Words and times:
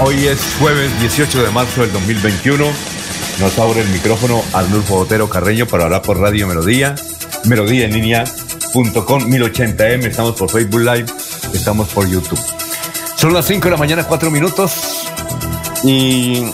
hoy 0.00 0.26
es 0.26 0.38
jueves 0.58 0.90
18 1.00 1.44
de 1.44 1.50
marzo 1.50 1.82
del 1.82 1.92
2021. 1.92 2.64
Nos 3.40 3.58
abre 3.58 3.80
el 3.80 3.88
micrófono 3.88 4.42
Arnulfo 4.52 4.96
Botero 4.96 5.28
Carreño 5.28 5.66
para 5.66 5.84
hablar 5.84 6.02
por 6.02 6.18
Radio 6.18 6.46
Melodía, 6.46 6.94
melodía 7.44 7.86
en 7.86 7.92
línea.com 7.92 9.22
1080m, 9.30 10.04
estamos 10.04 10.36
por 10.36 10.50
Facebook 10.50 10.80
Live, 10.80 11.06
estamos 11.52 11.88
por 11.88 12.08
YouTube. 12.08 12.40
Son 13.16 13.32
las 13.32 13.46
5 13.46 13.64
de 13.64 13.70
la 13.70 13.76
mañana, 13.76 14.04
4 14.04 14.30
minutos 14.30 14.72
y 15.84 16.44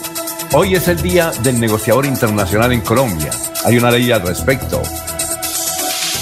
hoy 0.53 0.75
es 0.75 0.89
el 0.89 1.01
día 1.01 1.33
del 1.43 1.59
negociador 1.59 2.07
internacional 2.07 2.73
en 2.73 2.81
Colombia. 2.81 3.31
Hay 3.65 3.77
una 3.79 3.91
ley 3.91 4.11
al 4.13 4.27
respecto. 4.27 4.83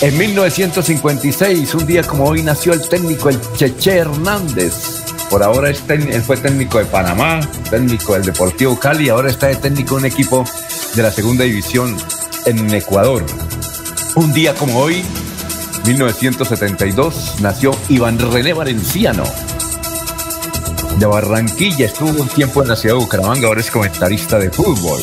En 0.02 0.16
1956, 0.16 1.74
un 1.74 1.86
día 1.86 2.02
como 2.02 2.24
hoy, 2.24 2.42
nació 2.42 2.72
el 2.72 2.88
técnico 2.88 3.28
el 3.28 3.38
Cheche 3.56 3.98
Hernández 3.98 4.89
por 5.30 5.44
ahora 5.44 5.70
es 5.70 5.82
él 5.88 6.22
fue 6.22 6.36
técnico 6.36 6.78
de 6.78 6.84
Panamá, 6.86 7.40
técnico 7.70 8.14
del 8.14 8.24
Deportivo 8.24 8.78
Cali, 8.78 9.08
ahora 9.08 9.30
está 9.30 9.46
de 9.46 9.54
técnico 9.54 9.94
de 9.94 10.00
un 10.00 10.06
equipo 10.06 10.44
de 10.94 11.02
la 11.02 11.12
segunda 11.12 11.44
división 11.44 11.96
en 12.46 12.74
Ecuador. 12.74 13.24
Un 14.16 14.32
día 14.32 14.54
como 14.54 14.80
hoy, 14.80 15.04
1972, 15.86 17.36
nació 17.40 17.76
Iván 17.88 18.18
René 18.18 18.52
Valenciano. 18.52 19.22
De 20.98 21.06
Barranquilla, 21.06 21.86
estuvo 21.86 22.10
un 22.20 22.28
tiempo 22.28 22.62
en 22.62 22.68
la 22.68 22.76
ciudad 22.76 22.96
de 22.96 23.02
Bucaramanga, 23.02 23.46
ahora 23.46 23.60
es 23.60 23.70
comentarista 23.70 24.36
de 24.36 24.50
fútbol. 24.50 25.00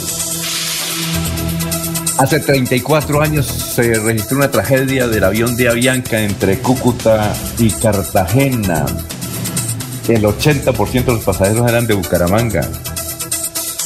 Hace 2.17 2.41
34 2.41 3.21
años 3.21 3.45
se 3.45 3.93
registró 3.93 4.37
una 4.37 4.51
tragedia 4.51 5.07
del 5.07 5.23
avión 5.23 5.55
de 5.55 5.69
Avianca 5.69 6.19
entre 6.19 6.59
Cúcuta 6.59 7.33
y 7.57 7.71
Cartagena 7.71 8.85
el 10.07 10.23
80% 10.23 11.05
de 11.05 11.13
los 11.13 11.23
pasajeros 11.23 11.69
eran 11.69 11.85
de 11.85 11.93
Bucaramanga. 11.93 12.61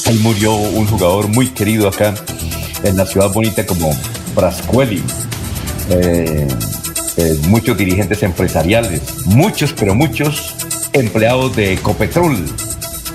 Ahí 0.05 0.17
murió 0.19 0.53
un 0.53 0.85
jugador 0.85 1.27
muy 1.27 1.49
querido 1.49 1.87
acá 1.87 2.13
en 2.83 2.97
la 2.97 3.05
ciudad 3.05 3.31
bonita 3.31 3.65
como 3.65 3.95
Brascueli. 4.35 5.03
Eh, 5.89 6.47
eh, 7.17 7.39
muchos 7.47 7.77
dirigentes 7.77 8.23
empresariales, 8.23 9.25
muchos, 9.25 9.73
pero 9.73 9.95
muchos 9.95 10.55
empleados 10.93 11.55
de 11.55 11.73
Ecopetrol 11.73 12.37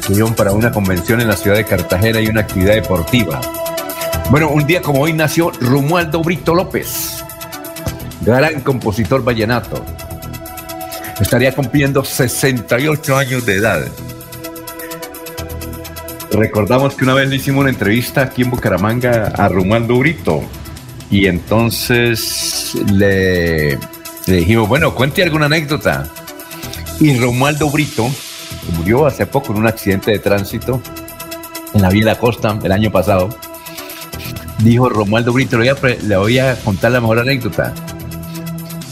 que 0.07 0.13
iban 0.13 0.35
para 0.35 0.53
una 0.53 0.71
convención 0.71 1.21
en 1.21 1.29
la 1.29 1.37
ciudad 1.37 1.57
de 1.57 1.65
Cartagena 1.65 2.21
y 2.21 2.27
una 2.27 2.43
actividad 2.43 2.75
deportiva. 2.75 3.41
Bueno, 4.31 4.51
un 4.51 4.67
día 4.67 4.83
como 4.83 5.01
hoy 5.01 5.13
nació 5.13 5.51
Romualdo 5.61 6.23
Brito 6.23 6.55
López, 6.55 7.25
gran 8.23 8.61
compositor 8.61 9.23
vallenato 9.23 9.85
estaría 11.21 11.55
cumpliendo 11.55 12.05
68 12.05 13.17
años 13.17 13.47
de 13.47 13.55
edad. 13.55 13.87
Recordamos 16.33 16.95
que 16.95 17.05
una 17.05 17.15
vez 17.15 17.29
le 17.29 17.37
hicimos 17.37 17.63
una 17.63 17.71
entrevista 17.71 18.23
aquí 18.23 18.43
en 18.43 18.51
Bucaramanga 18.51 19.33
a 19.37 19.49
Romualdo 19.49 19.99
Brito 19.99 20.43
y 21.11 21.27
entonces 21.27 22.75
le, 22.93 23.79
dijimos, 24.27 24.69
bueno, 24.69 24.95
cuente 24.95 25.23
alguna 25.23 25.47
anécdota. 25.47 26.09
Y 27.01 27.17
Romualdo 27.19 27.71
Brito, 27.71 28.11
murió 28.77 29.07
hace 29.07 29.27
poco 29.27 29.53
en 29.53 29.59
un 29.59 29.67
accidente 29.67 30.11
de 30.11 30.19
tránsito 30.19 30.83
en 31.77 31.83
la 31.83 31.91
vía 31.91 32.19
costa 32.19 32.59
el 32.63 32.73
año 32.73 32.91
pasado, 32.91 33.29
dijo 34.59 34.89
Romualdo 34.89 35.33
Brito, 35.33 35.59
le 35.59 35.73
voy, 35.73 35.91
a, 35.91 35.97
le 36.03 36.17
voy 36.17 36.39
a 36.39 36.57
contar 36.57 36.93
la 36.93 37.01
mejor 37.01 37.19
anécdota. 37.19 37.75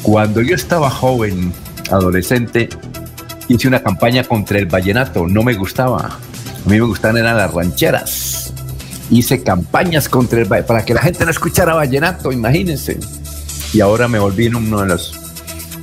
Cuando 0.03 0.43
yo 0.43 0.55
estaba 0.55 0.91
joven, 0.91 1.53
adolescente, 1.91 2.69
hice 3.49 3.69
una 3.69 3.83
campaña 3.83 4.25
contra 4.25 4.59
el 4.59 4.67
vallenato. 4.67 5.27
No 5.27 5.43
me 5.43 5.55
gustaba. 5.55 5.99
A 5.99 6.69
mí 6.69 6.79
me 6.79 6.81
gustaban 6.81 7.19
eran 7.19 7.37
las 7.37 7.53
rancheras. 7.53 8.53
Hice 9.11 9.43
campañas 9.43 10.09
contra 10.09 10.41
el 10.41 10.47
para 10.47 10.85
que 10.85 10.95
la 10.95 11.03
gente 11.03 11.25
no 11.25 11.31
escuchara 11.31 11.75
vallenato, 11.75 12.33
imagínense. 12.33 12.99
Y 13.73 13.81
ahora 13.81 14.09
me 14.09 14.19
volví 14.19 14.47
uno 14.47 14.81
de 14.81 14.87
los 14.87 15.13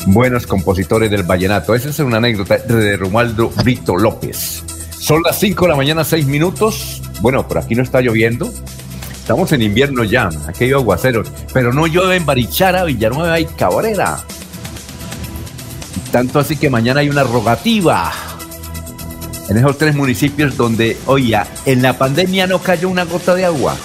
buenos 0.07 0.47
compositores 0.47 1.11
del 1.11 1.23
vallenato. 1.23 1.75
Esa 1.75 1.89
es 1.89 1.99
una 1.99 2.17
anécdota 2.17 2.57
de 2.57 2.97
Romualdo 2.97 3.49
Brito 3.63 3.95
López. 3.95 4.63
Son 4.97 5.21
las 5.23 5.39
5 5.39 5.65
de 5.65 5.69
la 5.69 5.75
mañana, 5.75 6.03
6 6.03 6.25
minutos. 6.25 7.01
Bueno, 7.21 7.47
por 7.47 7.59
aquí 7.59 7.75
no 7.75 7.83
está 7.83 8.01
lloviendo. 8.01 8.51
Estamos 9.11 9.51
en 9.51 9.61
invierno 9.61 10.03
ya, 10.03 10.29
hay 10.59 10.71
aguaceros, 10.71 11.31
pero 11.53 11.71
no 11.71 11.85
llueve 11.87 12.15
en 12.17 12.25
Barichara, 12.25 12.83
Villanueva 12.83 13.39
y 13.39 13.45
Cabrera. 13.45 14.17
Tanto 16.11 16.39
así 16.39 16.57
que 16.57 16.69
mañana 16.69 16.99
hay 16.99 17.09
una 17.09 17.23
rogativa 17.23 18.11
en 19.49 19.57
esos 19.57 19.77
tres 19.77 19.95
municipios 19.95 20.57
donde, 20.57 20.97
oiga, 21.05 21.47
en 21.65 21.81
la 21.81 21.97
pandemia 21.97 22.47
no 22.47 22.59
cayó 22.59 22.89
una 22.89 23.05
gota 23.05 23.35
de 23.35 23.45
agua. 23.45 23.75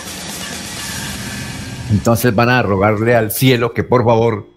Entonces 1.91 2.35
van 2.35 2.49
a 2.51 2.63
rogarle 2.63 3.15
al 3.15 3.31
cielo 3.31 3.73
que 3.73 3.85
por 3.85 4.05
favor 4.05 4.49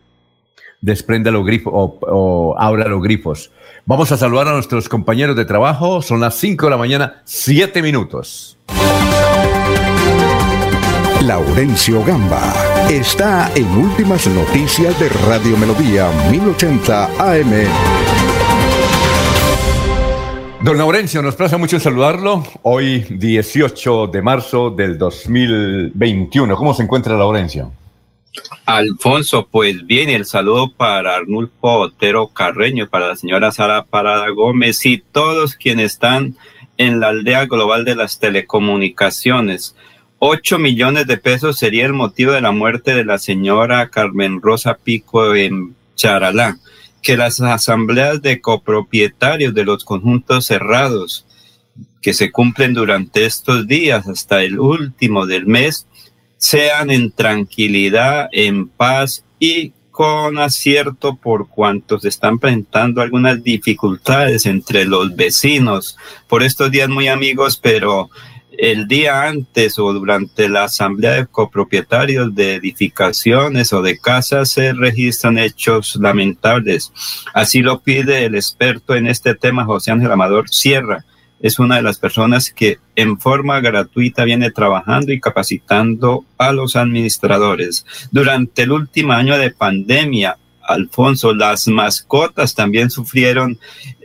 desprenda 0.82 1.32
los 1.32 1.46
grifos 1.46 1.74
o, 1.76 2.56
abra 2.58 2.88
los 2.88 3.02
grifos. 3.02 3.52
Vamos 3.86 4.12
a 4.12 4.18
saludar 4.18 4.48
a 4.48 4.54
nuestros 4.54 4.90
compañeros 4.90 5.36
de 5.36 5.46
trabajo. 5.46 6.02
Son 6.02 6.20
las 6.20 6.36
5 6.36 6.66
de 6.66 6.70
la 6.70 6.78
mañana, 6.78 7.22
7 7.26 7.82
minutos. 7.82 8.58
Laurencio 11.30 12.04
Gamba 12.04 12.52
está 12.90 13.52
en 13.54 13.68
Últimas 13.78 14.26
Noticias 14.26 15.00
de 15.00 15.10
Radio 15.28 15.58
Melodía 15.58 16.10
1080 16.32 17.06
AM. 17.06 17.52
Don 20.64 20.76
Laurencio, 20.76 21.22
nos 21.22 21.36
plaza 21.36 21.60
mucho 21.60 21.80
saludarlo. 21.80 22.44
Hoy 22.64 23.06
18 23.12 24.08
de 24.08 24.22
marzo 24.24 24.72
del 24.72 24.98
2021. 24.98 26.56
¿Cómo 26.56 26.74
se 26.74 26.82
encuentra 26.82 27.16
Laurencio? 27.16 27.74
Alfonso, 28.66 29.48
pues 29.52 29.86
bien, 29.86 30.10
el 30.10 30.26
saludo 30.26 30.74
para 30.74 31.18
Arnulfo 31.18 31.74
Otero 31.74 32.30
Carreño, 32.30 32.90
para 32.90 33.10
la 33.10 33.16
señora 33.16 33.52
Sara 33.52 33.86
Parada 33.86 34.28
Gómez 34.30 34.84
y 34.88 34.98
todos 34.98 35.54
quienes 35.54 35.94
están 35.94 36.36
en 36.80 37.00
la 37.00 37.10
aldea 37.10 37.46
global 37.46 37.86
de 37.86 37.96
las 37.96 38.18
telecomunicaciones. 38.18 39.76
8 40.20 40.60
millones 40.60 41.08
de 41.08 41.18
pesos 41.18 41.58
sería 41.58 41.86
el 41.86 41.94
motivo 41.94 42.34
de 42.34 42.42
la 42.42 42.52
muerte 42.52 42.94
de 42.94 43.06
la 43.06 43.18
señora 43.18 43.90
Carmen 43.90 44.42
Rosa 44.42 44.76
Pico 44.76 45.34
en 45.34 45.76
Charalá. 45.96 46.58
Que 47.02 47.16
las 47.16 47.40
asambleas 47.40 48.22
de 48.22 48.42
copropietarios 48.42 49.54
de 49.54 49.64
los 49.64 49.86
conjuntos 49.86 50.46
cerrados 50.46 51.26
que 52.02 52.14
se 52.14 52.32
cumplen 52.32 52.74
durante 52.74 53.26
estos 53.26 53.66
días 53.68 54.08
hasta 54.08 54.44
el 54.44 54.60
último 54.60 55.26
del 55.26 55.46
mes 55.46 55.88
sean 56.36 56.90
en 56.90 57.12
tranquilidad, 57.12 58.28
en 58.34 58.68
paz 58.68 59.24
y 59.40 59.72
con 59.92 60.40
acierto 60.40 61.16
por 61.16 61.50
cuantos 61.50 62.06
están 62.06 62.40
presentando 62.40 63.02
algunas 63.02 63.44
dificultades 63.44 64.46
entre 64.46 64.86
los 64.86 65.16
vecinos 65.16 65.98
por 66.28 66.44
estos 66.44 66.72
días 66.72 66.88
muy 66.90 67.10
amigos, 67.10 67.58
pero 67.62 68.10
el 68.62 68.88
día 68.88 69.24
antes 69.24 69.80
o 69.80 69.94
durante 69.94 70.50
la 70.50 70.66
asamblea 70.66 71.14
de 71.14 71.28
copropietarios 71.28 72.36
de 72.36 72.56
edificaciones 72.56 73.72
o 73.72 73.82
de 73.82 73.98
casas 73.98 74.52
se 74.52 74.74
registran 74.74 75.38
hechos 75.38 75.96
lamentables. 75.96 76.92
Así 77.34 77.62
lo 77.62 77.80
pide 77.80 78.26
el 78.26 78.36
experto 78.36 78.96
en 78.96 79.08
este 79.08 79.34
tema, 79.34 79.66
José 79.66 79.92
Ángel 79.92 80.12
Amador 80.12 80.50
Sierra, 80.50 81.06
es 81.42 81.58
una 81.58 81.78
de 81.78 81.82
las 81.82 81.98
personas 82.00 82.52
que 82.52 82.80
en 82.96 83.18
forma 83.18 83.62
gratuita 83.62 84.26
viene 84.26 84.52
trabajando 84.52 85.14
y 85.14 85.22
capacitando 85.22 86.26
a 86.38 86.52
los 86.52 86.76
administradores. 86.76 87.86
Durante 88.12 88.64
el 88.64 88.74
último 88.74 89.14
año 89.14 89.38
de 89.38 89.52
pandemia, 89.52 90.38
Alfonso, 90.62 91.34
las 91.34 91.68
mascotas 91.68 92.54
también 92.56 92.92
sufrieron 92.92 93.58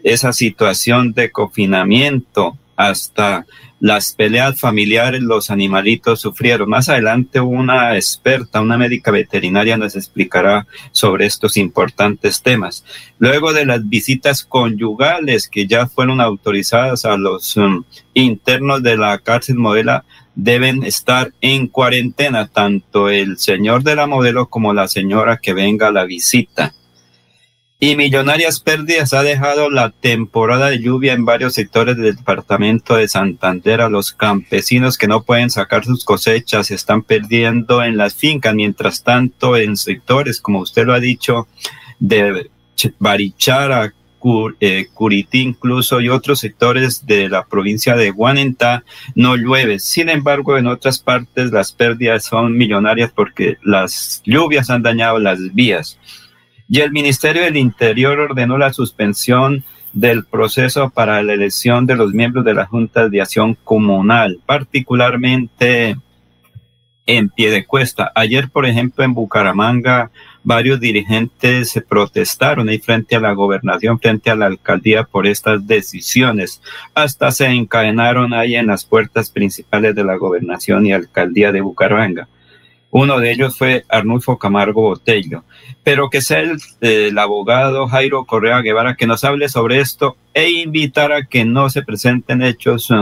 esa 0.04 0.32
situación 0.32 1.12
de 1.12 1.30
confinamiento 1.30 2.56
hasta 2.76 3.46
las 3.84 4.14
peleas 4.14 4.58
familiares, 4.58 5.20
los 5.20 5.50
animalitos 5.50 6.18
sufrieron. 6.18 6.70
Más 6.70 6.88
adelante 6.88 7.38
una 7.38 7.96
experta, 7.96 8.62
una 8.62 8.78
médica 8.78 9.10
veterinaria 9.10 9.76
nos 9.76 9.94
explicará 9.94 10.66
sobre 10.90 11.26
estos 11.26 11.58
importantes 11.58 12.40
temas. 12.40 12.82
Luego 13.18 13.52
de 13.52 13.66
las 13.66 13.86
visitas 13.86 14.42
conyugales 14.42 15.50
que 15.50 15.66
ya 15.66 15.86
fueron 15.86 16.22
autorizadas 16.22 17.04
a 17.04 17.18
los 17.18 17.58
um, 17.58 17.84
internos 18.14 18.82
de 18.82 18.96
la 18.96 19.18
cárcel 19.18 19.56
modela, 19.56 20.06
deben 20.34 20.82
estar 20.82 21.34
en 21.42 21.68
cuarentena, 21.68 22.48
tanto 22.48 23.10
el 23.10 23.36
señor 23.36 23.82
de 23.82 23.96
la 23.96 24.06
modelo 24.06 24.46
como 24.46 24.72
la 24.72 24.88
señora 24.88 25.36
que 25.36 25.52
venga 25.52 25.88
a 25.88 25.92
la 25.92 26.06
visita. 26.06 26.72
Y 27.84 27.96
millonarias 27.96 28.60
pérdidas 28.60 29.12
ha 29.12 29.22
dejado 29.22 29.68
la 29.68 29.90
temporada 29.90 30.70
de 30.70 30.80
lluvia 30.80 31.12
en 31.12 31.26
varios 31.26 31.52
sectores 31.52 31.98
del 31.98 32.16
departamento 32.16 32.96
de 32.96 33.08
Santander 33.08 33.82
a 33.82 33.90
los 33.90 34.14
campesinos 34.14 34.96
que 34.96 35.06
no 35.06 35.22
pueden 35.22 35.50
sacar 35.50 35.84
sus 35.84 36.02
cosechas, 36.02 36.68
se 36.68 36.76
están 36.76 37.02
perdiendo 37.02 37.84
en 37.84 37.98
las 37.98 38.14
fincas, 38.14 38.54
mientras 38.54 39.02
tanto 39.02 39.58
en 39.58 39.76
sectores, 39.76 40.40
como 40.40 40.60
usted 40.60 40.86
lo 40.86 40.94
ha 40.94 40.98
dicho, 40.98 41.46
de 41.98 42.48
Barichara, 42.98 43.92
eh, 44.60 44.86
Curití 44.94 45.42
incluso 45.42 46.00
y 46.00 46.08
otros 46.08 46.40
sectores 46.40 47.04
de 47.04 47.28
la 47.28 47.44
provincia 47.44 47.96
de 47.96 48.12
Guanentá 48.12 48.82
no 49.14 49.36
llueve. 49.36 49.78
Sin 49.78 50.08
embargo, 50.08 50.56
en 50.56 50.68
otras 50.68 51.00
partes 51.00 51.50
las 51.50 51.72
pérdidas 51.72 52.24
son 52.24 52.56
millonarias 52.56 53.12
porque 53.14 53.58
las 53.62 54.22
lluvias 54.24 54.70
han 54.70 54.82
dañado 54.82 55.18
las 55.18 55.52
vías 55.52 55.98
y 56.68 56.80
el 56.80 56.92
Ministerio 56.92 57.42
del 57.42 57.56
Interior 57.56 58.18
ordenó 58.18 58.58
la 58.58 58.72
suspensión 58.72 59.64
del 59.92 60.24
proceso 60.24 60.90
para 60.90 61.22
la 61.22 61.34
elección 61.34 61.86
de 61.86 61.96
los 61.96 62.12
miembros 62.12 62.44
de 62.44 62.54
la 62.54 62.66
Junta 62.66 63.08
de 63.08 63.20
Acción 63.20 63.56
Comunal, 63.62 64.40
particularmente 64.44 65.96
en 67.06 67.28
pie 67.28 67.50
de 67.50 67.64
cuesta. 67.66 68.10
Ayer, 68.14 68.48
por 68.50 68.66
ejemplo, 68.66 69.04
en 69.04 69.14
Bucaramanga, 69.14 70.10
varios 70.42 70.80
dirigentes 70.80 71.70
se 71.70 71.80
protestaron 71.80 72.68
ahí 72.68 72.78
frente 72.78 73.14
a 73.14 73.20
la 73.20 73.32
gobernación, 73.32 74.00
frente 74.00 74.30
a 74.30 74.34
la 74.34 74.46
alcaldía 74.46 75.04
por 75.04 75.26
estas 75.26 75.66
decisiones. 75.66 76.62
Hasta 76.94 77.30
se 77.30 77.46
encadenaron 77.46 78.32
ahí 78.32 78.56
en 78.56 78.68
las 78.68 78.84
puertas 78.84 79.30
principales 79.30 79.94
de 79.94 80.04
la 80.04 80.16
gobernación 80.16 80.86
y 80.86 80.92
alcaldía 80.92 81.52
de 81.52 81.60
Bucaramanga. 81.60 82.28
Uno 82.96 83.18
de 83.18 83.32
ellos 83.32 83.58
fue 83.58 83.84
Arnulfo 83.88 84.38
Camargo 84.38 84.82
Botello. 84.82 85.42
Pero 85.82 86.10
que 86.10 86.22
sea 86.22 86.44
el, 86.80 87.18
abogado 87.18 87.88
Jairo 87.88 88.24
Correa 88.24 88.60
Guevara 88.60 88.94
que 88.94 89.08
nos 89.08 89.24
hable 89.24 89.48
sobre 89.48 89.80
esto 89.80 90.16
e 90.32 90.48
invitar 90.48 91.10
a 91.10 91.26
que 91.26 91.44
no 91.44 91.68
se 91.70 91.82
presenten 91.82 92.40
hechos 92.40 92.92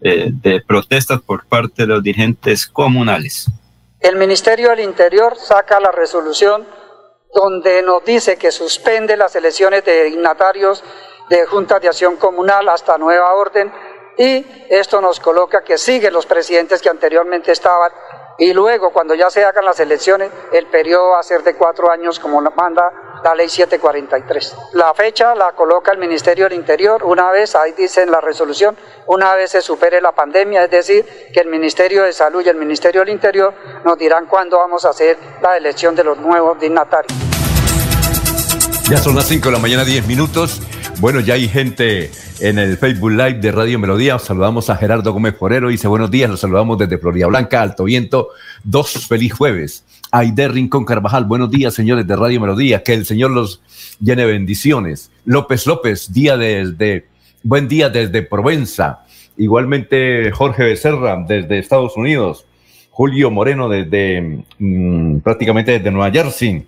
eh, 0.00 0.28
de 0.30 0.60
protestas 0.60 1.20
por 1.22 1.44
parte 1.44 1.82
de 1.82 1.88
los 1.88 2.04
dirigentes 2.04 2.68
comunales. 2.68 3.50
El 3.98 4.14
Ministerio 4.14 4.70
del 4.70 4.78
Interior 4.78 5.36
saca 5.36 5.80
la 5.80 5.90
resolución 5.90 6.64
donde 7.34 7.82
nos 7.82 8.04
dice 8.04 8.36
que 8.36 8.52
suspende 8.52 9.16
las 9.16 9.34
elecciones 9.34 9.84
de 9.84 10.04
dignatarios 10.04 10.84
de 11.28 11.46
juntas 11.46 11.82
de 11.82 11.88
acción 11.88 12.14
comunal 12.14 12.68
hasta 12.68 12.96
nueva 12.96 13.34
orden 13.34 13.72
y 14.16 14.46
esto 14.70 15.00
nos 15.00 15.18
coloca 15.18 15.64
que 15.64 15.78
siguen 15.78 16.12
los 16.12 16.26
presidentes 16.26 16.80
que 16.80 16.90
anteriormente 16.90 17.50
estaban 17.50 17.90
y 18.42 18.52
luego, 18.52 18.90
cuando 18.90 19.14
ya 19.14 19.30
se 19.30 19.44
hagan 19.44 19.64
las 19.64 19.78
elecciones, 19.78 20.28
el 20.52 20.66
periodo 20.66 21.10
va 21.10 21.20
a 21.20 21.22
ser 21.22 21.44
de 21.44 21.54
cuatro 21.54 21.88
años, 21.92 22.18
como 22.18 22.40
manda 22.40 23.20
la 23.22 23.36
ley 23.36 23.48
743. 23.48 24.56
La 24.72 24.92
fecha 24.94 25.32
la 25.36 25.52
coloca 25.52 25.92
el 25.92 25.98
Ministerio 25.98 26.48
del 26.48 26.54
Interior 26.54 27.04
una 27.04 27.30
vez, 27.30 27.54
ahí 27.54 27.70
dice 27.70 28.02
en 28.02 28.10
la 28.10 28.20
resolución, 28.20 28.76
una 29.06 29.36
vez 29.36 29.52
se 29.52 29.62
supere 29.62 30.00
la 30.00 30.10
pandemia, 30.10 30.64
es 30.64 30.70
decir, 30.72 31.06
que 31.32 31.38
el 31.38 31.46
Ministerio 31.46 32.02
de 32.02 32.12
Salud 32.12 32.44
y 32.44 32.48
el 32.48 32.56
Ministerio 32.56 33.02
del 33.02 33.10
Interior 33.10 33.54
nos 33.84 33.96
dirán 33.96 34.26
cuándo 34.26 34.58
vamos 34.58 34.84
a 34.86 34.88
hacer 34.88 35.16
la 35.40 35.56
elección 35.56 35.94
de 35.94 36.02
los 36.02 36.18
nuevos 36.18 36.58
dignatarios. 36.58 37.16
Ya 38.90 38.96
son 38.96 39.14
las 39.14 39.26
5 39.26 39.50
de 39.50 39.52
la 39.52 39.60
mañana, 39.60 39.84
10 39.84 40.04
minutos. 40.08 40.60
Bueno, 40.98 41.20
ya 41.20 41.34
hay 41.34 41.48
gente 41.48 42.10
en 42.42 42.58
el 42.58 42.76
Facebook 42.76 43.12
Live 43.12 43.34
de 43.34 43.52
Radio 43.52 43.78
Melodía. 43.78 44.18
Saludamos 44.18 44.68
a 44.68 44.76
Gerardo 44.76 45.12
Gómez 45.12 45.36
Forero. 45.38 45.68
Dice 45.68 45.86
buenos 45.86 46.10
días, 46.10 46.28
los 46.28 46.40
saludamos 46.40 46.76
desde 46.76 46.98
Florida 46.98 47.28
Blanca, 47.28 47.62
Alto 47.62 47.84
Viento. 47.84 48.30
Dos 48.64 49.06
feliz 49.06 49.32
jueves. 49.32 49.84
Aide 50.10 50.48
Rincón 50.48 50.84
Carvajal, 50.84 51.24
buenos 51.24 51.52
días, 51.52 51.72
señores 51.72 52.04
de 52.04 52.16
Radio 52.16 52.40
Melodía. 52.40 52.82
Que 52.82 52.94
el 52.94 53.06
Señor 53.06 53.30
los 53.30 53.62
llene 54.00 54.24
bendiciones. 54.24 55.12
López 55.24 55.68
López, 55.68 56.12
día 56.12 56.36
desde, 56.36 57.06
buen 57.44 57.68
día 57.68 57.90
desde 57.90 58.22
Provenza. 58.22 59.04
Igualmente 59.36 60.32
Jorge 60.32 60.64
Becerra 60.64 61.24
desde 61.24 61.60
Estados 61.60 61.96
Unidos. 61.96 62.44
Julio 62.90 63.30
Moreno 63.30 63.68
desde 63.68 64.42
mm, 64.58 65.18
prácticamente 65.18 65.70
desde 65.70 65.92
Nueva 65.92 66.10
Jersey. 66.10 66.66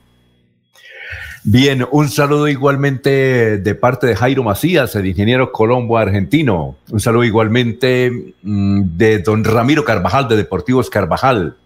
Bien, 1.47 1.87
un 1.91 2.09
saludo 2.09 2.49
igualmente 2.49 3.59
de 3.59 3.75
parte 3.75 4.07
de 4.07 4.17
Jairo 4.17 4.43
Macías, 4.43 4.97
el 4.97 5.07
ingeniero 5.07 5.53
colombo 5.53 5.99
argentino. 5.99 6.75
Un 6.91 7.01
saludo 7.01 7.23
igualmente 7.23 8.33
mm, 8.41 8.97
de 8.97 9.19
don 9.19 9.45
Ramiro 9.45 9.85
Carvajal, 9.85 10.27
de 10.27 10.39
Deportivos 10.39 10.89
Carvajal. 10.89 11.59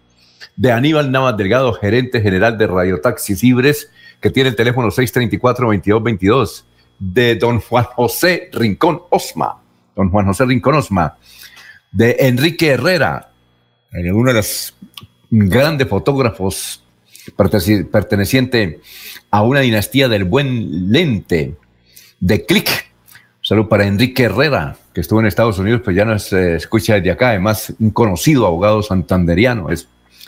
De 0.57 0.73
Aníbal 0.73 1.13
Navas 1.13 1.37
Delgado, 1.37 1.71
gerente 1.71 2.19
general 2.19 2.57
de 2.57 2.67
Radio 2.67 2.99
Taxis 2.99 3.41
Libres, 3.41 3.89
que 4.19 4.29
tiene 4.29 4.49
el 4.49 4.57
teléfono 4.57 4.89
634-2222. 4.89 6.65
De 6.99 7.35
don 7.35 7.61
Juan 7.61 7.85
José 7.85 8.49
Rincón 8.51 9.03
Osma. 9.09 9.61
Don 9.95 10.09
Juan 10.09 10.25
José 10.25 10.43
Rincón 10.43 10.75
Osma. 10.75 11.15
De 11.89 12.17
Enrique 12.19 12.71
Herrera, 12.71 13.31
uno 13.93 14.31
de 14.31 14.33
los 14.33 14.75
grandes 15.29 15.87
fotógrafos 15.87 16.83
perteneciente 17.35 18.79
a 19.31 19.43
una 19.43 19.61
dinastía 19.61 20.07
del 20.07 20.23
buen 20.23 20.91
lente 20.91 21.55
de 22.19 22.45
clic. 22.45 22.89
Salud 23.41 23.67
para 23.67 23.87
Enrique 23.87 24.23
Herrera, 24.23 24.75
que 24.93 25.01
estuvo 25.01 25.19
en 25.19 25.25
Estados 25.25 25.57
Unidos, 25.59 25.81
pero 25.83 25.95
ya 25.95 26.05
no 26.05 26.17
se 26.19 26.55
escucha 26.55 26.95
desde 26.95 27.11
acá. 27.11 27.29
Además, 27.29 27.73
un 27.79 27.91
conocido 27.91 28.45
abogado 28.45 28.83
santanderiano, 28.83 29.69
es 29.71 29.87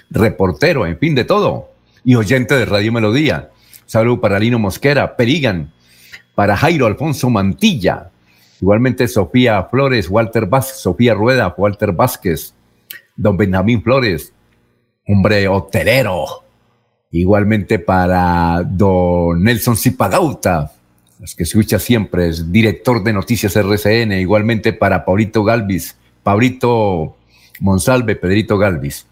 reportero, 0.10 0.86
en 0.86 0.98
fin, 0.98 1.16
de 1.16 1.26
todo. 1.26 1.70
Y 2.04 2.16
oyente 2.16 2.56
de 2.56 2.66
Radio 2.66 2.92
Melodía. 2.92 3.50
Salud 3.86 4.20
para 4.20 4.40
Lino 4.40 4.58
Mosquera, 4.58 5.16
Perigan, 5.16 5.72
para 6.34 6.56
Jairo 6.56 6.86
Alfonso 6.86 7.30
Mantilla. 7.30 8.10
Igualmente 8.62 9.08
Sofía 9.08 9.64
Flores, 9.64 10.10
Walter 10.10 10.46
Vázquez, 10.46 10.78
Sofía 10.78 11.14
Rueda, 11.14 11.54
Walter 11.58 11.92
Vázquez, 11.92 12.54
don 13.16 13.36
Benjamín 13.36 13.82
Flores, 13.82 14.34
hombre 15.08 15.48
hotelero, 15.48 16.44
Igualmente 17.12 17.78
para 17.78 18.64
don 18.64 19.44
Nelson 19.44 19.76
Zipagauta, 19.76 20.72
los 21.20 21.36
que 21.36 21.44
escucha 21.44 21.78
siempre, 21.78 22.30
es 22.30 22.52
director 22.52 23.04
de 23.04 23.12
Noticias 23.12 23.56
RCN. 23.56 24.14
Igualmente 24.14 24.72
para 24.72 25.04
Paulito 25.04 25.44
Galvis, 25.44 25.98
Paulito 26.24 27.18
Monsalve, 27.60 28.16
Pedrito 28.16 28.58
Galvis. 28.58 29.06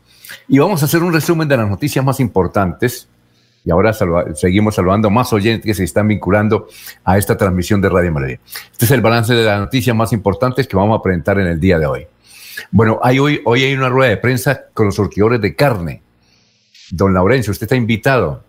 Y 0.48 0.60
vamos 0.60 0.82
a 0.82 0.86
hacer 0.86 1.04
un 1.04 1.12
resumen 1.12 1.48
de 1.48 1.58
las 1.58 1.70
noticias 1.70 2.04
más 2.04 2.22
importantes. 2.22 3.10
Y 3.66 3.72
ahora 3.72 3.94
seguimos 4.34 4.76
saludando 4.76 5.10
más 5.10 5.34
oyentes 5.34 5.66
que 5.66 5.74
se 5.74 5.84
están 5.84 6.08
vinculando 6.08 6.68
a 7.04 7.18
esta 7.18 7.36
transmisión 7.36 7.82
de 7.82 7.90
Radio 7.90 8.14
Madrid. 8.14 8.40
Este 8.72 8.86
es 8.86 8.92
el 8.92 9.02
balance 9.02 9.34
de 9.34 9.44
las 9.44 9.60
noticias 9.60 9.94
más 9.94 10.14
importantes 10.14 10.68
que 10.68 10.78
vamos 10.78 10.98
a 10.98 11.04
presentar 11.04 11.38
en 11.40 11.48
el 11.48 11.60
día 11.60 11.78
de 11.78 11.86
hoy. 11.86 12.08
Bueno, 12.72 13.00
hay 13.04 13.20
hoy, 13.20 13.42
hoy 13.44 13.64
hay 13.64 13.74
una 13.74 13.90
rueda 13.90 14.12
de 14.12 14.18
prensa 14.18 14.68
con 14.74 14.86
los 14.86 14.96
surtidores 14.96 15.42
de 15.42 15.54
carne 15.54 16.02
Don 16.92 17.14
Laurencio, 17.14 17.52
usted 17.52 17.66
está 17.66 17.76
invitado. 17.76 18.44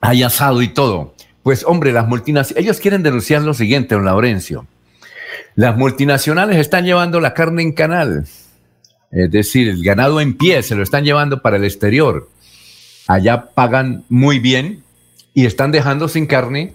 Hay 0.00 0.22
asado 0.22 0.62
y 0.62 0.68
todo. 0.68 1.14
Pues 1.42 1.64
hombre, 1.64 1.92
las 1.92 2.08
multinacionales, 2.08 2.64
ellos 2.64 2.80
quieren 2.80 3.02
denunciar 3.02 3.42
lo 3.42 3.54
siguiente, 3.54 3.94
don 3.94 4.04
Laurencio. 4.04 4.66
Las 5.54 5.76
multinacionales 5.76 6.56
están 6.58 6.84
llevando 6.84 7.20
la 7.20 7.34
carne 7.34 7.62
en 7.62 7.72
canal. 7.72 8.26
Es 9.10 9.30
decir, 9.30 9.68
el 9.68 9.82
ganado 9.82 10.20
en 10.20 10.36
pie 10.36 10.62
se 10.62 10.74
lo 10.74 10.82
están 10.82 11.04
llevando 11.04 11.42
para 11.42 11.56
el 11.56 11.64
exterior. 11.64 12.28
Allá 13.06 13.46
pagan 13.54 14.04
muy 14.08 14.38
bien 14.38 14.82
y 15.32 15.46
están 15.46 15.70
dejando 15.72 16.08
sin 16.08 16.26
carne 16.26 16.74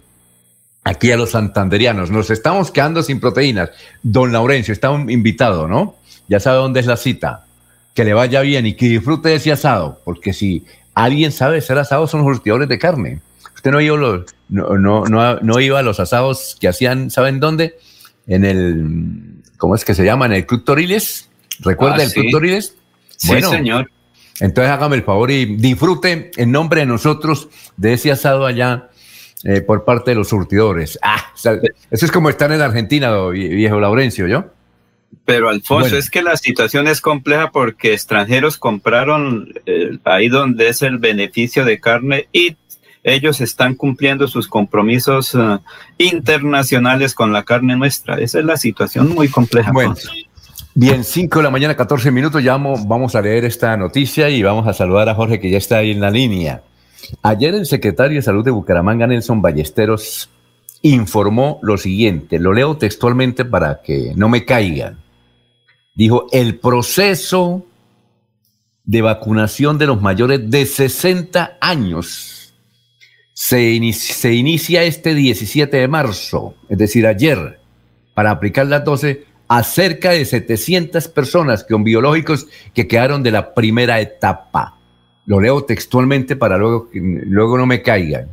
aquí 0.83 1.11
a 1.11 1.17
los 1.17 1.31
santanderianos. 1.31 2.09
Nos 2.09 2.29
estamos 2.29 2.71
quedando 2.71 3.03
sin 3.03 3.19
proteínas. 3.19 3.71
Don 4.01 4.31
Laurencio 4.31 4.71
está 4.71 4.91
invitado, 5.07 5.67
¿no? 5.67 5.95
Ya 6.27 6.39
sabe 6.39 6.57
dónde 6.57 6.79
es 6.79 6.85
la 6.85 6.97
cita. 6.97 7.45
Que 7.93 8.05
le 8.05 8.13
vaya 8.13 8.41
bien 8.41 8.65
y 8.65 8.73
que 8.73 8.87
disfrute 8.87 9.29
de 9.29 9.35
ese 9.35 9.51
asado, 9.51 9.99
porque 10.05 10.31
si 10.31 10.65
alguien 10.95 11.31
sabe 11.31 11.61
ser 11.61 11.77
asado 11.77 12.07
son 12.07 12.23
los 12.25 12.35
surtidores 12.35 12.67
de 12.69 12.79
carne. 12.79 13.21
Usted 13.55 13.71
no 13.71 13.79
iba, 13.81 13.95
los, 13.97 14.25
no, 14.49 14.77
no, 14.77 15.05
no, 15.41 15.59
iba 15.59 15.79
a 15.79 15.83
los 15.83 15.99
asados 15.99 16.57
que 16.59 16.67
hacían, 16.67 17.09
¿saben 17.11 17.39
dónde? 17.39 17.77
En 18.27 18.43
el, 18.45 19.35
¿cómo 19.57 19.75
es 19.75 19.85
que 19.85 19.93
se 19.93 20.03
llama? 20.03 20.25
En 20.25 20.33
el 20.33 20.45
Club 20.45 20.63
Toriles. 20.65 21.29
¿Recuerda 21.59 21.97
Ah, 21.99 22.03
el 22.03 22.09
sí. 22.09 22.19
Club 22.21 22.31
Toriles? 22.31 22.75
Sí, 23.17 23.41
señor. 23.41 23.89
Entonces 24.39 24.71
hágame 24.71 24.95
el 24.95 25.03
favor 25.03 25.29
y 25.29 25.57
disfrute 25.57 26.31
en 26.35 26.51
nombre 26.51 26.79
de 26.81 26.87
nosotros 26.87 27.49
de 27.77 27.93
ese 27.93 28.11
asado 28.11 28.47
allá 28.47 28.89
eh, 29.43 29.61
por 29.61 29.85
parte 29.85 30.11
de 30.11 30.15
los 30.15 30.29
surtidores. 30.29 30.97
Ah, 31.03 31.23
o 31.33 31.37
sea, 31.37 31.59
eso 31.91 32.05
es 32.05 32.11
como 32.11 32.29
estar 32.29 32.51
en 32.51 32.61
Argentina, 32.61 33.11
vie- 33.11 33.49
viejo 33.55 33.79
Laurencio, 33.79 34.27
¿yo? 34.27 34.45
Pero 35.25 35.49
Alfonso, 35.49 35.89
Bueno. 35.89 35.97
es 35.97 36.09
que 36.09 36.21
la 36.21 36.35
situación 36.37 36.87
es 36.87 37.01
compleja 37.01 37.51
porque 37.51 37.93
extranjeros 37.93 38.57
compraron 38.57 39.53
eh, 39.65 39.97
ahí 40.03 40.29
donde 40.29 40.69
es 40.69 40.81
el 40.81 40.97
beneficio 40.97 41.63
de 41.63 41.79
carne 41.79 42.27
y 42.31 42.55
ellos 43.03 43.41
están 43.41 43.75
cumpliendo 43.75 44.27
sus 44.27 44.47
compromisos 44.47 45.35
eh, 45.35 45.57
internacionales 45.97 47.13
con 47.13 47.33
la 47.33 47.43
carne 47.43 47.75
nuestra. 47.75 48.19
Esa 48.19 48.39
es 48.39 48.45
la 48.45 48.57
situación 48.57 49.09
muy 49.09 49.27
compleja. 49.27 49.71
Bueno. 49.71 49.95
Bien, 50.73 51.03
5 51.03 51.39
de 51.39 51.43
la 51.43 51.49
mañana, 51.49 51.75
14 51.75 52.11
minutos, 52.11 52.41
ya 52.41 52.53
vamos, 52.53 52.87
vamos 52.87 53.15
a 53.15 53.21
leer 53.21 53.43
esta 53.43 53.75
noticia 53.75 54.29
y 54.29 54.41
vamos 54.41 54.67
a 54.67 54.73
saludar 54.73 55.09
a 55.09 55.15
Jorge 55.15 55.39
que 55.39 55.49
ya 55.49 55.57
está 55.57 55.77
ahí 55.77 55.91
en 55.91 55.99
la 55.99 56.09
línea. 56.09 56.61
Ayer 57.21 57.53
el 57.55 57.65
secretario 57.65 58.15
de 58.15 58.21
Salud 58.21 58.45
de 58.45 58.51
Bucaramanga, 58.51 59.05
Nelson 59.05 59.41
Ballesteros, 59.41 60.29
informó 60.83 61.59
lo 61.61 61.77
siguiente, 61.77 62.39
lo 62.39 62.53
leo 62.53 62.77
textualmente 62.77 63.45
para 63.45 63.81
que 63.81 64.13
no 64.15 64.29
me 64.29 64.45
caigan. 64.45 64.99
Dijo, 65.95 66.27
el 66.31 66.57
proceso 66.59 67.65
de 68.83 69.01
vacunación 69.01 69.77
de 69.77 69.87
los 69.87 70.01
mayores 70.01 70.49
de 70.49 70.65
60 70.65 71.57
años 71.61 72.53
se, 73.33 73.73
ini- 73.73 73.93
se 73.93 74.33
inicia 74.33 74.83
este 74.83 75.13
17 75.13 75.77
de 75.77 75.87
marzo, 75.87 76.55
es 76.69 76.77
decir, 76.77 77.05
ayer, 77.05 77.59
para 78.15 78.31
aplicar 78.31 78.65
las 78.67 78.83
12 78.83 79.25
a 79.47 79.63
cerca 79.63 80.11
de 80.11 80.25
700 80.25 81.07
personas 81.09 81.63
con 81.63 81.83
biológicos 81.83 82.47
que 82.73 82.87
quedaron 82.87 83.21
de 83.21 83.31
la 83.31 83.53
primera 83.53 83.99
etapa. 83.99 84.77
Lo 85.25 85.39
leo 85.39 85.63
textualmente 85.65 86.35
para 86.35 86.57
luego, 86.57 86.89
luego 86.93 87.57
no 87.57 87.65
me 87.65 87.81
caigan. 87.81 88.29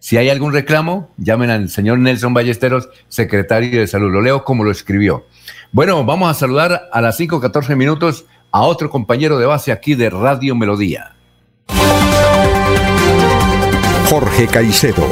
Si 0.00 0.16
hay 0.16 0.30
algún 0.30 0.54
reclamo, 0.54 1.10
llamen 1.18 1.50
al 1.50 1.68
señor 1.68 1.98
Nelson 1.98 2.32
Ballesteros, 2.32 2.88
secretario 3.08 3.80
de 3.80 3.86
Salud. 3.86 4.10
Lo 4.10 4.22
leo 4.22 4.44
como 4.44 4.64
lo 4.64 4.70
escribió. 4.70 5.26
Bueno, 5.72 6.04
vamos 6.06 6.30
a 6.30 6.34
saludar 6.34 6.88
a 6.90 7.00
las 7.02 7.20
5.14 7.20 7.76
minutos 7.76 8.24
a 8.50 8.62
otro 8.62 8.88
compañero 8.88 9.38
de 9.38 9.44
base 9.44 9.72
aquí 9.72 9.94
de 9.94 10.08
Radio 10.08 10.56
Melodía. 10.56 11.16
Jorge 14.08 14.46
Caicedo 14.46 15.06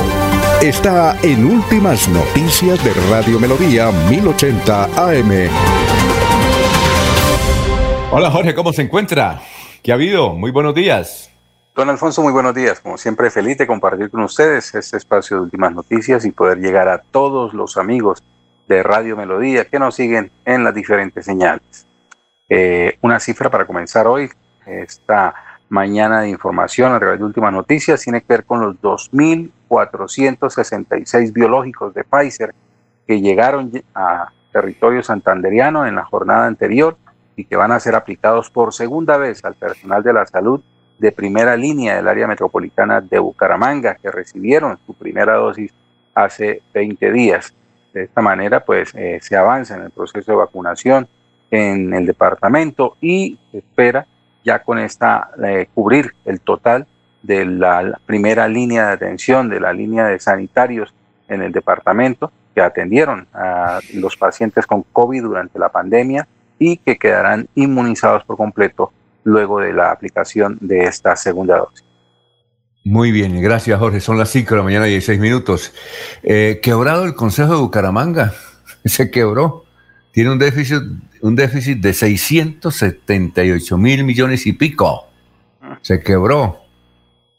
está 0.63 1.19
en 1.23 1.45
Últimas 1.45 2.09
Noticias 2.09 2.83
de 2.83 2.95
Radio 3.11 3.39
Melodía 3.39 3.93
1080 4.09 4.85
AM. 4.85 5.51
Hola 8.11 8.31
Jorge, 8.31 8.55
¿cómo 8.55 8.73
se 8.73 8.83
encuentra? 8.83 9.43
¿Qué 9.83 9.93
ha 9.93 9.97
habido? 9.97 10.35
Muy 10.35 10.51
buenos 10.51 10.75
días. 10.75 11.28
Don 11.79 11.89
Alfonso, 11.91 12.23
muy 12.23 12.33
buenos 12.33 12.55
días. 12.57 12.81
Como 12.81 12.99
siempre, 12.99 13.31
feliz 13.31 13.57
de 13.57 13.65
compartir 13.65 14.11
con 14.11 14.23
ustedes 14.23 14.75
este 14.75 14.97
espacio 14.97 15.37
de 15.37 15.45
últimas 15.45 15.73
noticias 15.73 16.25
y 16.25 16.33
poder 16.33 16.59
llegar 16.59 16.89
a 16.89 16.99
todos 16.99 17.55
los 17.55 17.77
amigos 17.77 18.21
de 18.67 18.83
Radio 18.83 19.17
Melodía 19.17 19.67
que 19.67 19.79
nos 19.79 19.95
siguen 19.95 20.33
en 20.45 20.65
las 20.65 20.75
diferentes 20.75 21.25
señales. 21.25 21.87
Eh, 22.49 22.99
una 23.01 23.21
cifra 23.21 23.49
para 23.49 23.65
comenzar 23.65 24.09
hoy, 24.09 24.29
esta 24.67 25.37
mañana 25.69 26.23
de 26.23 26.31
información 26.31 26.95
a 26.95 26.99
través 26.99 27.21
de 27.21 27.27
últimas 27.27 27.53
noticias, 27.53 28.03
tiene 28.03 28.23
que 28.23 28.27
ver 28.29 28.45
con 28.45 28.61
los 28.61 28.75
2.466 28.83 31.33
biológicos 31.33 31.95
de 31.95 32.03
Pfizer 32.03 32.57
que 33.07 33.21
llegaron 33.21 33.71
a 33.95 34.33
territorio 34.53 35.05
santanderiano 35.05 35.87
en 35.87 35.95
la 35.95 36.05
jornada 36.05 36.49
anterior 36.49 36.97
y 37.37 37.45
que 37.45 37.55
van 37.55 37.71
a 37.71 37.79
ser 37.79 37.95
aplicados 37.95 38.51
por 38.51 38.75
segunda 38.75 39.17
vez 39.17 39.45
al 39.45 39.55
personal 39.55 40.03
de 40.03 40.13
la 40.13 40.27
salud 40.27 40.61
de 40.99 41.13
primera 41.13 41.57
línea 41.57 41.97
del 41.97 42.09
área 42.09 42.27
metropolitana 42.27 43.01
de 43.01 43.19
Bucaramanga, 43.19 43.95
que 43.95 44.11
recibieron 44.11 44.79
su 44.87 44.95
primera 44.95 45.35
dosis 45.35 45.73
hace 46.15 46.63
20 46.75 47.13
días. 47.13 47.55
De 47.93 48.05
esta 48.05 48.21
manera, 48.21 48.65
pues 48.65 48.95
eh, 48.95 49.19
se 49.23 49.37
avanza 49.37 49.77
en 49.77 49.83
el 49.83 49.91
proceso 49.91 50.33
de 50.33 50.39
vacunación 50.39 51.09
en 51.51 51.95
el 51.95 52.05
departamento 52.05 52.97
y 53.01 53.39
se 53.51 53.59
espera 53.59 54.07
ya 54.45 54.63
con 54.63 54.79
esta 54.79 55.31
eh, 55.45 55.69
cubrir 55.75 56.15
el 56.25 56.41
total 56.41 56.87
de 57.23 57.45
la, 57.45 57.83
la 57.83 58.01
primera 58.05 58.49
línea 58.49 58.89
de 58.89 58.93
atención, 58.93 59.49
de 59.49 59.61
la 59.61 59.73
línea 59.73 60.07
de 60.07 60.19
sanitarios 60.19 60.93
en 61.29 61.43
el 61.43 61.53
departamento 61.53 62.31
que 62.55 62.61
atendieron 62.61 63.27
a 63.33 63.81
los 63.95 64.17
pacientes 64.17 64.67
con 64.67 64.83
COVID 64.83 65.23
durante 65.23 65.59
la 65.59 65.69
pandemia 65.69 66.27
y 66.59 66.77
que 66.79 66.97
quedarán 66.97 67.49
inmunizados 67.55 68.25
por 68.25 68.37
completo 68.37 68.93
luego 69.29 69.61
de 69.61 69.73
la 69.73 69.93
aplicación 69.93 70.59
de 70.61 70.85
esta 70.85 71.15
segunda 71.17 71.59
dosis. 71.59 71.85
Muy 72.85 73.13
bien, 73.13 73.41
gracias 73.41 73.79
Jorge. 73.79 74.01
Son 74.01 74.17
las 74.19 74.31
5 74.31 74.51
de 74.51 74.57
la 74.57 74.63
mañana 74.63 74.89
y 74.89 74.93
16 74.93 75.21
minutos. 75.21 75.73
Eh, 76.23 76.61
quebrado 76.63 77.05
el 77.05 77.15
Consejo 77.15 77.55
de 77.55 77.61
Bucaramanga. 77.61 78.33
Se 78.85 79.11
quebró. 79.11 79.65
Tiene 80.13 80.33
un 80.33 80.39
déficit, 80.39 80.83
un 81.21 81.37
déficit 81.37 81.79
de 81.81 81.93
678 81.93 83.79
mil 83.79 84.05
millones 84.05 84.47
y 84.47 84.53
pico. 84.55 85.07
Se 85.83 86.01
quebró. 86.01 86.63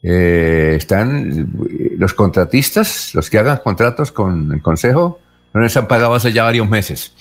Eh, 0.02 0.76
están 0.78 1.50
los 1.98 2.14
contratistas, 2.14 3.14
los 3.14 3.28
que 3.28 3.38
hagan 3.38 3.58
contratos 3.62 4.12
con 4.12 4.52
el 4.52 4.62
Consejo, 4.62 5.18
no 5.52 5.60
les 5.60 5.76
han 5.76 5.88
pagado 5.88 6.14
hace 6.14 6.32
ya 6.32 6.44
varios 6.44 6.68
meses. 6.68 7.12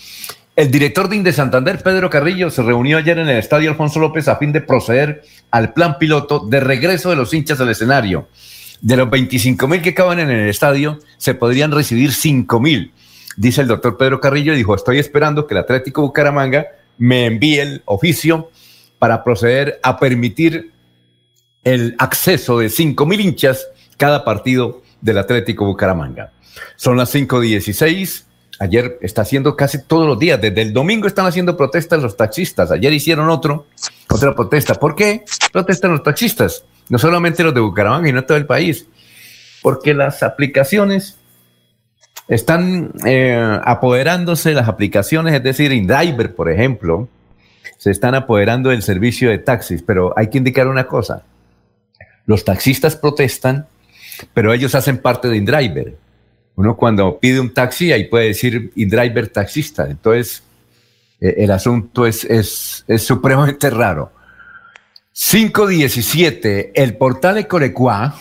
El 0.59 0.71
director 0.71 1.07
de 1.07 1.15
Inde 1.15 1.31
Santander, 1.31 1.81
Pedro 1.81 2.09
Carrillo, 2.09 2.49
se 2.51 2.61
reunió 2.61 2.97
ayer 2.97 3.17
en 3.17 3.29
el 3.29 3.37
Estadio 3.37 3.69
Alfonso 3.69 3.97
López 3.97 4.27
a 4.27 4.35
fin 4.35 4.51
de 4.51 4.59
proceder 4.59 5.23
al 5.51 5.71
plan 5.71 5.97
piloto 5.97 6.39
de 6.41 6.59
regreso 6.59 7.09
de 7.09 7.15
los 7.15 7.33
hinchas 7.33 7.61
al 7.61 7.69
escenario. 7.69 8.27
De 8.81 8.97
los 8.97 9.09
25 9.09 9.69
mil 9.69 9.81
que 9.81 9.93
caben 9.93 10.19
en 10.19 10.29
el 10.29 10.49
estadio, 10.49 10.99
se 11.15 11.33
podrían 11.33 11.71
recibir 11.71 12.11
5 12.11 12.59
mil. 12.59 12.91
Dice 13.37 13.61
el 13.61 13.67
doctor 13.67 13.95
Pedro 13.95 14.19
Carrillo, 14.19 14.53
dijo, 14.53 14.75
estoy 14.75 14.99
esperando 14.99 15.47
que 15.47 15.53
el 15.53 15.61
Atlético 15.61 16.01
Bucaramanga 16.01 16.65
me 16.97 17.25
envíe 17.25 17.59
el 17.59 17.81
oficio 17.85 18.51
para 18.97 19.23
proceder 19.23 19.79
a 19.81 19.97
permitir 19.97 20.73
el 21.63 21.95
acceso 21.99 22.59
de 22.59 22.67
5 22.67 23.05
mil 23.05 23.21
hinchas 23.21 23.65
cada 23.95 24.25
partido 24.25 24.81
del 24.99 25.19
Atlético 25.19 25.63
Bucaramanga. 25.63 26.33
Son 26.75 26.97
las 26.97 27.15
5.16. 27.15 28.25
Ayer 28.59 28.99
está 29.01 29.21
haciendo 29.21 29.55
casi 29.55 29.81
todos 29.83 30.05
los 30.05 30.19
días, 30.19 30.39
desde 30.41 30.61
el 30.61 30.73
domingo 30.73 31.07
están 31.07 31.25
haciendo 31.25 31.55
protestas 31.55 32.01
los 32.01 32.17
taxistas. 32.17 32.69
Ayer 32.71 32.91
hicieron 32.91 33.29
otro, 33.29 33.67
otra 34.09 34.35
protesta. 34.35 34.75
¿Por 34.75 34.95
qué 34.95 35.23
protestan 35.53 35.91
los 35.91 36.03
taxistas? 36.03 36.65
No 36.89 36.99
solamente 36.99 37.41
los 37.41 37.53
de 37.53 37.61
Bucaramanga 37.61 38.09
y 38.09 38.11
no 38.11 38.25
todo 38.25 38.37
el 38.37 38.45
país. 38.45 38.85
Porque 39.61 39.93
las 39.93 40.23
aplicaciones 40.23 41.17
están 42.27 42.91
eh, 43.05 43.59
apoderándose, 43.63 44.53
las 44.53 44.67
aplicaciones, 44.67 45.33
es 45.33 45.43
decir, 45.43 45.71
InDriver, 45.71 46.35
por 46.35 46.51
ejemplo, 46.51 47.07
se 47.77 47.91
están 47.91 48.13
apoderando 48.13 48.71
del 48.71 48.83
servicio 48.83 49.29
de 49.29 49.37
taxis. 49.37 49.81
Pero 49.83 50.13
hay 50.17 50.29
que 50.29 50.37
indicar 50.37 50.67
una 50.67 50.85
cosa. 50.85 51.23
Los 52.25 52.43
taxistas 52.43 52.97
protestan, 52.97 53.67
pero 54.33 54.51
ellos 54.51 54.75
hacen 54.75 54.97
parte 54.97 55.29
de 55.29 55.37
InDriver. 55.37 56.08
Uno 56.59 56.75
cuando 56.75 57.17
pide 57.17 57.39
un 57.39 57.53
taxi, 57.53 57.93
ahí 57.93 58.09
puede 58.09 58.25
decir 58.25 58.73
InDriver 58.75 59.29
taxista. 59.29 59.89
Entonces, 59.89 60.43
eh, 61.21 61.35
el 61.37 61.51
asunto 61.51 62.05
es, 62.05 62.25
es, 62.25 62.83
es 62.85 63.01
supremamente 63.01 63.69
raro. 63.69 64.11
517, 65.13 66.73
el 66.75 66.97
portal 66.97 67.37
Ecorecua 67.37 68.13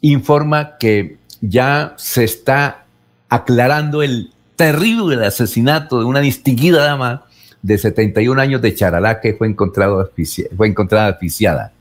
informa 0.00 0.78
que 0.78 1.18
ya 1.40 1.94
se 1.96 2.24
está 2.24 2.86
aclarando 3.28 4.02
el 4.02 4.32
terrible 4.56 5.24
asesinato 5.24 6.00
de 6.00 6.06
una 6.06 6.18
distinguida 6.18 6.82
dama 6.82 7.26
de 7.62 7.78
71 7.78 8.40
años 8.40 8.60
de 8.62 8.74
Charalá 8.74 9.20
que 9.20 9.34
fue, 9.34 9.46
encontrado, 9.46 10.10
fue 10.56 10.66
encontrada 10.66 11.06
asfixiada. 11.10 11.72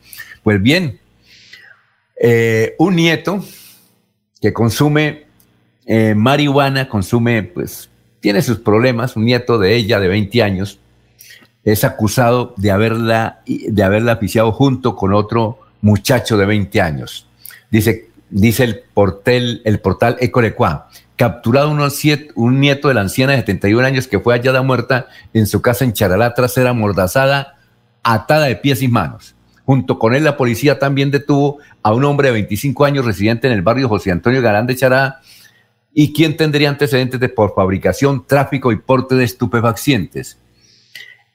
Pues 0.44 0.62
bien, 0.62 1.00
eh, 2.22 2.76
un 2.78 2.96
nieto 2.96 3.44
que 4.40 4.54
consume 4.54 5.29
eh, 5.92 6.14
marihuana, 6.16 6.88
consume, 6.88 7.42
pues, 7.42 7.90
tiene 8.20 8.44
sus 8.44 8.60
problemas, 8.60 9.16
un 9.16 9.26
nieto 9.26 9.58
de 9.58 9.76
ella 9.76 10.00
de 10.00 10.08
20 10.08 10.44
años, 10.44 10.80
es 11.64 11.84
acusado 11.84 12.54
de 12.58 12.70
haberla, 12.70 13.42
de 13.48 13.84
haberla 13.84 14.12
asfixiado 14.14 14.52
junto 14.52 14.96
con 14.96 15.14
otro 15.16 15.58
muchacho 15.82 16.38
de 16.38 16.46
20 16.46 16.80
años. 16.80 17.28
Dice, 17.72 18.10
dice 18.30 18.66
el, 18.66 18.82
portal, 18.94 19.62
el 19.66 19.80
portal 19.80 20.16
Ecorecua, 20.20 20.90
capturado 21.16 21.90
siete- 21.90 22.30
un 22.36 22.60
nieto 22.60 22.88
de 22.88 22.94
la 22.94 23.02
anciana 23.02 23.34
de 23.34 23.40
71 23.40 23.84
años 23.84 24.08
que 24.08 24.20
fue 24.20 24.36
hallada 24.36 24.62
muerta 24.62 25.08
en 25.34 25.48
su 25.48 25.60
casa 25.64 25.86
en 25.86 25.94
Charalá 25.94 26.36
tras 26.36 26.54
ser 26.54 26.68
amordazada, 26.68 27.58
atada 28.04 28.46
de 28.46 28.56
pies 28.58 28.84
y 28.84 28.88
manos. 28.90 29.34
Junto 29.66 29.98
con 29.98 30.14
él, 30.14 30.24
la 30.24 30.38
policía 30.38 30.78
también 30.78 31.10
detuvo 31.10 31.58
a 31.82 31.94
un 31.94 32.04
hombre 32.06 32.28
de 32.28 32.34
25 32.34 32.86
años 32.86 33.06
residente 33.06 33.48
en 33.48 33.54
el 33.54 33.64
barrio 33.64 33.90
José 33.90 34.12
Antonio 34.12 34.42
Galán 34.44 34.68
de 34.68 34.76
Chará 34.76 35.20
y 36.02 36.14
quien 36.14 36.38
tendría 36.38 36.70
antecedentes 36.70 37.20
de 37.20 37.28
por 37.28 37.54
fabricación, 37.54 38.26
tráfico 38.26 38.72
y 38.72 38.78
porte 38.78 39.16
de 39.16 39.26
estupefacientes. 39.26 40.38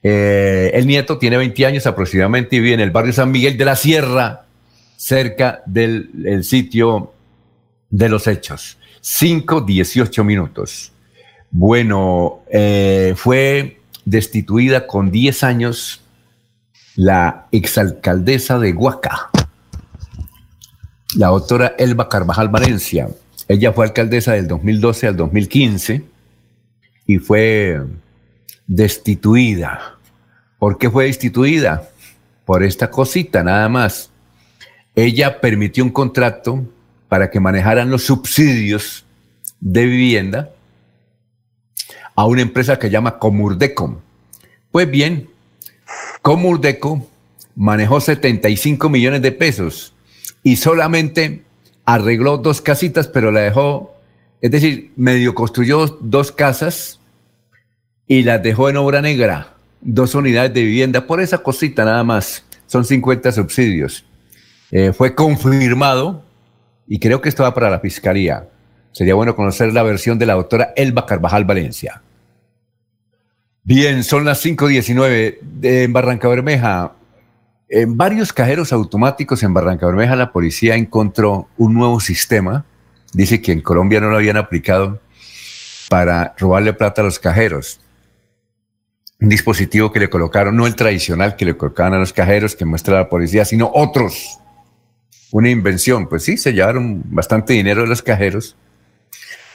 Eh, 0.02 0.70
el 0.72 0.86
nieto 0.86 1.18
tiene 1.18 1.36
20 1.36 1.66
años 1.66 1.86
aproximadamente 1.86 2.56
y 2.56 2.60
vive 2.60 2.72
en 2.72 2.80
el 2.80 2.90
barrio 2.90 3.12
San 3.12 3.30
Miguel 3.30 3.58
de 3.58 3.64
la 3.66 3.76
Sierra, 3.76 4.46
cerca 4.96 5.62
del 5.66 6.42
sitio 6.44 7.12
de 7.90 8.08
los 8.08 8.26
hechos. 8.26 8.78
5, 9.02 9.60
18 9.60 10.24
minutos. 10.24 10.92
Bueno, 11.50 12.40
eh, 12.50 13.12
fue 13.18 13.82
destituida 14.06 14.86
con 14.86 15.10
10 15.10 15.44
años 15.44 16.00
la 16.96 17.48
exalcaldesa 17.52 18.58
de 18.58 18.72
Huaca, 18.72 19.28
la 21.16 21.26
doctora 21.26 21.74
Elba 21.76 22.08
Carvajal 22.08 22.48
Valencia. 22.48 23.10
Ella 23.48 23.72
fue 23.72 23.86
alcaldesa 23.86 24.32
del 24.32 24.48
2012 24.48 25.06
al 25.08 25.16
2015 25.16 26.04
y 27.06 27.18
fue 27.18 27.82
destituida. 28.66 29.98
¿Por 30.58 30.78
qué 30.78 30.90
fue 30.90 31.04
destituida? 31.04 31.90
Por 32.44 32.62
esta 32.62 32.90
cosita, 32.90 33.42
nada 33.42 33.68
más. 33.68 34.10
Ella 34.94 35.40
permitió 35.40 35.84
un 35.84 35.90
contrato 35.90 36.64
para 37.08 37.30
que 37.30 37.40
manejaran 37.40 37.90
los 37.90 38.04
subsidios 38.04 39.04
de 39.60 39.86
vivienda 39.86 40.50
a 42.14 42.26
una 42.26 42.42
empresa 42.42 42.78
que 42.78 42.90
llama 42.90 43.18
Comurdeco. 43.18 44.00
Pues 44.70 44.90
bien, 44.90 45.28
Comurdeco 46.22 47.06
manejó 47.54 48.00
75 48.00 48.88
millones 48.88 49.22
de 49.22 49.32
pesos 49.32 49.94
y 50.42 50.56
solamente 50.56 51.43
arregló 51.84 52.38
dos 52.38 52.60
casitas, 52.60 53.08
pero 53.08 53.30
la 53.30 53.40
dejó, 53.40 53.94
es 54.40 54.50
decir, 54.50 54.92
medio 54.96 55.34
construyó 55.34 55.86
dos 56.00 56.32
casas 56.32 57.00
y 58.06 58.22
las 58.22 58.42
dejó 58.42 58.68
en 58.68 58.76
obra 58.76 59.00
negra, 59.02 59.54
dos 59.80 60.14
unidades 60.14 60.54
de 60.54 60.62
vivienda, 60.62 61.06
por 61.06 61.20
esa 61.20 61.38
cosita 61.38 61.84
nada 61.84 62.04
más, 62.04 62.44
son 62.66 62.84
50 62.84 63.32
subsidios. 63.32 64.04
Eh, 64.70 64.92
fue 64.92 65.14
confirmado 65.14 66.24
y 66.86 66.98
creo 66.98 67.20
que 67.20 67.28
esto 67.28 67.42
va 67.42 67.54
para 67.54 67.70
la 67.70 67.80
fiscalía. 67.80 68.48
Sería 68.92 69.14
bueno 69.14 69.34
conocer 69.34 69.72
la 69.72 69.82
versión 69.82 70.18
de 70.18 70.26
la 70.26 70.34
doctora 70.34 70.72
Elba 70.76 71.06
Carvajal 71.06 71.44
Valencia. 71.44 72.02
Bien, 73.62 74.04
son 74.04 74.24
las 74.24 74.44
5.19 74.44 75.38
en 75.62 75.92
Barranca 75.92 76.28
Bermeja. 76.28 76.92
En 77.76 77.96
varios 77.96 78.32
cajeros 78.32 78.72
automáticos 78.72 79.42
en 79.42 79.52
Barranca 79.52 79.86
Bermeja 79.86 80.14
la 80.14 80.30
policía 80.30 80.76
encontró 80.76 81.48
un 81.56 81.74
nuevo 81.74 81.98
sistema. 81.98 82.64
Dice 83.12 83.42
que 83.42 83.50
en 83.50 83.62
Colombia 83.62 83.98
no 83.98 84.10
lo 84.10 84.16
habían 84.16 84.36
aplicado 84.36 85.00
para 85.88 86.36
robarle 86.38 86.72
plata 86.72 87.02
a 87.02 87.04
los 87.04 87.18
cajeros. 87.18 87.80
Un 89.20 89.28
dispositivo 89.28 89.90
que 89.90 89.98
le 89.98 90.08
colocaron, 90.08 90.56
no 90.56 90.68
el 90.68 90.76
tradicional 90.76 91.34
que 91.34 91.46
le 91.46 91.56
colocaban 91.56 91.94
a 91.94 91.98
los 91.98 92.12
cajeros 92.12 92.54
que 92.54 92.64
muestra 92.64 92.94
la 92.94 93.08
policía, 93.08 93.44
sino 93.44 93.72
otros. 93.74 94.38
Una 95.32 95.50
invención. 95.50 96.08
Pues 96.08 96.22
sí, 96.22 96.36
se 96.36 96.52
llevaron 96.52 97.02
bastante 97.06 97.54
dinero 97.54 97.82
de 97.82 97.88
los 97.88 98.02
cajeros. 98.02 98.54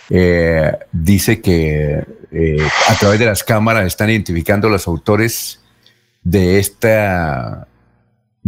Eh, 0.09 0.73
dice 0.91 1.39
que 1.39 2.03
eh, 2.33 2.67
a 2.89 2.95
través 2.95 3.17
de 3.17 3.27
las 3.27 3.45
cámaras 3.45 3.87
están 3.87 4.09
identificando 4.09 4.67
los 4.67 4.87
autores 4.87 5.61
de 6.21 6.59
esta 6.59 7.65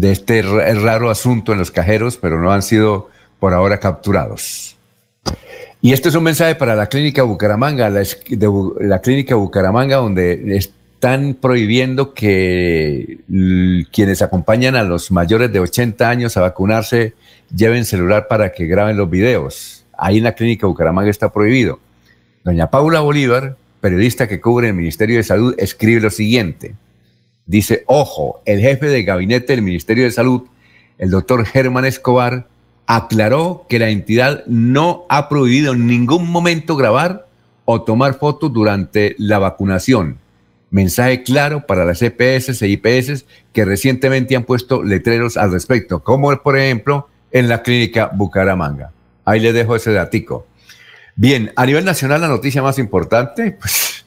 de 0.02 0.12
este 0.12 0.42
raro 0.42 1.12
asunto 1.12 1.52
en 1.52 1.60
los 1.60 1.70
cajeros, 1.70 2.18
pero 2.18 2.42
no 2.42 2.52
han 2.52 2.64
sido 2.64 3.10
por 3.40 3.54
ahora 3.54 3.80
capturados. 3.80 4.76
Y 5.80 5.94
este 5.94 6.10
es 6.10 6.16
un 6.16 6.24
mensaje 6.24 6.56
para 6.56 6.76
la 6.76 6.88
clínica 6.88 7.22
Bucaramanga, 7.22 7.88
la, 7.92 9.00
clínica 9.00 9.36
Bucaramanga, 9.36 9.98
donde 9.98 10.56
están 10.56 11.36
prohibiendo 11.40 12.16
que 12.16 13.20
quienes 13.92 14.24
acompañan 14.24 14.76
a 14.76 14.84
los 14.84 15.12
mayores 15.12 15.54
de 15.54 15.60
80 15.60 16.10
años 16.10 16.36
a 16.36 16.42
vacunarse 16.42 17.14
lleven 17.56 17.86
celular 17.86 18.28
para 18.28 18.54
que 18.54 18.66
graben 18.66 18.98
los 18.98 19.08
videos. 19.08 19.86
Ahí 19.96 20.18
en 20.18 20.24
la 20.24 20.34
clínica 20.34 20.66
Bucaramanga 20.66 21.12
está 21.12 21.32
prohibido. 21.32 21.80
Doña 22.44 22.72
Paula 22.72 23.02
Bolívar, 23.02 23.56
periodista 23.82 24.28
que 24.28 24.42
cubre 24.42 24.70
el 24.70 24.74
Ministerio 24.74 25.18
de 25.18 25.24
Salud, 25.24 25.54
escribe 25.60 26.02
lo 26.02 26.10
siguiente. 26.10 26.74
Dice, 27.46 27.84
ojo, 27.88 28.42
el 28.46 28.60
jefe 28.60 28.88
de 28.88 29.04
gabinete 29.04 29.54
del 29.54 29.62
Ministerio 29.62 30.04
de 30.04 30.12
Salud, 30.12 30.44
el 30.98 31.10
doctor 31.10 31.46
Germán 31.46 31.86
Escobar, 31.86 32.48
aclaró 32.86 33.66
que 33.70 33.80
la 33.80 33.90
entidad 33.90 34.44
no 34.48 35.06
ha 35.10 35.30
prohibido 35.30 35.74
en 35.74 35.88
ningún 35.88 36.30
momento 36.30 36.76
grabar 36.76 37.28
o 37.66 37.84
tomar 37.84 38.16
fotos 38.16 38.52
durante 38.52 39.16
la 39.18 39.40
vacunación. 39.40 40.18
Mensaje 40.70 41.24
claro 41.24 41.66
para 41.66 41.86
las 41.86 42.02
EPS 42.02 42.62
e 42.62 42.68
IPS 42.68 43.26
que 43.54 43.66
recientemente 43.66 44.36
han 44.36 44.44
puesto 44.44 44.84
letreros 44.84 45.38
al 45.38 45.52
respecto, 45.52 46.04
como 46.04 46.36
por 46.42 46.58
ejemplo 46.58 47.10
en 47.32 47.50
la 47.50 47.62
clínica 47.62 48.12
Bucaramanga. 48.14 48.92
Ahí 49.26 49.40
le 49.40 49.54
dejo 49.54 49.76
ese 49.76 49.92
datico. 49.92 50.48
Bien, 51.16 51.52
a 51.56 51.66
nivel 51.66 51.86
nacional 51.86 52.22
la 52.22 52.28
noticia 52.28 52.62
más 52.62 52.80
importante, 52.80 53.52
pues 53.60 54.01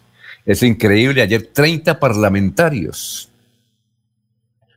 es 0.45 0.63
increíble. 0.63 1.23
Ayer 1.23 1.51
30 1.53 1.99
parlamentarios 1.99 3.31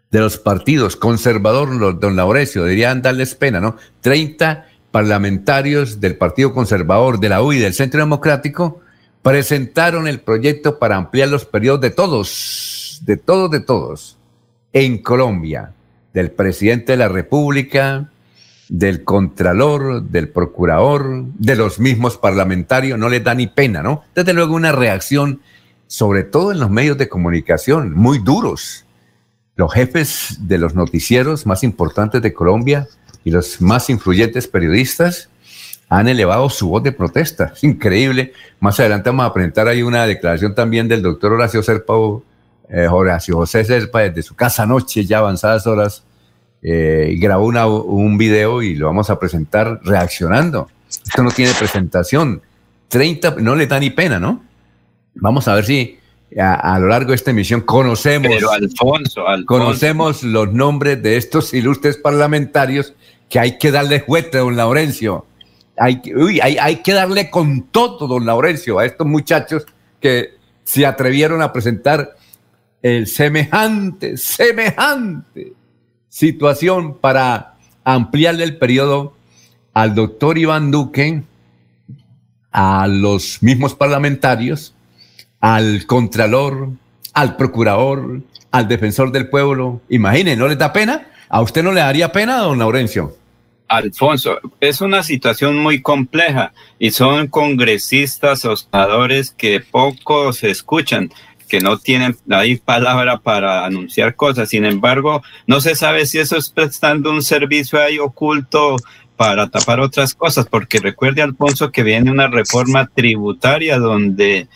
de 0.10 0.20
los 0.20 0.38
partidos 0.38 0.96
conservador, 0.96 2.00
don 2.00 2.16
Laurecio, 2.16 2.64
deberían 2.64 3.02
darles 3.02 3.36
pena, 3.36 3.60
¿no? 3.60 3.76
30 4.02 4.66
parlamentarios 4.92 6.00
del 6.00 6.18
Partido 6.18 6.54
Conservador, 6.54 7.20
de 7.20 7.30
la 7.30 7.42
UI, 7.42 7.60
del 7.60 7.74
Centro 7.74 8.00
Democrático, 8.00 8.82
presentaron 9.22 10.08
el 10.08 10.22
proyecto 10.22 10.80
para 10.80 10.96
ampliar 10.96 11.28
los 11.28 11.46
periodos 11.46 11.82
de 11.82 11.90
todos, 11.90 13.02
de 13.04 13.18
todos, 13.18 13.52
de 13.52 13.60
todos, 13.60 14.18
en 14.72 15.00
Colombia, 15.00 15.74
del 16.14 16.32
presidente 16.32 16.94
de 16.94 16.98
la 16.98 17.10
República, 17.10 18.10
del 18.70 19.04
Contralor, 19.04 20.04
del 20.04 20.30
Procurador, 20.30 21.26
de 21.38 21.56
los 21.56 21.80
mismos 21.80 22.18
parlamentarios, 22.18 22.98
no 22.98 23.10
les 23.10 23.24
da 23.24 23.34
ni 23.36 23.48
pena, 23.48 23.84
¿no? 23.84 24.04
Desde 24.16 24.34
luego 24.34 24.56
una 24.56 24.72
reacción 24.72 25.42
sobre 25.88 26.24
todo 26.24 26.52
en 26.52 26.60
los 26.60 26.70
medios 26.70 26.98
de 26.98 27.10
comunicación, 27.10 27.94
muy 27.94 28.20
duros. 28.20 28.86
Los 29.56 29.74
jefes 29.74 30.38
de 30.42 30.58
los 30.58 30.76
noticieros 30.76 31.46
más 31.46 31.64
importantes 31.64 32.22
de 32.22 32.34
Colombia 32.34 32.88
y 33.24 33.32
los 33.32 33.60
más 33.62 33.90
influyentes 33.90 34.48
periodistas 34.48 35.30
han 35.90 36.08
elevado 36.08 36.50
su 36.50 36.70
voz 36.70 36.84
de 36.84 36.92
protesta. 36.92 37.54
Es 37.56 37.64
increíble. 37.64 38.34
Más 38.60 38.80
adelante 38.80 39.10
vamos 39.10 39.26
a 39.26 39.34
presentar 39.34 39.68
ahí 39.68 39.82
una 39.82 40.06
declaración 40.06 40.54
también 40.54 40.88
del 40.88 41.02
doctor 41.02 41.34
Horacio 41.34 41.64
Serpa, 41.64 41.94
eh, 42.70 42.88
Horacio 42.88 43.38
José 43.38 43.64
Serpa, 43.64 44.02
desde 44.02 44.22
su 44.22 44.36
casa 44.36 44.64
anoche, 44.64 45.06
ya 45.06 45.20
avanzadas 45.20 45.66
horas, 45.66 46.04
eh, 46.62 47.16
grabó 47.18 47.46
un 47.46 48.18
video 48.18 48.62
y 48.62 48.76
lo 48.76 48.88
vamos 48.88 49.10
a 49.10 49.18
presentar 49.18 49.80
reaccionando. 49.84 50.70
Esto 50.90 51.24
no 51.24 51.32
tiene 51.32 51.54
presentación. 51.54 52.42
30, 52.90 53.36
no 53.40 53.56
le 53.56 53.68
da 53.68 53.80
ni 53.80 53.90
pena, 53.90 54.20
¿no? 54.20 54.44
Vamos 55.20 55.48
a 55.48 55.56
ver 55.56 55.66
si 55.66 55.98
a, 56.40 56.78
lo 56.80 56.88
largo 56.88 57.10
de 57.10 57.16
esta 57.16 57.32
emisión 57.32 57.62
conocemos, 57.62 58.32
Alfonso, 58.52 59.24
conocemos 59.46 60.24
los 60.24 60.52
nombres 60.52 61.02
de 61.02 61.18
estos 61.18 61.54
ilustres 61.54 61.98
parlamentarios 61.98 62.94
que 63.30 63.40
hay 63.40 63.58
que 63.58 63.72
darle 63.72 64.02
juguete, 64.02 64.38
don 64.38 64.56
Laurencio. 64.56 65.26
Hay, 65.78 66.02
hay, 66.42 66.58
hay 66.58 66.76
que 66.78 66.94
darle 66.94 67.30
con 67.30 67.64
todo, 67.64 68.08
don 68.08 68.26
Laurencio, 68.26 68.80
a 68.80 68.86
estos 68.86 69.08
muchachos 69.08 69.66
que 70.02 70.36
se 70.64 70.86
atrevieron 70.86 71.42
a 71.42 71.54
presentar 71.54 72.16
el 72.82 73.08
semejante, 73.08 74.18
semejante 74.18 75.54
situación 76.10 76.98
para 76.98 77.56
ampliarle 77.84 78.44
el 78.44 78.58
periodo 78.58 79.14
al 79.74 79.96
doctor 79.96 80.38
Iván 80.38 80.72
Duque, 80.72 81.24
a 82.52 82.88
los 82.88 83.44
mismos 83.44 83.76
parlamentarios 83.76 84.74
al 85.40 85.86
contralor, 85.86 86.70
al 87.14 87.36
procurador, 87.36 88.22
al 88.52 88.68
defensor 88.68 89.12
del 89.12 89.30
pueblo. 89.30 89.82
Imagine, 89.90 90.36
¿no 90.36 90.48
les 90.48 90.58
da 90.58 90.74
pena? 90.74 91.08
¿A 91.30 91.42
usted 91.42 91.64
no 91.64 91.72
le 91.72 91.82
daría 91.82 92.12
pena, 92.12 92.38
don 92.38 92.60
Laurencio? 92.60 93.18
Alfonso, 93.68 94.40
es 94.62 94.80
una 94.80 95.04
situación 95.04 95.58
muy 95.58 95.82
compleja 95.82 96.54
y 96.80 96.92
son 96.92 97.28
congresistas 97.28 98.46
o 98.46 98.56
senadores 98.56 99.32
que 99.32 99.60
poco 99.60 100.32
se 100.32 100.50
escuchan, 100.50 101.12
que 101.50 101.60
no 101.60 101.78
tienen 101.78 102.16
ahí 102.30 102.56
palabra 102.58 103.18
para 103.18 103.66
anunciar 103.66 104.16
cosas. 104.16 104.50
Sin 104.50 104.66
embargo, 104.66 105.22
no 105.48 105.60
se 105.60 105.76
sabe 105.76 106.06
si 106.06 106.20
eso 106.20 106.38
es 106.38 106.50
prestando 106.50 107.12
un 107.12 107.22
servicio 107.22 107.82
ahí 107.82 108.00
oculto 108.00 108.78
para 109.18 109.50
tapar 109.50 109.80
otras 109.80 110.14
cosas, 110.14 110.46
porque 110.46 110.80
recuerde, 110.80 111.22
Alfonso, 111.22 111.72
que 111.72 111.84
viene 111.84 112.12
una 112.12 112.28
reforma 112.28 112.88
tributaria 112.94 113.80
donde 113.80 114.48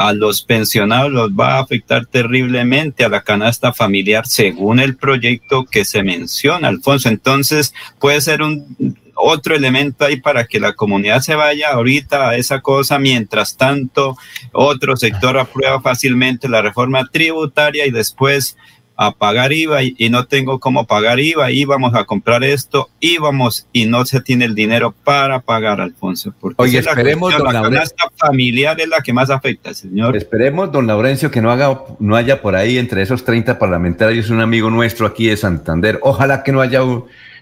a 0.00 0.14
los 0.14 0.42
pensionados 0.42 1.12
los 1.12 1.30
va 1.30 1.56
a 1.56 1.60
afectar 1.60 2.06
terriblemente 2.06 3.04
a 3.04 3.10
la 3.10 3.20
canasta 3.20 3.72
familiar 3.74 4.26
según 4.26 4.80
el 4.80 4.96
proyecto 4.96 5.66
que 5.66 5.84
se 5.84 6.02
menciona, 6.02 6.68
Alfonso. 6.68 7.10
Entonces 7.10 7.74
puede 7.98 8.20
ser 8.22 8.40
un 8.40 8.96
otro 9.14 9.54
elemento 9.54 10.06
ahí 10.06 10.18
para 10.18 10.46
que 10.46 10.58
la 10.58 10.72
comunidad 10.72 11.20
se 11.20 11.34
vaya 11.34 11.72
ahorita 11.72 12.30
a 12.30 12.36
esa 12.36 12.62
cosa, 12.62 12.98
mientras 12.98 13.58
tanto 13.58 14.16
otro 14.52 14.96
sector 14.96 15.36
aprueba 15.36 15.82
fácilmente 15.82 16.48
la 16.48 16.62
reforma 16.62 17.06
tributaria 17.12 17.86
y 17.86 17.90
después 17.90 18.56
a 19.02 19.12
pagar 19.12 19.50
IVA 19.50 19.82
y, 19.82 20.10
no 20.10 20.26
tengo 20.26 20.60
cómo 20.60 20.86
pagar 20.86 21.20
IVA, 21.20 21.50
íbamos 21.50 21.94
a 21.94 22.04
comprar 22.04 22.44
esto, 22.44 22.90
íbamos 23.00 23.66
y 23.72 23.86
no 23.86 24.04
se 24.04 24.20
tiene 24.20 24.44
el 24.44 24.54
dinero 24.54 24.94
para 25.04 25.40
pagar, 25.40 25.80
Alfonso. 25.80 26.34
Porque 26.38 26.60
Oye, 26.60 26.80
esperemos, 26.80 27.32
la, 27.38 27.62
don 27.62 27.72
la 27.72 27.84
familiar 28.18 28.78
es 28.78 28.88
la 28.88 29.00
que 29.00 29.14
más 29.14 29.30
afecta, 29.30 29.72
señor. 29.72 30.18
Esperemos, 30.18 30.70
don 30.70 30.86
Laurencio, 30.86 31.30
que 31.30 31.40
no, 31.40 31.50
haga, 31.50 31.80
no 31.98 32.14
haya 32.14 32.42
por 32.42 32.54
ahí 32.54 32.76
entre 32.76 33.00
esos 33.00 33.24
30 33.24 33.58
parlamentarios 33.58 34.28
un 34.28 34.42
amigo 34.42 34.68
nuestro 34.68 35.06
aquí 35.06 35.28
de 35.28 35.38
Santander. 35.38 35.98
Ojalá 36.02 36.42
que 36.42 36.52
no 36.52 36.60
haya 36.60 36.82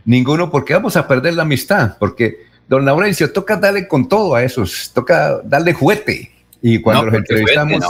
ninguno, 0.04 0.52
porque 0.52 0.74
vamos 0.74 0.96
a 0.96 1.08
perder 1.08 1.34
la 1.34 1.42
amistad, 1.42 1.96
porque 1.98 2.36
don 2.68 2.84
Laurencio, 2.84 3.32
toca 3.32 3.56
darle 3.56 3.88
con 3.88 4.08
todo 4.08 4.36
a 4.36 4.44
esos, 4.44 4.92
toca 4.94 5.40
darle 5.42 5.72
juguete. 5.72 6.30
Y 6.62 6.80
cuando 6.80 7.06
los 7.06 7.14
entrevistamos, 7.16 7.84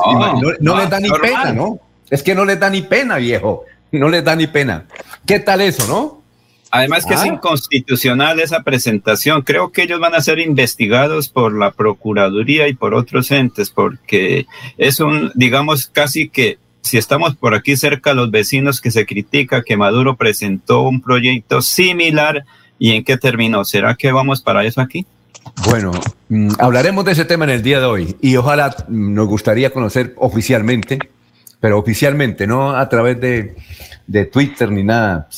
no, 0.58 0.78
les 0.78 0.88
da 0.88 1.00
ni 1.00 1.10
pena, 1.10 1.52
¿no? 1.52 1.80
Es 2.10 2.22
que 2.22 2.34
no 2.34 2.44
les 2.44 2.58
da 2.58 2.70
ni 2.70 2.82
pena, 2.82 3.16
viejo. 3.16 3.64
No 3.92 4.08
les 4.08 4.24
da 4.24 4.36
ni 4.36 4.46
pena. 4.46 4.86
¿Qué 5.26 5.40
tal 5.40 5.60
eso, 5.60 5.86
no? 5.86 6.22
Además 6.70 7.06
que 7.06 7.14
es 7.14 7.20
ah. 7.20 7.26
inconstitucional 7.26 8.40
esa 8.40 8.62
presentación. 8.62 9.42
Creo 9.42 9.72
que 9.72 9.82
ellos 9.82 10.00
van 10.00 10.14
a 10.14 10.20
ser 10.20 10.38
investigados 10.38 11.28
por 11.28 11.56
la 11.56 11.70
Procuraduría 11.70 12.68
y 12.68 12.74
por 12.74 12.94
otros 12.94 13.30
entes, 13.30 13.70
porque 13.70 14.46
es 14.76 15.00
un, 15.00 15.32
digamos, 15.34 15.86
casi 15.86 16.28
que 16.28 16.58
si 16.82 16.98
estamos 16.98 17.36
por 17.36 17.54
aquí 17.54 17.76
cerca 17.76 18.14
los 18.14 18.30
vecinos 18.30 18.80
que 18.80 18.90
se 18.90 19.06
critica 19.06 19.62
que 19.62 19.76
Maduro 19.76 20.16
presentó 20.16 20.82
un 20.82 21.00
proyecto 21.00 21.62
similar 21.62 22.44
y 22.78 22.92
en 22.92 23.04
qué 23.04 23.16
terminó. 23.16 23.64
¿Será 23.64 23.94
que 23.94 24.12
vamos 24.12 24.42
para 24.42 24.64
eso 24.64 24.80
aquí? 24.80 25.06
Bueno, 25.64 25.92
mm, 26.28 26.52
hablaremos 26.58 27.04
de 27.04 27.12
ese 27.12 27.24
tema 27.24 27.44
en 27.44 27.50
el 27.50 27.62
día 27.62 27.80
de 27.80 27.86
hoy 27.86 28.16
y 28.20 28.36
ojalá 28.36 28.74
mm, 28.88 29.14
nos 29.14 29.26
gustaría 29.26 29.70
conocer 29.70 30.14
oficialmente 30.16 30.98
pero 31.60 31.78
oficialmente, 31.78 32.46
no 32.46 32.70
a 32.70 32.88
través 32.88 33.20
de, 33.20 33.54
Twitter 34.32 34.70
ni 34.70 34.82
nada, 34.84 35.28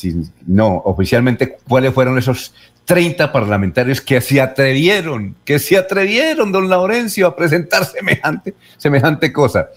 no, 0.47 0.81
oficialmente, 0.85 1.57
¿cuáles 1.67 1.93
fueron 1.93 2.17
esos 2.17 2.53
30 2.85 3.31
parlamentarios 3.31 4.01
que 4.01 4.21
se 4.21 4.39
atrevieron, 4.39 5.35
que 5.43 5.59
se 5.59 5.77
atrevieron, 5.77 6.51
don 6.51 6.69
Laurencio, 6.69 7.27
a 7.27 7.35
presentar 7.35 7.85
semejante, 7.85 8.53
semejante 8.77 9.33
cosa? 9.33 9.69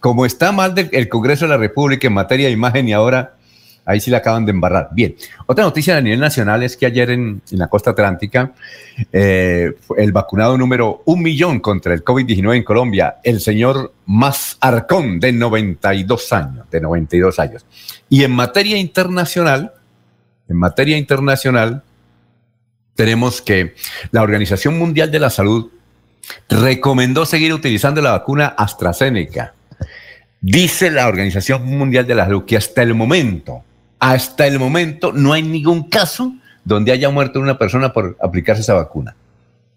Como 0.00 0.26
está 0.26 0.52
mal 0.52 0.74
el 0.92 1.08
Congreso 1.08 1.46
de 1.46 1.50
la 1.50 1.56
República 1.56 2.06
en 2.06 2.14
materia 2.14 2.46
de 2.46 2.52
imagen 2.52 2.88
y 2.88 2.92
ahora 2.92 3.36
Ahí 3.84 4.00
sí 4.00 4.10
la 4.10 4.18
acaban 4.18 4.46
de 4.46 4.52
embarrar. 4.52 4.90
Bien, 4.92 5.16
otra 5.46 5.64
noticia 5.64 5.96
a 5.96 6.00
nivel 6.00 6.20
nacional 6.20 6.62
es 6.62 6.76
que 6.76 6.86
ayer 6.86 7.10
en, 7.10 7.42
la 7.50 7.66
costa 7.66 7.90
atlántica, 7.90 8.52
eh, 9.12 9.72
el 9.96 10.12
vacunado 10.12 10.56
número 10.56 11.02
un 11.06 11.20
millón 11.22 11.58
contra 11.58 11.92
el 11.92 12.04
COVID-19 12.04 12.56
en 12.56 12.62
Colombia, 12.62 13.16
el 13.24 13.40
señor 13.40 13.92
Más 14.06 14.56
Arcón, 14.60 15.18
de 15.18 15.32
92 15.32 16.32
años, 16.32 16.70
de 16.70 16.80
92 16.80 17.38
años. 17.40 17.66
Y 18.08 18.22
en 18.22 18.30
materia 18.30 18.76
internacional, 18.76 19.72
en 20.48 20.56
materia 20.56 20.96
internacional, 20.96 21.82
tenemos 22.94 23.42
que 23.42 23.74
la 24.12 24.22
Organización 24.22 24.78
Mundial 24.78 25.10
de 25.10 25.18
la 25.18 25.30
Salud 25.30 25.70
recomendó 26.48 27.26
seguir 27.26 27.52
utilizando 27.52 28.00
la 28.00 28.12
vacuna 28.12 28.46
AstraZeneca. 28.46 29.54
Dice 30.40 30.90
la 30.90 31.08
Organización 31.08 31.64
Mundial 31.64 32.06
de 32.06 32.14
la 32.14 32.26
Salud 32.26 32.44
que 32.44 32.56
hasta 32.56 32.82
el 32.82 32.94
momento 32.94 33.64
hasta 34.02 34.48
el 34.48 34.58
momento 34.58 35.12
no 35.12 35.32
hay 35.32 35.44
ningún 35.44 35.88
caso 35.88 36.34
donde 36.64 36.90
haya 36.90 37.08
muerto 37.08 37.38
una 37.38 37.56
persona 37.56 37.92
por 37.92 38.16
aplicarse 38.20 38.62
esa 38.62 38.74
vacuna. 38.74 39.14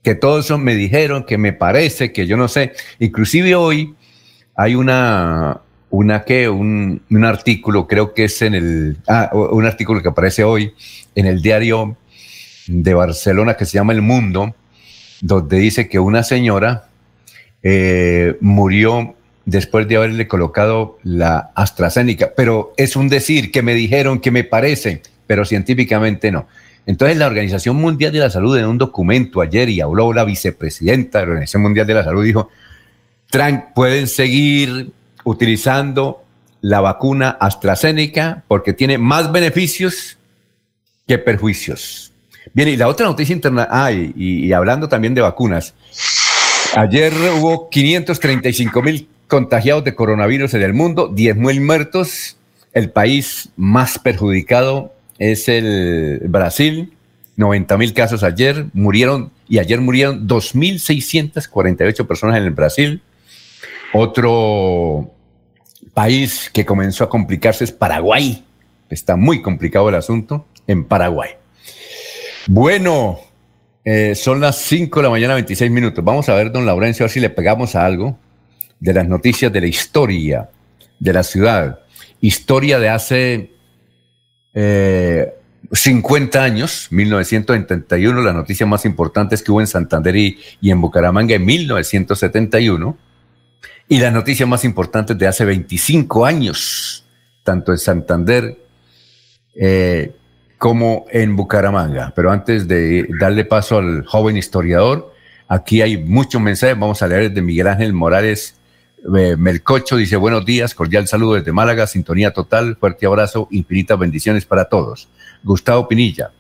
Que 0.02 0.16
todo 0.16 0.40
eso 0.40 0.58
me 0.58 0.74
dijeron, 0.74 1.26
que 1.26 1.38
me 1.38 1.54
parece, 1.54 2.12
que 2.12 2.26
yo 2.26 2.36
no 2.36 2.48
sé. 2.48 2.74
Inclusive 2.98 3.54
hoy 3.54 3.94
hay 4.56 4.74
una, 4.74 5.62
una 5.92 6.24
que, 6.24 6.50
un, 6.50 7.04
artículo, 7.24 7.88
creo 7.88 8.16
que 8.16 8.24
es 8.24 8.42
en 8.42 8.56
el, 8.56 8.98
ah, 9.08 9.30
un 9.32 9.64
artículo 9.64 10.02
que 10.02 10.10
aparece 10.10 10.44
hoy 10.44 10.74
en 11.14 11.28
el 11.28 11.44
diario 11.44 11.96
de 12.66 12.96
Barcelona 12.96 13.56
que 13.56 13.66
se 13.66 13.74
llama 13.74 13.94
El 13.94 14.02
Mundo, 14.02 14.56
donde 15.22 15.60
dice 15.60 15.88
que 15.88 16.00
una 16.00 16.24
señora 16.24 16.90
eh, 17.62 18.38
murió 18.42 19.15
después 19.46 19.88
de 19.88 19.98
haberle 19.98 20.28
colocado 20.28 20.98
la 21.04 21.52
AstraZeneca. 21.56 22.34
Pero 22.36 22.74
es 22.78 22.96
un 22.96 23.10
decir 23.10 23.52
que 23.52 23.62
me 23.62 23.74
dijeron 23.74 24.20
que 24.20 24.32
me 24.32 24.44
parece, 24.44 25.02
pero 25.28 25.46
científicamente 25.46 26.32
no. 26.32 26.48
Entonces 26.86 27.18
la 27.18 27.28
Organización 27.28 27.78
Mundial 27.78 28.12
de 28.12 28.20
la 28.20 28.30
Salud 28.30 28.58
en 28.58 28.66
un 28.66 28.78
documento 28.78 29.42
ayer 29.42 29.70
y 29.70 29.82
habló 29.82 30.14
la 30.14 30.24
vicepresidenta 30.24 31.20
de 31.20 31.26
la 31.26 31.32
Organización 31.32 31.64
Mundial 31.64 31.88
de 31.88 31.94
la 31.94 32.04
Salud, 32.04 32.24
dijo, 32.24 32.50
pueden 33.74 34.08
seguir 34.08 34.92
utilizando 35.24 36.24
la 36.62 36.82
vacuna 36.82 37.38
AstraZeneca 37.40 38.44
porque 38.48 38.74
tiene 38.74 38.98
más 38.98 39.32
beneficios 39.32 40.18
que 41.08 41.18
perjuicios. 41.18 42.12
Bien, 42.54 42.70
y 42.70 42.78
la 42.78 42.88
otra 42.88 43.06
noticia 43.06 43.34
interna, 43.34 43.68
ah, 43.70 43.92
y, 43.92 44.52
hablando 44.54 44.88
también 44.88 45.14
de 45.14 45.22
vacunas, 45.22 45.74
ayer 46.76 47.14
hubo 47.38 47.70
535 47.70 48.82
mil 48.82 49.08
contagiados 49.28 49.84
de 49.84 49.96
coronavirus 49.96 50.54
en 50.54 50.62
el 50.62 50.74
mundo, 50.74 51.12
10.000 51.14 51.62
muertos. 51.62 52.38
El 52.74 52.92
país 52.92 53.50
más 53.56 54.00
perjudicado 54.00 54.94
es 55.18 55.48
el 55.48 56.22
Brasil, 56.26 56.94
90.000 57.38 57.94
casos 57.94 58.24
ayer, 58.24 58.66
murieron 58.74 59.32
y 59.48 59.60
ayer 59.60 59.80
murieron 59.82 60.28
2.648 60.28 62.08
personas 62.08 62.38
en 62.38 62.44
el 62.44 62.52
Brasil. 62.52 63.02
Otro 63.94 65.12
país 65.94 66.50
que 66.52 66.66
comenzó 66.66 67.06
a 67.06 67.10
complicarse 67.10 67.64
es 67.64 67.72
Paraguay. 67.72 68.44
Está 68.90 69.16
muy 69.16 69.42
complicado 69.42 69.90
el 69.90 69.96
asunto 69.96 70.46
en 70.68 70.84
Paraguay. 70.84 71.32
Bueno, 72.48 73.20
eh, 73.86 74.16
son 74.16 74.42
las 74.42 74.58
5 74.58 75.00
de 75.00 75.04
la 75.04 75.10
mañana, 75.10 75.34
26 75.36 75.72
minutos. 75.72 76.04
Vamos 76.04 76.28
a 76.28 76.36
ver, 76.36 76.52
don 76.52 76.66
Laurencio, 76.66 77.04
a 77.04 77.06
ver 77.06 77.12
si 77.12 77.20
le 77.20 77.30
pegamos 77.30 77.76
a 77.76 77.86
algo 77.86 78.18
de 78.86 78.94
las 78.94 79.08
noticias 79.08 79.52
de 79.52 79.62
la 79.62 79.68
historia 79.68 80.50
de 81.00 81.12
la 81.12 81.24
ciudad. 81.24 81.80
Historia 82.22 82.78
de 82.78 82.90
hace 82.90 83.52
50 84.54 86.40
eh, 86.40 86.42
años, 86.42 86.88
1971, 86.92 88.22
las 88.22 88.36
noticias 88.36 88.70
más 88.70 88.86
importantes 88.86 89.42
que 89.42 89.52
hubo 89.52 89.60
en 89.60 89.66
Santander 89.66 90.16
y, 90.16 90.38
en 90.62 90.80
Bucaramanga 90.80 91.34
en 91.34 91.46
1971. 91.46 92.96
Y 93.88 93.98
las 93.98 94.14
noticias 94.14 94.48
más 94.48 94.64
importantes 94.64 95.18
de 95.18 95.26
hace 95.26 95.46
25 95.46 96.24
años, 96.24 97.06
tanto 97.44 97.72
en 97.72 97.80
Santander 97.80 98.56
eh, 99.56 100.16
como 100.60 101.08
en 101.10 101.36
Bucaramanga. 101.36 102.14
Pero 102.16 102.32
antes 102.32 102.68
de 102.68 103.08
darle 103.20 103.46
paso 103.46 103.80
al 103.80 104.06
joven 104.06 104.38
historiador, 104.38 105.12
aquí 105.48 105.82
hay 105.82 105.98
muchos 105.98 106.40
mensajes. 106.40 106.78
Vamos 106.78 107.02
a 107.02 107.08
leer 107.08 107.32
de 107.32 107.42
Miguel 107.42 107.68
Ángel 107.68 107.92
Morales 107.92 108.55
Melcocho 109.08 109.98
dice 109.98 110.16
buenos 110.16 110.46
días, 110.46 110.74
cordial 110.74 111.08
saludo 111.08 111.36
desde 111.36 111.52
Málaga, 111.52 111.86
sintonía 111.86 112.32
total, 112.32 112.76
fuerte 112.76 113.06
abrazo, 113.06 113.48
infinitas 113.52 114.00
bendiciones 114.00 114.46
para 114.46 114.66
todos. 114.66 115.10
Gustavo 115.44 115.88
Pinilla 115.88 116.32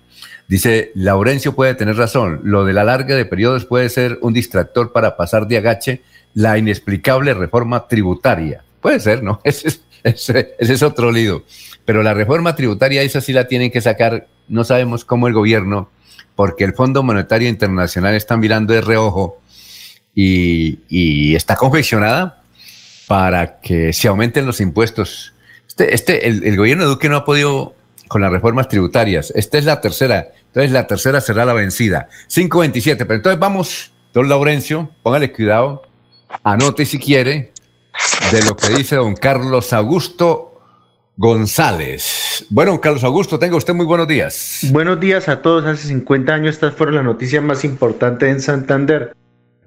dice, 0.47 0.91
Laurencio 0.95 1.55
puede 1.55 1.75
tener 1.75 1.95
razón, 1.95 2.41
lo 2.43 2.65
de 2.65 2.73
la 2.73 2.83
larga 2.83 3.15
de 3.15 3.25
periodos 3.25 3.65
puede 3.65 3.89
ser 3.89 4.17
un 4.21 4.33
distractor 4.33 4.91
para 4.91 5.15
pasar 5.15 5.47
de 5.47 5.57
agache 5.57 6.01
la 6.33 6.57
inexplicable 6.57 7.35
reforma 7.35 7.87
tributaria. 7.87 8.63
Puede 8.81 8.99
ser, 8.99 9.21
¿no? 9.21 9.41
Ese 9.43 9.79
es, 10.03 10.31
es 10.57 10.83
otro 10.83 11.11
lío. 11.11 11.43
Pero 11.83 12.01
la 12.01 12.15
reforma 12.15 12.55
tributaria, 12.55 13.03
esa 13.03 13.21
sí 13.21 13.31
la 13.31 13.47
tienen 13.47 13.69
que 13.69 13.81
sacar, 13.81 14.27
no 14.47 14.63
sabemos 14.63 15.05
cómo 15.05 15.27
el 15.27 15.33
gobierno, 15.33 15.89
porque 16.35 16.63
el 16.63 16.73
Fondo 16.73 17.03
Monetario 17.03 17.47
Internacional 17.47 18.15
está 18.15 18.37
mirando 18.37 18.73
de 18.73 18.81
reojo 18.81 19.39
y 20.15 21.35
está 21.35 21.55
confeccionada 21.55 22.44
para 23.07 23.59
que 23.59 23.93
se 23.93 24.07
aumenten 24.07 24.45
los 24.45 24.61
impuestos. 24.61 25.33
Este, 25.67 25.93
este, 25.93 26.27
el, 26.27 26.57
gobierno 26.57 26.83
de 26.83 26.89
Duque 26.89 27.09
no 27.09 27.17
ha 27.17 27.25
podido 27.25 27.75
con 28.07 28.21
las 28.21 28.31
reformas 28.31 28.67
tributarias. 28.67 29.31
Esta 29.35 29.57
es 29.57 29.65
la 29.65 29.81
tercera. 29.81 30.29
Entonces 30.47 30.71
la 30.71 30.87
tercera 30.87 31.21
será 31.21 31.45
la 31.45 31.53
vencida. 31.53 32.09
5.27. 32.29 32.97
Pero 32.99 33.15
entonces 33.15 33.39
vamos, 33.39 33.93
don 34.13 34.29
Laurencio, 34.29 34.91
póngale 35.03 35.31
cuidado, 35.31 35.83
anote 36.43 36.85
si 36.85 36.99
quiere, 36.99 37.51
de 38.31 38.43
lo 38.43 38.55
que 38.55 38.69
dice 38.69 38.95
don 38.95 39.15
Carlos 39.15 39.73
Augusto 39.73 40.61
González. 41.17 42.45
Bueno, 42.49 42.79
Carlos 42.81 43.03
Augusto, 43.03 43.39
tenga 43.39 43.55
usted 43.55 43.73
muy 43.73 43.85
buenos 43.85 44.07
días. 44.07 44.59
Buenos 44.71 44.99
días 44.99 45.29
a 45.29 45.41
todos. 45.41 45.65
Hace 45.65 45.87
50 45.87 46.33
años 46.33 46.55
estas 46.55 46.73
fueron 46.73 46.95
las 46.95 47.05
noticias 47.05 47.43
más 47.43 47.63
importantes 47.63 48.29
en 48.29 48.41
Santander 48.41 49.15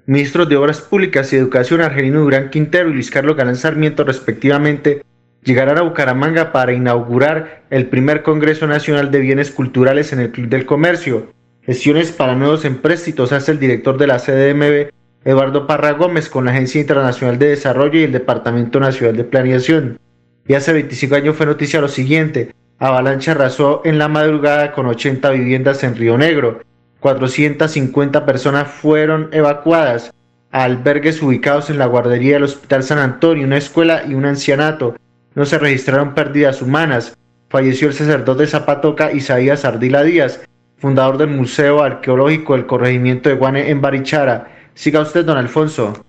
ministros 0.09 0.49
de 0.49 0.57
Obras 0.57 0.81
Públicas 0.81 1.31
y 1.31 1.35
Educación 1.35 1.81
Argelino 1.81 2.21
Durán 2.21 2.49
Quintero 2.49 2.89
y 2.89 2.93
Luis 2.93 3.11
Carlos 3.11 3.35
Galán 3.35 3.55
Sarmiento 3.55 4.03
respectivamente 4.03 5.03
llegarán 5.43 5.77
a 5.77 5.83
Bucaramanga 5.83 6.51
para 6.51 6.73
inaugurar 6.73 7.61
el 7.69 7.85
primer 7.85 8.23
Congreso 8.23 8.65
Nacional 8.65 9.11
de 9.11 9.19
Bienes 9.19 9.51
Culturales 9.51 10.11
en 10.11 10.21
el 10.21 10.31
Club 10.31 10.47
del 10.49 10.65
Comercio. 10.65 11.31
Gestiones 11.61 12.11
para 12.11 12.33
nuevos 12.33 12.65
empréstitos 12.65 13.31
hace 13.31 13.51
el 13.51 13.59
director 13.59 13.99
de 13.99 14.07
la 14.07 14.17
CDMB, 14.17 14.89
Eduardo 15.25 15.67
Parra 15.67 15.91
Gómez, 15.91 16.27
con 16.27 16.45
la 16.45 16.51
Agencia 16.53 16.81
Internacional 16.81 17.37
de 17.37 17.49
Desarrollo 17.49 17.99
y 17.99 18.03
el 18.03 18.11
Departamento 18.11 18.79
Nacional 18.79 19.15
de 19.15 19.25
Planeación. 19.25 19.99
Y 20.47 20.55
hace 20.55 20.73
25 20.73 21.13
años 21.13 21.35
fue 21.35 21.45
noticia 21.45 21.81
lo 21.81 21.87
siguiente. 21.87 22.51
Avalancha 22.79 23.33
arrasó 23.33 23.83
en 23.85 23.99
la 23.99 24.07
madrugada 24.07 24.71
con 24.71 24.87
80 24.87 25.29
viviendas 25.29 25.83
en 25.83 25.95
Río 25.95 26.17
Negro. 26.17 26.61
450 26.99 28.25
personas 28.25 28.67
fueron 28.67 29.29
evacuadas 29.31 30.11
a 30.51 30.63
albergues 30.63 31.21
ubicados 31.21 31.69
en 31.69 31.77
la 31.77 31.85
guardería 31.85 32.33
del 32.33 32.43
Hospital 32.43 32.83
San 32.83 32.97
Antonio, 32.97 33.45
una 33.45 33.57
escuela 33.57 34.03
y 34.07 34.13
un 34.13 34.25
ancianato. 34.25 34.95
No 35.35 35.45
se 35.45 35.59
registraron 35.59 36.13
pérdidas 36.13 36.61
humanas. 36.61 37.15
Falleció 37.49 37.87
el 37.87 37.93
sacerdote 37.93 38.47
Zapatoca 38.47 39.11
Isaías 39.11 39.65
Ardila 39.65 40.03
Díaz, 40.03 40.41
fundador 40.77 41.17
del 41.17 41.29
Museo 41.29 41.81
Arqueológico 41.83 42.53
del 42.53 42.65
Corregimiento 42.65 43.29
de 43.29 43.35
Guane 43.35 43.69
en 43.69 43.81
Barichara. 43.81 44.51
Siga 44.73 45.01
usted, 45.01 45.25
don 45.25 45.37
Alfonso. 45.37 46.03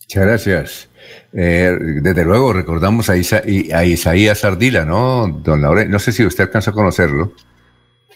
Muchas 0.00 0.24
gracias. 0.24 0.88
Eh, 1.32 1.76
desde 2.02 2.24
luego 2.24 2.52
recordamos 2.52 3.08
a, 3.08 3.16
Isaías 3.16 4.44
Ardila, 4.44 4.84
¿no, 4.84 5.28
don 5.28 5.62
Laure? 5.62 5.86
No 5.86 5.98
sé 5.98 6.12
si 6.12 6.24
usted 6.24 6.44
alcanza 6.44 6.70
a 6.70 6.74
conocerlo, 6.74 7.32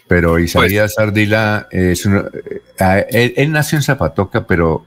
pero 0.07 0.31
pues 0.31 0.45
Isaías 0.45 0.97
Ardila 0.97 1.67
es 1.71 2.05
eh, 2.05 3.33
él, 3.35 3.51
nació 3.51 3.77
en 3.77 3.83
Zapatoca, 3.83 4.47
pero 4.47 4.85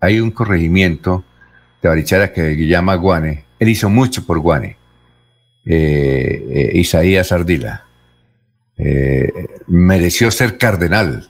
hay 0.00 0.20
un 0.20 0.30
corregimiento 0.30 1.24
de 1.82 1.88
Barichara 1.88 2.32
que 2.32 2.54
llama 2.66 2.94
Guane. 2.96 3.44
Él 3.58 3.68
hizo 3.68 3.88
mucho 3.88 4.26
por 4.26 4.38
Guane. 4.38 4.76
Eh, 5.64 6.70
Isaías 6.74 7.32
Ardila. 7.32 7.84
mereció 9.66 10.30
ser 10.30 10.56
cardenal 10.56 11.28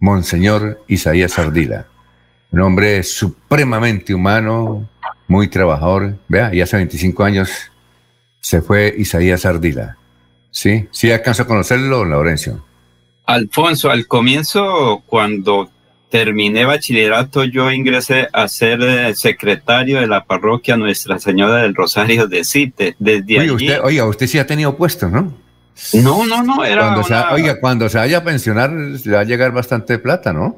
Monseñor 0.00 0.82
Isaías 0.88 1.38
Ardila, 1.38 1.86
un 2.52 2.60
hombre 2.60 3.02
supremamente 3.02 4.14
humano, 4.14 4.88
muy 5.28 5.48
trabajador. 5.48 6.16
Vea, 6.26 6.54
y 6.54 6.62
hace 6.62 6.78
25 6.78 7.22
años 7.22 7.50
se 8.40 8.62
fue 8.62 8.94
Isaías 8.96 9.44
Ardila. 9.44 9.98
¿Sí? 10.50 10.86
¿Sí 10.90 11.10
alcanzó 11.10 11.42
a 11.42 11.46
conocerlo, 11.46 12.04
Laurencio? 12.04 12.64
Alfonso, 13.26 13.90
al 13.90 14.06
comienzo, 14.06 15.02
cuando 15.06 15.70
terminé 16.10 16.64
bachillerato, 16.64 17.44
yo 17.44 17.70
ingresé 17.70 18.28
a 18.32 18.48
ser 18.48 18.82
eh, 18.82 19.14
secretario 19.14 20.00
de 20.00 20.08
la 20.08 20.24
parroquia 20.24 20.76
Nuestra 20.76 21.18
Señora 21.18 21.62
del 21.62 21.74
Rosario 21.74 22.26
de 22.26 22.44
Cite. 22.44 22.96
Desde 22.98 23.38
oiga, 23.38 23.52
usted, 23.52 23.80
oiga, 23.82 24.06
usted 24.06 24.26
sí 24.26 24.38
ha 24.38 24.46
tenido 24.46 24.76
puesto, 24.76 25.08
¿no? 25.08 25.32
No, 25.94 26.26
no, 26.26 26.42
no, 26.42 26.64
era. 26.64 26.82
Cuando 26.82 27.04
se, 27.04 27.14
oiga, 27.14 27.60
cuando 27.60 27.88
se 27.88 27.98
vaya 27.98 28.18
a 28.18 28.24
pensionar, 28.24 28.70
le 28.70 29.12
va 29.12 29.20
a 29.20 29.24
llegar 29.24 29.52
bastante 29.52 29.98
plata, 29.98 30.32
¿no? 30.32 30.56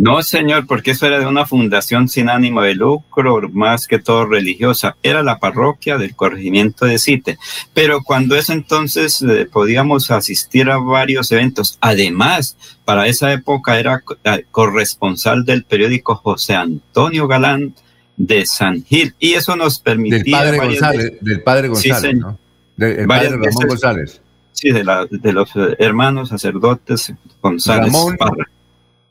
No, 0.00 0.22
señor, 0.22 0.66
porque 0.66 0.92
eso 0.92 1.06
era 1.06 1.18
de 1.18 1.26
una 1.26 1.44
fundación 1.44 2.08
sin 2.08 2.30
ánimo 2.30 2.62
de 2.62 2.74
lucro, 2.74 3.38
más 3.52 3.86
que 3.86 3.98
todo 3.98 4.24
religiosa. 4.24 4.96
Era 5.02 5.22
la 5.22 5.38
parroquia 5.38 5.98
del 5.98 6.16
corregimiento 6.16 6.86
de 6.86 6.98
Cite. 6.98 7.36
Pero 7.74 8.02
cuando 8.02 8.34
es 8.34 8.48
entonces 8.48 9.20
eh, 9.20 9.46
podíamos 9.52 10.10
asistir 10.10 10.70
a 10.70 10.78
varios 10.78 11.30
eventos. 11.32 11.76
Además, 11.82 12.56
para 12.86 13.08
esa 13.08 13.30
época 13.30 13.78
era 13.78 14.02
eh, 14.24 14.46
corresponsal 14.50 15.44
del 15.44 15.64
periódico 15.64 16.16
José 16.16 16.54
Antonio 16.54 17.28
Galán 17.28 17.74
de 18.16 18.46
San 18.46 18.82
Gil. 18.82 19.14
Y 19.18 19.34
eso 19.34 19.54
nos 19.54 19.80
permitía. 19.80 20.18
Del 20.18 20.30
padre 20.30 20.58
González, 20.58 21.12
del 21.20 21.42
padre 21.42 21.68
González, 21.68 22.16
¿no? 22.16 22.38
Del 22.74 23.06
padre 23.06 23.28
Ramón 23.28 23.68
González 23.68 24.22
sí, 24.52 24.70
de, 24.72 24.84
la, 24.84 25.06
de 25.10 25.32
los 25.32 25.50
hermanos 25.78 26.30
sacerdotes 26.30 27.12
González. 27.42 27.92
Ramón, 27.92 28.16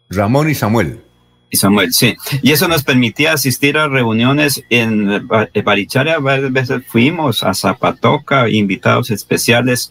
Ramón 0.10 0.50
y 0.50 0.56
Samuel. 0.56 1.02
Y 1.52 1.58
Samuel, 1.58 1.94
sí. 1.94 2.16
Y 2.44 2.52
eso 2.52 2.68
nos 2.68 2.84
permitía 2.84 3.34
asistir 3.34 3.78
a 3.78 3.88
reuniones 3.88 4.64
en 4.70 5.28
Barichara. 5.64 6.20
Varias 6.20 6.52
veces 6.52 6.84
fuimos 6.88 7.44
a 7.44 7.56
Zapatoca, 7.56 8.50
invitados 8.50 9.10
especiales 9.10 9.90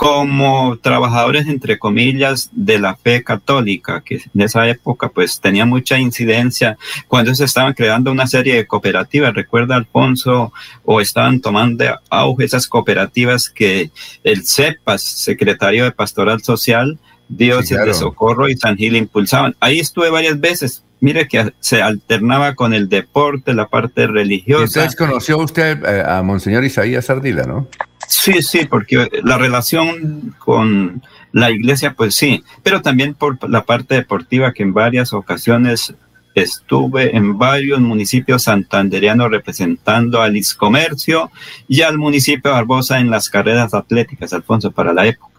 como 0.00 0.78
trabajadores, 0.78 1.46
entre 1.46 1.78
comillas, 1.78 2.48
de 2.52 2.78
la 2.78 2.96
fe 2.96 3.22
católica, 3.22 4.00
que 4.00 4.22
en 4.34 4.40
esa 4.40 4.66
época 4.66 5.10
pues 5.10 5.40
tenía 5.40 5.66
mucha 5.66 5.98
incidencia 5.98 6.78
cuando 7.06 7.34
se 7.34 7.44
estaban 7.44 7.74
creando 7.74 8.10
una 8.10 8.26
serie 8.26 8.54
de 8.54 8.66
cooperativas, 8.66 9.34
recuerda 9.34 9.76
Alfonso, 9.76 10.54
o 10.86 11.02
estaban 11.02 11.42
tomando 11.42 11.84
auge 12.08 12.46
esas 12.46 12.66
cooperativas 12.66 13.50
que 13.50 13.90
el 14.24 14.46
CEPAS, 14.46 15.02
Secretario 15.02 15.84
de 15.84 15.92
Pastoral 15.92 16.42
Social, 16.42 16.98
Dios 17.30 17.68
de 17.68 17.94
Socorro 17.94 18.48
y 18.48 18.56
San 18.56 18.76
Gil 18.76 18.96
impulsaban. 18.96 19.54
Ahí 19.60 19.78
estuve 19.78 20.10
varias 20.10 20.40
veces. 20.40 20.84
Mire 21.00 21.28
que 21.28 21.54
se 21.60 21.80
alternaba 21.80 22.54
con 22.54 22.74
el 22.74 22.88
deporte, 22.88 23.54
la 23.54 23.68
parte 23.68 24.06
religiosa. 24.06 24.64
Entonces 24.64 24.96
conoció 24.96 25.38
usted 25.38 25.82
eh, 25.84 26.02
a 26.06 26.22
Monseñor 26.22 26.64
Isaías 26.64 27.08
Ardila, 27.08 27.44
¿no? 27.44 27.68
Sí, 28.06 28.42
sí, 28.42 28.66
porque 28.68 29.08
la 29.22 29.38
relación 29.38 30.34
con 30.38 31.02
la 31.32 31.50
iglesia, 31.50 31.94
pues 31.94 32.16
sí, 32.16 32.42
pero 32.62 32.82
también 32.82 33.14
por 33.14 33.48
la 33.48 33.62
parte 33.64 33.94
deportiva 33.94 34.52
que 34.52 34.64
en 34.64 34.74
varias 34.74 35.12
ocasiones 35.12 35.94
estuve 36.34 37.16
en 37.16 37.38
varios 37.38 37.80
municipios 37.80 38.44
santanderianos 38.44 39.30
representando 39.30 40.20
al 40.20 40.36
Iscomercio 40.36 41.30
y 41.68 41.82
al 41.82 41.98
municipio 41.98 42.50
de 42.50 42.56
Barbosa 42.56 43.00
en 43.00 43.10
las 43.10 43.30
carreras 43.30 43.74
atléticas, 43.74 44.32
Alfonso, 44.32 44.70
para 44.70 44.92
la 44.92 45.06
época. 45.06 45.29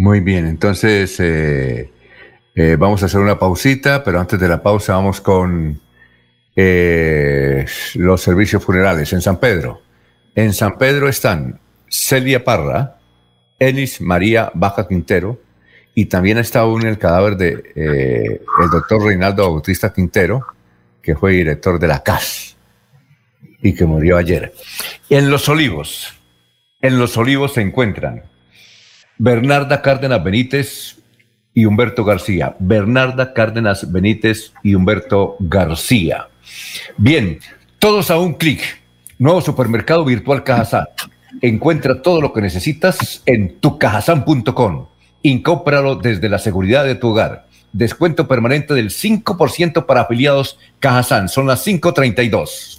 Muy 0.00 0.20
bien, 0.20 0.46
entonces 0.46 1.20
eh, 1.20 1.92
eh, 2.54 2.76
vamos 2.78 3.02
a 3.02 3.06
hacer 3.06 3.20
una 3.20 3.38
pausita, 3.38 4.02
pero 4.02 4.18
antes 4.18 4.40
de 4.40 4.48
la 4.48 4.62
pausa 4.62 4.94
vamos 4.94 5.20
con 5.20 5.78
eh, 6.56 7.66
los 7.96 8.22
servicios 8.22 8.64
funerales 8.64 9.12
en 9.12 9.20
San 9.20 9.38
Pedro. 9.38 9.82
En 10.34 10.54
San 10.54 10.78
Pedro 10.78 11.06
están 11.06 11.60
Celia 11.86 12.42
Parra, 12.42 12.96
Elis 13.58 14.00
María 14.00 14.50
Baja 14.54 14.88
Quintero, 14.88 15.38
y 15.94 16.06
también 16.06 16.38
está 16.38 16.60
aún 16.60 16.86
el 16.86 16.96
cadáver 16.96 17.36
de 17.36 17.62
el 17.74 18.70
doctor 18.72 19.04
Reinaldo 19.04 19.50
Bautista 19.50 19.92
Quintero, 19.92 20.46
que 21.02 21.14
fue 21.14 21.32
director 21.32 21.78
de 21.78 21.88
la 21.88 22.02
CAS 22.02 22.56
y 23.60 23.74
que 23.74 23.84
murió 23.84 24.16
ayer. 24.16 24.54
En 25.10 25.28
Los 25.28 25.46
Olivos, 25.50 26.14
en 26.80 26.98
Los 26.98 27.18
Olivos 27.18 27.52
se 27.52 27.60
encuentran 27.60 28.22
Bernarda 29.22 29.82
Cárdenas 29.82 30.24
Benítez 30.24 30.96
y 31.52 31.66
Humberto 31.66 32.06
García. 32.06 32.56
Bernarda 32.58 33.34
Cárdenas 33.34 33.92
Benítez 33.92 34.54
y 34.62 34.74
Humberto 34.74 35.36
García. 35.40 36.28
Bien, 36.96 37.38
todos 37.78 38.10
a 38.10 38.18
un 38.18 38.32
clic 38.32 38.62
Nuevo 39.18 39.42
supermercado 39.42 40.06
virtual 40.06 40.42
Cajazán. 40.42 40.86
Encuentra 41.42 42.00
todo 42.00 42.22
lo 42.22 42.32
que 42.32 42.40
necesitas 42.40 43.22
en 43.26 43.60
tucajazán.com. 43.60 44.86
Incómpralo 45.20 45.96
desde 45.96 46.30
la 46.30 46.38
seguridad 46.38 46.86
de 46.86 46.94
tu 46.94 47.08
hogar. 47.08 47.46
Descuento 47.74 48.26
permanente 48.26 48.72
del 48.72 48.88
5% 48.88 49.84
para 49.84 50.00
afiliados 50.00 50.58
Cajazán. 50.78 51.28
Son 51.28 51.46
las 51.46 51.62
5:32. 51.66 52.78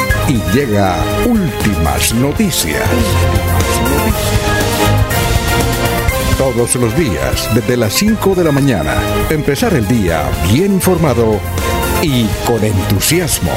y 0.31 0.41
llega 0.55 0.95
últimas 1.25 2.13
noticias. 2.13 2.81
Todos 6.37 6.75
los 6.75 6.95
días, 6.95 7.53
desde 7.53 7.75
las 7.75 7.91
5 7.93 8.35
de 8.35 8.45
la 8.45 8.51
mañana, 8.53 8.95
empezar 9.29 9.73
el 9.73 9.85
día 9.89 10.23
bien 10.53 10.73
informado 10.73 11.37
y 12.01 12.25
con 12.47 12.63
entusiasmo. 12.63 13.51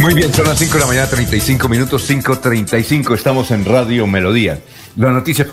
Muy 0.00 0.14
bien, 0.14 0.32
son 0.32 0.46
las 0.46 0.58
5 0.58 0.72
de 0.72 0.80
la 0.80 0.86
mañana, 0.86 1.06
35 1.08 1.68
minutos, 1.68 2.10
5.35, 2.10 3.14
estamos 3.14 3.50
en 3.50 3.66
Radio 3.66 4.06
Melodía. 4.06 4.58
La 4.96 5.10
noticia 5.10 5.46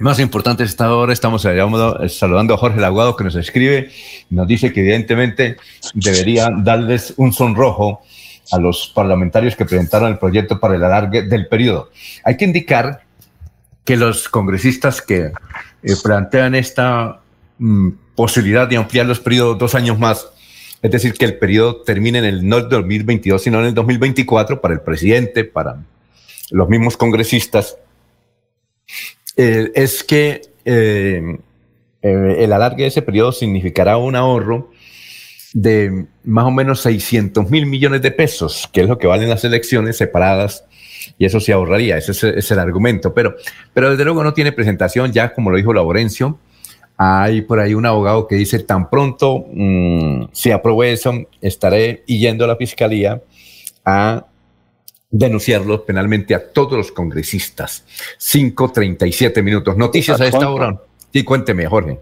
más 0.00 0.18
importante 0.18 0.64
esta 0.64 0.94
hora, 0.94 1.12
estamos 1.12 1.42
saludando 1.42 2.54
a 2.54 2.56
Jorge 2.56 2.80
Laguado 2.80 3.16
que 3.16 3.24
nos 3.24 3.36
escribe, 3.36 3.90
nos 4.30 4.48
dice 4.48 4.72
que 4.72 4.80
evidentemente 4.80 5.56
debería 5.94 6.48
darles 6.56 7.12
un 7.18 7.32
sonrojo 7.32 8.02
a 8.50 8.58
los 8.58 8.90
parlamentarios 8.94 9.54
que 9.56 9.64
presentaron 9.64 10.10
el 10.10 10.18
proyecto 10.18 10.58
para 10.58 10.74
el 10.74 10.84
alargue 10.84 11.22
del 11.22 11.46
periodo. 11.48 11.90
Hay 12.24 12.36
que 12.36 12.46
indicar 12.46 13.02
que 13.84 13.96
los 13.96 14.28
congresistas 14.28 15.02
que 15.02 15.32
eh, 15.82 15.94
plantean 16.02 16.54
esta 16.54 17.20
mm, 17.58 17.90
posibilidad 18.14 18.66
de 18.66 18.78
ampliar 18.78 19.06
los 19.06 19.20
periodos 19.20 19.58
dos 19.58 19.74
años 19.74 19.98
más, 19.98 20.26
es 20.82 20.90
decir, 20.90 21.12
que 21.12 21.26
el 21.26 21.36
periodo 21.36 21.82
termine 21.82 22.20
en 22.20 22.24
el 22.24 22.48
no 22.48 22.56
el 22.56 22.68
2022, 22.68 23.42
sino 23.42 23.60
en 23.60 23.66
el 23.66 23.74
2024 23.74 24.60
para 24.60 24.74
el 24.74 24.80
presidente, 24.80 25.44
para 25.44 25.76
los 26.50 26.68
mismos 26.68 26.96
congresistas, 26.96 27.76
eh, 29.42 29.72
es 29.74 30.04
que 30.04 30.42
eh, 30.66 31.38
eh, 32.02 32.36
el 32.40 32.52
alargue 32.52 32.82
de 32.82 32.88
ese 32.88 33.00
periodo 33.00 33.32
significará 33.32 33.96
un 33.96 34.14
ahorro 34.14 34.70
de 35.54 36.08
más 36.24 36.44
o 36.44 36.50
menos 36.50 36.82
600 36.82 37.48
mil 37.48 37.64
millones 37.64 38.02
de 38.02 38.10
pesos, 38.10 38.68
que 38.70 38.82
es 38.82 38.88
lo 38.88 38.98
que 38.98 39.06
valen 39.06 39.30
las 39.30 39.42
elecciones 39.42 39.96
separadas, 39.96 40.66
y 41.16 41.24
eso 41.24 41.40
se 41.40 41.54
ahorraría, 41.54 41.96
ese 41.96 42.12
es, 42.36 42.50
el 42.50 42.58
argumento, 42.58 43.14
pero, 43.14 43.34
pero 43.72 43.90
desde 43.90 44.04
luego 44.04 44.22
no 44.22 44.34
tiene 44.34 44.52
presentación, 44.52 45.10
ya 45.10 45.32
como 45.32 45.50
lo 45.50 45.56
dijo 45.56 45.72
Laurencio, 45.72 46.38
hay 46.98 47.40
por 47.40 47.60
ahí 47.60 47.72
un 47.72 47.86
abogado 47.86 48.26
que 48.26 48.34
dice, 48.34 48.58
tan 48.58 48.90
pronto 48.90 49.46
mm, 49.50 50.24
se 50.32 50.52
apruebe 50.52 50.92
eso, 50.92 51.14
estaré 51.40 52.04
yendo 52.06 52.44
a 52.44 52.48
la 52.48 52.56
fiscalía 52.56 53.22
a 53.86 54.26
denunciarlo 55.10 55.84
penalmente 55.84 56.34
a 56.34 56.52
todos 56.52 56.72
los 56.72 56.92
congresistas. 56.92 57.84
5.37 58.18 59.42
minutos. 59.42 59.76
Noticias 59.76 60.20
a 60.20 60.26
esta 60.26 60.48
hora. 60.48 60.80
Sí, 61.12 61.24
cuénteme, 61.24 61.66
Jorge. 61.66 61.98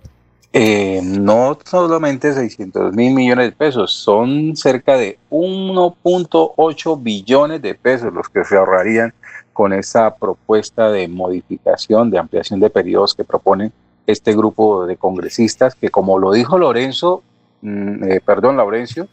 Eh, 0.53 1.01
no 1.03 1.59
solamente 1.65 2.33
600 2.33 2.95
mil 2.95 3.15
millones 3.15 3.51
de 3.51 3.53
pesos, 3.53 3.93
son 3.93 4.57
cerca 4.57 4.97
de 4.97 5.19
1.8 5.31 7.03
billones 7.03 7.61
de 7.61 7.75
pesos 7.75 8.13
los 8.13 8.29
que 8.29 8.45
se 8.45 8.57
ahorrarían 8.57 9.13
con 9.53 9.73
esa 9.73 10.15
propuesta 10.17 10.91
de 10.91 11.07
modificación, 11.09 12.11
de 12.11 12.19
ampliación 12.19 12.61
de 12.61 12.71
periodos 12.71 13.15
que 13.15 13.25
propone 13.25 13.73
este 14.07 14.35
grupo 14.35 14.87
de 14.87 14.97
congresistas, 14.97 15.75
que 15.75 15.91
como 15.91 16.19
lo 16.19 16.33
dijo 16.33 16.57
Lorenzo, 16.57 17.23
mm, 17.61 18.05
eh, 18.05 18.21
perdón, 18.25 18.57
Laurencio, 18.57 19.09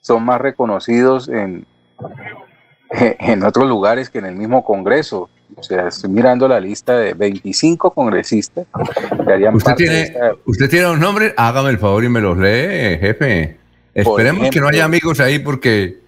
son 0.00 0.24
más 0.24 0.40
reconocidos 0.40 1.28
en, 1.28 1.66
en 3.18 3.42
otros 3.42 3.68
lugares 3.68 4.10
que 4.10 4.18
en 4.18 4.26
el 4.26 4.36
mismo 4.36 4.64
Congreso. 4.64 5.28
O 5.56 5.62
sea, 5.62 5.88
estoy 5.88 6.10
mirando 6.10 6.48
la 6.48 6.58
lista 6.58 6.96
de 6.96 7.14
25 7.14 7.92
congresistas 7.92 8.66
que 9.24 9.32
harían 9.32 9.54
¿Usted 9.54 9.74
tiene, 9.74 10.12
¿Usted 10.46 10.68
tiene 10.68 10.90
un 10.90 10.98
nombre? 10.98 11.32
Hágame 11.36 11.70
el 11.70 11.78
favor 11.78 12.02
y 12.02 12.08
me 12.08 12.20
los 12.20 12.36
lee, 12.36 12.98
jefe. 12.98 13.58
Esperemos 13.94 14.50
que 14.50 14.60
no 14.60 14.68
haya 14.68 14.84
amigos 14.84 15.20
ahí 15.20 15.38
porque 15.38 16.00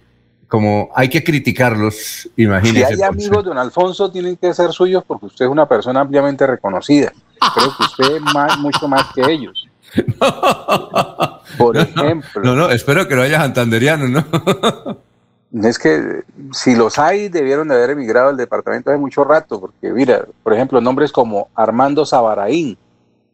como 0.47 0.89
hay 0.95 1.07
que 1.09 1.23
criticarlos, 1.23 2.29
imagínese. 2.35 2.95
Si 2.95 3.01
hay 3.01 3.09
amigos, 3.09 3.45
don 3.45 3.57
Alfonso, 3.57 4.11
tienen 4.11 4.35
que 4.35 4.53
ser 4.53 4.71
suyos 4.71 5.03
porque 5.05 5.27
usted 5.27 5.45
es 5.45 5.51
una 5.51 5.67
persona 5.67 6.01
ampliamente 6.01 6.45
reconocida. 6.45 7.13
Creo 7.55 7.77
que 7.77 7.83
usted 7.83 8.15
es 8.17 8.21
más, 8.33 8.57
mucho 8.59 8.87
más 8.87 9.05
que 9.13 9.21
ellos. 9.31 9.67
Por 11.57 11.77
ejemplo. 11.77 12.41
No, 12.43 12.55
no, 12.55 12.69
espero 12.69 13.07
que 13.07 13.15
no 13.15 13.21
haya 13.21 13.39
santanderiano, 13.39 14.07
¿no? 14.07 14.25
es 15.53 15.79
que 15.79 16.23
si 16.51 16.75
los 16.75 16.99
hay, 16.99 17.29
debieron 17.29 17.67
de 17.67 17.75
haber 17.75 17.91
emigrado 17.91 18.29
al 18.29 18.37
departamento 18.37 18.89
hace 18.89 18.99
mucho 18.99 19.23
rato, 19.23 19.59
porque 19.59 19.91
mira, 19.91 20.25
por 20.43 20.53
ejemplo, 20.53 20.81
nombres 20.81 21.11
como 21.11 21.49
Armando 21.55 22.05
Sabaraín. 22.05 22.77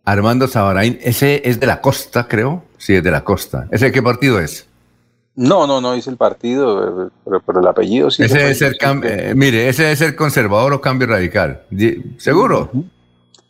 Armando 0.05 0.47
Sabaraín, 0.47 0.99
ese 1.01 1.41
es 1.45 1.59
de 1.59 1.67
la 1.67 1.81
costa, 1.81 2.27
creo. 2.27 2.63
Sí, 2.77 2.95
es 2.95 3.03
de 3.03 3.11
la 3.11 3.23
costa. 3.23 3.67
¿Ese 3.71 3.91
qué 3.91 4.01
partido 4.03 4.39
es? 4.39 4.67
No, 5.35 5.65
no, 5.65 5.81
no 5.81 5.93
dice 5.93 6.09
el 6.09 6.17
partido, 6.17 7.11
pero, 7.25 7.59
el 7.59 7.67
apellido 7.67 8.11
sí. 8.11 8.23
Ese 8.23 8.51
es 8.51 8.61
el 8.61 8.77
eh, 9.03 9.33
mire, 9.35 9.67
ese 9.67 9.91
es 9.91 10.01
el 10.01 10.15
conservador 10.15 10.73
o 10.73 10.81
cambio 10.81 11.07
radical. 11.07 11.63
¿Seguro? 12.17 12.69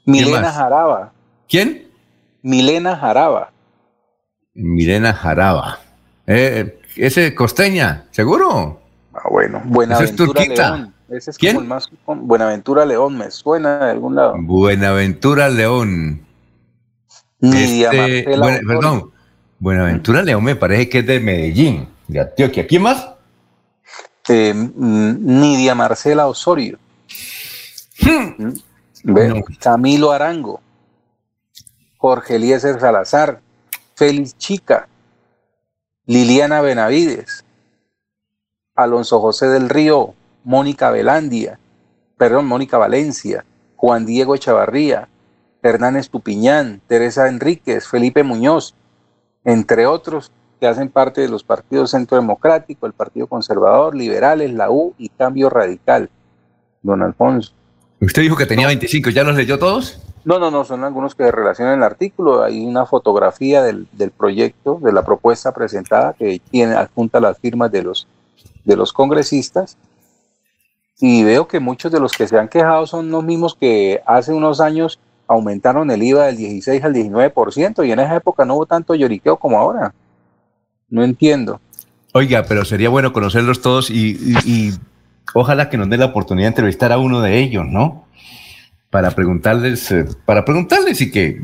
Milena 0.05 0.51
Jaraba. 0.51 1.11
¿Quién? 1.49 1.89
Milena 2.41 2.95
Jaraba. 2.95 3.51
Milena 4.53 5.13
Jaraba. 5.13 5.79
Eh, 6.25 6.79
ese 6.95 7.33
costeña, 7.35 8.05
¿seguro? 8.11 8.81
Ah, 9.13 9.27
bueno. 9.29 9.61
Buenaventura 9.65 10.43
León. 10.45 10.93
Ese 11.09 11.31
es 11.31 11.37
como 11.37 11.61
el 11.61 11.67
más. 11.67 11.89
Buenaventura 12.05 12.85
León, 12.85 13.17
me 13.17 13.29
suena 13.29 13.85
de 13.85 13.91
algún 13.91 14.15
lado. 14.15 14.35
Buenaventura 14.39 15.49
León. 15.49 16.25
Nidia 17.39 17.91
este, 17.91 18.37
perdón. 18.65 19.11
Buenaventura 19.59 20.23
León 20.23 20.43
me 20.43 20.55
parece 20.55 20.89
que 20.89 20.99
es 20.99 21.07
de 21.07 21.19
Medellín, 21.19 21.87
de 22.07 22.21
Antioquia. 22.21 22.65
¿Quién 22.65 22.81
más? 22.81 23.09
Eh, 24.29 24.53
mm, 24.53 25.15
Nidia 25.19 25.75
Marcela 25.75 26.27
Osorio. 26.27 26.79
Hmm. 28.01 28.53
¿Mm? 29.03 29.41
Camilo 29.59 30.11
Arango. 30.11 30.61
Jorge 31.97 32.35
Eliezer 32.35 32.79
Salazar. 32.79 33.41
Félix 33.95 34.37
Chica. 34.37 34.87
Liliana 36.05 36.59
Benavides. 36.59 37.45
Alonso 38.75 39.21
José 39.21 39.47
del 39.47 39.69
Río, 39.69 40.15
Mónica 40.43 40.91
Velandia, 40.91 41.59
perdón, 42.17 42.45
Mónica 42.45 42.77
Valencia, 42.77 43.45
Juan 43.77 44.05
Diego 44.05 44.35
Echavarría, 44.35 45.07
Hernán 45.61 45.95
Estupiñán, 45.95 46.81
Teresa 46.87 47.29
Enríquez, 47.29 47.87
Felipe 47.87 48.23
Muñoz, 48.23 48.75
entre 49.45 49.87
otros 49.87 50.31
que 50.59 50.67
hacen 50.67 50.89
parte 50.89 51.21
de 51.21 51.29
los 51.29 51.43
partidos 51.43 51.91
Centro 51.91 52.17
Democrático, 52.17 52.85
el 52.85 52.93
Partido 52.93 53.27
Conservador, 53.27 53.95
Liberales, 53.95 54.51
la 54.51 54.71
U 54.71 54.93
y 54.97 55.07
Cambio 55.09 55.49
Radical. 55.49 56.09
Don 56.81 57.01
Alfonso. 57.01 57.53
Usted 58.01 58.23
dijo 58.23 58.35
que 58.35 58.45
tenía 58.45 58.67
25, 58.67 59.09
¿ya 59.11 59.23
los 59.23 59.37
leyó 59.37 59.57
todos? 59.57 60.01
No, 60.25 60.39
no, 60.39 60.51
no, 60.51 60.63
son 60.63 60.83
algunos 60.83 61.15
que 61.15 61.31
relacionan 61.31 61.77
el 61.79 61.83
artículo. 61.83 62.43
Hay 62.43 62.65
una 62.65 62.85
fotografía 62.85 63.61
del, 63.61 63.87
del 63.91 64.11
proyecto, 64.11 64.79
de 64.81 64.93
la 64.93 65.03
propuesta 65.03 65.51
presentada 65.53 66.13
que 66.13 66.39
tiene 66.49 66.75
adjunta 66.75 67.19
las 67.19 67.37
firmas 67.37 67.71
de 67.71 67.83
los 67.83 68.07
de 68.65 68.75
los 68.75 68.93
congresistas 68.93 69.77
y 70.99 71.23
veo 71.23 71.47
que 71.47 71.59
muchos 71.59 71.91
de 71.91 71.99
los 71.99 72.13
que 72.13 72.27
se 72.27 72.37
han 72.37 72.47
quejado 72.47 72.87
son 72.87 73.09
los 73.11 73.23
mismos 73.23 73.55
que 73.55 74.01
hace 74.05 74.31
unos 74.33 74.61
años 74.61 74.99
aumentaron 75.27 75.89
el 75.91 76.03
IVA 76.03 76.27
del 76.27 76.37
16 76.37 76.83
al 76.83 76.93
19% 76.93 77.85
y 77.85 77.91
en 77.91 77.99
esa 77.99 78.15
época 78.15 78.45
no 78.45 78.55
hubo 78.55 78.65
tanto 78.65 78.95
lloriqueo 78.95 79.37
como 79.37 79.57
ahora. 79.57 79.93
No 80.89 81.03
entiendo. 81.03 81.59
Oiga, 82.13 82.45
pero 82.47 82.63
sería 82.63 82.89
bueno 82.89 83.11
conocerlos 83.11 83.61
todos 83.61 83.89
y, 83.89 84.71
ojalá 85.33 85.69
que 85.69 85.77
nos 85.77 85.89
dé 85.89 85.97
la 85.97 86.05
oportunidad 86.05 86.45
de 86.45 86.49
entrevistar 86.49 86.91
a 86.91 86.99
uno 86.99 87.21
de 87.21 87.39
ellos, 87.39 87.65
¿no? 87.65 88.05
Para 88.93 89.09
preguntarles, 89.09 89.91
eh, 89.91 90.05
para 90.23 90.45
preguntarles 90.45 91.01
y 91.01 91.09
que 91.09 91.35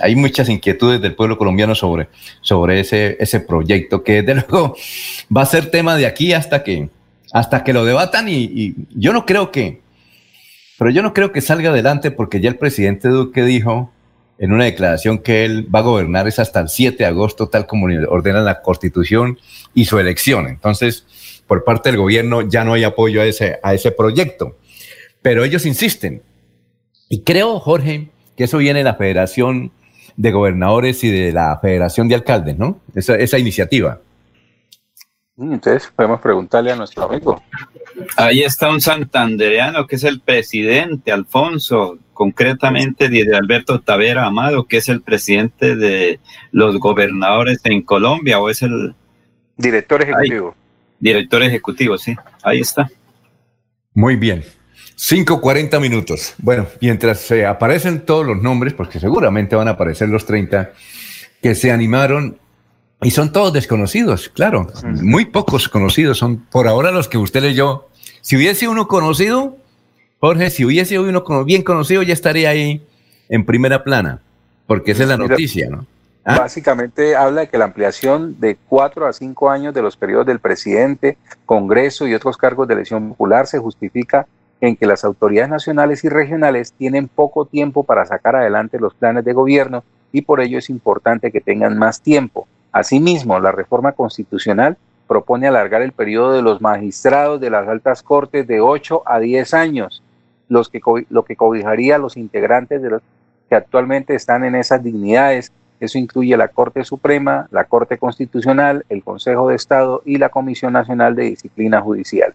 hay 0.00 0.14
muchas 0.14 0.48
inquietudes 0.48 1.00
del 1.00 1.16
pueblo 1.16 1.36
colombiano 1.36 1.74
sobre, 1.74 2.06
sobre 2.42 2.78
ese, 2.78 3.16
ese 3.18 3.40
proyecto, 3.40 4.04
que 4.04 4.22
de 4.22 4.34
luego 4.48 4.76
va 5.36 5.42
a 5.42 5.46
ser 5.46 5.68
tema 5.68 5.96
de 5.96 6.06
aquí 6.06 6.32
hasta 6.32 6.62
que, 6.62 6.90
hasta 7.32 7.64
que 7.64 7.72
lo 7.72 7.84
debatan 7.84 8.28
y, 8.28 8.76
yo 8.94 9.12
no 9.12 9.26
creo 9.26 9.50
que, 9.50 9.80
pero 10.78 10.92
yo 10.92 11.02
no 11.02 11.12
creo 11.12 11.32
que 11.32 11.40
salga 11.40 11.70
adelante 11.70 12.12
porque 12.12 12.38
ya 12.38 12.48
el 12.48 12.56
presidente 12.56 13.08
Duque 13.08 13.42
dijo 13.42 13.92
en 14.38 14.52
una 14.52 14.66
declaración 14.66 15.18
que 15.18 15.44
él 15.44 15.66
va 15.74 15.80
a 15.80 15.82
gobernar 15.82 16.28
es 16.28 16.38
hasta 16.38 16.60
el 16.60 16.68
7 16.68 16.98
de 16.98 17.06
agosto, 17.06 17.48
tal 17.48 17.66
como 17.66 17.88
ordena 18.10 18.42
la 18.42 18.62
constitución 18.62 19.40
y 19.74 19.86
su 19.86 19.98
elección. 19.98 20.46
Entonces, 20.46 21.04
por 21.48 21.64
parte 21.64 21.88
del 21.88 21.98
gobierno 21.98 22.48
ya 22.48 22.62
no 22.62 22.74
hay 22.74 22.84
apoyo 22.84 23.22
a 23.22 23.24
ese, 23.24 23.58
a 23.60 23.74
ese 23.74 23.90
proyecto. 23.90 24.56
Pero 25.20 25.42
ellos 25.42 25.66
insisten. 25.66 26.22
Y 27.12 27.24
creo, 27.24 27.60
Jorge, 27.60 28.08
que 28.38 28.44
eso 28.44 28.56
viene 28.56 28.78
de 28.78 28.84
la 28.84 28.94
Federación 28.94 29.70
de 30.16 30.32
Gobernadores 30.32 31.04
y 31.04 31.10
de 31.10 31.30
la 31.30 31.58
Federación 31.60 32.08
de 32.08 32.14
Alcaldes, 32.14 32.58
¿no? 32.58 32.80
Esa, 32.94 33.16
esa 33.16 33.38
iniciativa. 33.38 34.00
Mm, 35.36 35.52
entonces 35.52 35.92
podemos 35.94 36.22
preguntarle 36.22 36.72
a 36.72 36.76
nuestro 36.76 37.04
amigo. 37.04 37.42
Ahí 38.16 38.40
está 38.40 38.70
un 38.70 38.80
santandereano 38.80 39.86
que 39.86 39.96
es 39.96 40.04
el 40.04 40.20
presidente, 40.20 41.12
Alfonso, 41.12 41.98
concretamente 42.14 43.10
de 43.10 43.36
Alberto 43.36 43.82
Tavera 43.82 44.24
Amado, 44.24 44.64
que 44.64 44.78
es 44.78 44.88
el 44.88 45.02
presidente 45.02 45.76
de 45.76 46.18
los 46.50 46.78
gobernadores 46.78 47.60
en 47.64 47.82
Colombia, 47.82 48.40
o 48.40 48.48
es 48.48 48.62
el... 48.62 48.94
Director 49.58 50.00
ejecutivo. 50.00 50.54
director 50.98 51.42
ejecutivo, 51.42 51.98
sí. 51.98 52.16
Ahí 52.42 52.60
está. 52.60 52.90
Muy 53.92 54.16
bien. 54.16 54.42
5.40 54.96 55.80
minutos. 55.80 56.34
Bueno, 56.38 56.66
mientras 56.80 57.20
se 57.20 57.46
aparecen 57.46 58.04
todos 58.04 58.26
los 58.26 58.40
nombres, 58.42 58.74
porque 58.74 59.00
seguramente 59.00 59.56
van 59.56 59.68
a 59.68 59.72
aparecer 59.72 60.08
los 60.08 60.26
30 60.26 60.72
que 61.42 61.54
se 61.54 61.72
animaron 61.72 62.38
y 63.02 63.10
son 63.10 63.32
todos 63.32 63.52
desconocidos, 63.52 64.28
claro, 64.28 64.68
muy 64.84 65.24
pocos 65.24 65.68
conocidos, 65.68 66.18
son 66.18 66.38
por 66.38 66.68
ahora 66.68 66.92
los 66.92 67.08
que 67.08 67.18
usted 67.18 67.42
leyó. 67.42 67.88
Si 68.20 68.36
hubiese 68.36 68.68
uno 68.68 68.86
conocido, 68.86 69.56
Jorge, 70.20 70.50
si 70.50 70.64
hubiese 70.64 71.00
uno 71.00 71.24
bien 71.44 71.62
conocido, 71.62 72.04
ya 72.04 72.12
estaría 72.12 72.50
ahí 72.50 72.86
en 73.28 73.44
primera 73.44 73.82
plana, 73.82 74.20
porque 74.68 74.92
esa 74.92 75.02
es 75.02 75.08
la 75.08 75.16
noticia, 75.16 75.68
¿no? 75.68 75.84
¿Ah? 76.24 76.38
Básicamente 76.38 77.16
habla 77.16 77.42
de 77.42 77.48
que 77.48 77.58
la 77.58 77.64
ampliación 77.64 78.38
de 78.38 78.56
cuatro 78.68 79.06
a 79.06 79.12
cinco 79.12 79.50
años 79.50 79.74
de 79.74 79.82
los 79.82 79.96
periodos 79.96 80.26
del 80.26 80.38
presidente, 80.38 81.18
Congreso 81.44 82.06
y 82.06 82.14
otros 82.14 82.36
cargos 82.36 82.68
de 82.68 82.74
elección 82.74 83.08
popular 83.08 83.48
se 83.48 83.58
justifica 83.58 84.28
en 84.62 84.76
que 84.76 84.86
las 84.86 85.04
autoridades 85.04 85.50
nacionales 85.50 86.04
y 86.04 86.08
regionales 86.08 86.72
tienen 86.72 87.08
poco 87.08 87.46
tiempo 87.46 87.82
para 87.82 88.06
sacar 88.06 88.36
adelante 88.36 88.78
los 88.78 88.94
planes 88.94 89.24
de 89.24 89.32
gobierno 89.32 89.82
y 90.12 90.22
por 90.22 90.40
ello 90.40 90.56
es 90.56 90.70
importante 90.70 91.32
que 91.32 91.40
tengan 91.40 91.76
más 91.76 92.00
tiempo. 92.00 92.46
Asimismo, 92.70 93.40
la 93.40 93.50
reforma 93.50 93.90
constitucional 93.90 94.76
propone 95.08 95.48
alargar 95.48 95.82
el 95.82 95.90
periodo 95.90 96.32
de 96.32 96.42
los 96.42 96.60
magistrados 96.60 97.40
de 97.40 97.50
las 97.50 97.66
altas 97.66 98.04
cortes 98.04 98.46
de 98.46 98.60
8 98.60 99.02
a 99.04 99.18
10 99.18 99.52
años, 99.52 100.00
lo 100.48 100.64
que 100.64 101.36
cobijaría 101.36 101.96
a 101.96 101.98
los 101.98 102.16
integrantes 102.16 102.80
de 102.80 102.90
los 102.90 103.02
que 103.48 103.56
actualmente 103.56 104.14
están 104.14 104.44
en 104.44 104.54
esas 104.54 104.84
dignidades. 104.84 105.50
Eso 105.80 105.98
incluye 105.98 106.36
la 106.36 106.46
Corte 106.46 106.84
Suprema, 106.84 107.48
la 107.50 107.64
Corte 107.64 107.98
Constitucional, 107.98 108.84
el 108.88 109.02
Consejo 109.02 109.48
de 109.48 109.56
Estado 109.56 110.02
y 110.04 110.18
la 110.18 110.28
Comisión 110.28 110.72
Nacional 110.72 111.16
de 111.16 111.24
Disciplina 111.24 111.80
Judicial. 111.80 112.32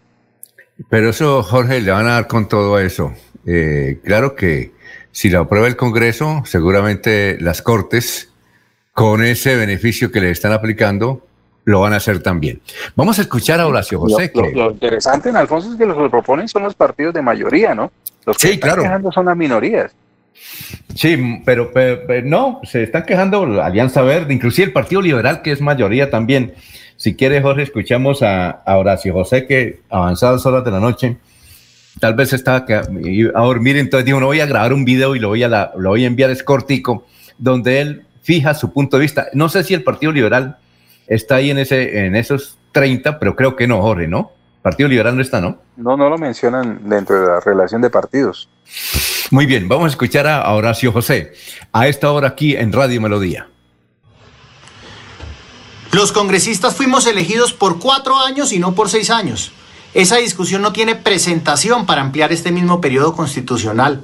Pero 0.89 1.09
eso, 1.09 1.43
Jorge, 1.43 1.81
le 1.81 1.91
van 1.91 2.07
a 2.07 2.13
dar 2.13 2.27
con 2.27 2.47
todo 2.47 2.79
eso. 2.79 3.13
Eh, 3.45 3.99
claro 4.03 4.35
que 4.35 4.71
si 5.11 5.29
lo 5.29 5.41
aprueba 5.41 5.67
el 5.67 5.75
Congreso, 5.75 6.43
seguramente 6.45 7.37
las 7.39 7.61
Cortes, 7.61 8.31
con 8.93 9.23
ese 9.23 9.55
beneficio 9.55 10.11
que 10.11 10.21
le 10.21 10.31
están 10.31 10.51
aplicando, 10.53 11.25
lo 11.65 11.81
van 11.81 11.93
a 11.93 11.97
hacer 11.97 12.23
también. 12.23 12.61
Vamos 12.95 13.19
a 13.19 13.23
escuchar 13.23 13.59
a 13.59 13.67
Horacio 13.67 13.99
José. 13.99 14.31
Lo, 14.33 14.71
interesante 14.71 15.29
en 15.29 15.35
Alfonso 15.35 15.71
es 15.71 15.77
que 15.77 15.85
los 15.85 15.97
que 15.97 16.03
lo 16.03 16.09
proponen 16.09 16.47
son 16.47 16.63
los 16.63 16.75
partidos 16.75 17.13
de 17.13 17.21
mayoría, 17.21 17.75
¿no? 17.75 17.91
Los 18.25 18.37
que 18.37 18.47
sí, 18.47 18.53
están 18.53 18.79
quejando 18.79 19.11
son 19.11 19.25
las 19.25 19.35
minorías. 19.35 19.91
Sí, 20.95 21.41
pero, 21.45 21.71
no, 22.23 22.61
se 22.63 22.83
están 22.83 23.05
quejando 23.05 23.45
la 23.45 23.65
Alianza 23.65 24.01
Verde, 24.01 24.33
inclusive 24.33 24.67
el 24.67 24.73
Partido 24.73 25.01
Liberal, 25.01 25.41
que 25.41 25.51
es 25.51 25.61
mayoría 25.61 26.09
también. 26.09 26.53
Si 26.97 27.15
quiere, 27.15 27.41
Jorge, 27.41 27.61
escuchamos 27.61 28.23
a, 28.23 28.63
Horacio 28.65 29.13
José, 29.13 29.45
que 29.45 29.81
avanzadas 29.89 30.45
horas 30.47 30.65
de 30.65 30.71
la 30.71 30.79
noche, 30.79 31.17
tal 31.99 32.15
vez 32.15 32.33
estaba 32.33 32.65
a 32.67 33.41
dormir, 33.41 33.77
entonces 33.77 34.05
dijo, 34.05 34.19
no 34.19 34.25
voy 34.25 34.39
a 34.39 34.47
grabar 34.47 34.73
un 34.73 34.83
video 34.83 35.15
y 35.15 35.19
lo 35.19 35.29
voy 35.29 35.43
a, 35.43 35.71
lo 35.77 35.89
voy 35.89 36.03
a 36.03 36.07
enviar, 36.07 36.31
es 36.31 36.41
cortico, 36.41 37.05
donde 37.37 37.81
él 37.81 38.05
fija 38.23 38.55
su 38.55 38.73
punto 38.73 38.97
de 38.97 39.01
vista. 39.01 39.27
No 39.33 39.47
sé 39.47 39.63
si 39.63 39.75
el 39.75 39.83
Partido 39.83 40.11
Liberal 40.11 40.57
está 41.05 41.35
ahí 41.35 41.51
en, 41.51 41.59
ese, 41.59 42.05
en 42.05 42.15
esos 42.15 42.57
30, 42.71 43.19
pero 43.19 43.35
creo 43.35 43.55
que 43.55 43.67
no, 43.67 43.79
Jorge, 43.81 44.07
¿no? 44.07 44.31
Partido 44.63 44.89
Liberal 44.89 45.15
no 45.15 45.21
está, 45.21 45.39
¿no? 45.39 45.59
No, 45.77 45.95
no 45.95 46.09
lo 46.09 46.17
mencionan 46.17 46.89
dentro 46.89 47.21
de 47.21 47.27
la 47.27 47.39
relación 47.39 47.81
de 47.81 47.91
partidos. 47.91 48.49
Muy 49.29 49.45
bien, 49.45 49.67
vamos 49.67 49.85
a 49.85 49.89
escuchar 49.89 50.25
a 50.25 50.51
Horacio 50.51 50.91
José 50.91 51.33
a 51.71 51.87
esta 51.87 52.11
hora 52.11 52.29
aquí 52.29 52.55
en 52.55 52.73
Radio 52.73 52.99
Melodía. 52.99 53.47
Los 55.91 56.11
congresistas 56.11 56.75
fuimos 56.75 57.07
elegidos 57.07 57.53
por 57.53 57.79
cuatro 57.79 58.17
años 58.17 58.51
y 58.51 58.59
no 58.59 58.75
por 58.75 58.89
seis 58.89 59.09
años. 59.09 59.51
Esa 59.93 60.17
discusión 60.17 60.61
no 60.61 60.73
tiene 60.73 60.95
presentación 60.95 61.85
para 61.85 62.01
ampliar 62.01 62.31
este 62.31 62.51
mismo 62.51 62.81
periodo 62.81 63.15
constitucional. 63.15 64.03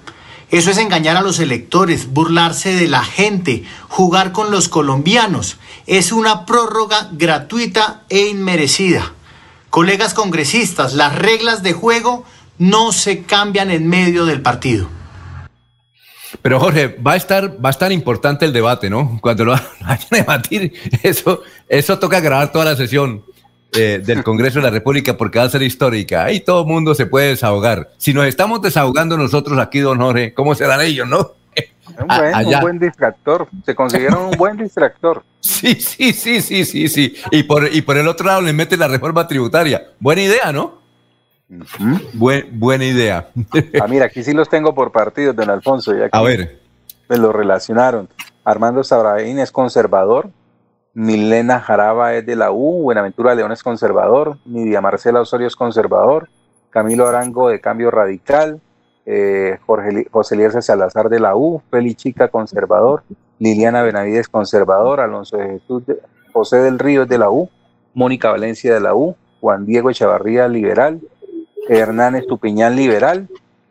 Eso 0.50 0.72
es 0.72 0.78
engañar 0.78 1.18
a 1.18 1.22
los 1.22 1.40
electores, 1.40 2.14
burlarse 2.14 2.74
de 2.74 2.88
la 2.88 3.04
gente, 3.04 3.66
jugar 3.90 4.32
con 4.32 4.50
los 4.50 4.70
colombianos. 4.70 5.58
Es 5.86 6.12
una 6.12 6.46
prórroga 6.46 7.10
gratuita 7.12 8.04
e 8.10 8.28
inmerecida. 8.28 9.12
Colegas 9.70 10.14
congresistas, 10.14 10.94
las 10.94 11.16
reglas 11.16 11.64
de 11.64 11.74
juego 11.74 12.24
no 12.60 12.92
se 12.94 13.24
cambian 13.24 13.72
en 13.72 13.88
medio 13.88 14.26
del 14.26 14.42
partido. 14.42 14.88
Pero 16.44 16.60
Jorge, 16.60 16.90
va 16.90 17.14
a 17.14 17.16
estar, 17.16 17.54
va 17.64 17.70
a 17.70 17.72
estar 17.72 17.92
importante 17.92 18.44
el 18.44 18.52
debate, 18.52 18.90
¿no? 18.90 19.18
Cuando 19.22 19.46
lo 19.46 19.52
vayan 19.82 20.08
a 20.12 20.16
debatir, 20.18 20.74
eso, 21.02 21.42
eso 21.70 21.98
toca 21.98 22.20
grabar 22.20 22.52
toda 22.52 22.66
la 22.66 22.76
sesión 22.76 23.24
eh, 23.72 24.02
del 24.06 24.24
Congreso 24.24 24.60
de 24.60 24.66
la 24.66 24.70
República 24.70 25.16
porque 25.16 25.40
va 25.40 25.46
a 25.46 25.50
ser 25.50 25.64
histórica. 25.64 26.26
Ahí 26.26 26.42
todo 26.42 26.64
el 26.64 26.68
mundo 26.68 26.94
se 26.96 27.06
puede 27.06 27.30
desahogar. 27.30 27.92
Si 27.98 28.14
nos 28.14 28.26
estamos 28.28 28.62
desahogando 28.62 29.18
nosotros 29.18 29.58
aquí, 29.58 29.80
don 29.80 30.00
Jorge, 30.00 30.34
¿cómo 30.34 30.54
serán 30.54 30.82
ellos, 30.82 31.08
no? 31.08 31.32
Un 31.98 32.08
buen, 32.08 32.48
un 32.48 32.60
buen 32.60 32.80
distractor. 32.80 33.48
Se 33.66 33.74
consiguieron 33.74 34.26
un 34.26 34.38
buen 34.38 34.58
distractor. 34.58 35.24
Sí, 35.44 35.76
sí, 35.76 36.14
sí, 36.14 36.42
sí, 36.42 36.64
sí, 36.64 36.88
sí. 36.88 37.16
Y 37.32 37.44
por, 37.44 37.68
y 37.74 37.82
por 37.82 37.98
el 37.98 38.08
otro 38.08 38.28
lado 38.28 38.42
le 38.42 38.54
meten 38.54 38.80
la 38.80 38.88
reforma 38.88 39.28
tributaria. 39.28 39.84
Buena 40.00 40.22
idea, 40.22 40.54
¿no? 40.54 40.83
Buena 42.14 42.86
idea. 42.86 43.30
Ah, 43.82 43.88
mira, 43.88 44.06
aquí 44.06 44.24
sí 44.24 44.34
los 44.34 44.50
tengo 44.50 44.74
por 44.74 44.92
partidos, 44.92 45.36
don 45.36 45.50
Alfonso. 45.50 45.92
a 46.12 46.22
ver. 46.22 46.60
Me 47.10 47.18
lo 47.18 47.32
relacionaron. 47.32 48.08
Armando 48.44 48.84
Sabraín 48.84 49.40
es 49.40 49.52
conservador. 49.52 50.30
Milena 50.94 51.60
Jaraba 51.60 52.14
es 52.14 52.26
de 52.26 52.36
la 52.36 52.52
U. 52.52 52.84
Buenaventura 52.84 53.34
León 53.36 53.52
es 53.52 53.64
conservador. 53.64 54.38
Nidia 54.46 54.80
Marcela 54.80 55.22
Osorio 55.22 55.48
es 55.48 55.56
conservador. 55.56 56.30
Camilo 56.70 57.08
Arango 57.08 57.50
de 57.50 57.60
Cambio 57.60 57.90
Radical. 57.92 58.62
Eh, 59.06 59.58
Jorge, 59.66 60.08
José 60.12 60.36
Eliezer 60.36 60.62
Salazar 60.62 61.10
de 61.10 61.20
la 61.20 61.36
U. 61.36 61.62
Feli 61.72 61.96
Chica 61.96 62.28
conservador. 62.28 63.04
Liliana 63.40 63.82
Benavides 63.82 64.28
conservador. 64.30 65.00
Alonso 65.00 65.38
de 65.38 65.60
Jesús 65.60 65.84
José 66.32 66.58
del 66.58 66.80
Río 66.80 67.04
es 67.04 67.10
de 67.10 67.18
la 67.18 67.30
U. 67.30 67.50
Mónica 67.94 68.30
Valencia 68.30 68.74
de 68.74 68.80
la 68.80 68.96
U. 68.96 69.16
Juan 69.42 69.66
Diego 69.66 69.90
Echavarría 69.90 70.48
liberal. 70.48 71.02
Hernán 71.70 72.16
Estupiñán 72.16 72.76
liberal. 72.76 73.28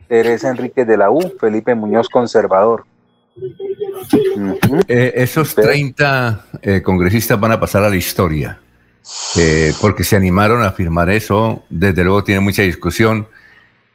Teresa 0.09 0.51
Enríquez 0.51 0.87
de 0.87 0.97
la 0.97 1.11
U. 1.11 1.33
Felipe 1.41 1.75
Muñoz 1.75 2.09
conservador. 2.09 2.85
Eh, 4.89 5.13
esos 5.17 5.55
30 5.55 6.45
eh, 6.61 6.83
congresistas 6.83 7.39
van 7.41 7.53
a 7.53 7.61
pasar 7.61 7.83
a 7.83 7.89
la 7.89 7.97
historia, 7.97 8.61
eh, 9.39 9.73
porque 9.81 10.05
se 10.05 10.17
animaron 10.17 10.63
a 10.63 10.73
firmar 10.73 11.09
eso, 11.11 11.65
desde 11.71 12.05
luego 12.05 12.25
tiene 12.25 12.41
mucha 12.41 12.63
discusión. 12.63 13.27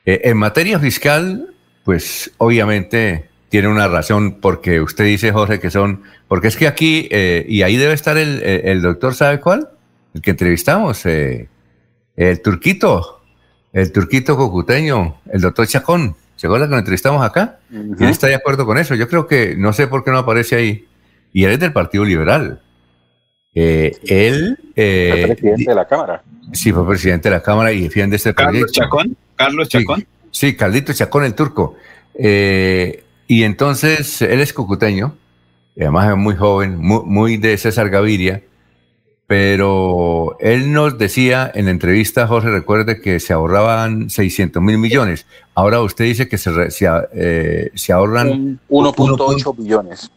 en 0.05 0.37
materia 0.37 0.79
fiscal, 0.79 1.53
pues 1.83 2.31
obviamente 2.37 3.29
tiene 3.49 3.67
una 3.67 3.87
razón, 3.87 4.39
porque 4.41 4.81
usted 4.81 5.05
dice, 5.05 5.31
Jorge, 5.31 5.59
que 5.59 5.69
son, 5.69 6.03
porque 6.27 6.47
es 6.47 6.55
que 6.55 6.67
aquí, 6.67 7.09
y 7.11 7.61
ahí 7.61 7.77
debe 7.77 7.93
estar 7.93 8.17
el, 8.17 8.41
el, 8.41 8.81
doctor, 8.81 9.13
¿sabe 9.13 9.39
cuál? 9.39 9.69
El 10.13 10.21
que 10.21 10.31
entrevistamos, 10.31 11.05
el 11.05 12.41
turquito, 12.41 13.16
el 13.77 13.91
turquito 13.91 14.35
cocuteño, 14.35 15.17
el 15.31 15.39
doctor 15.39 15.67
Chacón. 15.67 16.15
¿Se 16.35 16.47
acuerda 16.47 16.65
que 16.65 16.71
lo 16.71 16.79
entrevistamos 16.79 17.23
acá? 17.23 17.59
Y 17.71 18.03
él 18.03 18.09
está 18.09 18.25
de 18.25 18.33
acuerdo 18.33 18.65
con 18.65 18.79
eso. 18.79 18.95
Yo 18.95 19.07
creo 19.07 19.27
que, 19.27 19.55
no 19.55 19.71
sé 19.71 19.85
por 19.85 20.03
qué 20.03 20.09
no 20.09 20.17
aparece 20.17 20.55
ahí. 20.55 20.87
Y 21.31 21.43
él 21.43 21.51
es 21.51 21.59
del 21.59 21.73
Partido 21.73 22.03
Liberal. 22.03 22.59
Eh, 23.53 23.95
él... 24.07 24.57
Eh, 24.75 25.25
fue 25.27 25.35
presidente 25.35 25.69
de 25.69 25.75
la 25.75 25.87
Cámara. 25.87 26.23
Sí, 26.53 26.71
fue 26.71 26.87
presidente 26.87 27.29
de 27.29 27.35
la 27.35 27.43
Cámara 27.43 27.71
y 27.71 27.81
defiende 27.81 28.15
este 28.15 28.33
Carlos 28.33 28.71
Chacón. 28.71 29.15
Carlos 29.35 29.69
Chacón. 29.69 30.07
Sí, 30.31 30.55
Carlito 30.55 30.91
Chacón, 30.93 31.25
el 31.25 31.35
turco. 31.35 31.75
Eh, 32.15 33.03
y 33.27 33.43
entonces, 33.43 34.23
él 34.23 34.39
es 34.39 34.53
cucuteño. 34.53 35.15
Además 35.79 36.09
es 36.09 36.17
muy 36.17 36.35
joven, 36.35 36.79
muy, 36.79 37.03
muy 37.05 37.37
de 37.37 37.55
César 37.59 37.91
Gaviria 37.91 38.41
pero 39.27 40.37
él 40.39 40.71
nos 40.71 40.97
decía 40.97 41.51
en 41.53 41.65
la 41.65 41.71
entrevista, 41.71 42.27
José, 42.27 42.49
recuerde 42.49 43.01
que 43.01 43.19
se 43.19 43.33
ahorraban 43.33 44.09
600 44.09 44.63
mil 44.63 44.77
millones. 44.77 45.25
Ahora 45.53 45.81
usted 45.81 46.05
dice 46.05 46.29
que 46.29 46.37
se, 46.37 46.71
se, 46.71 46.87
eh, 47.13 47.71
ahorran 47.93 48.59
1.8 48.69 49.57
billones. 49.57 50.09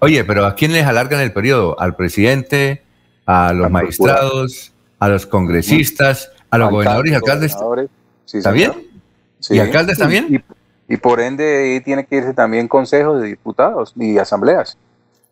Oye, 0.00 0.24
pero 0.24 0.44
¿a 0.44 0.54
quién 0.54 0.74
les 0.74 0.84
alargan 0.84 1.20
el 1.20 1.32
periodo? 1.32 1.80
¿Al 1.80 1.96
presidente? 1.96 2.82
¿A 3.24 3.54
los 3.54 3.70
magistrados? 3.70 4.72
¿A 4.98 5.08
los 5.08 5.24
congresistas? 5.24 6.30
¿A 6.50 6.58
los 6.58 6.70
gobernadores 6.70 7.12
y 7.12 7.14
alcaldes? 7.14 7.56
¿Está 8.30 8.50
bien? 8.50 8.72
¿Y 9.48 9.58
alcaldes 9.58 9.96
también? 9.96 10.44
Y, 10.86 10.96
por 10.98 11.20
ende 11.20 11.80
tiene 11.82 12.04
que 12.04 12.16
irse 12.16 12.34
también 12.34 12.68
consejos 12.68 13.22
de 13.22 13.28
diputados 13.28 13.94
y 13.96 14.18
asambleas. 14.18 14.76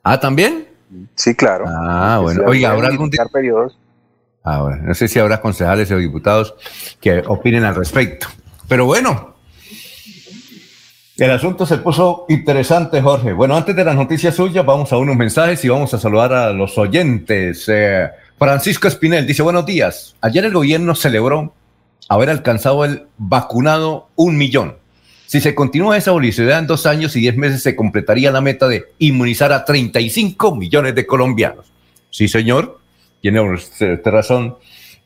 ¿Ah, 0.02 0.18
también? 0.18 0.77
Sí, 1.14 1.34
claro. 1.34 1.64
Ah, 1.68 2.18
bueno. 2.22 2.44
Oiga, 2.46 2.72
¿habrá 2.72 2.88
algún 2.88 3.10
periodos? 3.32 3.78
Ah, 4.44 4.62
bueno. 4.62 4.82
No 4.82 4.94
sé 4.94 5.08
si 5.08 5.18
habrá 5.18 5.40
concejales 5.40 5.90
o 5.90 5.96
diputados 5.96 6.54
que 7.00 7.22
opinen 7.26 7.64
al 7.64 7.74
respecto. 7.74 8.28
Pero 8.68 8.86
bueno, 8.86 9.34
el 11.18 11.32
asunto 11.32 11.66
se 11.66 11.78
puso 11.78 12.26
interesante, 12.28 13.02
Jorge. 13.02 13.32
Bueno, 13.32 13.56
antes 13.56 13.74
de 13.74 13.84
las 13.84 13.96
noticias 13.96 14.36
suyas, 14.36 14.64
vamos 14.64 14.92
a 14.92 14.98
unos 14.98 15.16
mensajes 15.16 15.64
y 15.64 15.68
vamos 15.68 15.92
a 15.92 15.98
saludar 15.98 16.32
a 16.32 16.52
los 16.52 16.78
oyentes. 16.78 17.64
Eh, 17.66 18.08
Francisco 18.38 18.86
Espinel 18.86 19.26
dice, 19.26 19.42
buenos 19.42 19.66
días. 19.66 20.14
Ayer 20.20 20.44
el 20.44 20.52
gobierno 20.52 20.94
celebró 20.94 21.52
haber 22.08 22.30
alcanzado 22.30 22.84
el 22.84 23.08
vacunado 23.16 24.10
un 24.14 24.38
millón. 24.38 24.76
Si 25.28 25.42
se 25.42 25.54
continúa 25.54 25.98
esa 25.98 26.14
velocidad 26.14 26.58
en 26.58 26.66
dos 26.66 26.86
años 26.86 27.14
y 27.14 27.20
diez 27.20 27.36
meses 27.36 27.62
se 27.62 27.76
completaría 27.76 28.30
la 28.30 28.40
meta 28.40 28.66
de 28.66 28.86
inmunizar 28.98 29.52
a 29.52 29.62
35 29.62 30.56
millones 30.56 30.94
de 30.94 31.06
colombianos. 31.06 31.70
Sí, 32.08 32.28
señor, 32.28 32.80
tiene 33.20 33.38
usted 33.42 34.00
razón. 34.06 34.56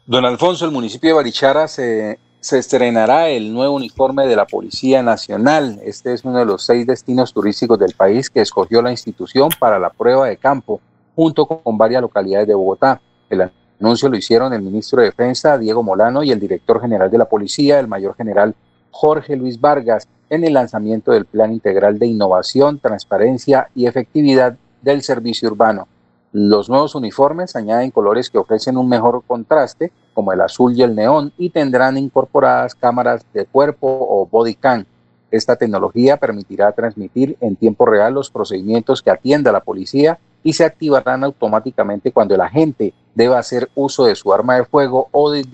Don 0.05 0.27
Alfonso, 0.27 0.67
el 0.67 0.73
municipio 0.73 1.09
de 1.09 1.15
Barichara 1.15 1.67
se, 1.67 2.19
se 2.39 2.59
estrenará 2.59 3.31
el 3.31 3.51
nuevo 3.51 3.77
uniforme 3.77 4.27
de 4.27 4.37
la 4.37 4.45
Policía 4.45 5.03
Nacional. 5.03 5.81
Este 5.83 6.13
es 6.13 6.23
uno 6.25 6.39
de 6.39 6.45
los 6.45 6.67
seis 6.67 6.87
destinos 6.87 7.33
turísticos 7.33 7.79
del 7.79 7.95
país 7.95 8.29
que 8.29 8.43
escogió 8.43 8.83
la 8.83 8.91
institución 8.91 9.49
para 9.59 9.79
la 9.79 9.89
prueba 9.89 10.29
de 10.29 10.37
campo, 10.37 10.83
junto 11.17 11.47
con 11.47 11.79
varias 11.79 12.03
localidades 12.03 12.47
de 12.47 12.55
Bogotá. 12.55 13.01
El 13.31 13.51
anuncio 13.81 14.11
lo 14.11 14.17
hicieron 14.19 14.53
el 14.53 14.61
ministro 14.61 15.01
de 15.01 15.07
Defensa, 15.07 15.57
Diego 15.57 15.83
Molano, 15.83 16.23
y 16.23 16.31
el 16.31 16.39
director 16.39 16.79
general 16.79 17.11
de 17.11 17.19
la 17.19 17.25
Policía, 17.25 17.81
el 17.81 17.89
mayor 17.89 18.17
general 18.17 18.55
Jorge 18.91 19.35
Luis 19.35 19.59
Vargas, 19.59 20.07
en 20.29 20.45
el 20.45 20.53
lanzamiento 20.53 21.13
del 21.13 21.25
Plan 21.25 21.53
Integral 21.55 21.99
de 21.99 22.07
Innovación, 22.07 22.79
Transparencia 22.79 23.71
y 23.75 23.87
Efectividad 23.87 24.59
del 24.83 25.01
Servicio 25.01 25.49
Urbano. 25.49 25.89
Los 26.33 26.69
nuevos 26.69 26.95
uniformes 26.95 27.57
añaden 27.57 27.91
colores 27.91 28.29
que 28.29 28.37
ofrecen 28.37 28.77
un 28.77 28.89
mejor 28.89 29.23
contraste, 29.27 29.93
como 30.13 30.33
el 30.33 30.41
azul 30.43 30.75
y 30.77 30.83
el 30.83 30.95
neón, 30.95 31.33
y 31.39 31.49
tendrán 31.49 31.97
incorporadas 31.97 32.75
cámaras 32.75 33.25
de 33.33 33.47
cuerpo 33.47 33.87
o 33.89 34.27
body 34.27 34.55
cam. 34.55 34.85
Esta 35.31 35.57
tecnología 35.57 36.19
permitirá 36.19 36.73
transmitir 36.73 37.37
en 37.41 37.57
tiempo 37.57 37.87
real 37.87 38.15
los 38.15 38.31
procedimientos 38.31 39.03
que 39.03 39.11
atienda 39.11 39.53
la 39.53 39.61
policía 39.61 40.19
y 40.43 40.53
se 40.53 40.65
activarán 40.65 41.25
automáticamente 41.25 42.13
cuando 42.13 42.35
el 42.35 42.41
agente 42.43 42.93
deba 43.15 43.39
hacer 43.39 43.71
uso 43.75 44.05
de 44.05 44.15
su 44.15 44.33
arma 44.33 44.57
de 44.57 44.65
fuego 44.65 45.09
o 45.11 45.31
del 45.31 45.49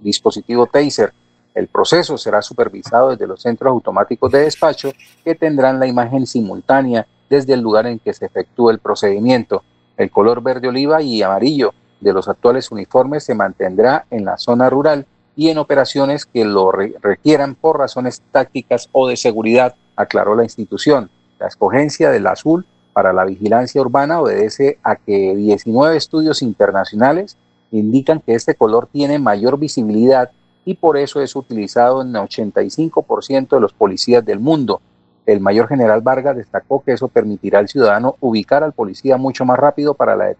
dispositivo 0.00 0.66
taser. 0.66 1.12
El 1.54 1.68
proceso 1.68 2.16
será 2.16 2.40
supervisado 2.40 3.10
desde 3.10 3.26
los 3.26 3.42
centros 3.42 3.70
automáticos 3.70 4.32
de 4.32 4.40
despacho 4.40 4.92
que 5.22 5.34
tendrán 5.34 5.78
la 5.78 5.86
imagen 5.86 6.26
simultánea 6.26 7.06
desde 7.32 7.54
el 7.54 7.60
lugar 7.60 7.86
en 7.86 7.98
que 7.98 8.12
se 8.12 8.26
efectúe 8.26 8.68
el 8.68 8.78
procedimiento. 8.78 9.64
El 9.96 10.10
color 10.10 10.42
verde 10.42 10.68
oliva 10.68 11.00
y 11.00 11.22
amarillo 11.22 11.72
de 11.98 12.12
los 12.12 12.28
actuales 12.28 12.70
uniformes 12.70 13.24
se 13.24 13.34
mantendrá 13.34 14.04
en 14.10 14.26
la 14.26 14.36
zona 14.36 14.68
rural 14.68 15.06
y 15.34 15.48
en 15.48 15.56
operaciones 15.56 16.26
que 16.26 16.44
lo 16.44 16.70
requieran 16.70 17.54
por 17.54 17.78
razones 17.78 18.20
tácticas 18.32 18.90
o 18.92 19.08
de 19.08 19.16
seguridad, 19.16 19.76
aclaró 19.96 20.34
la 20.34 20.42
institución. 20.42 21.08
La 21.38 21.46
escogencia 21.46 22.10
del 22.10 22.26
azul 22.26 22.66
para 22.92 23.14
la 23.14 23.24
vigilancia 23.24 23.80
urbana 23.80 24.20
obedece 24.20 24.78
a 24.82 24.96
que 24.96 25.34
19 25.34 25.96
estudios 25.96 26.42
internacionales 26.42 27.38
indican 27.70 28.20
que 28.20 28.34
este 28.34 28.54
color 28.54 28.90
tiene 28.92 29.18
mayor 29.18 29.58
visibilidad 29.58 30.30
y 30.66 30.74
por 30.74 30.98
eso 30.98 31.22
es 31.22 31.34
utilizado 31.34 32.02
en 32.02 32.12
85% 32.12 33.48
de 33.48 33.60
los 33.60 33.72
policías 33.72 34.22
del 34.22 34.38
mundo. 34.38 34.82
El 35.24 35.40
mayor 35.40 35.68
general 35.68 36.00
Vargas 36.00 36.36
destacó 36.36 36.82
que 36.82 36.92
eso 36.92 37.08
permitirá 37.08 37.60
al 37.60 37.68
ciudadano 37.68 38.16
ubicar 38.20 38.64
al 38.64 38.72
policía 38.72 39.16
mucho 39.16 39.44
más 39.44 39.58
rápido 39.58 39.94
para 39.94 40.16
la, 40.16 40.34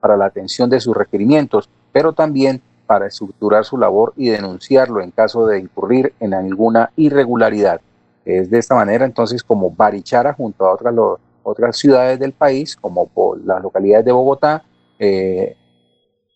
para 0.00 0.16
la 0.16 0.26
atención 0.26 0.70
de 0.70 0.80
sus 0.80 0.96
requerimientos, 0.96 1.68
pero 1.92 2.12
también 2.12 2.62
para 2.86 3.06
estructurar 3.06 3.64
su 3.64 3.76
labor 3.78 4.12
y 4.16 4.28
denunciarlo 4.28 5.00
en 5.00 5.10
caso 5.10 5.46
de 5.46 5.58
incurrir 5.60 6.14
en 6.18 6.34
alguna 6.34 6.90
irregularidad. 6.96 7.80
Es 8.24 8.50
de 8.50 8.58
esta 8.58 8.74
manera 8.74 9.04
entonces 9.04 9.42
como 9.42 9.70
Barichara 9.70 10.32
junto 10.32 10.66
a 10.66 10.74
otras, 10.74 10.94
otras 11.42 11.76
ciudades 11.76 12.18
del 12.18 12.32
país, 12.32 12.76
como 12.76 13.08
las 13.44 13.62
localidades 13.62 14.04
de 14.04 14.12
Bogotá, 14.12 14.64
eh, 14.98 15.56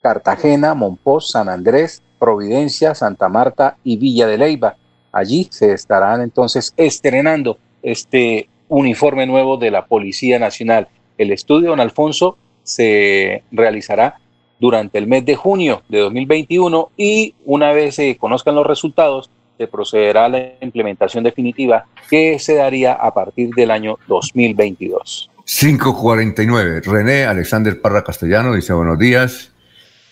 Cartagena, 0.02 0.74
Monpós, 0.74 1.30
San 1.30 1.48
Andrés, 1.48 2.02
Providencia, 2.18 2.94
Santa 2.94 3.28
Marta 3.28 3.76
y 3.82 3.96
Villa 3.96 4.26
de 4.26 4.38
Leyva. 4.38 4.76
Allí 5.12 5.48
se 5.50 5.72
estarán 5.72 6.20
entonces 6.20 6.72
estrenando 6.76 7.58
este 7.86 8.48
uniforme 8.68 9.26
nuevo 9.26 9.56
de 9.56 9.70
la 9.70 9.86
Policía 9.86 10.38
Nacional. 10.38 10.88
El 11.16 11.30
estudio, 11.30 11.70
don 11.70 11.80
Alfonso, 11.80 12.36
se 12.64 13.44
realizará 13.52 14.16
durante 14.58 14.98
el 14.98 15.06
mes 15.06 15.24
de 15.24 15.36
junio 15.36 15.82
de 15.88 16.00
2021 16.00 16.90
y 16.96 17.34
una 17.44 17.72
vez 17.72 17.94
se 17.94 18.16
conozcan 18.16 18.56
los 18.56 18.66
resultados, 18.66 19.30
se 19.56 19.68
procederá 19.68 20.24
a 20.24 20.28
la 20.28 20.52
implementación 20.60 21.22
definitiva 21.22 21.86
que 22.10 22.38
se 22.40 22.56
daría 22.56 22.94
a 22.94 23.14
partir 23.14 23.50
del 23.54 23.70
año 23.70 23.98
2022. 24.08 25.30
549. 25.44 26.80
René 26.84 27.24
Alexander 27.24 27.80
Parra 27.80 28.02
Castellano 28.02 28.52
dice 28.52 28.72
buenos 28.72 28.98
días. 28.98 29.52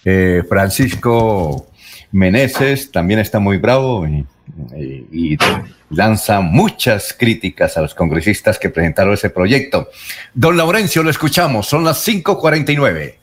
Eh, 0.05 0.43
Francisco 0.49 1.67
Meneses 2.13 2.93
también 2.93 3.19
está 3.19 3.41
muy 3.41 3.57
bravo 3.57 4.07
y, 4.07 4.25
y, 4.77 5.37
lanza 5.91 6.41
muchas 6.41 7.13
críticas 7.13 7.77
a 7.77 7.83
los 7.83 7.95
congresistas 7.95 8.59
que 8.59 8.71
presentaron 8.71 9.15
ese 9.15 9.31
proyecto. 9.31 9.89
Don 10.33 10.57
Laurencio, 10.57 11.03
lo 11.03 11.11
escuchamos, 11.11 11.67
son 11.67 11.85
las 11.85 12.07
5.49. 12.07 13.17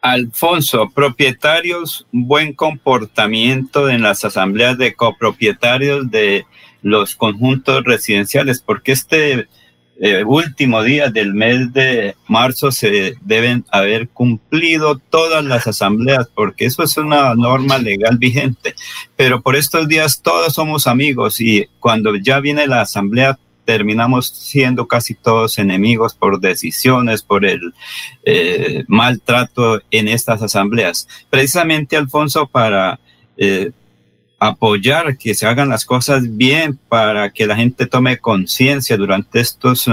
Alfonso, 0.00 0.90
propietarios, 0.94 2.06
buen 2.12 2.52
comportamiento 2.52 3.88
en 3.88 4.02
las 4.02 4.24
asambleas 4.24 4.76
de 4.76 4.94
copropietarios 4.94 6.10
de 6.10 6.44
los 6.82 7.14
conjuntos 7.16 7.82
residenciales, 7.84 8.60
porque 8.60 8.92
este 8.92 9.48
eh, 10.00 10.24
último 10.24 10.82
día 10.82 11.08
del 11.08 11.34
mes 11.34 11.72
de 11.72 12.16
marzo 12.26 12.72
se 12.72 13.14
deben 13.20 13.64
haber 13.70 14.08
cumplido 14.08 14.98
todas 14.98 15.44
las 15.44 15.66
asambleas, 15.66 16.28
porque 16.34 16.64
eso 16.64 16.82
es 16.82 16.96
una 16.96 17.34
norma 17.34 17.78
legal 17.78 18.18
vigente. 18.18 18.74
Pero 19.16 19.40
por 19.40 19.56
estos 19.56 19.86
días 19.86 20.20
todos 20.20 20.54
somos 20.54 20.86
amigos 20.86 21.40
y 21.40 21.68
cuando 21.78 22.16
ya 22.16 22.40
viene 22.40 22.66
la 22.66 22.80
asamblea 22.80 23.38
terminamos 23.64 24.28
siendo 24.28 24.86
casi 24.86 25.14
todos 25.14 25.58
enemigos 25.58 26.14
por 26.14 26.40
decisiones, 26.40 27.22
por 27.22 27.44
el 27.44 27.72
eh, 28.24 28.84
maltrato 28.88 29.80
en 29.90 30.08
estas 30.08 30.42
asambleas. 30.42 31.08
Precisamente, 31.30 31.96
Alfonso, 31.96 32.46
para 32.46 33.00
eh, 33.36 33.70
apoyar 34.48 35.16
que 35.16 35.34
se 35.34 35.46
hagan 35.46 35.68
las 35.68 35.84
cosas 35.84 36.36
bien, 36.36 36.78
para 36.88 37.30
que 37.30 37.46
la 37.46 37.56
gente 37.56 37.86
tome 37.86 38.18
conciencia 38.18 38.96
durante 38.96 39.40
estos 39.40 39.88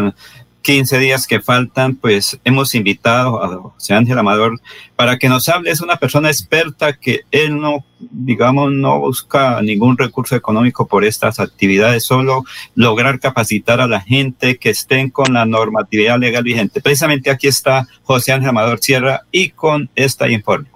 15 0.62 1.00
días 1.00 1.28
que 1.28 1.42
faltan, 1.42 1.96
pues 1.96 2.40
hemos 2.44 2.76
invitado 2.76 3.44
a 3.44 3.48
José 3.48 3.94
Ángel 3.94 4.20
Amador 4.20 4.60
para 4.96 5.18
que 5.18 5.30
nos 5.30 5.50
hable. 5.50 5.72
Es 5.72 5.82
una 5.82 5.98
persona 5.98 6.30
experta 6.30 6.94
que 6.94 7.22
él 7.32 7.60
no, 7.60 7.84
digamos, 8.00 8.72
no 8.72 9.00
busca 9.00 9.62
ningún 9.62 9.98
recurso 9.98 10.36
económico 10.36 10.88
por 10.88 11.04
estas 11.04 11.40
actividades, 11.40 12.04
solo 12.04 12.44
lograr 12.76 13.20
capacitar 13.20 13.82
a 13.82 13.88
la 13.88 14.02
gente 14.02 14.58
que 14.58 14.70
estén 14.70 15.10
con 15.10 15.34
la 15.34 15.46
normatividad 15.46 16.20
legal 16.20 16.44
vigente. 16.44 16.82
Precisamente 16.82 17.32
aquí 17.32 17.48
está 17.48 17.88
José 18.04 18.34
Ángel 18.34 18.50
Amador 18.50 18.80
Sierra 18.80 19.22
y 19.32 19.50
con 19.50 19.90
esta 19.96 20.30
informe. 20.30 20.68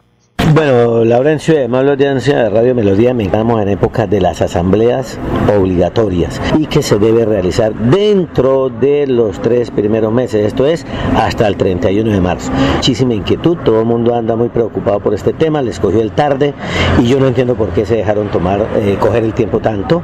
Bueno, 0.53 1.03
Laurencio, 1.03 1.55
de 1.55 1.67
la 1.67 1.79
audiencia 1.79 2.43
de 2.43 2.49
Radio 2.49 2.75
Melodía, 2.75 3.15
me 3.15 3.23
encontramos 3.23 3.61
en 3.63 3.69
épocas 3.69 4.07
de 4.07 4.21
las 4.21 4.43
asambleas 4.43 5.17
obligatorias 5.57 6.39
y 6.57 6.67
que 6.67 6.83
se 6.83 6.99
debe 6.99 7.25
realizar 7.25 7.73
dentro 7.73 8.69
de 8.69 9.07
los 9.07 9.41
tres 9.41 9.71
primeros 9.71 10.13
meses, 10.13 10.45
esto 10.45 10.67
es 10.67 10.85
hasta 11.15 11.47
el 11.47 11.57
31 11.57 12.11
de 12.11 12.21
marzo. 12.21 12.51
Muchísima 12.75 13.15
inquietud, 13.15 13.57
todo 13.65 13.79
el 13.79 13.85
mundo 13.87 14.13
anda 14.13 14.35
muy 14.35 14.49
preocupado 14.49 14.99
por 14.99 15.15
este 15.15 15.33
tema, 15.33 15.63
les 15.63 15.79
cogió 15.79 15.99
el 15.99 16.11
tarde 16.11 16.53
y 17.01 17.07
yo 17.07 17.19
no 17.19 17.27
entiendo 17.27 17.55
por 17.55 17.69
qué 17.69 17.85
se 17.85 17.95
dejaron 17.95 18.29
tomar, 18.29 18.67
eh, 18.75 18.97
coger 18.99 19.23
el 19.23 19.33
tiempo 19.33 19.59
tanto, 19.59 20.03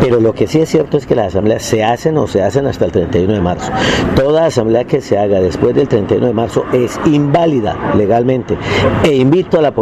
pero 0.00 0.20
lo 0.20 0.32
que 0.32 0.46
sí 0.46 0.58
es 0.60 0.70
cierto 0.70 0.96
es 0.96 1.06
que 1.06 1.14
las 1.14 1.28
asambleas 1.28 1.62
se 1.62 1.84
hacen 1.84 2.16
o 2.16 2.26
se 2.26 2.42
hacen 2.42 2.66
hasta 2.66 2.86
el 2.86 2.92
31 2.92 3.34
de 3.34 3.40
marzo. 3.40 3.70
Toda 4.16 4.46
asamblea 4.46 4.84
que 4.84 5.02
se 5.02 5.18
haga 5.18 5.38
después 5.40 5.74
del 5.74 5.86
31 5.86 6.28
de 6.28 6.32
marzo 6.32 6.64
es 6.72 6.98
inválida 7.04 7.92
legalmente 7.94 8.56
e 9.04 9.14
invito 9.14 9.58
a 9.58 9.62
la 9.62 9.70
población 9.70 9.81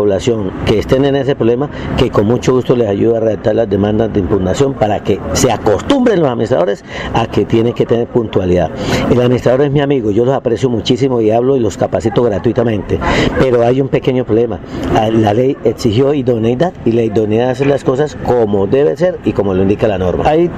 que 0.66 0.78
estén 0.78 1.04
en 1.04 1.16
ese 1.16 1.34
problema, 1.36 1.68
que 1.96 2.10
con 2.10 2.26
mucho 2.26 2.52
gusto 2.52 2.74
les 2.74 2.88
ayude 2.88 3.16
a 3.16 3.20
redactar 3.20 3.54
las 3.54 3.68
demandas 3.68 4.12
de 4.12 4.20
impugnación 4.20 4.74
para 4.74 5.02
que 5.02 5.20
se 5.34 5.52
acostumbren 5.52 6.20
los 6.20 6.28
administradores 6.28 6.84
a 7.12 7.26
que 7.26 7.44
tienen 7.44 7.74
que 7.74 7.86
tener 7.86 8.06
puntualidad. 8.08 8.70
El 9.10 9.20
administrador 9.20 9.62
es 9.62 9.70
mi 9.70 9.80
amigo, 9.80 10.10
yo 10.10 10.24
los 10.24 10.34
aprecio 10.34 10.70
muchísimo 10.70 11.20
y 11.20 11.30
hablo 11.30 11.56
y 11.56 11.60
los 11.60 11.76
capacito 11.76 12.22
gratuitamente, 12.22 12.98
pero 13.38 13.64
hay 13.64 13.80
un 13.80 13.88
pequeño 13.88 14.24
problema. 14.24 14.60
Ah, 14.94 15.10
la 15.10 15.34
ley 15.34 15.56
exigió 15.64 16.14
idoneidad 16.14 16.72
y 16.84 16.92
la 16.92 17.02
idoneidad 17.02 17.50
hacer 17.50 17.66
las 17.66 17.84
cosas 17.84 18.16
como 18.24 18.66
debe 18.66 18.96
ser 18.96 19.18
y 19.24 19.32
como 19.32 19.54
lo 19.54 19.62
indica 19.62 19.86
la 19.86 19.98
norma. 19.98 20.24
Hay 20.26 20.50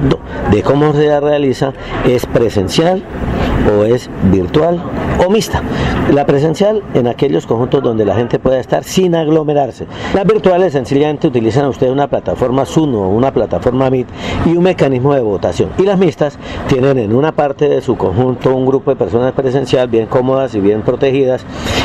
de 0.50 0.62
cómo 0.62 0.92
se 0.92 1.20
realiza 1.20 1.72
es 2.06 2.26
presencial 2.26 3.02
o 3.70 3.84
es 3.84 4.10
virtual 4.30 4.82
o 5.24 5.30
mixta. 5.30 5.62
La 6.12 6.26
presencial 6.26 6.82
en 6.94 7.06
aquellos 7.06 7.46
conjuntos 7.46 7.82
donde 7.82 8.04
la 8.04 8.14
gente 8.14 8.38
pueda 8.38 8.58
estar 8.58 8.84
sin 8.84 9.14
aglomerarse. 9.14 9.86
Las 10.14 10.24
virtuales 10.24 10.72
sencillamente 10.72 11.28
utilizan 11.28 11.64
a 11.64 11.68
usted 11.68 11.90
una 11.90 12.08
plataforma 12.08 12.64
Zoom 12.64 12.94
o 12.94 13.08
una 13.08 13.32
plataforma 13.32 13.90
Meet 13.90 14.08
y 14.46 14.56
un 14.56 14.64
mecanismo 14.64 15.14
de 15.14 15.20
votación. 15.20 15.70
Y 15.78 15.82
las 15.82 15.98
mixtas 15.98 16.38
tienen 16.68 16.98
en 16.98 17.14
una 17.14 17.32
parte 17.32 17.68
de 17.68 17.80
su 17.80 17.96
conjunto 17.96 18.54
un 18.54 18.66
grupo 18.66 18.90
de 18.90 18.96
personas 18.96 19.32
presencial 19.32 19.88
bien 19.88 20.06
cómodas 20.06 20.54
y 20.54 20.60
bien 20.60 20.82
protegidas 20.82 21.44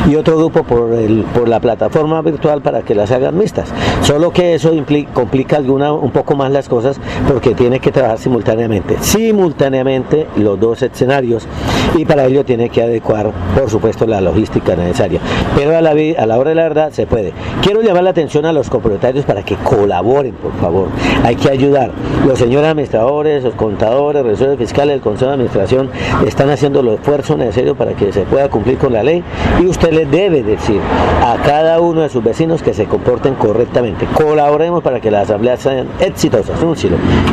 y 0.10 0.16
otro 0.16 0.38
grupo 0.38 0.64
por, 0.64 0.94
el, 0.94 1.24
por 1.34 1.48
la 1.48 1.60
plataforma 1.60 2.22
virtual 2.22 2.62
para 2.62 2.82
que 2.82 2.96
las 2.96 3.12
hagan 3.12 3.38
mixtas. 3.38 3.70
Solo 4.02 4.32
que 4.32 4.56
eso 4.56 4.74
implica, 4.74 5.14
complica 5.14 5.58
alguna, 5.58 5.92
un 5.94 6.12
poco 6.12 6.36
más 6.36 6.52
las 6.52 6.70
cosas 6.70 7.00
porque 7.28 7.54
tiene 7.54 7.80
que 7.80 7.92
trabajar 7.92 8.18
simultáneamente. 8.18 8.98
Simultáneamente 9.02 10.28
los 10.38 10.60
dos 10.60 10.82
escenarios 10.82 11.48
y 11.96 12.06
para 12.06 12.26
ello 12.26 12.46
tiene 12.46 12.70
que 12.70 12.82
adecuar, 12.82 13.32
por 13.58 13.70
supuesto, 13.70 14.06
la 14.06 14.22
logística 14.22 14.76
necesaria. 14.76 15.20
Pero 15.56 15.78
a 15.78 15.82
la, 15.82 15.92
a 15.92 16.26
la 16.26 16.38
hora 16.38 16.50
de 16.50 16.56
la 16.56 16.64
verdad 16.64 16.92
se 16.92 17.08
puede. 17.08 17.34
Quiero 17.62 17.82
llamar 17.82 18.04
la 18.04 18.12
atención 18.12 18.46
a 18.46 18.54
los 18.54 18.70
copropietarios 18.70 19.26
para 19.26 19.44
que 19.44 19.56
colaboren, 19.56 20.34
por 20.34 20.54
favor. 20.54 20.90
Hay 21.24 21.36
que 21.36 21.50
ayudar. 21.50 21.92
Los 22.26 22.40
señores 22.40 22.70
administradores, 22.70 23.44
los 23.44 23.56
contadores, 23.56 24.24
revisores 24.24 24.58
fiscales, 24.58 24.96
el 24.96 25.02
Consejo 25.02 25.28
de 25.28 25.34
Administración 25.34 25.90
están 26.26 26.50
haciendo 26.50 26.82
los 26.82 26.96
esfuerzos 27.00 27.38
necesarios 27.38 27.78
para 27.78 27.94
que 27.94 28.12
se 28.12 28.22
pueda 28.22 28.50
cumplir 28.50 28.78
con 28.78 28.94
la 28.94 29.04
ley 29.04 29.24
y 29.62 29.66
usted 29.66 29.92
le 29.92 30.06
debe 30.06 30.44
decir 30.44 30.80
a 31.24 31.38
cada 31.46 31.80
uno 31.80 32.02
de 32.02 32.10
sus 32.10 32.24
vecinos 32.24 32.62
que 32.62 32.74
se 32.74 32.86
comporten 32.86 33.36
correctamente. 33.36 34.06
Colaboremos 34.14 34.84
para 34.84 35.00
que 35.00 35.12
las 35.12 35.24
asambleas 35.24 35.60
sean 35.60 35.88
exitosas. 36.00 36.60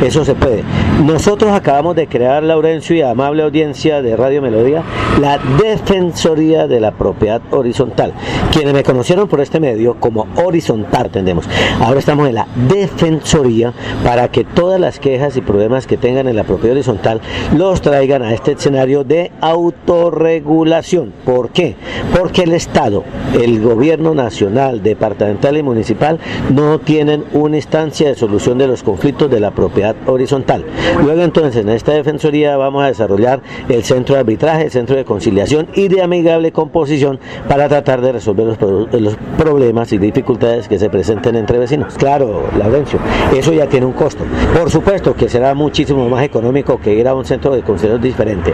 Eso 0.03 0.25
se 0.25 0.35
puede. 0.35 0.63
Nosotros 1.03 1.51
acabamos 1.51 1.95
de 1.95 2.07
crear, 2.07 2.43
Laurencio 2.43 2.95
y 2.95 3.01
amable 3.01 3.43
audiencia 3.43 4.01
de 4.01 4.15
Radio 4.15 4.24
Melodía, 4.29 4.83
la 5.21 5.37
Defensoría 5.61 6.67
de 6.67 6.79
la 6.79 6.91
Propiedad 6.91 7.41
Horizontal. 7.51 8.13
Quienes 8.51 8.73
me 8.73 8.83
conocieron 8.83 9.27
por 9.27 9.39
este 9.39 9.59
medio 9.59 9.95
como 9.99 10.27
Horizontal, 10.43 11.05
entendemos. 11.05 11.47
Ahora 11.79 11.99
estamos 11.99 12.27
en 12.27 12.35
la 12.35 12.47
Defensoría 12.67 13.73
para 14.03 14.29
que 14.29 14.43
todas 14.43 14.79
las 14.79 14.99
quejas 14.99 15.37
y 15.37 15.41
problemas 15.41 15.87
que 15.87 15.97
tengan 15.97 16.27
en 16.27 16.35
la 16.35 16.43
propiedad 16.43 16.75
horizontal 16.75 17.21
los 17.55 17.81
traigan 17.81 18.23
a 18.23 18.33
este 18.33 18.53
escenario 18.53 19.03
de 19.03 19.31
autorregulación. 19.41 21.13
¿Por 21.23 21.49
qué? 21.49 21.75
Porque 22.17 22.43
el 22.43 22.53
Estado, 22.53 23.03
el 23.39 23.61
gobierno 23.61 24.15
nacional, 24.15 24.83
departamental 24.83 25.57
y 25.57 25.63
municipal 25.63 26.19
no 26.51 26.79
tienen 26.79 27.25
una 27.33 27.57
instancia 27.57 28.07
de 28.07 28.15
solución 28.15 28.57
de 28.57 28.67
los 28.67 28.83
conflictos 28.83 29.29
de 29.29 29.39
la 29.39 29.51
propiedad 29.51 29.95
horizontal. 30.05 30.65
Luego 31.03 31.21
entonces 31.21 31.61
en 31.61 31.69
esta 31.69 31.93
defensoría 31.93 32.57
vamos 32.57 32.83
a 32.83 32.87
desarrollar 32.87 33.41
el 33.69 33.83
centro 33.83 34.14
de 34.15 34.21
arbitraje, 34.21 34.69
centro 34.69 34.95
de 34.95 35.05
conciliación 35.05 35.67
y 35.75 35.87
de 35.87 36.01
amigable 36.01 36.51
composición 36.51 37.19
para 37.47 37.69
tratar 37.69 38.01
de 38.01 38.13
resolver 38.13 38.45
los, 38.45 39.01
los 39.01 39.17
problemas 39.37 39.91
y 39.93 39.97
dificultades 39.97 40.67
que 40.67 40.79
se 40.79 40.89
presenten 40.89 41.35
entre 41.35 41.59
vecinos. 41.59 41.95
Claro, 41.95 42.43
Laurencio, 42.57 42.99
eso 43.35 43.53
ya 43.53 43.67
tiene 43.67 43.85
un 43.85 43.93
costo. 43.93 44.23
Por 44.57 44.69
supuesto 44.69 45.15
que 45.15 45.29
será 45.29 45.53
muchísimo 45.53 46.07
más 46.09 46.23
económico 46.23 46.79
que 46.79 46.93
ir 46.93 47.07
a 47.07 47.13
un 47.13 47.25
centro 47.25 47.53
de 47.55 47.61
conciliación 47.61 48.01
diferente. 48.01 48.53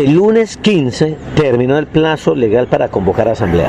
El 0.00 0.14
lunes 0.14 0.56
15 0.56 1.14
terminó 1.36 1.76
el 1.76 1.86
plazo 1.86 2.34
legal 2.34 2.68
para 2.68 2.88
convocar 2.88 3.28
asamblea. 3.28 3.68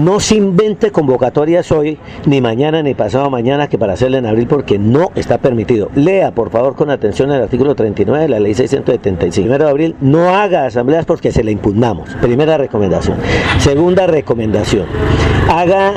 No 0.00 0.20
se 0.20 0.36
invente 0.36 0.90
convocatorias 0.90 1.70
hoy, 1.70 1.98
ni 2.24 2.40
mañana, 2.40 2.82
ni 2.82 2.94
pasado 2.94 3.28
mañana, 3.28 3.68
que 3.68 3.76
para 3.76 3.92
hacerla 3.92 4.16
en 4.16 4.24
abril, 4.24 4.46
porque 4.46 4.78
no 4.78 5.10
está 5.16 5.36
permitido. 5.36 5.90
Lea, 5.94 6.30
por 6.30 6.48
favor, 6.48 6.76
con 6.76 6.88
atención 6.88 7.30
el 7.30 7.42
artículo 7.42 7.74
39 7.74 8.22
de 8.22 8.28
la 8.30 8.40
ley 8.40 8.54
675. 8.54 9.44
Primero 9.44 9.64
de 9.66 9.70
abril, 9.70 9.96
no 10.00 10.30
haga 10.30 10.64
asambleas 10.64 11.04
porque 11.04 11.30
se 11.30 11.44
le 11.44 11.52
impugnamos. 11.52 12.08
Primera 12.22 12.56
recomendación. 12.56 13.18
Segunda 13.58 14.06
recomendación, 14.06 14.86
haga 15.50 15.92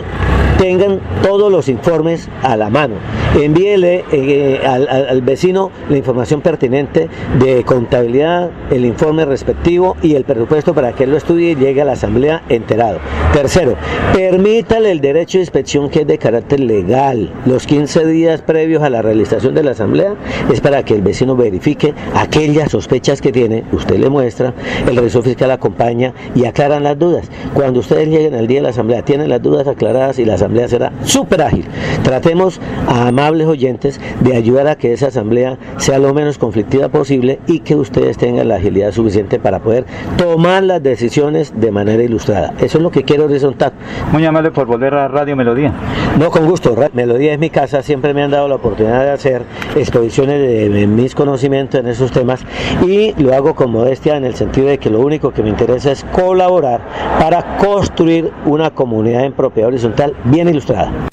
tengan 0.59 0.99
todos 1.23 1.49
los 1.49 1.69
informes 1.69 2.27
a 2.43 2.57
la 2.57 2.69
mano. 2.69 2.95
Envíele 3.39 4.03
eh, 4.11 4.59
al, 4.65 5.21
vecino 5.21 5.71
la 5.89 5.97
información 5.97 6.41
pertinente 6.41 7.07
de 7.39 7.63
contabilidad, 7.63 8.49
el 8.69 8.85
informe 8.85 9.23
respectivo 9.23 9.95
y 10.01 10.15
el 10.15 10.25
presupuesto 10.25 10.73
para 10.73 10.91
que 10.91 11.05
él 11.05 11.11
lo 11.11 11.17
estudie 11.17 11.51
y 11.51 11.55
llegue 11.55 11.81
a 11.81 11.85
la 11.85 11.93
asamblea 11.93 12.43
enterado. 12.49 12.99
Tercero, 13.31 13.75
permítale 14.13 14.91
el 14.91 14.99
derecho 14.99 15.37
de 15.37 15.43
inspección 15.43 15.89
que 15.89 16.01
es 16.01 16.07
de 16.07 16.17
carácter 16.17 16.59
legal. 16.59 17.31
Los 17.45 17.65
15 17.65 18.05
días 18.07 18.41
previos 18.41 18.83
a 18.83 18.89
la 18.89 19.01
realización 19.01 19.55
de 19.55 19.63
la 19.63 19.71
asamblea 19.71 20.15
es 20.51 20.59
para 20.59 20.83
que 20.83 20.95
el 20.95 21.01
vecino 21.01 21.37
verifique 21.37 21.93
aquellas 22.15 22.71
sospechas 22.71 23.21
que 23.21 23.31
tiene, 23.31 23.63
usted 23.71 23.97
le 23.97 24.09
muestra, 24.09 24.53
el 24.85 24.97
registro 24.97 25.21
fiscal 25.21 25.51
acompaña 25.51 26.13
y 26.35 26.43
aclaran 26.45 26.83
las 26.83 26.99
dudas. 26.99 27.29
Cuando 27.53 27.79
ustedes 27.79 28.09
lleguen 28.09 28.33
al 28.33 28.47
día 28.47 28.57
de 28.57 28.63
la 28.63 28.69
asamblea, 28.69 29.03
tienen 29.03 29.29
las 29.29 29.41
dudas 29.41 29.65
aclaradas 29.67 30.19
y 30.19 30.25
la 30.25 30.35
asamblea 30.49 30.67
será 30.67 30.91
súper 31.03 31.41
ágil. 31.41 31.65
Tratemos 32.03 32.59
a 32.87 33.07
amables 33.07 33.47
oyentes 33.47 33.99
de 34.21 34.35
ayudar 34.35 34.67
a 34.67 34.75
que 34.75 34.93
esa 34.93 35.07
asamblea 35.07 35.57
sea 35.77 35.99
lo 35.99 36.13
menos 36.13 36.37
conflictiva 36.37 36.89
posible 36.89 37.39
y 37.47 37.59
que 37.59 37.75
ustedes 37.75 38.17
tengan 38.17 38.47
la 38.47 38.55
agilidad 38.55 38.91
suficiente 38.91 39.39
para 39.39 39.59
poder 39.59 39.85
tomar 40.17 40.63
las 40.63 40.81
decisiones 40.81 41.53
de 41.55 41.71
manera 41.71 42.01
ilustrada. 42.03 42.53
Eso 42.59 42.77
es 42.77 42.83
lo 42.83 42.91
que 42.91 43.03
quiero 43.03 43.25
horizontal. 43.25 43.73
Muy 44.11 44.25
amable 44.25 44.51
por 44.51 44.65
volver 44.65 44.93
a 44.95 45.07
Radio 45.07 45.35
Melodía. 45.35 45.73
No, 46.17 46.31
con 46.31 46.47
gusto. 46.47 46.75
Melodía 46.93 47.33
es 47.33 47.39
mi 47.39 47.49
casa, 47.49 47.83
siempre 47.83 48.13
me 48.13 48.23
han 48.23 48.31
dado 48.31 48.47
la 48.47 48.55
oportunidad 48.55 49.03
de 49.03 49.11
hacer 49.11 49.43
exposiciones 49.75 50.39
de 50.41 50.87
mis 50.87 51.13
conocimientos 51.13 51.79
en 51.79 51.87
esos 51.87 52.11
temas 52.11 52.41
y 52.85 53.13
lo 53.21 53.33
hago 53.33 53.53
con 53.53 53.71
modestia 53.71 54.17
en 54.17 54.25
el 54.25 54.35
sentido 54.35 54.67
de 54.67 54.77
que 54.77 54.89
lo 54.89 54.99
único 54.99 55.31
que 55.31 55.43
me 55.43 55.49
interesa 55.49 55.91
es 55.91 56.03
colaborar 56.05 56.81
para 57.19 57.57
construir 57.57 58.31
una 58.45 58.71
comunidad 58.71 59.25
en 59.25 59.33
propiedad 59.33 59.67
horizontal 59.67 60.15
bien 60.25 60.38
ilustrada. 60.47 61.09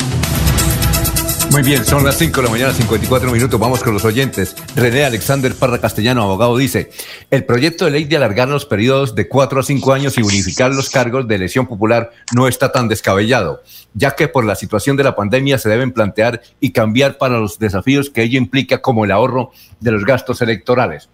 Muy 1.52 1.62
bien, 1.62 1.86
son 1.86 2.04
las 2.04 2.18
5 2.18 2.36
de 2.36 2.42
la 2.42 2.50
mañana, 2.50 2.72
54 2.72 3.30
minutos. 3.30 3.58
Vamos 3.58 3.82
con 3.82 3.94
los 3.94 4.04
oyentes. 4.04 4.54
René 4.74 5.04
Alexander 5.06 5.54
Parra 5.54 5.80
Castellano, 5.80 6.22
abogado, 6.22 6.56
dice: 6.58 6.90
El 7.30 7.44
proyecto 7.44 7.86
de 7.86 7.92
ley 7.92 8.04
de 8.04 8.16
alargar 8.16 8.48
los 8.48 8.66
periodos 8.66 9.14
de 9.14 9.26
4 9.26 9.60
a 9.60 9.62
5 9.62 9.92
años 9.94 10.18
y 10.18 10.22
unificar 10.22 10.74
los 10.74 10.90
cargos 10.90 11.26
de 11.26 11.36
elección 11.36 11.66
popular 11.66 12.10
no 12.34 12.46
está 12.46 12.72
tan 12.72 12.88
descabellado, 12.88 13.62
ya 13.94 14.10
que 14.16 14.28
por 14.28 14.44
la 14.44 14.54
situación 14.54 14.98
de 14.98 15.04
la 15.04 15.16
pandemia 15.16 15.56
se 15.56 15.70
deben 15.70 15.92
plantear 15.92 16.42
y 16.60 16.72
cambiar 16.72 17.16
para 17.16 17.38
los 17.38 17.58
desafíos 17.58 18.10
que 18.10 18.22
ello 18.22 18.36
implica, 18.36 18.82
como 18.82 19.06
el 19.06 19.12
ahorro 19.12 19.50
de 19.80 19.92
los 19.92 20.04
gastos 20.04 20.42
electorales. 20.42 21.08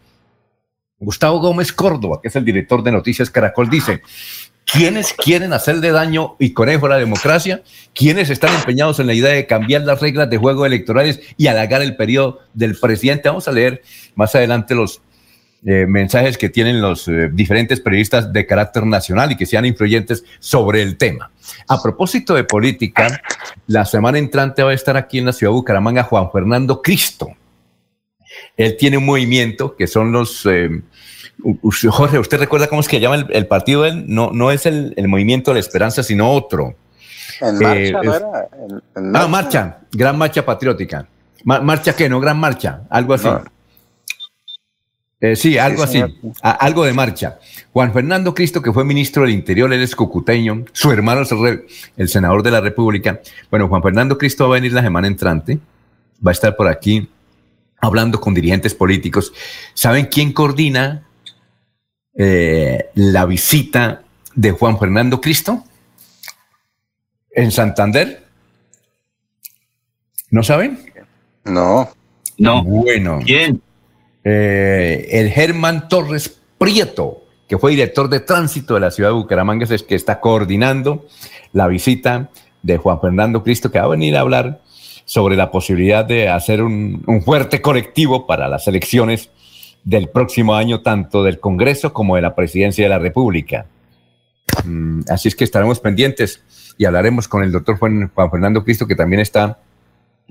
Gustavo 0.99 1.41
Gómez 1.41 1.73
Córdoba, 1.73 2.21
que 2.23 2.29
es 2.29 2.37
el 2.37 2.45
director 2.45 2.83
de 2.83 2.93
Noticias 2.93 3.29
Caracol, 3.29 3.69
dice: 3.69 4.03
¿Quiénes 4.65 5.13
quieren 5.13 5.53
hacerle 5.53 5.91
daño 5.91 6.37
y 6.39 6.53
conejo 6.53 6.87
a 6.87 6.91
la 6.91 6.99
democracia? 6.99 7.63
¿Quiénes 7.95 8.31
están 8.31 8.55
empeñados 8.55 9.01
en 9.01 9.07
la 9.07 9.15
idea 9.15 9.33
de 9.33 9.47
cambiar 9.47 9.83
las 9.83 10.01
reglas 10.01 10.31
de 10.31 10.39
juego 10.39 10.65
electorales 10.65 11.21
y 11.37 11.47
alargar 11.47 11.83
el 11.83 11.97
periodo 11.97 12.41
del 12.55 12.77
presidente? 12.79 13.29
Vamos 13.29 13.49
a 13.49 13.53
leer 13.53 13.83
más 14.15 14.35
adelante 14.35 14.75
los 14.75 15.03
eh, 15.65 15.87
mensajes 15.87 16.39
que 16.39 16.49
tienen 16.49 16.81
los 16.81 17.07
eh, 17.07 17.31
diferentes 17.33 17.81
periodistas 17.81 18.33
de 18.33 18.47
carácter 18.47 18.85
nacional 18.85 19.31
y 19.31 19.37
que 19.37 19.47
sean 19.47 19.65
influyentes 19.65 20.25
sobre 20.41 20.83
el 20.83 20.97
tema. 20.97 21.31
A 21.69 21.81
propósito 21.81 22.35
de 22.35 22.43
política, 22.43 23.23
la 23.69 23.85
semana 23.85 24.19
entrante 24.19 24.65
va 24.65 24.71
a 24.71 24.75
estar 24.75 24.97
aquí 24.97 25.19
en 25.19 25.27
la 25.27 25.33
ciudad 25.33 25.53
de 25.53 25.57
Bucaramanga 25.57 26.03
Juan 26.03 26.33
Fernando 26.33 26.83
Cristo. 26.83 27.29
Él 28.57 28.77
tiene 28.77 28.97
un 28.97 29.07
movimiento 29.07 29.77
que 29.77 29.87
son 29.87 30.11
los... 30.11 30.47
Eh, 30.47 30.83
Jorge, 31.91 32.19
¿usted 32.19 32.39
recuerda 32.39 32.69
cómo 32.69 32.81
es 32.81 32.89
que 32.89 33.01
llama 33.01 33.27
el, 33.29 33.47
partido? 33.47 33.85
Él? 33.85 34.05
No, 34.07 34.31
no 34.33 34.51
es 34.51 34.67
el, 34.67 34.95
Movimiento 35.09 35.51
de 35.51 35.57
la 35.57 35.61
Esperanza, 35.61 36.03
sino 36.03 36.31
otro. 36.31 36.75
En 37.41 37.59
marcha, 37.59 38.03
¿no 38.03 38.15
era? 38.15 38.49
ah, 39.15 39.29
marcha, 39.29 39.79
Gran 39.91 40.17
Marcha 40.17 40.45
Patriótica. 40.45 41.07
¿Marcha 41.45 41.97
qué? 41.97 42.09
¿No? 42.09 42.21
Gran 42.21 42.39
Marcha, 42.39 42.83
algo 42.89 43.15
así. 43.15 43.29
Eh, 45.21 45.37
sí, 45.37 45.57
algo 45.57 45.85
así, 45.85 46.03
algo 46.43 46.85
de 46.85 46.93
marcha. 46.93 47.39
Juan 47.73 47.93
Fernando 47.93 48.35
Cristo, 48.35 48.61
que 48.61 48.73
fue 48.73 48.85
ministro 48.85 49.23
del 49.23 49.31
Interior, 49.31 49.73
él 49.73 49.81
es 49.81 49.95
cucuteño, 49.95 50.65
su 50.73 50.91
hermano 50.91 51.23
es 51.23 51.31
el, 51.31 51.65
el, 51.97 52.09
senador 52.09 52.43
de 52.43 52.51
la 52.51 52.61
República. 52.61 53.21
Bueno, 53.49 53.69
Juan 53.69 53.83
Fernando 53.85 54.19
Cristo 54.19 54.49
va 54.49 54.57
a 54.57 54.59
venir 54.59 54.73
la 54.73 54.83
semana 54.83 55.07
entrante, 55.07 55.61
va 56.25 56.33
a 56.33 56.33
estar 56.33 56.57
por 56.57 56.67
aquí 56.67 57.09
hablando 57.81 58.21
con 58.21 58.35
dirigentes 58.35 58.75
políticos. 58.75 59.33
¿Saben 59.75 60.07
quién 60.07 60.33
coordina 60.33 61.05
eh, 62.15 62.91
la 62.95 63.25
visita 63.25 64.03
de 64.35 64.51
Juan 64.53 64.79
Fernando 64.79 65.21
Cristo 65.21 65.65
en 67.31 67.51
Santander? 67.51 68.25
¿No 70.31 70.43
saben? 70.43 70.79
No. 71.45 71.91
No. 72.39 72.65
Bueno. 72.65 73.21
¿Quién? 73.25 73.61
Eh, 74.25 75.09
el 75.11 75.31
Germán 75.31 75.89
Torres 75.89 76.41
Prieto, 76.59 77.25
que 77.49 77.59
fue 77.59 77.73
director 77.73 78.09
de 78.09 78.21
tránsito 78.21 78.75
de 78.75 78.81
la 78.81 78.91
ciudad 78.91 79.11
de 79.11 79.17
Bucaramanga, 79.17 79.67
es 79.69 79.83
que 79.83 79.95
está 79.95 80.21
coordinando 80.21 81.07
la 81.53 81.67
visita 81.67 82.31
de 82.63 82.77
Juan 82.79 83.01
Fernando 83.01 83.43
Cristo, 83.43 83.71
que 83.71 83.79
va 83.79 83.87
a 83.87 83.89
venir 83.89 84.17
a 84.17 84.21
hablar 84.21 84.61
sobre 85.05 85.37
la 85.37 85.51
posibilidad 85.51 86.05
de 86.05 86.29
hacer 86.29 86.63
un, 86.63 87.03
un 87.07 87.23
fuerte 87.23 87.61
colectivo 87.61 88.27
para 88.27 88.49
las 88.49 88.69
elecciones 88.69 89.31
del 89.85 90.09
próximo 90.09 90.55
año, 90.55 90.83
tanto 90.83 91.23
del 91.23 91.41
Congreso 91.41 91.93
como 91.93 92.17
de 92.17 92.23
la 92.23 92.35
Presidencia 92.35 92.85
de 92.85 92.89
la 92.89 92.99
República. 92.99 93.67
Mm, 94.65 95.03
así 95.09 95.29
es 95.29 95.35
que 95.35 95.45
estaremos 95.45 95.81
pendientes 95.81 96.43
y 96.79 96.85
hablaremos 96.85 97.29
con 97.29 97.43
el 97.43 97.53
doctor 97.53 97.79
Juan, 97.79 98.11
Fernando 98.15 98.65
Cristo, 98.65 98.87
que 98.87 98.95
también 98.95 99.21
está, 99.21 99.59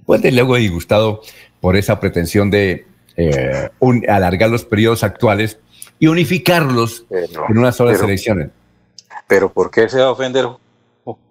pues, 0.06 0.22
de 0.22 0.32
luego 0.32 0.56
disgustado 0.56 1.22
por 1.60 1.76
esa 1.76 2.00
pretensión 2.00 2.50
de 2.50 2.86
eh, 3.18 3.70
alargar 4.08 4.50
los 4.50 4.66
periodos 4.66 5.04
actuales 5.04 5.60
y 6.00 6.08
unificarlos 6.08 7.06
en 7.10 7.58
unas 7.58 7.76
solas 7.76 8.02
elecciones. 8.02 8.50
Pero 9.28 9.52
¿por 9.52 9.70
qué 9.70 9.88
se 9.88 10.00
va 10.00 10.08
a 10.08 10.12
ofender 10.12 10.48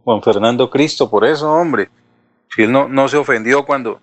Juan 0.05 0.23
Fernando 0.23 0.71
Cristo 0.71 1.11
por 1.11 1.25
eso, 1.25 1.51
hombre? 1.51 1.91
Si 2.55 2.63
él 2.63 2.73
no, 2.73 2.89
no 2.89 3.09
se 3.09 3.17
ofendió 3.17 3.65
cuando, 3.65 4.01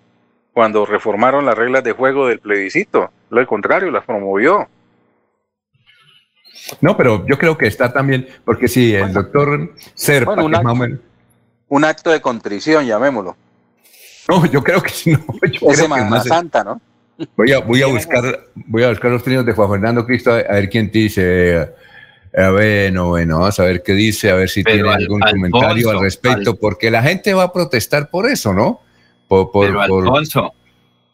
cuando 0.58 0.84
reformaron 0.84 1.46
las 1.46 1.56
reglas 1.56 1.84
de 1.84 1.92
juego 1.92 2.26
del 2.26 2.40
plebiscito. 2.40 3.12
Lo 3.30 3.46
contrario, 3.46 3.92
las 3.92 4.04
promovió. 4.04 4.68
No, 6.80 6.96
pero 6.96 7.24
yo 7.28 7.38
creo 7.38 7.56
que 7.56 7.68
está 7.68 7.92
también, 7.92 8.26
porque 8.44 8.66
si 8.66 8.92
el 8.92 9.12
doctor 9.12 9.72
Serpa, 9.94 10.32
un, 10.32 10.56
acto, 10.56 10.98
un 11.68 11.84
acto 11.84 12.10
de 12.10 12.20
contrición, 12.20 12.84
llamémoslo. 12.86 13.36
No, 14.28 14.44
yo 14.46 14.60
creo 14.64 14.82
que 14.82 14.90
no. 15.12 15.24
Yo 15.48 15.70
es 15.70 15.78
Semana 15.78 16.20
Santa, 16.24 16.64
¿no? 16.64 16.80
Voy 17.36 17.52
a, 17.52 17.60
voy 17.60 17.82
a 17.82 17.86
buscar, 17.86 18.48
voy 18.56 18.82
a 18.82 18.88
buscar 18.88 19.12
los 19.12 19.22
trinos 19.22 19.46
de 19.46 19.52
Juan 19.52 19.70
Fernando 19.70 20.04
Cristo 20.04 20.32
a 20.32 20.54
ver 20.54 20.68
quién 20.68 20.90
te 20.90 20.98
dice. 20.98 21.68
A 22.36 22.50
ver, 22.50 22.92
no, 22.92 23.10
bueno, 23.10 23.38
vamos 23.38 23.60
a 23.60 23.62
ver 23.62 23.84
qué 23.84 23.92
dice, 23.92 24.32
a 24.32 24.34
ver 24.34 24.48
si 24.48 24.64
tiene 24.64 24.90
algún 24.90 25.20
comentario 25.20 25.90
al 25.90 26.00
respecto, 26.00 26.56
porque 26.56 26.90
la 26.90 27.04
gente 27.04 27.32
va 27.32 27.44
a 27.44 27.52
protestar 27.52 28.10
por 28.10 28.28
eso, 28.28 28.52
¿no? 28.52 28.87
Por, 29.28 29.50
por, 29.52 29.66
pero 29.66 29.80
Alfonso, 29.82 30.54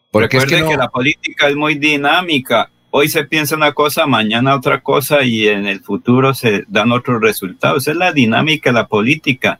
porque 0.09 0.37
es 0.37 0.45
que, 0.45 0.63
que 0.63 0.77
la 0.77 0.87
política 0.87 1.49
es 1.49 1.55
muy 1.55 1.75
dinámica. 1.75 2.69
Hoy 2.89 3.09
se 3.09 3.25
piensa 3.25 3.57
una 3.57 3.73
cosa, 3.73 4.07
mañana 4.07 4.55
otra 4.55 4.79
cosa 4.81 5.23
y 5.23 5.49
en 5.49 5.65
el 5.65 5.81
futuro 5.81 6.33
se 6.33 6.63
dan 6.69 6.93
otros 6.93 7.21
resultados. 7.21 7.85
Es 7.89 7.95
la 7.97 8.13
dinámica 8.13 8.69
de 8.69 8.75
la 8.75 8.87
política. 8.87 9.59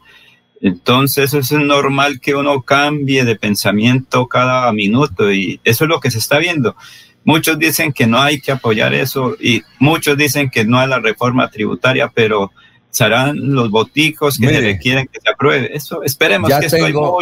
Entonces 0.62 1.34
es 1.34 1.52
normal 1.52 2.22
que 2.22 2.34
uno 2.34 2.62
cambie 2.62 3.26
de 3.26 3.36
pensamiento 3.36 4.28
cada 4.28 4.72
minuto 4.72 5.32
y 5.32 5.60
eso 5.66 5.84
es 5.84 5.90
lo 5.90 6.00
que 6.00 6.10
se 6.10 6.20
está 6.20 6.40
viendo. 6.40 6.78
Muchos 7.26 7.60
dicen 7.60 7.92
que 7.92 8.08
no 8.08 8.22
hay 8.22 8.40
que 8.40 8.54
apoyar 8.54 8.94
eso 8.94 9.36
y 9.40 9.62
muchos 9.80 10.16
dicen 10.16 10.50
que 10.50 10.64
no 10.64 10.80
hay 10.80 10.88
la 10.88 11.00
reforma 11.00 11.50
tributaria, 11.50 12.10
pero 12.14 12.54
serán 12.90 13.54
los 13.54 13.70
boticos 13.70 14.38
que 14.38 14.48
se 14.48 14.62
requieren 14.62 15.10
que 15.12 15.20
se 15.20 15.30
apruebe. 15.30 15.76
Eso 15.76 16.02
esperemos 16.04 16.50
ya 16.50 16.62
que 16.62 16.70
tengo, 16.70 17.20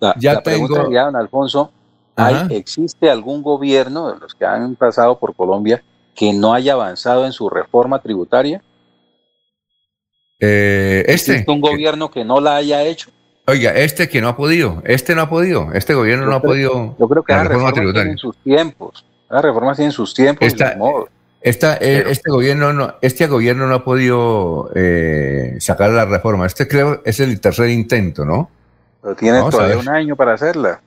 La, 0.00 0.14
ya 0.18 0.40
tengo. 0.40 0.66
Alfonso, 1.14 1.70
¿Existe 2.50 3.10
algún 3.10 3.42
gobierno 3.42 4.12
de 4.12 4.18
los 4.18 4.34
que 4.34 4.44
han 4.44 4.74
pasado 4.76 5.18
por 5.18 5.34
Colombia 5.34 5.82
que 6.14 6.32
no 6.32 6.52
haya 6.52 6.74
avanzado 6.74 7.24
en 7.24 7.32
su 7.32 7.48
reforma 7.48 8.00
tributaria? 8.00 8.62
Eh, 10.38 11.04
este. 11.06 11.32
¿Existe 11.32 11.50
un 11.50 11.60
gobierno 11.60 12.10
que 12.10 12.24
no 12.24 12.40
la 12.40 12.56
haya 12.56 12.82
hecho? 12.82 13.10
Oiga, 13.46 13.72
este 13.72 14.08
que 14.08 14.20
no 14.20 14.28
ha 14.28 14.36
podido, 14.36 14.82
este 14.84 15.14
no 15.14 15.22
ha 15.22 15.28
podido, 15.28 15.72
este 15.72 15.94
gobierno 15.94 16.24
Yo 16.24 16.30
no 16.30 16.36
ha 16.36 16.42
podido. 16.42 16.96
Yo 16.98 17.08
creo 17.08 17.22
que 17.22 17.32
la 17.32 17.44
reforma 17.44 17.72
tributaria. 17.72 18.02
tienen 18.02 18.18
sus 18.18 18.36
tiempos. 18.38 19.04
Las 19.28 19.42
reformas 19.42 19.76
tienen 19.76 19.92
sus 19.92 20.14
tiempos 20.14 20.46
Esta- 20.46 20.66
y 20.66 20.70
sus 20.70 20.78
modos. 20.78 21.08
Esta, 21.42 21.76
eh, 21.76 22.04
este 22.08 22.30
gobierno 22.30 22.74
no, 22.74 22.94
este 23.00 23.26
gobierno 23.26 23.66
no 23.66 23.76
ha 23.76 23.84
podido 23.84 24.70
eh, 24.74 25.56
sacar 25.58 25.90
la 25.90 26.04
reforma. 26.04 26.44
Este 26.44 26.68
creo 26.68 27.00
es 27.04 27.18
el 27.18 27.40
tercer 27.40 27.70
intento, 27.70 28.26
¿no? 28.26 28.50
Pero 29.02 29.16
tiene 29.16 29.38
Vamos 29.38 29.54
a 29.54 29.58
todavía 29.58 29.78
un 29.78 29.88
año 29.88 30.16
para 30.16 30.34
hacerla. 30.34 30.80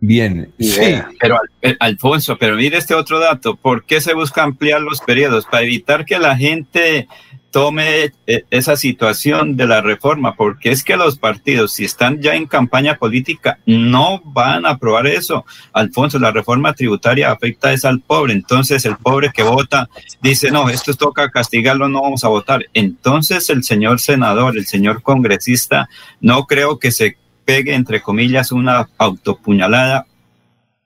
Bien, 0.00 0.52
sí. 0.58 1.00
Pero, 1.18 1.40
eh, 1.62 1.76
Alfonso, 1.80 2.36
pero 2.38 2.56
mire 2.56 2.76
este 2.76 2.94
otro 2.94 3.20
dato. 3.20 3.56
¿Por 3.56 3.84
qué 3.84 4.02
se 4.02 4.12
busca 4.12 4.42
ampliar 4.42 4.82
los 4.82 5.00
periodos? 5.00 5.46
Para 5.46 5.62
evitar 5.62 6.04
que 6.04 6.18
la 6.18 6.36
gente 6.36 7.08
tome 7.54 8.12
eh, 8.26 8.44
esa 8.50 8.76
situación 8.76 9.56
de 9.56 9.68
la 9.68 9.80
reforma, 9.80 10.34
porque 10.34 10.72
es 10.72 10.82
que 10.82 10.96
los 10.96 11.16
partidos, 11.18 11.72
si 11.72 11.84
están 11.84 12.20
ya 12.20 12.34
en 12.34 12.46
campaña 12.46 12.96
política, 12.96 13.60
no 13.64 14.20
van 14.24 14.66
a 14.66 14.70
aprobar 14.70 15.06
eso. 15.06 15.46
Alfonso, 15.72 16.18
la 16.18 16.32
reforma 16.32 16.72
tributaria 16.72 17.30
afecta 17.30 17.72
es 17.72 17.84
al 17.84 18.00
pobre, 18.00 18.32
entonces 18.32 18.84
el 18.86 18.96
pobre 18.96 19.30
que 19.32 19.44
vota 19.44 19.88
dice, 20.20 20.50
no, 20.50 20.68
esto 20.68 20.94
toca 20.94 21.30
castigarlo, 21.30 21.88
no 21.88 22.02
vamos 22.02 22.24
a 22.24 22.28
votar. 22.28 22.66
Entonces 22.74 23.48
el 23.48 23.62
señor 23.62 24.00
senador, 24.00 24.56
el 24.56 24.66
señor 24.66 25.00
congresista, 25.00 25.88
no 26.20 26.46
creo 26.46 26.80
que 26.80 26.90
se 26.90 27.16
pegue, 27.44 27.74
entre 27.74 28.02
comillas, 28.02 28.52
una 28.52 28.88
autopuñalada 28.98 30.06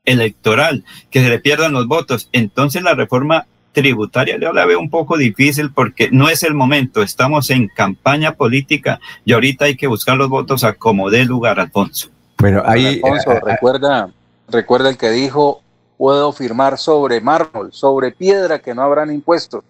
electoral, 0.05 0.85
que 1.11 1.23
se 1.23 1.29
le 1.29 1.39
pierdan 1.39 1.73
los 1.73 1.87
votos. 1.87 2.29
Entonces 2.33 2.83
la 2.83 2.95
reforma 2.95 3.47
tributaria 3.73 4.39
yo 4.41 4.53
la 4.53 4.67
veo 4.67 4.81
un 4.81 4.91
poco 4.91 5.17
difícil 5.17 5.71
porque 5.73 6.11
no 6.11 6.29
es 6.29 6.43
el 6.43 6.55
momento, 6.55 7.03
estamos 7.03 7.51
en 7.51 7.69
campaña 7.69 8.33
política 8.33 8.99
y 9.25 9.33
ahorita 9.33 9.67
hay 9.67 9.77
que 9.77 9.87
buscar 9.87 10.17
los 10.17 10.29
votos 10.29 10.65
a 10.65 10.73
como 10.73 11.11
dé 11.11 11.25
lugar, 11.25 11.61
Alfonso. 11.61 12.09
Bueno, 12.39 12.63
ahí. 12.65 13.01
Alfonso, 13.05 13.33
eh, 13.33 13.41
recuerda, 13.45 14.11
recuerda 14.49 14.89
el 14.89 14.97
que 14.97 15.11
dijo, 15.11 15.63
puedo 15.97 16.33
firmar 16.33 16.79
sobre 16.79 17.21
mármol, 17.21 17.73
sobre 17.73 18.13
piedra 18.13 18.59
que 18.59 18.75
no 18.75 18.83
habrán 18.83 19.13
impuestos. 19.13 19.65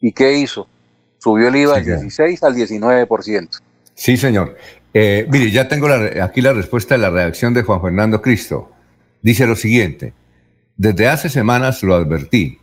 ¿Y 0.00 0.12
qué 0.12 0.38
hizo? 0.38 0.66
Subió 1.18 1.48
el 1.48 1.56
IVA 1.56 1.74
Sí, 1.74 1.80
del 1.80 1.84
claro. 1.84 2.00
16 2.00 2.42
al 2.42 2.54
19%. 2.54 3.48
Sí, 3.94 4.16
señor. 4.16 4.56
Eh, 4.92 5.26
mire, 5.30 5.50
ya 5.50 5.68
tengo 5.68 5.88
la- 5.88 6.24
aquí 6.24 6.40
la 6.40 6.52
respuesta 6.52 6.94
de 6.94 7.00
la 7.00 7.10
reacción 7.10 7.54
de 7.54 7.62
Juan 7.62 7.80
Fernando 7.80 8.20
Cristo. 8.20 8.70
Dice 9.22 9.46
lo 9.46 9.54
siguiente, 9.54 10.14
desde 10.76 11.08
hace 11.08 11.28
semanas 11.28 11.82
lo 11.82 11.94
advertí, 11.94 12.58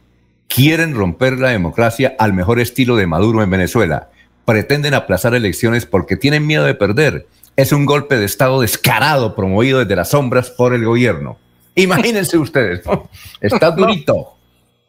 quieren 0.47 0.95
romper 0.95 1.37
la 1.37 1.49
democracia 1.49 2.15
al 2.17 2.33
mejor 2.33 2.59
estilo 2.59 2.95
de 2.95 3.07
Maduro 3.07 3.43
en 3.43 3.49
Venezuela, 3.49 4.09
pretenden 4.45 4.93
aplazar 4.93 5.35
elecciones 5.35 5.85
porque 5.85 6.15
tienen 6.17 6.47
miedo 6.47 6.65
de 6.65 6.73
perder. 6.73 7.27
Es 7.55 7.71
un 7.71 7.85
golpe 7.85 8.17
de 8.17 8.25
Estado 8.25 8.61
descarado 8.61 9.35
promovido 9.35 9.79
desde 9.79 9.95
las 9.95 10.09
sombras 10.09 10.49
por 10.49 10.73
el 10.73 10.85
gobierno. 10.85 11.37
Imagínense 11.75 12.37
ustedes, 12.37 12.85
¿no? 12.85 13.09
está 13.39 13.71
durito. 13.71 14.33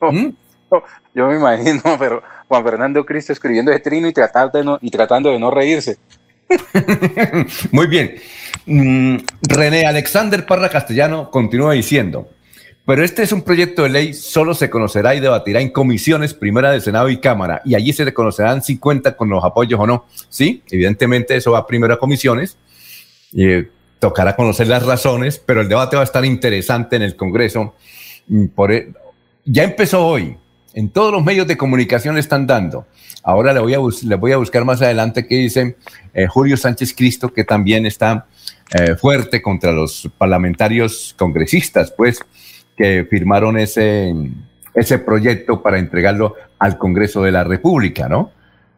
¿Mm? 0.01 0.28
Yo 1.14 1.26
me 1.26 1.36
imagino, 1.36 1.82
pero 1.99 2.22
Juan 2.47 2.62
Fernando 2.62 3.05
Cristo 3.05 3.32
escribiendo 3.32 3.72
ese 3.72 3.80
trino 3.80 4.09
y, 4.09 4.12
tratar 4.12 4.53
de 4.53 4.78
y 4.80 4.91
tratando 4.91 5.30
de 5.30 5.39
no 5.39 5.51
reírse. 5.51 5.99
Muy 7.72 7.86
bien. 7.86 8.16
Mm, 8.66 9.16
René 9.42 9.86
Alexander 9.86 10.44
Parra 10.44 10.68
Castellano 10.68 11.30
continúa 11.30 11.72
diciendo, 11.72 12.28
pero 12.84 13.05
este 13.05 13.22
es 13.22 13.32
un 13.32 13.42
proyecto 13.42 13.82
de 13.82 13.90
ley, 13.90 14.14
solo 14.14 14.55
se 14.55 14.70
conocerá 14.70 15.14
y 15.14 15.20
debatirá 15.20 15.61
en 15.61 15.70
comisiones, 15.70 16.34
primera 16.34 16.70
de 16.70 16.80
Senado 16.80 17.09
y 17.11 17.18
Cámara, 17.18 17.61
y 17.64 17.74
allí 17.74 17.92
se 17.92 18.12
conocerán 18.14 18.62
si 18.62 18.78
cuenta 18.78 19.16
con 19.16 19.28
los 19.28 19.44
apoyos 19.44 19.78
o 19.78 19.86
no. 19.86 20.07
Sí, 20.28 20.62
evidentemente 20.70 21.36
eso 21.36 21.53
va 21.53 21.66
primero 21.66 21.94
a 21.94 21.99
comisiones, 21.99 22.57
y 23.32 23.46
eh, 23.46 23.68
tocará 23.99 24.36
conocer 24.36 24.68
las 24.68 24.84
razones, 24.84 25.38
pero 25.44 25.61
el 25.61 25.68
debate 25.68 25.96
va 25.96 26.03
a 26.03 26.05
estar 26.05 26.24
interesante 26.24 26.96
en 26.96 27.03
el 27.03 27.16
Congreso. 27.16 27.74
Mm, 28.28 28.46
e- 28.70 28.92
ya 29.44 29.64
empezó 29.64 30.07
hoy, 30.07 30.36
en 30.75 30.91
todos 30.91 31.12
los 31.12 31.25
medios 31.25 31.47
de 31.47 31.57
comunicación 31.57 32.19
están 32.19 32.47
dando. 32.47 32.87
Ahora 33.23 33.53
le 33.53 33.61
voy 33.61 33.75
a, 33.75 33.79
le 34.05 34.14
voy 34.16 34.33
a 34.33 34.37
buscar 34.37 34.64
más 34.64 34.81
adelante 34.83 35.27
qué 35.27 35.37
dice 35.37 35.77
eh, 36.14 36.27
Julio 36.27 36.57
Sánchez 36.57 36.95
Cristo, 36.97 37.33
que 37.33 37.45
también 37.45 37.85
está 37.87 38.27
eh, 38.79 38.95
fuerte 38.97 39.43
contra 39.43 39.73
los 39.73 40.09
parlamentarios 40.19 41.14
congresistas, 41.19 41.91
pues, 41.91 42.21
que 42.77 43.07
firmaron 43.11 43.59
ese, 43.59 44.12
ese 44.75 44.99
proyecto 44.99 45.62
para 45.62 45.79
entregarlo 45.79 46.35
al 46.59 46.79
Congreso 46.79 47.23
de 47.23 47.33
la 47.33 47.45
República, 47.45 48.09
¿no? 48.09 48.31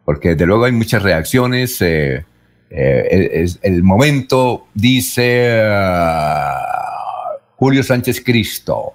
Porque 0.05 0.29
desde 0.29 0.45
luego 0.47 0.65
hay 0.65 0.71
muchas 0.71 1.03
reacciones. 1.03 1.81
eh, 1.81 2.25
eh, 2.73 3.29
es- 3.33 3.59
el 3.61 3.83
momento, 3.83 4.65
dice 4.73 5.61
ah, 5.65 7.37
Julio 7.57 7.83
Sánchez 7.83 8.21
Cristo, 8.25 8.93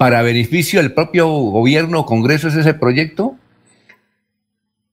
para 0.00 0.22
beneficio 0.22 0.80
del 0.80 0.94
propio 0.94 1.28
gobierno 1.28 2.00
o 2.00 2.06
Congreso 2.06 2.48
es 2.48 2.56
ese 2.56 2.72
proyecto. 2.72 3.34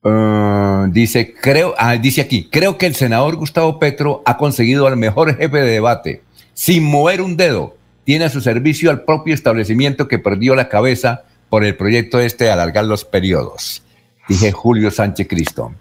Ah, 0.04 0.88
dice, 0.90 1.34
creo, 1.34 1.74
ah, 1.78 1.96
dice 1.96 2.20
aquí, 2.20 2.50
creo 2.52 2.78
que 2.78 2.88
el 2.88 2.94
senador 2.94 3.38
Gustavo 3.38 3.80
Petro 3.80 4.22
ha 4.26 4.36
conseguido 4.36 4.86
al 4.86 4.98
mejor 4.98 5.34
jefe 5.38 5.62
de 5.62 5.72
debate, 5.72 6.24
sin 6.54 6.84
mover 6.84 7.22
un 7.22 7.38
dedo. 7.38 7.78
Tiene 8.04 8.26
a 8.26 8.30
su 8.30 8.42
servicio 8.42 8.92
al 8.92 9.06
propio 9.06 9.34
establecimiento 9.34 10.10
que 10.10 10.20
perdió 10.20 10.56
la 10.56 10.68
cabeza 10.68 11.24
por 11.48 11.64
el 11.64 11.78
proyecto 11.78 12.20
este 12.20 12.44
de 12.44 12.52
alargar 12.52 12.84
los 12.84 13.06
periodos. 13.06 13.84
Dije 14.28 14.52
Julio 14.52 14.92
Sánchez 14.92 15.26
Cristo. 15.30 15.72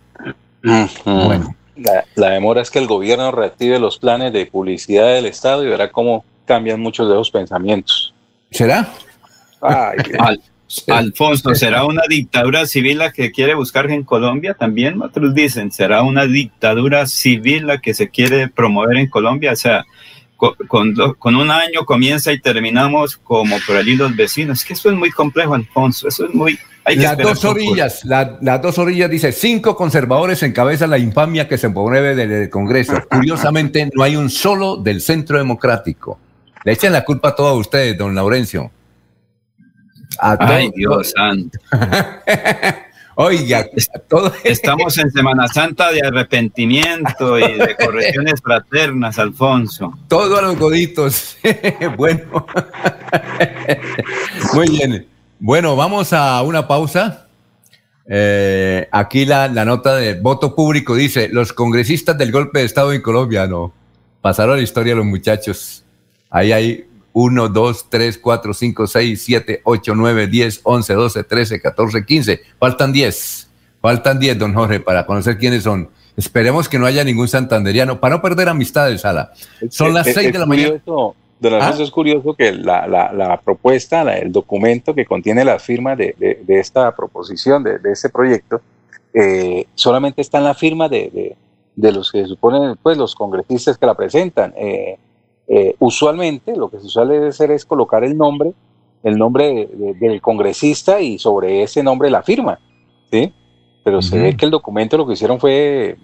Bueno. 1.04 1.56
La, 1.74 2.04
la 2.14 2.30
demora 2.30 2.62
es 2.62 2.70
que 2.70 2.78
el 2.78 2.86
gobierno 2.86 3.32
reactive 3.32 3.80
los 3.80 3.98
planes 3.98 4.32
de 4.32 4.46
publicidad 4.46 5.14
del 5.14 5.26
Estado 5.26 5.64
y 5.64 5.66
verá 5.66 5.90
cómo 5.90 6.24
cambian 6.44 6.78
muchos 6.78 7.08
de 7.08 7.14
esos 7.14 7.32
pensamientos. 7.32 8.14
¿Será? 8.52 8.88
Ay, 9.66 9.98
Al- 10.18 10.42
Alfonso, 10.88 11.54
¿será 11.54 11.84
una 11.84 12.02
dictadura 12.08 12.66
civil 12.66 12.98
la 12.98 13.12
que 13.12 13.30
quiere 13.30 13.54
buscar 13.54 13.88
en 13.90 14.02
Colombia? 14.02 14.54
También 14.54 15.00
otros 15.00 15.32
dicen, 15.34 15.70
¿será 15.70 16.02
una 16.02 16.26
dictadura 16.26 17.06
civil 17.06 17.68
la 17.68 17.78
que 17.78 17.94
se 17.94 18.08
quiere 18.08 18.48
promover 18.48 18.96
en 18.96 19.08
Colombia? 19.08 19.52
O 19.52 19.56
sea, 19.56 19.84
co- 20.36 20.56
con, 20.66 21.36
un 21.36 21.50
año 21.52 21.84
comienza 21.84 22.32
y 22.32 22.40
terminamos 22.40 23.16
como 23.16 23.56
por 23.64 23.76
allí 23.76 23.94
los 23.94 24.16
vecinos. 24.16 24.58
Es 24.60 24.64
que 24.64 24.72
eso 24.72 24.90
es 24.90 24.96
muy 24.96 25.10
complejo, 25.10 25.54
Alfonso. 25.54 26.08
Eso 26.08 26.26
es 26.26 26.34
muy... 26.34 26.58
Hay 26.84 26.96
que 26.96 27.02
Las 27.02 27.18
dos 27.18 27.44
orillas, 27.44 28.04
la- 28.04 28.38
las 28.42 28.60
dos 28.62 28.76
orillas 28.78 29.08
dice, 29.10 29.30
cinco 29.32 29.76
conservadores 29.76 30.42
encabezan 30.42 30.90
la 30.90 30.98
infamia 30.98 31.46
que 31.48 31.58
se 31.58 31.70
promueve 31.70 32.14
del 32.16 32.28
del 32.28 32.50
Congreso. 32.50 32.94
Curiosamente, 33.10 33.88
no 33.94 34.02
hay 34.02 34.16
un 34.16 34.30
solo 34.30 34.76
del 34.76 35.00
Centro 35.00 35.38
Democrático. 35.38 36.18
Le 36.64 36.72
echan 36.72 36.92
la 36.92 37.04
culpa 37.04 37.28
a 37.28 37.34
todos 37.36 37.56
ustedes, 37.58 37.96
don 37.96 38.14
Laurencio. 38.16 38.72
A 40.18 40.36
Ay, 40.40 40.70
Dios 40.74 41.12
santo. 41.16 41.58
Oiga, 43.18 43.66
todo 44.08 44.30
Estamos 44.44 44.98
en 44.98 45.10
Semana 45.10 45.48
Santa 45.48 45.90
de 45.90 46.06
arrepentimiento 46.06 47.38
y 47.38 47.54
de 47.54 47.74
correcciones 47.74 48.42
fraternas, 48.42 49.18
Alfonso. 49.18 49.94
Todo 50.06 50.38
a 50.38 50.42
los 50.42 50.58
goditos. 50.58 51.38
bueno. 51.96 52.46
Muy 54.52 54.68
bien. 54.68 55.06
Bueno, 55.38 55.76
vamos 55.76 56.12
a 56.12 56.42
una 56.42 56.68
pausa. 56.68 57.26
Eh, 58.06 58.86
aquí 58.92 59.24
la, 59.24 59.48
la 59.48 59.64
nota 59.64 59.96
de 59.96 60.20
voto 60.20 60.54
público 60.54 60.94
dice, 60.94 61.30
los 61.30 61.54
congresistas 61.54 62.18
del 62.18 62.30
golpe 62.30 62.58
de 62.58 62.66
Estado 62.66 62.92
en 62.92 63.00
Colombia, 63.00 63.46
no, 63.46 63.72
pasaron 64.20 64.58
la 64.58 64.62
historia 64.62 64.94
los 64.94 65.06
muchachos. 65.06 65.84
Ahí 66.28 66.52
hay 66.52 66.84
1, 67.18 67.48
2, 67.48 67.86
3, 67.88 68.18
4, 68.18 68.52
5, 68.52 68.86
6, 68.86 69.22
7, 69.24 69.60
8, 69.64 69.94
9, 69.94 70.26
10, 70.26 70.60
11, 70.64 70.92
12, 70.92 71.24
13, 71.24 71.60
14, 71.62 72.04
15. 72.04 72.40
Faltan 72.58 72.92
10. 72.92 73.48
Faltan 73.80 74.18
10, 74.18 74.38
don 74.38 74.52
Jorge, 74.52 74.80
para 74.80 75.06
conocer 75.06 75.38
quiénes 75.38 75.62
son. 75.62 75.88
Esperemos 76.14 76.68
que 76.68 76.78
no 76.78 76.84
haya 76.84 77.04
ningún 77.04 77.26
santanderiano, 77.26 78.00
para 78.00 78.16
no 78.16 78.20
perder 78.22 78.50
amistades, 78.50 79.00
Sala. 79.00 79.32
Son 79.70 79.94
las 79.94 80.06
Es- 80.06 80.14
6 80.14 80.26
es 80.26 80.32
de 80.34 80.38
la 80.38 80.44
mañana. 80.44 80.74
Don 80.84 81.52
Alfonso, 81.54 81.80
¿Ah? 81.80 81.84
es 81.84 81.90
curioso 81.90 82.34
que 82.34 82.52
la, 82.52 82.86
la- 82.86 83.12
la 83.14 83.40
propuesta, 83.40 84.04
la- 84.04 84.18
el 84.18 84.30
documento 84.30 84.94
que 84.94 85.06
contiene 85.06 85.42
las 85.42 85.62
firmas 85.62 85.96
de, 85.96 86.14
de- 86.18 86.42
de 86.46 86.60
esta 86.60 86.94
proposición, 86.94 87.62
de, 87.62 87.78
de 87.78 87.92
este 87.92 88.10
proyecto, 88.10 88.60
eh, 89.14 89.64
solamente 89.74 90.20
está 90.20 90.36
en 90.38 90.44
la 90.44 90.54
firma 90.54 90.86
de, 90.90 91.10
de- 91.14 91.36
de 91.76 91.92
los 91.92 92.12
que 92.12 92.26
suponen 92.26 92.76
pues, 92.82 92.98
los 92.98 93.14
congresistas 93.14 93.78
que 93.78 93.86
la 93.86 93.94
presentan. 93.94 94.52
Eh, 94.58 94.98
eh, 95.48 95.74
usualmente 95.78 96.56
lo 96.56 96.68
que 96.68 96.80
se 96.80 96.88
suele 96.88 97.28
hacer 97.28 97.50
es 97.50 97.64
colocar 97.64 98.02
el 98.04 98.16
nombre, 98.16 98.52
el 99.02 99.16
nombre 99.18 99.44
de- 99.46 99.66
de- 99.66 99.94
del 99.94 100.20
congresista 100.20 101.00
y 101.00 101.18
sobre 101.18 101.62
ese 101.62 101.82
nombre 101.82 102.10
la 102.10 102.22
firma. 102.22 102.58
¿sí? 103.10 103.32
Pero 103.84 104.02
se 104.02 104.18
ve 104.20 104.36
que 104.36 104.44
el 104.44 104.50
documento 104.50 104.96
lo 104.96 105.06
que 105.06 105.12
hicieron 105.12 105.38
fue 105.38 105.96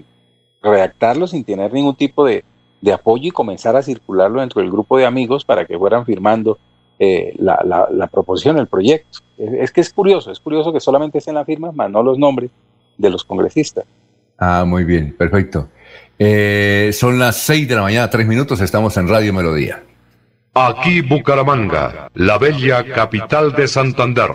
redactarlo 0.62 1.26
sin 1.26 1.42
tener 1.44 1.72
ningún 1.72 1.96
tipo 1.96 2.24
de, 2.24 2.44
de 2.80 2.92
apoyo 2.92 3.26
y 3.28 3.30
comenzar 3.32 3.74
a 3.76 3.82
circularlo 3.82 4.40
dentro 4.40 4.60
del 4.62 4.70
grupo 4.70 4.96
de 4.98 5.06
amigos 5.06 5.44
para 5.44 5.64
que 5.66 5.76
fueran 5.78 6.04
firmando 6.06 6.58
eh, 6.98 7.34
la, 7.38 8.08
proposición, 8.12 8.58
el 8.58 8.68
proyecto. 8.68 9.18
Es, 9.36 9.72
que 9.72 9.80
es 9.80 9.92
curioso, 9.92 10.30
es 10.30 10.38
curioso 10.38 10.72
que 10.72 10.78
solamente 10.78 11.18
estén 11.18 11.34
las 11.34 11.46
firmas, 11.46 11.74
más 11.74 11.90
no 11.90 12.02
los 12.02 12.16
nombres 12.18 12.50
de 12.96 13.10
los 13.10 13.24
congresistas. 13.24 13.84
Ah, 14.38 14.64
muy 14.64 14.84
bien, 14.84 15.16
perfecto. 15.16 15.68
Eh, 16.24 16.92
son 16.92 17.18
las 17.18 17.36
seis 17.36 17.66
de 17.66 17.74
la 17.74 17.82
mañana, 17.82 18.08
tres 18.08 18.28
minutos, 18.28 18.60
estamos 18.60 18.96
en 18.96 19.08
Radio 19.08 19.32
Melodía. 19.32 19.82
Aquí 20.54 21.00
Bucaramanga, 21.00 22.10
la 22.14 22.38
bella 22.38 22.84
capital 22.84 23.52
de 23.54 23.66
Santander. 23.66 24.30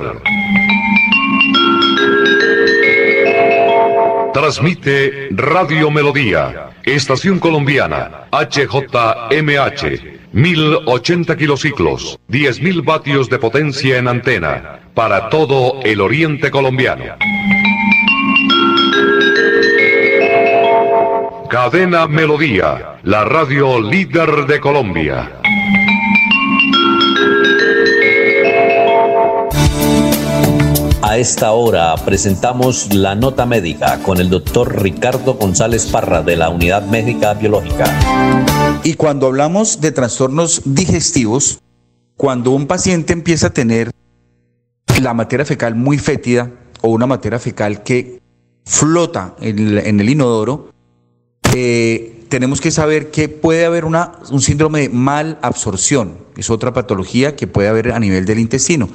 Transmite 4.33 5.29
Radio 5.31 5.89
Melodía, 5.89 6.71
Estación 6.83 7.39
Colombiana, 7.39 8.27
HJMH, 8.33 10.01
1080 10.33 11.37
kilociclos, 11.37 12.19
10.000 12.27 12.83
vatios 12.83 13.29
de 13.29 13.39
potencia 13.39 13.97
en 13.97 14.09
antena, 14.09 14.81
para 14.93 15.29
todo 15.29 15.79
el 15.83 16.01
oriente 16.01 16.51
colombiano. 16.51 17.15
Cadena 21.49 22.07
Melodía, 22.07 22.99
la 23.03 23.23
radio 23.23 23.79
líder 23.79 24.45
de 24.47 24.59
Colombia. 24.59 25.31
A 31.01 31.17
esta 31.17 31.53
hora 31.53 31.95
presentamos 32.03 32.93
la 32.93 33.15
nota 33.15 33.45
médica 33.45 33.99
con 34.03 34.19
el 34.19 34.29
doctor 34.29 34.81
Ricardo 34.81 35.35
González 35.35 35.85
Parra 35.85 36.21
de 36.21 36.35
la 36.35 36.49
Unidad 36.49 36.85
Médica 36.85 37.33
Biológica. 37.33 37.85
Y 38.83 38.95
cuando 38.95 39.27
hablamos 39.27 39.79
de 39.79 39.93
trastornos 39.93 40.63
digestivos, 40.65 41.61
cuando 42.17 42.51
un 42.51 42.67
paciente 42.67 43.13
empieza 43.13 43.47
a 43.47 43.53
tener 43.53 43.91
la 45.01 45.13
materia 45.13 45.45
fecal 45.45 45.75
muy 45.75 45.97
fétida 45.97 46.51
o 46.81 46.89
una 46.89 47.07
materia 47.07 47.39
fecal 47.39 47.83
que 47.83 48.21
flota 48.65 49.35
en 49.39 49.99
el, 49.99 50.09
inodoro, 50.09 50.71
eh, 51.55 52.25
tenemos 52.29 52.61
que 52.61 52.71
saber 52.71 53.11
que 53.11 53.29
puede 53.29 53.65
haber 53.65 53.85
un 53.85 54.41
síndrome 54.41 54.81
de 54.81 54.89
mal 54.89 55.39
absorción. 55.41 56.17
Es 56.35 56.49
otra 56.49 56.73
patología 56.73 57.35
que 57.35 57.47
puede 57.47 57.69
haber 57.69 57.91
a 57.91 57.99
nivel 57.99 58.25
del 58.25 58.39
intestino. 58.39 58.89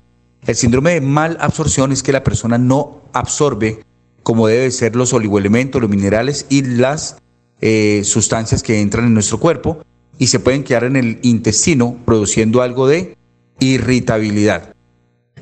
El 0.46 0.56
síndrome 0.56 0.92
de 0.92 1.00
mal 1.00 1.38
absorción 1.40 1.92
es 1.92 2.02
que 2.02 2.12
la 2.12 2.24
persona 2.24 2.58
no 2.58 3.02
absorbe 3.12 3.84
como 4.22 4.46
debe 4.46 4.70
ser 4.70 4.96
los 4.96 5.12
oligoelementos, 5.12 5.80
los 5.80 5.90
minerales 5.90 6.46
y 6.48 6.62
las 6.62 7.16
eh, 7.60 8.02
sustancias 8.04 8.62
que 8.62 8.80
entran 8.80 9.06
en 9.06 9.14
nuestro 9.14 9.38
cuerpo 9.38 9.82
y 10.18 10.28
se 10.28 10.40
pueden 10.40 10.64
quedar 10.64 10.84
en 10.84 10.96
el 10.96 11.18
intestino 11.22 11.96
produciendo 12.04 12.62
algo 12.62 12.86
de 12.86 13.16
irritabilidad. 13.60 14.74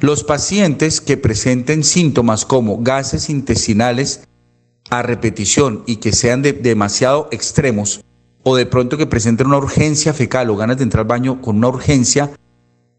Los 0.00 0.24
pacientes 0.24 1.00
que 1.00 1.16
presenten 1.16 1.84
síntomas 1.84 2.44
como 2.46 2.82
gases 2.82 3.28
intestinales 3.28 4.22
a 4.91 5.03
repetición 5.03 5.82
y 5.86 5.97
que 5.97 6.12
sean 6.12 6.43
de, 6.43 6.53
demasiado 6.53 7.28
extremos 7.30 8.03
o 8.43 8.57
de 8.57 8.66
pronto 8.66 8.97
que 8.97 9.07
presenten 9.07 9.47
una 9.47 9.59
urgencia 9.59 10.12
fecal 10.12 10.51
o 10.51 10.57
ganas 10.57 10.78
de 10.78 10.82
entrar 10.82 11.03
al 11.03 11.09
baño 11.09 11.41
con 11.41 11.57
una 11.57 11.68
urgencia, 11.68 12.30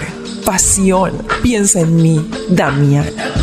pasión, 0.44 1.12
piensa 1.42 1.80
en 1.80 1.96
mí, 1.96 2.30
Damiana. 2.48 3.31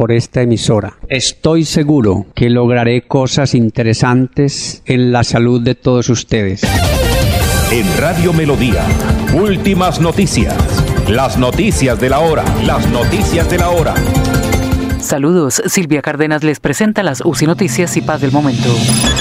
por 0.00 0.12
esta 0.12 0.40
emisora. 0.40 0.94
Estoy 1.10 1.66
seguro 1.66 2.24
que 2.34 2.48
lograré 2.48 3.02
cosas 3.02 3.54
interesantes 3.54 4.82
en 4.86 5.12
la 5.12 5.24
salud 5.24 5.60
de 5.60 5.74
todos 5.74 6.08
ustedes. 6.08 6.62
En 7.70 7.86
Radio 7.98 8.32
Melodía, 8.32 8.82
últimas 9.34 10.00
noticias. 10.00 10.56
Las 11.06 11.36
noticias 11.36 12.00
de 12.00 12.08
la 12.08 12.20
hora. 12.20 12.44
Las 12.64 12.88
noticias 12.88 13.50
de 13.50 13.58
la 13.58 13.68
hora. 13.68 13.92
Saludos, 15.02 15.62
Silvia 15.66 16.02
Cárdenas 16.02 16.44
les 16.44 16.60
presenta 16.60 17.02
las 17.02 17.22
UCI 17.24 17.46
Noticias 17.46 17.96
y 17.96 18.02
Paz 18.02 18.20
del 18.20 18.32
Momento. 18.32 18.68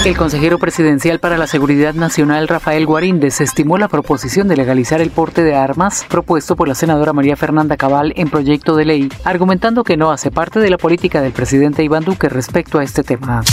El 0.06 0.16
consejero 0.18 0.60
presidencial 0.60 1.20
para 1.20 1.38
la 1.38 1.48
Seguridad 1.48 1.94
Nacional, 1.94 2.48
Rafael 2.48 2.86
Guarín, 2.86 3.20
desestimó 3.20 3.78
la 3.78 3.88
proposición 3.88 4.48
de 4.48 4.58
legalizar 4.58 5.02
el 5.02 5.10
porte 5.10 5.44
de 5.44 5.56
armas 5.56 6.06
propuesto 6.10 6.56
por 6.56 6.68
la 6.68 6.76
senadora 6.76 7.14
María 7.14 7.36
Fernanda 7.36 7.78
Cabal 7.78 8.14
en 8.18 8.30
proyecto 8.30 8.76
de 8.76 8.86
ley, 8.86 9.10
argumentando 9.24 9.84
que 9.84 9.98
no 9.98 10.12
hace 10.12 10.32
parte 10.32 10.60
de 10.60 10.70
la 10.70 10.78
política 10.78 11.22
del 11.22 11.32
presidente 11.32 11.84
Iván 11.84 12.04
Duque 12.04 12.30
respecto 12.30 12.80
a 12.80 12.84
este 12.84 13.04
tema. 13.04 13.44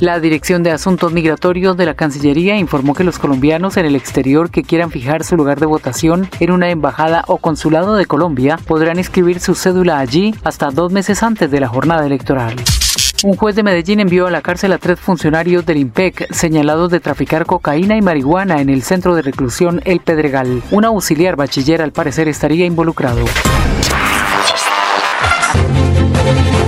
La 0.00 0.20
Dirección 0.20 0.62
de 0.62 0.72
Asuntos 0.72 1.10
Migratorios 1.14 1.74
de 1.78 1.86
la 1.86 1.94
Cancillería 1.94 2.58
informó 2.58 2.92
que 2.92 3.02
los 3.02 3.18
colombianos 3.18 3.78
en 3.78 3.86
el 3.86 3.96
exterior 3.96 4.50
que 4.50 4.62
quieran 4.62 4.90
fijar 4.90 5.24
su 5.24 5.36
lugar 5.36 5.58
de 5.58 5.64
votación 5.64 6.28
en 6.38 6.50
una 6.50 6.68
embajada 6.68 7.24
o 7.28 7.38
consulado 7.38 7.96
de 7.96 8.04
Colombia 8.04 8.58
podrán 8.66 8.98
inscribir 8.98 9.40
su 9.40 9.54
cédula 9.54 9.98
allí 9.98 10.34
hasta 10.44 10.70
dos 10.70 10.92
meses 10.92 11.22
antes 11.22 11.50
de 11.50 11.60
la 11.60 11.68
jornada 11.68 12.04
electoral. 12.04 12.56
Un 13.24 13.36
juez 13.36 13.56
de 13.56 13.62
Medellín 13.62 14.00
envió 14.00 14.26
a 14.26 14.30
la 14.30 14.42
cárcel 14.42 14.74
a 14.74 14.78
tres 14.78 15.00
funcionarios 15.00 15.64
del 15.64 15.78
IMPEC 15.78 16.30
señalados 16.30 16.90
de 16.90 17.00
traficar 17.00 17.46
cocaína 17.46 17.96
y 17.96 18.02
marihuana 18.02 18.60
en 18.60 18.68
el 18.68 18.82
centro 18.82 19.14
de 19.14 19.22
reclusión 19.22 19.80
El 19.86 20.00
Pedregal. 20.00 20.62
Un 20.72 20.84
auxiliar 20.84 21.36
bachiller 21.36 21.80
al 21.80 21.92
parecer 21.92 22.28
estaría 22.28 22.66
involucrado. 22.66 23.24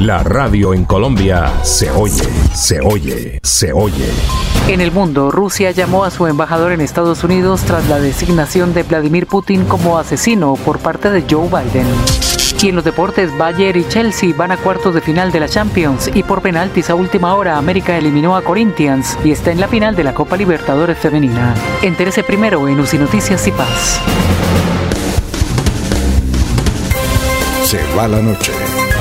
La 0.00 0.22
radio 0.22 0.72
en 0.72 0.86
Colombia 0.86 1.52
se 1.62 1.90
oye, 1.90 2.26
se 2.54 2.80
oye, 2.80 3.38
se 3.42 3.74
oye. 3.74 4.08
En 4.66 4.80
el 4.80 4.92
mundo, 4.92 5.30
Rusia 5.30 5.72
llamó 5.72 6.04
a 6.04 6.10
su 6.10 6.26
embajador 6.26 6.72
en 6.72 6.80
Estados 6.80 7.22
Unidos 7.22 7.60
tras 7.66 7.86
la 7.86 8.00
designación 8.00 8.72
de 8.72 8.82
Vladimir 8.82 9.26
Putin 9.26 9.66
como 9.66 9.98
asesino 9.98 10.54
por 10.64 10.78
parte 10.78 11.10
de 11.10 11.26
Joe 11.28 11.48
Biden. 11.48 11.86
Y 12.62 12.70
en 12.70 12.76
los 12.76 12.84
deportes, 12.84 13.36
Bayern 13.36 13.78
y 13.78 13.88
Chelsea 13.88 14.32
van 14.34 14.52
a 14.52 14.56
cuartos 14.56 14.94
de 14.94 15.02
final 15.02 15.32
de 15.32 15.40
la 15.40 15.48
Champions 15.50 16.10
y 16.14 16.22
por 16.22 16.40
penaltis 16.40 16.88
a 16.88 16.94
última 16.94 17.34
hora 17.34 17.58
América 17.58 17.98
eliminó 17.98 18.36
a 18.36 18.42
Corinthians 18.42 19.18
y 19.22 19.32
está 19.32 19.52
en 19.52 19.60
la 19.60 19.68
final 19.68 19.96
de 19.96 20.04
la 20.04 20.14
Copa 20.14 20.38
Libertadores 20.38 20.96
Femenina. 20.96 21.54
Entérese 21.82 22.22
primero 22.22 22.66
en 22.68 22.80
UCI 22.80 22.96
Noticias 22.96 23.46
y 23.46 23.50
Paz. 23.50 24.00
Se 27.64 27.78
va 27.94 28.08
la 28.08 28.22
noche 28.22 28.52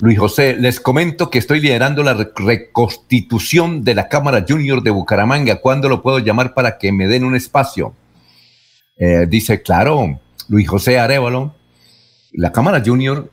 Luis 0.00 0.18
José, 0.18 0.56
les 0.58 0.80
comento 0.80 1.30
que 1.30 1.38
estoy 1.38 1.60
liderando 1.60 2.02
la 2.02 2.14
reconstitución 2.34 3.84
de 3.84 3.94
la 3.94 4.08
Cámara 4.08 4.44
Junior 4.48 4.82
de 4.82 4.90
Bucaramanga. 4.90 5.60
¿Cuándo 5.60 5.88
lo 5.88 6.02
puedo 6.02 6.18
llamar 6.18 6.54
para 6.54 6.78
que 6.78 6.90
me 6.90 7.06
den 7.06 7.22
un 7.22 7.36
espacio? 7.36 7.94
Eh, 8.96 9.26
dice, 9.28 9.62
claro, 9.62 10.18
Luis 10.48 10.68
José 10.68 10.98
Arevalo, 10.98 11.54
la 12.32 12.50
Cámara 12.50 12.82
Junior 12.84 13.30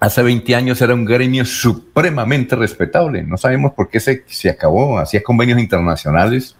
hace 0.00 0.22
20 0.22 0.54
años 0.54 0.80
era 0.80 0.94
un 0.94 1.04
gremio 1.04 1.44
supremamente 1.44 2.56
respetable. 2.56 3.22
No 3.22 3.36
sabemos 3.36 3.72
por 3.72 3.88
qué 3.88 4.00
se, 4.00 4.24
se 4.26 4.50
acabó. 4.50 4.98
Hacía 4.98 5.22
convenios 5.22 5.58
internacionales, 5.58 6.56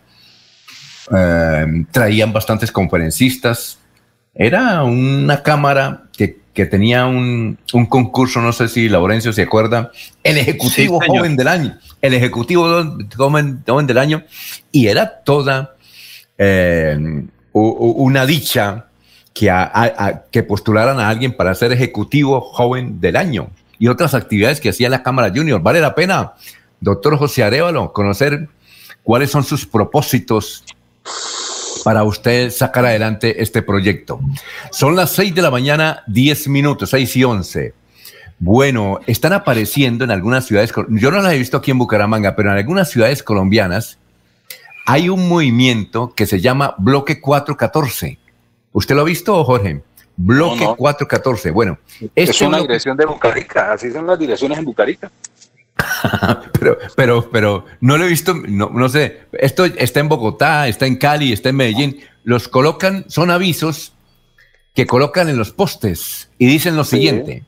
eh, 1.15 1.85
traían 1.91 2.33
bastantes 2.33 2.73
conferencistas. 2.73 3.79
Era 4.35 4.83
una 4.83 5.43
cámara 5.43 6.05
que, 6.17 6.41
que 6.53 6.67
tenía 6.67 7.07
un, 7.07 7.59
un, 7.73 7.87
concurso, 7.87 8.41
no 8.41 8.53
sé 8.53 8.69
si 8.69 8.89
Laurencio 8.89 9.33
se 9.33 9.43
acuerda, 9.43 9.93
el 10.25 10.39
Ejecutivo 10.39 11.01
Joven 11.07 11.37
del 11.37 11.49
Año. 11.49 11.79
El 12.01 12.15
Ejecutivo 12.15 12.65
joven, 13.15 13.63
joven, 13.65 13.87
del 13.87 13.99
Año. 13.99 14.25
Y 14.73 14.89
era 14.89 15.23
toda 15.23 15.77
eh, 16.37 16.99
una 17.53 18.27
dicha 18.27 18.87
que, 19.35 19.53
que 20.31 20.43
postularan 20.45 21.01
a 21.01 21.09
alguien 21.09 21.37
para 21.37 21.55
ser 21.55 21.73
ejecutivo 21.73 22.41
joven 22.41 23.01
del 23.01 23.17
año 23.17 23.51
y 23.79 23.89
otras 23.89 24.15
actividades 24.15 24.61
que 24.61 24.71
hacía 24.71 24.89
la 24.89 25.03
Cámara 25.03 25.33
Junior. 25.35 25.61
Vale 25.61 25.81
la 25.81 25.95
pena, 25.95 26.35
doctor 26.81 27.19
José 27.19 27.43
Arevalo, 27.43 27.93
conocer 27.93 28.49
cuáles 29.03 29.31
son 29.31 29.43
sus 29.43 29.67
propósitos 29.67 30.65
para 31.83 32.05
usted 32.05 32.51
sacar 32.51 32.87
adelante 32.87 33.43
este 33.43 33.61
proyecto. 33.61 34.21
Son 34.71 34.97
las 34.97 35.11
6 35.11 35.35
de 35.35 35.43
la 35.43 35.51
mañana, 35.51 36.05
10 36.07 36.49
minutos, 36.49 36.91
6 36.91 37.17
y 37.17 37.25
11. 37.25 37.75
Bueno, 38.39 39.01
están 39.07 39.33
apareciendo 39.33 40.05
en 40.05 40.11
algunas 40.11 40.47
ciudades, 40.47 40.73
yo 40.89 41.11
no 41.11 41.21
las 41.21 41.33
he 41.33 41.39
visto 41.39 41.57
aquí 41.57 41.73
en 41.73 41.79
Bucaramanga, 41.79 42.37
pero 42.37 42.51
en 42.51 42.57
algunas 42.57 42.89
ciudades 42.89 43.23
colombianas 43.23 43.99
hay 44.87 45.09
un 45.09 45.29
movimiento 45.29 46.15
que 46.15 46.27
se 46.27 46.41
llama 46.41 46.75
Bloque 46.79 47.21
414 47.21 48.24
¿Usted 48.75 48.97
lo 48.97 49.03
ha 49.03 49.05
visto, 49.05 49.45
Jorge? 49.45 49.83
Bloque 50.17 50.67
414. 50.77 51.53
Bueno, 51.53 51.79
es 52.15 52.41
una 52.43 52.59
dirección 52.59 52.97
de 52.97 53.07
Bucarica. 53.07 53.73
Así 53.73 53.91
son 53.93 54.05
las 54.07 54.19
direcciones 54.19 54.59
en 54.59 54.65
Bucarica. 54.65 55.11
pero, 56.59 56.79
pero, 56.97 57.31
pero 57.31 57.65
no 57.81 57.97
lo 57.97 58.05
he 58.05 58.09
visto, 58.09 58.35
no, 58.35 58.89
sé. 58.89 59.27
Esto 59.33 59.65
está 59.65 60.01
en 60.01 60.09
Bogotá, 60.09 60.67
está 60.67 60.87
en 60.87 60.97
Cali, 60.97 61.33
está 61.33 61.51
en 61.51 61.57
Medellín. 61.57 62.01
Los 62.25 62.49
colocan, 62.49 63.05
son 63.09 63.31
avisos 63.31 63.93
que 64.75 64.89
colocan 64.89 65.29
en 65.29 65.39
los 65.39 65.53
postes 65.53 66.31
y 66.37 66.47
dicen 66.47 66.75
lo 66.75 66.83
siguiente. 66.83 67.45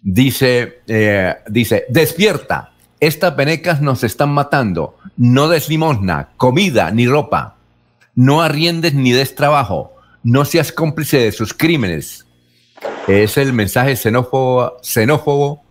Dice, 0.00 0.80
eh, 0.86 1.34
dice, 1.48 1.84
despierta. 1.90 2.72
Estas 2.98 3.36
venecas 3.36 3.82
nos 3.82 4.04
están 4.04 4.30
matando. 4.30 4.96
No 5.18 5.48
des 5.48 5.68
limosna, 5.68 6.30
comida 6.38 6.90
ni 6.92 7.06
ropa. 7.06 7.56
No 8.14 8.40
arriendes 8.40 8.94
ni 8.94 9.12
des 9.12 9.34
trabajo 9.34 9.95
no 10.26 10.44
seas 10.44 10.72
cómplice 10.72 11.18
de 11.18 11.30
sus 11.30 11.54
crímenes. 11.54 12.26
Es 13.06 13.36
el 13.38 13.52
mensaje 13.52 13.94
xenófobo, 13.94 15.62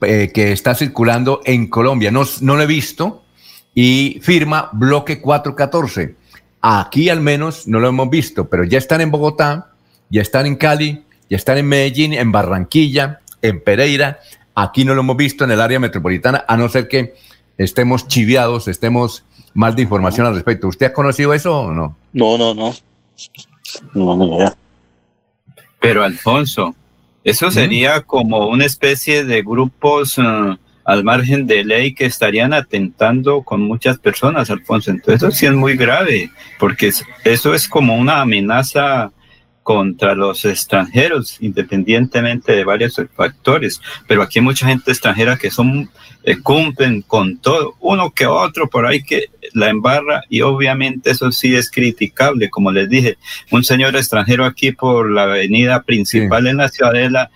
eh, 0.00 0.30
que 0.32 0.52
está 0.52 0.74
circulando 0.74 1.42
en 1.44 1.68
Colombia. 1.68 2.10
No, 2.10 2.22
no 2.40 2.56
lo 2.56 2.62
he 2.62 2.66
visto 2.66 3.22
y 3.74 4.20
firma 4.22 4.70
Bloque 4.72 5.20
414. 5.20 6.16
Aquí 6.62 7.10
al 7.10 7.20
menos 7.20 7.68
no 7.68 7.78
lo 7.78 7.88
hemos 7.88 8.08
visto, 8.08 8.48
pero 8.48 8.64
ya 8.64 8.78
están 8.78 9.02
en 9.02 9.10
Bogotá, 9.10 9.72
ya 10.08 10.22
están 10.22 10.46
en 10.46 10.56
Cali, 10.56 11.04
ya 11.28 11.36
están 11.36 11.58
en 11.58 11.66
Medellín, 11.66 12.14
en 12.14 12.32
Barranquilla, 12.32 13.20
en 13.42 13.62
Pereira. 13.62 14.18
Aquí 14.54 14.86
no 14.86 14.94
lo 14.94 15.02
hemos 15.02 15.18
visto 15.18 15.44
en 15.44 15.50
el 15.50 15.60
área 15.60 15.78
metropolitana, 15.78 16.46
a 16.48 16.56
no 16.56 16.70
ser 16.70 16.88
que 16.88 17.16
estemos 17.58 18.08
chiviados, 18.08 18.66
estemos 18.66 19.26
mal 19.52 19.76
de 19.76 19.82
información 19.82 20.26
al 20.26 20.34
respecto. 20.34 20.68
¿Usted 20.68 20.86
ha 20.86 20.92
conocido 20.94 21.34
eso 21.34 21.60
o 21.60 21.70
no? 21.74 21.98
No, 22.14 22.38
no, 22.38 22.54
no. 22.54 22.72
No, 23.94 24.54
Pero 25.80 26.04
Alfonso, 26.04 26.74
eso 27.22 27.50
sería 27.50 28.02
como 28.02 28.48
una 28.48 28.66
especie 28.66 29.24
de 29.24 29.42
grupos 29.42 30.18
uh, 30.18 30.56
al 30.84 31.04
margen 31.04 31.46
de 31.46 31.64
ley 31.64 31.94
que 31.94 32.04
estarían 32.04 32.52
atentando 32.52 33.42
con 33.42 33.62
muchas 33.62 33.98
personas, 33.98 34.50
Alfonso. 34.50 34.90
Entonces 34.90 35.22
eso 35.22 35.30
sí 35.30 35.46
es 35.46 35.52
muy 35.52 35.76
grave, 35.76 36.30
porque 36.58 36.92
eso 37.24 37.54
es 37.54 37.68
como 37.68 37.96
una 37.96 38.20
amenaza 38.20 39.10
contra 39.62 40.14
los 40.14 40.44
extranjeros, 40.44 41.38
independientemente 41.40 42.52
de 42.52 42.64
varios 42.64 43.00
factores. 43.16 43.80
Pero 44.06 44.22
aquí 44.22 44.38
hay 44.38 44.44
mucha 44.44 44.66
gente 44.66 44.90
extranjera 44.90 45.38
que 45.38 45.50
son 45.50 45.90
eh, 46.26 46.40
cumplen 46.40 47.02
con 47.02 47.38
todo, 47.38 47.74
uno 47.80 48.10
que 48.10 48.26
otro 48.26 48.68
por 48.68 48.86
ahí 48.86 49.02
que 49.02 49.26
la 49.52 49.68
embarra 49.68 50.22
y 50.30 50.40
obviamente 50.40 51.10
eso 51.10 51.30
sí 51.30 51.54
es 51.54 51.70
criticable, 51.70 52.48
como 52.50 52.72
les 52.72 52.88
dije, 52.88 53.18
un 53.50 53.62
señor 53.62 53.94
extranjero 53.94 54.44
aquí 54.44 54.72
por 54.72 55.10
la 55.10 55.24
avenida 55.24 55.82
principal 55.82 56.46
en 56.46 56.56
la 56.56 56.68
ciudadela 56.68 57.30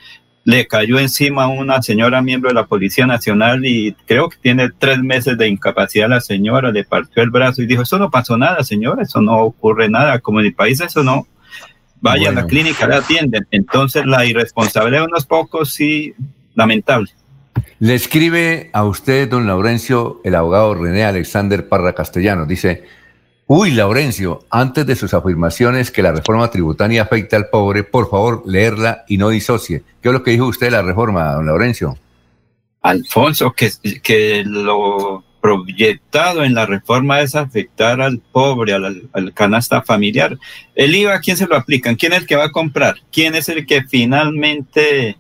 le 0.45 0.67
cayó 0.67 0.99
encima 0.99 1.45
a 1.45 1.49
una 1.49 1.83
señora 1.83 2.23
miembro 2.23 2.49
de 2.49 2.55
la 2.55 2.65
Policía 2.65 3.07
Nacional 3.07 3.67
y 3.67 3.95
creo 4.07 4.31
que 4.31 4.39
tiene 4.39 4.71
tres 4.71 4.99
meses 4.99 5.37
de 5.37 5.47
incapacidad 5.47 6.09
la 6.09 6.23
señora, 6.23 6.73
le 6.73 6.85
partió 6.85 7.23
el 7.23 7.29
brazo 7.29 7.61
y 7.61 7.67
dijo, 7.67 7.83
eso 7.83 7.99
no 7.99 8.11
pasó 8.11 8.39
nada, 8.39 8.65
señora, 8.65 9.03
eso 9.03 9.21
no 9.21 9.41
ocurre 9.41 9.91
nada, 9.91 10.21
como 10.21 10.41
en 10.41 10.47
mi 10.47 10.53
país 10.53 10.81
eso 10.81 11.05
no 11.05 11.27
vaya 12.01 12.31
a 12.31 12.33
la 12.33 12.47
clínica, 12.47 12.87
la 12.87 12.97
atienden. 12.97 13.47
Entonces 13.51 14.07
la 14.07 14.25
irresponsabilidad 14.25 15.03
de 15.03 15.09
unos 15.09 15.27
pocos 15.27 15.75
sí, 15.75 16.15
lamentable. 16.55 17.11
Le 17.79 17.95
escribe 17.95 18.71
a 18.73 18.85
usted, 18.85 19.29
don 19.29 19.47
Laurencio, 19.47 20.21
el 20.25 20.35
abogado 20.35 20.75
René 20.75 21.05
Alexander 21.05 21.69
Parra 21.69 21.95
Castellano. 21.95 22.47
Dice, 22.47 22.85
uy, 23.47 23.71
Laurencio, 23.71 24.45
antes 24.51 24.87
de 24.87 24.97
sus 24.97 25.15
afirmaciones 25.15 25.91
que 25.91 26.03
la 26.03 26.13
reforma 26.13 26.51
tributaria 26.51 27.03
afecta 27.03 27.37
al 27.37 27.49
pobre, 27.49 27.85
por 27.85 28.11
favor, 28.11 28.43
leerla 28.47 29.05
y 29.09 29.17
no 29.17 29.29
disocie. 29.29 29.83
¿Qué 30.03 30.09
es 30.09 30.13
lo 30.13 30.23
que 30.23 30.33
dijo 30.33 30.47
usted 30.47 30.67
de 30.67 30.73
la 30.73 30.83
reforma, 30.83 31.33
don 31.33 31.47
Laurencio? 31.47 31.97
Alfonso, 32.83 33.55
que, 33.55 34.45
lo 34.45 35.25
proyectado 35.41 36.43
en 36.43 36.55
la 36.55 36.67
reforma 36.67 37.21
es 37.21 37.37
afectar 37.37 38.01
al 38.01 38.19
pobre, 38.19 38.73
al, 38.73 39.09
al, 39.13 39.35
canasta 39.35 39.83
familiar. 39.83 40.37
El 40.75 40.95
IVA, 40.95 41.21
¿quién 41.21 41.37
se 41.37 41.47
lo 41.47 41.57
aplican? 41.57 41.95
¿Quién 41.95 42.13
es 42.13 42.21
el 42.21 42.27
que 42.27 42.37
va 42.37 42.47
a 42.47 42.53
comprar? 42.53 42.97
¿Quién 43.13 43.35
es 43.35 43.49
el 43.49 43.67
que 43.67 43.83
finalmente 43.83 45.17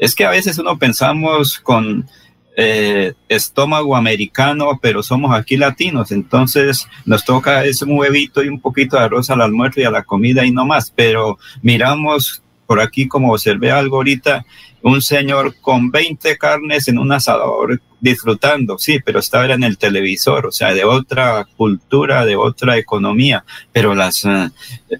es 0.00 0.14
que 0.14 0.24
a 0.24 0.30
veces 0.30 0.58
uno 0.58 0.78
pensamos 0.78 1.60
con 1.60 2.08
eh, 2.56 3.12
estómago 3.28 3.94
americano, 3.94 4.80
pero 4.80 5.02
somos 5.02 5.32
aquí 5.32 5.58
latinos, 5.58 6.10
entonces 6.10 6.88
nos 7.04 7.24
toca 7.24 7.64
ese 7.64 7.84
un 7.84 7.98
huevito 7.98 8.42
y 8.42 8.48
un 8.48 8.60
poquito 8.60 8.96
de 8.96 9.04
arroz 9.04 9.28
al 9.28 9.42
almuerzo 9.42 9.80
y 9.80 9.84
a 9.84 9.90
la 9.90 10.02
comida 10.02 10.44
y 10.44 10.50
no 10.50 10.64
más, 10.64 10.90
pero 10.90 11.38
miramos 11.62 12.42
por 12.66 12.80
aquí 12.80 13.08
como 13.08 13.32
observé 13.32 13.70
algo 13.70 13.96
ahorita 13.96 14.46
un 14.82 15.02
señor 15.02 15.54
con 15.60 15.90
20 15.90 16.36
carnes 16.38 16.88
en 16.88 16.98
un 16.98 17.12
asador 17.12 17.80
disfrutando, 18.00 18.78
sí, 18.78 18.98
pero 19.04 19.18
estaba 19.18 19.46
en 19.46 19.62
el 19.62 19.76
televisor, 19.76 20.46
o 20.46 20.52
sea, 20.52 20.72
de 20.72 20.84
otra 20.84 21.46
cultura, 21.56 22.24
de 22.24 22.36
otra 22.36 22.78
economía. 22.78 23.44
Pero 23.72 23.94
las, 23.94 24.24
uh, 24.24 24.50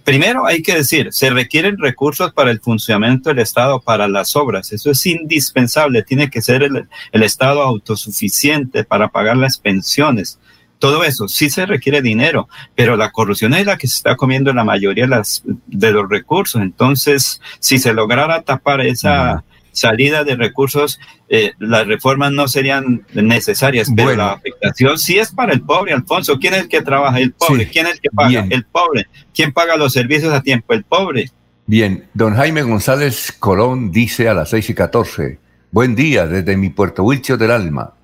primero 0.05 0.47
hay 0.47 0.63
que 0.63 0.75
decir, 0.75 1.09
se 1.13 1.31
requieren 1.31 1.79
recursos 1.79 2.33
para 2.33 2.51
el 2.51 2.61
funcionamiento 2.61 3.31
del 3.31 3.39
Estado, 3.39 3.81
para 3.81 4.07
las 4.07 4.37
obras. 4.37 4.73
Eso 4.73 4.91
es 4.91 5.07
indispensable. 5.07 6.03
Tiene 6.03 6.29
que 6.29 6.43
ser 6.43 6.63
el, 6.63 6.89
el 7.13 7.23
Estado 7.23 7.63
autosuficiente 7.63 8.85
para 8.85 9.09
pagar 9.09 9.37
las 9.37 9.59
pensiones 9.59 10.39
todo 10.81 11.05
eso 11.05 11.29
sí 11.29 11.51
se 11.51 11.67
requiere 11.67 12.03
dinero, 12.03 12.49
pero 12.75 12.97
la 12.97 13.13
corrupción 13.13 13.55
es 13.55 13.67
la 13.67 13.77
que 13.77 13.87
se 13.87 13.97
está 13.97 14.17
comiendo 14.17 14.53
la 14.53 14.65
mayoría 14.65 15.05
de, 15.05 15.11
las, 15.11 15.43
de 15.45 15.91
los 15.93 16.09
recursos. 16.09 16.61
Entonces, 16.61 17.41
si 17.61 17.79
se 17.79 17.93
lograra 17.93 18.43
tapar 18.43 18.81
esa, 18.81 19.45
salida 19.73 20.25
de 20.25 20.37
recursos, 20.37 21.01
eh, 21.29 21.53
las 21.59 21.87
reformas 21.87 22.33
no 22.33 22.49
serían 22.49 23.07
necesarias, 23.13 23.89
pero 23.95 24.09
bueno. 24.09 24.25
la 24.25 24.33
afectación 24.33 24.99
sí 24.99 25.19
es 25.19 25.31
para 25.33 25.53
el 25.53 25.63
pobre, 25.63 25.93
Alfonso. 25.93 26.39
¿Quién 26.39 26.55
es 26.55 26.61
el 26.63 26.69
que 26.69 26.83
trabaja? 26.83 27.19
El 27.19 27.33
pobre. 27.33 27.65
Sí. 27.65 27.71
¿Quién 27.71 27.87
es 27.87 27.95
el 27.95 28.01
que 28.01 28.11
paga? 28.11 28.29
Bien. 28.29 28.49
El 28.51 28.65
pobre. 28.65 29.07
¿Quién 29.35 29.53
paga 29.53 29.77
los 29.77 29.93
servicios 29.93 30.33
a 30.33 30.43
tiempo? 30.43 30.73
El 30.73 30.85
pobre. 30.85 31.31
Bien, 31.67 32.09
don 32.15 32.35
Jaime 32.35 32.63
González 32.63 33.33
Colón 33.39 33.93
dice 33.93 34.29
a 34.29 34.35
las 34.35 34.51
6 34.51 34.71
y 34.71 34.75
14, 34.75 35.39
buen 35.71 35.95
día 35.95 36.27
desde 36.27 36.57
mi 36.57 36.69
Puerto 36.69 37.05
Wilcho 37.05 37.37
del 37.37 37.53
Alma. 37.53 37.95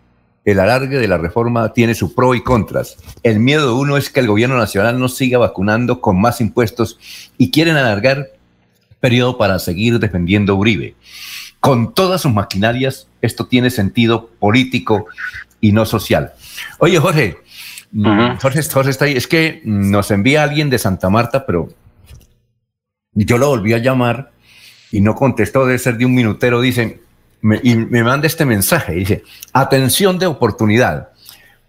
El 0.45 0.61
alargue 0.61 0.99
de 0.99 1.09
la 1.09 1.19
reforma 1.19 1.73
tiene 1.73 1.97
su 1.97 2.15
pro 2.15 2.33
y 2.37 2.45
contras. 2.45 2.97
El 3.25 3.41
miedo 3.41 3.67
de 3.67 3.73
uno 3.73 3.97
es 3.97 4.11
que 4.11 4.21
el 4.21 4.29
gobierno 4.29 4.57
nacional 4.57 5.01
no 5.01 5.09
siga 5.09 5.39
vacunando 5.39 6.01
con 6.01 6.21
más 6.21 6.41
impuestos 6.41 7.01
y 7.37 7.51
quieren 7.51 7.77
alargar 7.77 8.29
periodo 9.01 9.37
para 9.37 9.59
seguir 9.59 9.99
defendiendo 9.99 10.55
Uribe 10.55 10.95
con 11.67 11.95
todas 11.95 12.21
sus 12.21 12.33
maquinarias, 12.33 13.09
esto 13.21 13.47
tiene 13.47 13.71
sentido 13.71 14.31
político 14.39 15.07
y 15.61 15.73
no 15.73 15.85
social. 15.85 16.33
Oye, 16.79 16.97
Jorge, 17.01 17.39
uh 17.93 17.99
-huh. 17.99 18.41
Jorge, 18.41 18.63
Jorge 18.63 18.91
está 18.91 19.07
ahí, 19.07 19.17
es 19.17 19.27
que 19.27 19.63
nos 19.65 20.13
envía 20.13 20.45
alguien 20.45 20.71
de 20.71 20.79
Santa 20.79 21.11
Marta, 21.11 21.45
pero 21.45 21.69
yo 23.15 23.37
lo 23.37 23.49
volví 23.49 23.73
a 23.73 23.79
llamar 23.79 24.31
y 24.93 25.01
no 25.01 25.17
contestó, 25.17 25.67
debe 25.67 25.81
ser 25.81 25.99
de 25.99 26.07
un 26.07 26.15
minutero, 26.15 26.61
dice, 26.61 27.01
me, 27.41 27.59
y 27.65 27.75
me 27.75 28.05
manda 28.05 28.29
este 28.29 28.45
mensaje, 28.45 28.93
dice, 28.93 29.25
atención 29.53 30.21
de 30.21 30.27
oportunidad. 30.27 31.09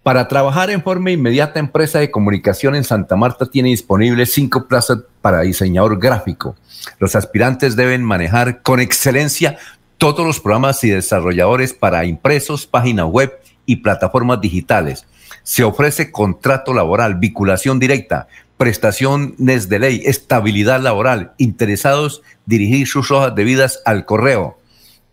Para 0.04 0.28
trabajar 0.28 0.70
en 0.70 0.82
forma 0.82 1.10
inmediata, 1.10 1.58
empresa 1.58 1.98
de 1.98 2.12
comunicación 2.12 2.76
en 2.76 2.84
Santa 2.84 3.16
Marta 3.16 3.46
tiene 3.46 3.70
disponibles 3.70 4.32
cinco 4.32 4.68
plazas 4.68 5.00
para 5.20 5.40
diseñador 5.40 5.98
gráfico. 5.98 6.56
Los 7.00 7.16
aspirantes 7.16 7.74
deben 7.74 8.04
manejar 8.04 8.62
con 8.62 8.78
excelencia 8.80 9.58
todos 9.98 10.24
los 10.24 10.40
programas 10.40 10.82
y 10.84 10.90
desarrolladores 10.90 11.74
para 11.74 12.04
impresos, 12.04 12.66
página 12.66 13.04
web 13.04 13.38
y 13.66 13.76
plataformas 13.76 14.40
digitales. 14.40 15.06
Se 15.42 15.64
ofrece 15.64 16.12
contrato 16.12 16.72
laboral, 16.72 17.16
vinculación 17.16 17.78
directa, 17.78 18.28
prestaciones 18.56 19.68
de 19.68 19.78
ley, 19.78 20.02
estabilidad 20.04 20.80
laboral. 20.80 21.32
Interesados, 21.36 22.22
dirigir 22.46 22.86
sus 22.86 23.10
hojas 23.10 23.34
de 23.34 23.44
vidas 23.44 23.82
al 23.84 24.04
correo. 24.04 24.58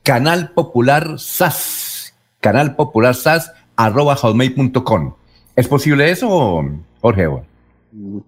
Canal 0.04 0.52
Popular 0.52 1.18
SAS. 1.18 2.14
Canal 2.40 2.76
Popular 2.76 3.16
SAS 3.16 3.52
arroba 3.76 4.16
hotmail.com. 4.16 5.16
¿Es 5.56 5.68
posible 5.68 6.12
eso, 6.12 6.64
Jorge? 7.02 7.28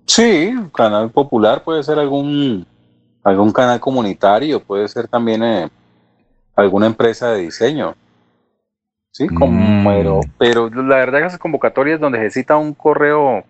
Sí, 0.06 0.54
Canal 0.74 1.12
Popular 1.12 1.64
puede 1.64 1.84
ser 1.84 2.00
algún, 2.00 2.66
algún 3.24 3.52
canal 3.52 3.80
comunitario, 3.80 4.64
puede 4.64 4.88
ser 4.88 5.08
también 5.08 5.44
eh, 5.44 5.70
alguna 6.58 6.88
empresa 6.88 7.32
de 7.32 7.42
diseño. 7.44 7.96
Sí, 9.12 9.28
como, 9.28 9.82
Mm. 9.82 9.86
pero, 9.88 10.20
pero 10.38 10.70
la 10.70 10.98
verdad 10.98 11.20
que 11.20 11.26
esas 11.28 11.40
convocatorias 11.40 12.00
donde 12.00 12.20
se 12.20 12.30
cita 12.32 12.58
un 12.58 12.74
correo 12.74 13.44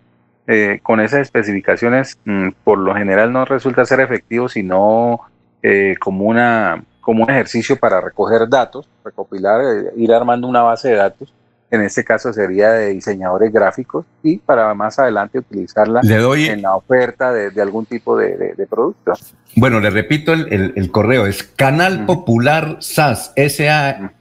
eh, 0.46 0.80
con 0.82 0.98
esas 1.00 1.20
especificaciones, 1.20 2.18
mm, 2.24 2.50
por 2.64 2.78
lo 2.78 2.94
general 2.94 3.32
no 3.32 3.44
resulta 3.44 3.84
ser 3.84 4.00
efectivo, 4.00 4.48
sino 4.48 5.20
eh, 5.62 5.96
como, 6.00 6.24
una, 6.24 6.82
como 7.02 7.24
un 7.24 7.30
ejercicio 7.30 7.76
para 7.76 8.00
recoger 8.00 8.48
datos, 8.48 8.88
recopilar, 9.04 9.60
eh, 9.60 9.92
ir 9.96 10.12
armando 10.12 10.46
una 10.46 10.62
base 10.62 10.88
de 10.88 10.94
datos. 10.94 11.34
En 11.70 11.82
este 11.82 12.02
caso 12.02 12.32
sería 12.32 12.70
de 12.72 12.94
diseñadores 12.94 13.52
gráficos 13.52 14.06
y 14.22 14.38
para 14.38 14.72
más 14.72 14.98
adelante 14.98 15.38
utilizarla 15.38 16.00
Le 16.02 16.16
doy- 16.16 16.46
en 16.46 16.62
la 16.62 16.74
oferta 16.74 17.30
de, 17.32 17.50
de 17.50 17.60
algún 17.60 17.84
tipo 17.84 18.16
de, 18.16 18.36
de- 18.38 18.54
de 18.54 18.66
producto. 18.66 19.12
Bueno, 19.54 19.78
le 19.78 19.90
repito 19.90 20.32
el, 20.32 20.50
el- 20.52 20.72
el 20.76 20.90
correo, 20.90 21.26
es 21.26 21.42
Canal 21.42 22.06
Popular 22.06 22.78
SAS, 22.80 23.32
S-A, 23.36 24.12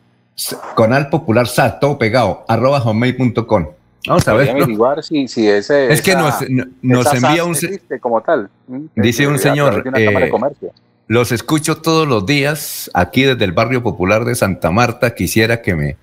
Canal 0.76 1.10
Popular 1.10 1.48
SAS, 1.48 1.80
todo 1.80 1.98
pegado, 1.98 2.44
arroba 2.50 2.82
hotmail.com. 2.82 3.68
Vamos 4.08 4.28
a 4.28 4.34
ver. 4.34 4.50
averiguar 4.52 5.04
si, 5.04 5.28
si 5.28 5.48
ese, 5.50 5.92
Es 5.92 6.02
que 6.02 6.16
nos- 6.16 6.50
no- 6.50 6.66
nos 6.82 7.14
envía 7.14 7.46
un 7.46 7.56
como 8.02 8.22
tal. 8.22 8.50
Dice 8.96 9.24
Que- 9.24 9.28
un 9.30 9.40
señor, 9.40 9.84
eh, 9.96 10.30
comercio. 10.30 10.72
Los 11.08 11.32
escucho 11.32 11.78
todos 11.78 12.08
los 12.08 12.26
días 12.26 12.92
aquí 12.94 13.24
desde 13.24 13.46
el 13.46 13.54
barrio 13.54 13.82
popular 13.82 14.26
de 14.26 14.36
Santa 14.36 14.72
Marta. 14.72 15.16
Quisiera 15.16 15.62
que 15.62 15.74
me 15.76 15.98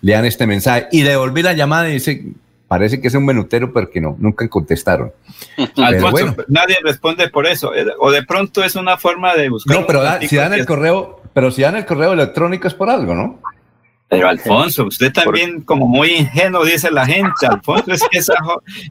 lean 0.00 0.24
este 0.24 0.46
mensaje. 0.46 0.86
Y 0.92 1.02
le 1.02 1.16
volví 1.16 1.42
la 1.42 1.52
llamada 1.52 1.88
y 1.90 1.94
dice, 1.94 2.24
parece 2.66 3.00
que 3.00 3.08
es 3.08 3.14
un 3.14 3.26
menutero, 3.26 3.72
pero 3.72 3.90
que 3.90 4.00
no, 4.00 4.16
nunca 4.18 4.48
contestaron. 4.48 5.12
Alfonso, 5.76 6.10
bueno. 6.10 6.36
nadie 6.48 6.76
responde 6.82 7.28
por 7.28 7.46
eso. 7.46 7.74
eh, 7.74 7.84
O 8.00 8.10
de 8.10 8.22
pronto 8.24 8.64
es 8.64 8.76
una 8.76 8.96
forma 8.96 9.34
de 9.34 9.50
buscar. 9.50 9.78
No, 9.78 9.86
pero 9.86 10.02
da- 10.02 10.20
si 10.20 10.36
dan 10.36 10.54
el 10.54 10.64
correo, 10.64 11.20
pero 11.34 11.50
si 11.50 11.60
dan 11.62 11.76
el 11.76 11.84
correo 11.84 12.14
electrónico 12.14 12.66
es 12.66 12.72
por 12.74 12.88
algo, 12.88 13.14
¿no? 13.14 13.40
Pero 14.08 14.28
Alfonso, 14.28 14.84
usted 14.84 15.12
también 15.12 15.62
como 15.62 15.88
muy 15.88 16.10
ingenuo 16.14 16.64
dice 16.64 16.90
la 16.92 17.04
gente, 17.06 17.46
Alfonso, 17.48 17.90
es 17.92 18.02
que 18.08 18.18
esa 18.18 18.34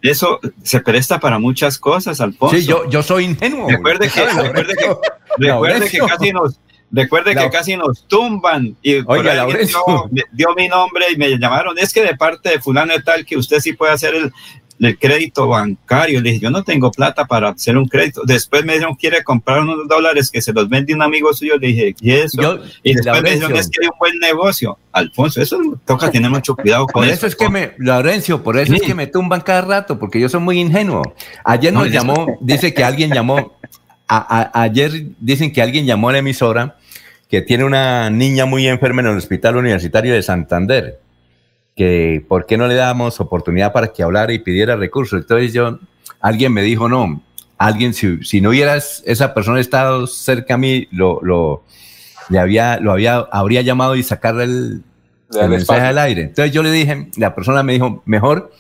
eso 0.02 0.40
se 0.62 0.82
presta 0.82 1.20
para 1.20 1.40
muchas 1.40 1.80
cosas, 1.80 2.20
Alfonso. 2.20 2.58
Sí, 2.58 2.66
yo, 2.66 2.90
yo 2.90 3.02
soy 3.02 3.24
ingenuo. 3.24 3.70
Recuerde 3.70 4.10
que, 4.10 4.20
¿Sabe, 4.20 4.50
recuerde 4.50 4.76
que, 4.76 4.96
recuerde 5.38 5.90
casi 6.08 6.32
nos, 6.34 6.60
recuerde 6.92 7.36
que 7.36 7.50
casi 7.50 7.78
nos 7.78 8.06
tumban 8.08 8.76
y 8.82 8.96
Oiga, 9.06 9.46
dio, 9.46 10.10
dio 10.34 10.54
mi 10.54 10.68
nombre 10.68 11.06
y 11.14 11.16
me 11.16 11.30
llamaron. 11.38 11.78
Es 11.78 11.94
que 11.94 12.02
de 12.02 12.18
parte 12.18 12.50
de 12.50 12.60
fulano 12.60 12.94
y 12.94 13.02
tal 13.02 13.26
que 13.26 13.38
usted 13.38 13.60
sí 13.62 13.72
puede 13.72 13.94
hacer 13.94 14.16
el, 14.16 14.34
el 14.80 14.98
crédito 15.00 15.48
bancario. 15.48 16.20
Le 16.22 16.32
dije, 16.32 16.42
yo 16.44 16.50
no 16.50 16.64
tengo 16.64 16.92
plata 16.92 17.26
para 17.26 17.50
hacer 17.50 17.78
un 17.78 17.88
crédito. 17.88 18.22
Después 18.26 18.66
me 18.66 18.74
dijeron, 18.74 18.96
quiere 18.96 19.24
comprar 19.24 19.62
unos 19.62 19.88
dólares 19.88 20.30
que 20.30 20.42
se 20.42 20.52
los 20.54 20.68
vende 20.68 20.94
un 20.94 21.02
amigo 21.02 21.34
suyo. 21.34 21.58
Le 21.58 21.68
dije, 21.68 21.96
¿y 22.02 22.12
eso? 22.12 22.42
Yo- 22.42 22.60
y 22.84 22.94
después 22.94 23.22
me 23.24 23.32
dijeron, 23.32 23.56
es 23.56 23.70
que 23.70 23.80
hay 23.84 23.88
un 23.88 23.98
buen 24.00 24.20
negocio. 24.20 24.78
Alfonso, 24.92 25.42
eso 25.42 25.60
toca 25.86 26.10
tener 26.12 26.30
mucho 26.30 26.56
cuidado 26.56 26.86
con 26.88 26.94
Por 27.02 27.06
eso. 27.06 27.14
eso 27.14 27.28
es 27.28 27.36
que 27.36 27.50
me, 27.50 27.72
Laurencio, 27.78 28.44
por 28.44 28.58
eso 28.58 28.74
es 28.74 28.82
que 28.82 28.96
me 28.96 29.08
tumban 29.08 29.42
cada 29.42 29.62
rato, 29.62 29.98
porque 30.00 30.20
yo 30.20 30.30
soy 30.30 30.40
muy 30.42 30.60
ingenuo. 30.60 31.02
Ayer 31.44 31.72
No, 31.74 31.80
nos 31.80 31.90
eso- 31.90 31.96
llamó, 31.96 32.38
dice 32.42 32.74
que 32.74 32.84
alguien 32.84 33.12
llamó, 33.14 33.58
a- 34.08 34.52
a- 34.54 34.62
ayer 34.64 34.92
dicen 35.20 35.52
que 35.52 35.62
alguien 35.62 35.86
llamó 35.86 36.10
a 36.10 36.14
la 36.14 36.20
emisora 36.20 36.78
que 37.30 37.42
tiene 37.42 37.64
una 37.64 38.10
niña 38.10 38.46
muy 38.46 38.68
enferma 38.68 39.02
en 39.02 39.08
el 39.08 39.18
Hospital 39.18 39.56
Universitario 39.58 40.14
de 40.14 40.22
Santander, 40.22 41.00
que 41.76 42.24
por 42.28 42.46
qué 42.46 42.58
no 42.58 42.68
le 42.68 42.76
damos 42.76 43.20
oportunidad 43.20 43.74
para 43.74 43.92
que 43.92 44.02
hablara 44.02 44.32
y 44.34 44.40
pidiera 44.40 44.76
recursos. 44.76 45.22
Entonces 45.22 45.54
yo, 45.54 45.80
alguien 46.22 46.54
me 46.54 46.62
dijo, 46.62 46.88
no, 46.88 47.22
alguien, 47.58 47.94
si, 47.94 48.24
si 48.24 48.42
no 48.42 48.50
hubieras, 48.50 49.04
esa 49.06 49.34
persona 49.34 49.60
estado 49.60 50.08
cerca 50.08 50.54
a 50.54 50.58
mí, 50.58 50.88
lo, 50.92 51.20
lo, 51.22 51.64
le 52.30 52.40
había, 52.40 52.80
lo 52.80 52.92
había, 52.92 53.18
habría 53.32 53.62
llamado 53.62 53.96
y 53.96 54.04
sacarle 54.04 54.46
el, 54.46 54.84
el 55.40 55.50
mensaje 55.50 55.82
al 55.82 55.98
aire. 55.98 56.22
Entonces 56.24 56.54
yo 56.54 56.64
le 56.64 56.72
dije, 56.72 57.10
la 57.18 57.36
persona 57.36 57.62
me 57.62 57.74
dijo, 57.74 58.02
mejor, 58.06 58.52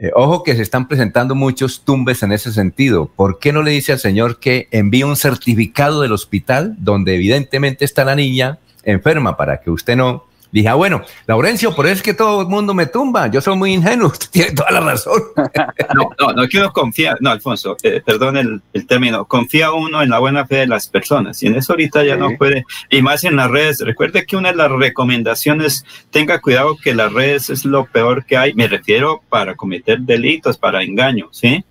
eh, 0.00 0.10
ojo 0.14 0.44
que 0.44 0.54
se 0.54 0.62
están 0.62 0.86
presentando 0.86 1.34
muchos 1.34 1.82
tumbes 1.82 2.22
en 2.22 2.32
ese 2.32 2.52
sentido. 2.52 3.10
¿Por 3.16 3.38
qué 3.38 3.52
no 3.52 3.62
le 3.62 3.70
dice 3.70 3.92
al 3.92 3.98
señor 3.98 4.38
que 4.38 4.68
envíe 4.70 5.02
un 5.02 5.16
certificado 5.16 6.02
del 6.02 6.12
hospital 6.12 6.76
donde 6.78 7.14
evidentemente 7.14 7.84
está 7.86 8.04
la 8.04 8.14
niña 8.14 8.58
enferma 8.84 9.36
para 9.36 9.60
que 9.60 9.70
usted 9.70 9.96
no 9.96 10.27
Dije, 10.50 10.68
ah, 10.68 10.74
bueno, 10.74 11.02
Laurencio, 11.26 11.74
por 11.74 11.86
eso 11.86 11.96
es 11.96 12.02
que 12.02 12.14
todo 12.14 12.42
el 12.42 12.48
mundo 12.48 12.72
me 12.72 12.86
tumba. 12.86 13.26
Yo 13.26 13.40
soy 13.40 13.56
muy 13.56 13.74
ingenuo, 13.74 14.08
usted 14.12 14.28
tiene 14.30 14.52
toda 14.52 14.70
la 14.70 14.80
razón. 14.80 15.22
No, 15.94 16.10
no, 16.18 16.32
no 16.32 16.48
quiero 16.48 16.72
confiar, 16.72 17.16
no, 17.20 17.30
Alfonso, 17.30 17.76
eh, 17.82 18.02
perdón 18.04 18.36
el, 18.36 18.60
el, 18.72 18.86
término, 18.86 19.24
confía 19.24 19.72
uno 19.72 20.02
en 20.02 20.10
la 20.10 20.18
buena 20.18 20.46
fe 20.46 20.56
de 20.56 20.66
las 20.66 20.86
personas. 20.86 21.42
Y 21.42 21.46
en 21.46 21.56
eso 21.56 21.72
ahorita 21.72 22.04
ya 22.04 22.16
no 22.16 22.36
puede, 22.36 22.64
y 22.90 23.00
más 23.00 23.24
en 23.24 23.36
las 23.36 23.50
redes. 23.50 23.80
Recuerde 23.80 24.26
que 24.26 24.36
una 24.36 24.50
de 24.50 24.56
las 24.56 24.70
recomendaciones, 24.70 25.84
tenga 26.10 26.40
cuidado 26.40 26.76
que 26.76 26.94
las 26.94 27.12
redes 27.12 27.50
es 27.50 27.64
lo 27.64 27.86
peor 27.86 28.24
que 28.24 28.36
hay. 28.36 28.54
Me 28.54 28.68
refiero 28.68 29.22
para 29.28 29.56
cometer 29.56 30.00
delitos, 30.00 30.58
para 30.58 30.82
engaños, 30.82 31.28
¿sí? 31.32 31.64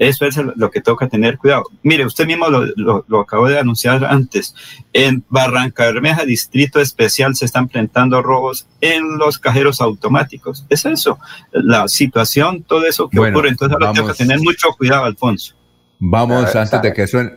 Eso 0.00 0.24
es 0.24 0.34
lo 0.56 0.70
que 0.70 0.80
toca 0.80 1.08
tener 1.08 1.36
cuidado. 1.36 1.64
Mire, 1.82 2.06
usted 2.06 2.26
mismo 2.26 2.48
lo, 2.48 3.04
lo, 3.06 3.20
acabó 3.20 3.48
de 3.48 3.58
anunciar 3.58 4.02
antes. 4.02 4.54
En 4.94 5.22
Barranca 5.28 5.84
Bermeja, 5.84 6.24
Distrito 6.24 6.80
Especial, 6.80 7.36
se 7.36 7.44
están 7.44 7.64
enfrentando 7.64 8.22
robos 8.22 8.66
en 8.80 9.18
los 9.18 9.38
cajeros 9.38 9.82
automáticos. 9.82 10.64
Es 10.70 10.86
eso, 10.86 11.18
la 11.52 11.86
situación, 11.86 12.62
todo 12.62 12.86
eso 12.86 13.10
que 13.10 13.20
ocurre. 13.20 13.50
Entonces 13.50 13.76
ahora 13.78 13.92
tengo 13.92 14.08
que 14.08 14.14
tener 14.14 14.40
mucho 14.40 14.68
cuidado, 14.78 15.04
Alfonso. 15.04 15.54
Vamos, 15.98 16.56
antes 16.56 16.80
de 16.80 16.94
que 16.94 17.06
suene, 17.06 17.32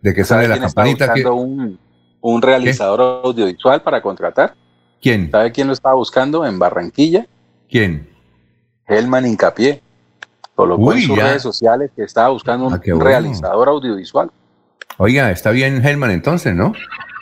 de 0.00 0.14
que 0.14 0.22
suene 0.22 0.46
la 0.46 0.60
campanita. 0.60 1.12
Está 1.16 1.32
un, 1.32 1.80
un 2.20 2.42
realizador 2.42 3.24
audiovisual 3.24 3.82
para 3.82 4.00
contratar. 4.00 4.54
¿Quién? 5.02 5.32
¿Sabe 5.32 5.50
quién 5.50 5.66
lo 5.66 5.72
estaba 5.72 5.96
buscando? 5.96 6.46
En 6.46 6.60
Barranquilla. 6.60 7.26
¿Quién? 7.68 8.08
Helman 8.86 9.26
Incapié 9.26 9.82
colocó 10.54 10.92
en 10.92 11.02
sus 11.02 11.18
redes 11.18 11.42
sociales 11.42 11.90
que 11.94 12.04
estaba 12.04 12.28
buscando 12.28 12.66
un 12.66 12.74
ah, 12.74 12.80
realizador 12.98 13.68
audiovisual. 13.68 14.30
Oiga, 14.96 15.30
está 15.30 15.50
bien 15.50 15.84
Helman 15.84 16.10
entonces, 16.10 16.54
¿no? 16.54 16.72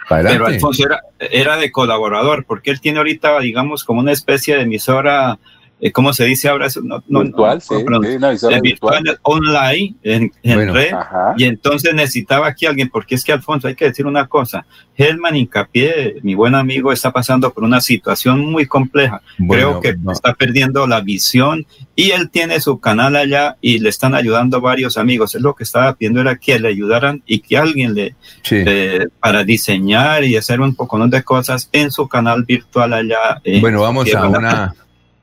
Pero 0.09 0.47
Alfonso 0.47 0.85
era, 0.87 1.01
era, 1.19 1.57
de 1.57 1.73
colaborador, 1.73 2.45
porque 2.45 2.71
él 2.71 2.81
tiene 2.81 2.99
ahorita, 2.99 3.39
digamos, 3.41 3.85
como 3.85 4.01
una 4.01 4.13
especie 4.13 4.57
de 4.57 4.63
emisora 4.63 5.39
¿cómo 5.91 6.13
se 6.13 6.25
dice 6.25 6.49
ahora? 6.49 6.69
No, 6.83 7.03
no, 7.09 7.25
virtual, 7.25 7.61
sí, 7.61 7.75
virtual, 8.63 9.19
online, 9.23 9.95
en, 10.03 10.31
red, 10.45 10.93
y 11.37 11.45
entonces 11.45 11.93
necesitaba 11.93 12.47
aquí 12.47 12.67
alguien, 12.67 12.89
porque 12.89 13.17
es 13.17 13.25
que 13.25 13.33
Alfonso, 13.33 13.67
hay 13.67 13.75
que 13.75 13.87
decir 13.87 14.07
una 14.07 14.29
cosa, 14.29 14.65
Helman 14.97 15.35
Hincapié, 15.35 16.17
mi 16.23 16.35
buen 16.35 16.55
amigo, 16.55 16.93
está 16.93 17.11
pasando 17.11 17.53
por 17.53 17.65
una 17.65 17.81
situación 17.81 18.41
muy 18.41 18.67
compleja, 18.67 19.23
creo 19.49 19.81
que 19.81 19.97
está 20.13 20.35
perdiendo 20.35 20.87
la 20.87 21.01
visión, 21.01 21.67
y 21.97 22.13
él 22.13 22.31
tiene 22.31 22.61
su 22.61 22.79
canal 22.79 23.17
allá, 23.17 23.57
y 23.61 23.81
le 23.81 23.89
están 23.89 24.15
ayudando 24.15 24.61
varios 24.61 24.97
amigos, 24.97 25.35
es 25.35 25.43
lo 25.43 25.55
que 25.55 25.65
estaba 25.65 25.95
pidiendo 25.95 26.21
era 26.21 26.37
que 26.37 26.61
le 26.61 26.69
ayudaran, 26.69 27.23
y 27.27 27.41
que 27.41 27.57
alguien 27.57 27.95
le, 27.95 28.15
para 29.19 29.43
diseñar 29.43 30.23
y 30.23 30.37
hacer 30.37 30.61
un 30.61 30.77
poco 30.77 30.93
de 31.09 31.23
cosas 31.25 31.69
en 31.73 31.91
su 31.91 32.07
canal 32.07 32.45
virtual 32.45 32.93
allá. 32.93 33.41
Bueno, 33.61 33.81
vamos 33.81 34.15
a 34.15 34.29
una... 34.29 34.75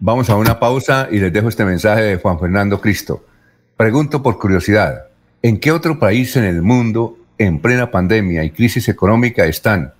Vamos 0.02 0.30
a 0.30 0.38
una 0.38 0.62
pausa 0.62 1.10
y 1.12 1.20
les 1.20 1.34
dejo 1.34 1.50
este 1.50 1.66
mensaje 1.66 2.04
de 2.04 2.16
Juan 2.16 2.40
Fernando 2.40 2.80
Cristo. 2.80 3.26
Pregunto 3.76 4.24
por 4.24 4.40
curiosidad, 4.40 5.08
¿en 5.42 5.60
qué 5.60 5.74
otro 5.74 6.00
país 6.00 6.38
en 6.38 6.46
el 6.46 6.62
mundo 6.62 7.18
en 7.38 7.60
plena 7.60 7.92
pandemia 7.92 8.46
y 8.46 8.52
crisis 8.52 8.88
económica 8.88 9.46
están 9.46 9.92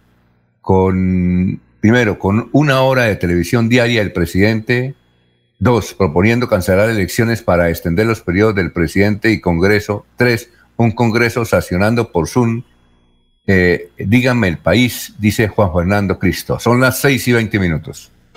con, 0.62 1.60
primero, 1.82 2.18
con 2.18 2.48
una 2.54 2.82
hora 2.84 3.04
de 3.04 3.18
televisión 3.18 3.68
diaria 3.68 4.00
del 4.00 4.14
presidente, 4.14 4.96
dos, 5.60 5.94
proponiendo 5.94 6.48
cancelar 6.48 6.90
elecciones 6.90 7.42
para 7.42 7.70
extender 7.70 8.06
los 8.06 8.22
periodos 8.22 8.56
del 8.56 8.72
presidente 8.72 9.32
y 9.32 9.42
Congreso, 9.42 10.06
tres, 10.16 10.50
un 10.78 10.92
Congreso 10.92 11.44
sancionando 11.44 12.14
por 12.14 12.30
Zoom. 12.30 12.64
Eh, 13.48 13.90
díganme 13.98 14.48
el 14.48 14.60
país, 14.60 15.14
dice 15.20 15.50
Juan 15.50 15.74
Fernando 15.74 16.18
Cristo. 16.18 16.58
Son 16.58 16.80
las 16.80 17.02
seis 17.02 17.28
y 17.28 17.34
veinte 17.34 17.60
minutos. 17.60 18.14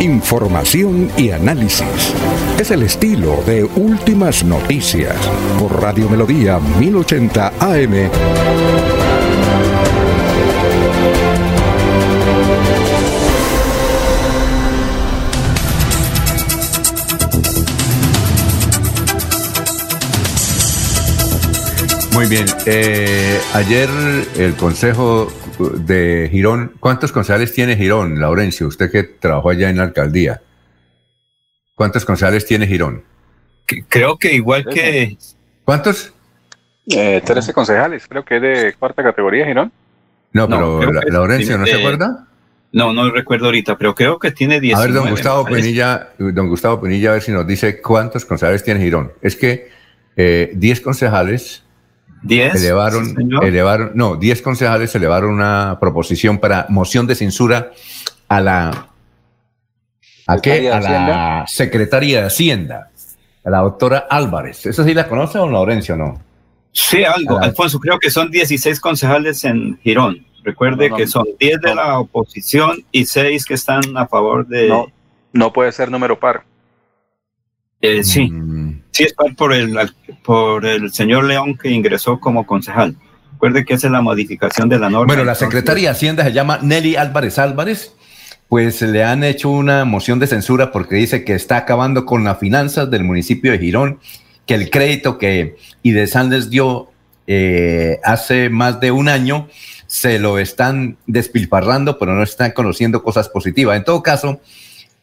Información 0.00 1.10
y 1.18 1.30
análisis. 1.30 2.14
Es 2.58 2.70
el 2.70 2.82
estilo 2.84 3.42
de 3.46 3.64
Últimas 3.64 4.42
Noticias 4.42 5.14
por 5.58 5.78
Radio 5.82 6.08
Melodía 6.08 6.58
1080 6.58 7.52
AM. 7.60 8.10
Muy 22.14 22.26
bien. 22.26 22.46
Eh, 22.64 23.38
ayer 23.52 23.90
el 24.38 24.54
Consejo 24.56 25.28
de 25.68 26.28
Girón, 26.30 26.72
¿cuántos 26.80 27.12
concejales 27.12 27.52
tiene 27.52 27.76
Girón, 27.76 28.20
Laurencio? 28.20 28.66
Usted 28.66 28.90
que 28.90 29.02
trabajó 29.02 29.50
allá 29.50 29.70
en 29.70 29.76
la 29.76 29.84
alcaldía. 29.84 30.42
¿Cuántos 31.74 32.04
concejales 32.04 32.46
tiene 32.46 32.66
Girón? 32.66 33.04
Creo 33.88 34.18
que 34.18 34.34
igual 34.34 34.66
que... 34.66 35.16
¿Cuántos? 35.64 36.12
Eh, 36.86 37.22
13 37.24 37.52
concejales, 37.52 38.06
creo 38.08 38.24
que 38.24 38.36
es 38.36 38.42
de 38.42 38.74
cuarta 38.78 39.02
categoría 39.02 39.46
Girón. 39.46 39.72
No, 40.32 40.48
pero 40.48 40.92
Laurencio, 41.08 41.58
¿no 41.58 41.66
se 41.66 41.74
acuerda? 41.74 42.26
No, 42.72 42.92
no 42.92 43.10
recuerdo 43.10 43.46
ahorita, 43.46 43.76
pero 43.76 43.94
creo 43.94 44.18
que 44.18 44.30
tiene 44.30 44.60
10. 44.60 44.76
A 44.76 44.80
ver, 44.82 44.92
don 44.92 45.10
Gustavo 45.10 45.44
Penilla, 45.44 46.10
don 46.18 46.48
Gustavo 46.48 46.80
Penilla, 46.80 47.10
a 47.10 47.12
ver 47.14 47.22
si 47.22 47.32
nos 47.32 47.46
dice 47.46 47.80
cuántos 47.80 48.24
concejales 48.24 48.62
tiene 48.62 48.80
Girón. 48.80 49.12
Es 49.22 49.34
que 49.34 49.70
10 50.16 50.78
eh, 50.78 50.82
concejales 50.82 51.64
¿Diez? 52.22 52.54
Elevaron, 52.54 53.14
elevaron, 53.42 53.92
no, 53.94 54.16
diez 54.16 54.42
concejales 54.42 54.94
elevaron 54.94 55.30
una 55.30 55.78
proposición 55.80 56.38
para 56.38 56.66
moción 56.68 57.06
de 57.06 57.14
censura 57.14 57.72
a 58.28 58.40
la, 58.40 58.88
¿a 60.26 60.38
qué? 60.38 60.70
A 60.70 60.80
la 60.80 61.44
Secretaría 61.46 62.20
de 62.20 62.26
Hacienda, 62.26 62.90
a 63.44 63.50
la 63.50 63.58
doctora 63.60 64.06
Álvarez. 64.10 64.66
¿Eso 64.66 64.84
sí 64.84 64.92
la 64.92 65.08
conoce 65.08 65.38
o 65.38 65.48
Laurencio 65.48 65.96
no? 65.96 66.20
Sí, 66.72 67.02
algo, 67.02 67.38
Alfonso, 67.38 67.80
creo 67.80 67.98
que 67.98 68.10
son 68.10 68.30
16 68.30 68.78
concejales 68.80 69.44
en 69.44 69.78
Girón. 69.82 70.24
Recuerde 70.42 70.90
que 70.96 71.06
son 71.06 71.26
10 71.38 71.60
de 71.60 71.74
la 71.74 71.98
oposición 71.98 72.84
y 72.92 73.04
6 73.06 73.44
que 73.44 73.54
están 73.54 73.82
a 73.96 74.06
favor 74.06 74.46
de... 74.46 74.68
No, 74.68 74.86
no 75.32 75.52
puede 75.52 75.72
ser 75.72 75.90
número 75.90 76.18
par. 76.18 76.44
Eh, 77.80 78.04
sí. 78.04 78.30
Mm. 78.30 78.49
Sí, 78.92 79.04
es 79.04 79.14
por 79.36 79.52
el, 79.52 79.76
por 80.22 80.66
el 80.66 80.92
señor 80.92 81.24
León 81.24 81.56
que 81.56 81.70
ingresó 81.70 82.18
como 82.18 82.46
concejal. 82.46 82.96
Recuerde 83.32 83.64
que 83.64 83.74
esa 83.74 83.86
es 83.86 83.92
la 83.92 84.02
modificación 84.02 84.68
de 84.68 84.78
la 84.78 84.90
norma. 84.90 85.06
Bueno, 85.06 85.24
la 85.24 85.34
Secretaría 85.34 85.88
de 85.88 85.96
Hacienda 85.96 86.24
se 86.24 86.32
llama 86.32 86.58
Nelly 86.62 86.96
Álvarez 86.96 87.38
Álvarez. 87.38 87.94
Pues 88.48 88.82
le 88.82 89.04
han 89.04 89.22
hecho 89.22 89.48
una 89.48 89.84
moción 89.84 90.18
de 90.18 90.26
censura 90.26 90.72
porque 90.72 90.96
dice 90.96 91.24
que 91.24 91.34
está 91.34 91.56
acabando 91.56 92.04
con 92.04 92.24
las 92.24 92.38
finanzas 92.38 92.90
del 92.90 93.04
municipio 93.04 93.52
de 93.52 93.58
Girón, 93.58 94.00
que 94.44 94.54
el 94.54 94.70
crédito 94.70 95.18
que 95.18 95.56
Idesan 95.84 96.30
les 96.30 96.50
dio 96.50 96.90
eh, 97.28 98.00
hace 98.02 98.50
más 98.50 98.80
de 98.80 98.90
un 98.90 99.08
año 99.08 99.48
se 99.86 100.18
lo 100.18 100.38
están 100.38 100.96
despilfarrando, 101.06 101.98
pero 101.98 102.14
no 102.14 102.22
están 102.22 102.52
conociendo 102.52 103.02
cosas 103.02 103.28
positivas. 103.28 103.76
En 103.76 103.84
todo 103.84 104.02
caso, 104.02 104.40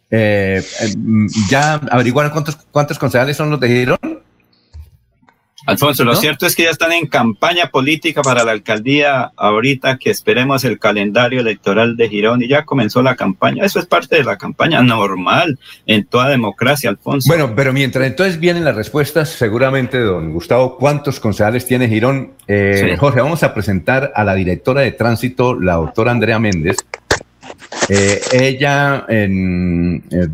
eh, 0.10 0.64
em, 0.80 1.28
¿Ya 1.50 1.74
averiguaron 1.74 2.32
cuántos, 2.32 2.56
cuántos 2.72 2.98
concejales 2.98 3.36
son 3.38 3.50
los 3.50 3.60
de 3.60 3.68
Girón? 3.68 3.98
Alfonso, 5.68 6.06
lo 6.06 6.16
cierto 6.16 6.46
es 6.46 6.56
que 6.56 6.64
ya 6.64 6.70
están 6.70 6.94
en 6.94 7.08
campaña 7.08 7.68
política 7.68 8.22
para 8.22 8.46
la 8.46 8.54
alcaldía 8.54 9.34
ahorita 9.36 9.98
que 9.98 10.10
esperemos 10.10 10.64
el 10.64 10.80
calendario 10.80 11.42
electoral 11.42 11.98
de 11.98 12.08
Girón 12.08 12.42
y 12.42 12.48
ya 12.48 12.64
comenzó 12.64 13.04
la 13.04 13.18
campaña. 13.18 13.66
Eso 13.66 13.80
es 13.80 13.86
parte 13.86 14.16
de 14.16 14.24
la 14.24 14.38
campaña 14.38 14.82
normal 14.82 15.60
en 15.86 16.06
toda 16.06 16.30
democracia, 16.30 16.90
Alfonso. 16.90 17.28
Bueno, 17.28 17.54
pero 17.54 17.74
mientras 17.74 18.08
entonces 18.08 18.40
vienen 18.40 18.64
las 18.64 18.78
respuestas, 18.78 19.28
seguramente, 19.28 20.00
don 20.00 20.32
Gustavo, 20.32 20.78
¿cuántos 20.78 21.20
concejales 21.20 21.66
tiene 21.66 21.90
Girón? 21.90 22.32
Eh, 22.48 22.96
Jorge, 22.98 23.20
vamos 23.20 23.44
a 23.44 23.54
presentar 23.54 24.14
a 24.16 24.24
la 24.24 24.36
directora 24.36 24.82
de 24.82 24.94
tránsito, 24.94 25.54
la 25.54 25.74
doctora 25.74 26.12
Andrea 26.12 26.40
Méndez, 26.40 26.78
eh, 27.90 28.22
ella 28.34 29.06
eh, 29.08 29.28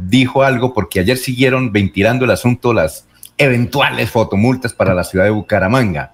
dijo 0.07 0.43
algo 0.43 0.73
porque 0.73 0.99
ayer 0.99 1.17
siguieron 1.17 1.71
ventilando 1.71 2.25
el 2.25 2.31
asunto 2.31 2.73
las 2.73 3.05
eventuales 3.37 4.09
fotomultas 4.09 4.73
para 4.73 4.93
la 4.93 5.03
ciudad 5.03 5.25
de 5.25 5.31
Bucaramanga. 5.31 6.13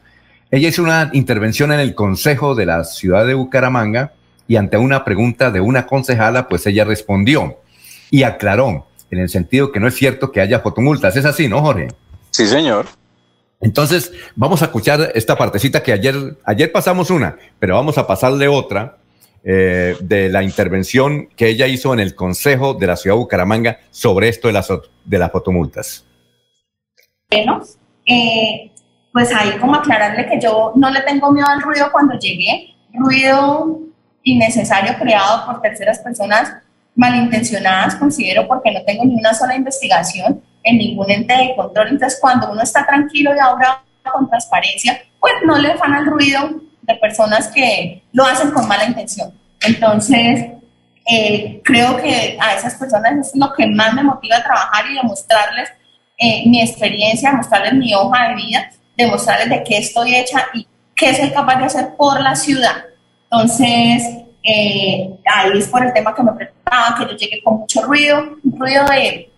Ella 0.52 0.70
hizo 0.70 0.84
una 0.84 1.10
intervención 1.14 1.72
en 1.72 1.80
el 1.80 1.96
Consejo 1.96 2.56
de 2.56 2.66
la 2.66 2.84
ciudad 2.84 3.26
de 3.26 3.36
Bucaramanga 3.36 4.14
y 4.48 4.56
ante 4.56 4.78
una 4.78 5.06
pregunta 5.06 5.52
de 5.52 5.62
una 5.62 5.86
concejala, 5.86 6.48
pues 6.48 6.66
ella 6.66 6.84
respondió. 6.84 7.58
y 8.12 8.24
aclaró 8.24 8.88
en 9.12 9.20
el 9.20 9.30
sentido 9.30 9.72
que 9.72 9.80
no 9.80 9.88
es 9.88 9.96
cierto 9.96 10.32
que 10.32 10.42
haya 10.42 10.62
fotomultas. 10.62 11.16
Es 11.16 11.26
así, 11.26 11.48
¿no, 11.48 11.62
Jorge? 11.62 11.90
Sí, 12.32 12.48
señor. 12.48 12.88
Entonces, 13.62 14.12
vamos 14.36 14.62
a 14.62 14.66
escuchar 14.66 15.12
esta 15.14 15.38
partecita 15.38 15.84
que 15.84 15.92
ayer, 15.92 16.16
ayer 16.46 16.72
pasamos 16.72 17.10
una, 17.12 17.38
pero 17.60 17.76
vamos 17.76 17.98
a 17.98 18.08
pasarle 18.08 18.48
otra 18.48 18.99
eh, 19.44 19.96
de 20.02 20.30
la 20.30 20.44
intervención 20.44 21.28
que 21.36 21.48
ella 21.48 21.68
hizo 21.68 21.94
en 21.94 22.00
el 22.00 22.16
Consejo 22.16 22.74
de 22.74 22.88
la 22.88 22.96
Ciudad 22.96 23.16
de 23.16 23.20
Bucaramanga 23.20 23.80
sobre 23.90 24.30
esto 24.30 24.48
de 24.48 24.54
las, 24.54 24.68
de 25.06 25.18
las 25.18 25.32
fotomultas. 25.32 26.06
Bueno, 27.30 27.62
eh, 28.06 28.72
pues 29.14 29.34
ahí 29.34 29.58
como 29.60 29.76
aclararle 29.76 30.28
que 30.28 30.40
yo 30.42 30.74
no 30.76 30.90
le 30.90 31.02
tengo 31.02 31.32
miedo 31.32 31.48
al 31.48 31.62
ruido 31.62 31.92
cuando 31.92 32.18
llegué, 32.18 32.76
ruido 32.94 33.80
innecesario 34.24 34.96
creado 35.00 35.46
por 35.46 35.62
terceras 35.62 36.00
personas 36.00 36.54
malintencionadas, 36.96 37.96
considero, 37.96 38.48
porque 38.48 38.72
no 38.72 38.84
tengo 38.84 39.06
ni 39.06 39.16
una 39.16 39.34
sola 39.34 39.56
investigación 39.56 40.42
en 40.64 40.78
ningún 40.78 41.10
ente 41.10 41.34
de 41.34 41.56
control. 41.56 41.88
Entonces, 41.90 42.20
cuando 42.20 42.52
uno 42.52 42.62
está 42.62 42.86
tranquilo 42.86 43.32
y 43.36 43.40
ahora 43.40 43.84
con 44.12 44.28
transparencia, 44.28 45.02
pues 45.20 45.34
no 45.46 45.58
le 45.58 45.78
fan 45.78 45.94
al 45.94 46.08
ruido 46.08 46.62
de 46.90 46.96
personas 46.96 47.48
que 47.48 48.04
lo 48.12 48.26
hacen 48.26 48.52
con 48.52 48.68
mala 48.68 48.86
intención. 48.86 49.32
Entonces, 49.62 50.48
eh, 51.06 51.62
creo 51.64 51.98
que 51.98 52.38
a 52.40 52.56
esas 52.56 52.76
personas 52.76 53.28
es 53.28 53.36
lo 53.36 53.54
que 53.54 53.68
más 53.68 53.94
me 53.94 54.04
motiva 54.04 54.38
a 54.38 54.44
trabajar 54.44 54.86
y 54.90 54.96
demostrarles 54.96 55.70
eh, 56.18 56.44
mi 56.48 56.62
experiencia, 56.62 57.32
mostrarles 57.32 57.74
mi 57.74 57.94
hoja 57.94 58.30
de 58.30 58.36
vida, 58.36 58.72
demostrarles 58.98 59.50
de 59.50 59.64
qué 59.64 59.78
estoy 59.78 60.16
hecha 60.16 60.46
y 60.54 60.68
qué 60.96 61.16
soy 61.16 61.30
capaz 61.30 61.58
de 61.58 61.66
hacer 61.66 61.96
por 61.96 62.20
la 62.20 62.36
ciudad. 62.36 62.86
Entonces, 63.32 64.04
eh, 64.44 65.10
ahí 65.26 65.58
es 65.58 65.68
por 65.68 65.86
el 65.86 65.94
tema 65.94 66.14
que 66.16 66.24
me 66.24 66.34
preocupaba, 66.34 66.96
que 66.98 67.06
yo 67.06 67.18
llegué 67.18 67.42
con 67.44 67.60
mucho 67.60 67.82
ruido, 67.84 68.38
ruido 68.44 68.86
de, 68.86 69.32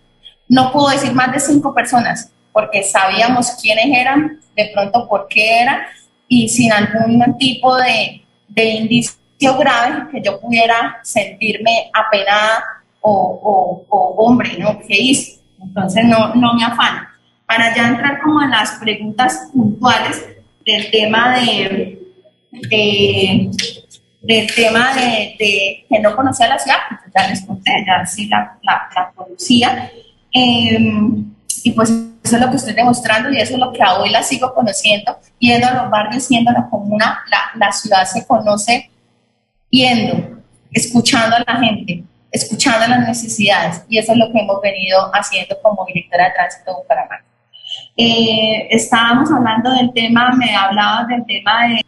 no 0.47 0.71
puedo 0.71 0.89
decir 0.89 1.13
más 1.13 1.31
de 1.33 1.39
cinco 1.39 1.73
personas, 1.73 2.31
porque 2.51 2.83
sabíamos 2.83 3.51
quiénes 3.61 3.97
eran, 3.97 4.39
de 4.55 4.71
pronto 4.73 5.07
por 5.07 5.27
qué 5.27 5.61
eran, 5.61 5.81
y 6.33 6.47
sin 6.47 6.71
algún 6.71 7.37
tipo 7.37 7.75
de, 7.75 8.23
de 8.47 8.65
indicio 8.69 9.17
grave 9.59 10.09
que 10.09 10.21
yo 10.21 10.39
pudiera 10.39 10.97
sentirme 11.03 11.91
apenada 11.93 12.63
o, 13.01 13.83
o, 13.89 14.15
hombre, 14.17 14.55
¿no? 14.57 14.79
¿Qué 14.87 14.97
hice? 14.97 15.41
Entonces 15.61 16.05
no, 16.05 16.33
no 16.35 16.53
me 16.53 16.63
afana. 16.63 17.13
Para 17.45 17.75
ya 17.75 17.89
entrar 17.89 18.21
como 18.21 18.41
en 18.41 18.49
las 18.49 18.71
preguntas 18.79 19.49
puntuales 19.51 20.25
del 20.65 20.89
tema 20.89 21.37
de, 21.37 21.99
de 22.69 23.51
del 24.21 24.55
tema 24.55 24.93
de, 24.93 25.35
que 25.89 25.99
no 25.99 26.15
conocía 26.15 26.47
la 26.47 26.59
ciudad, 26.59 26.77
pues 26.87 27.11
ya 27.13 27.27
les 27.27 27.41
conté, 27.41 27.71
ya 27.85 28.05
sí 28.05 28.27
la, 28.27 28.57
la, 28.63 29.11
conocía. 29.13 29.91
Em, 30.31 31.25
y 31.65 31.71
pues 31.71 31.91
eso 32.23 32.35
es 32.35 32.41
lo 32.41 32.49
que 32.49 32.57
estoy 32.57 32.73
demostrando 32.73 33.31
y 33.31 33.37
eso 33.37 33.53
es 33.53 33.59
lo 33.59 33.71
que 33.71 33.79
hoy 33.83 34.09
la 34.09 34.21
sigo 34.23 34.53
conociendo, 34.53 35.17
yendo 35.39 35.67
a 35.67 35.73
los 35.73 35.89
barrios, 35.89 36.27
yendo 36.29 36.51
a 36.51 36.53
la 36.53 36.69
comuna, 36.69 37.23
la, 37.29 37.51
la 37.55 37.71
ciudad 37.71 38.05
se 38.05 38.25
conoce 38.25 38.89
yendo, 39.69 40.41
escuchando 40.71 41.35
a 41.37 41.43
la 41.45 41.59
gente, 41.59 42.03
escuchando 42.31 42.87
las 42.87 43.07
necesidades 43.07 43.83
y 43.89 43.97
eso 43.97 44.11
es 44.11 44.17
lo 44.17 44.31
que 44.31 44.39
hemos 44.39 44.61
venido 44.61 45.09
haciendo 45.13 45.57
como 45.61 45.85
directora 45.85 46.25
de 46.25 46.31
tránsito 46.31 46.71
de 46.71 46.77
Bucaramanga. 46.77 47.23
Eh, 47.97 48.67
estábamos 48.69 49.31
hablando 49.31 49.71
del 49.73 49.91
tema, 49.93 50.31
me 50.37 50.55
hablabas 50.55 51.07
del 51.07 51.25
tema 51.25 51.67
de 51.67 51.81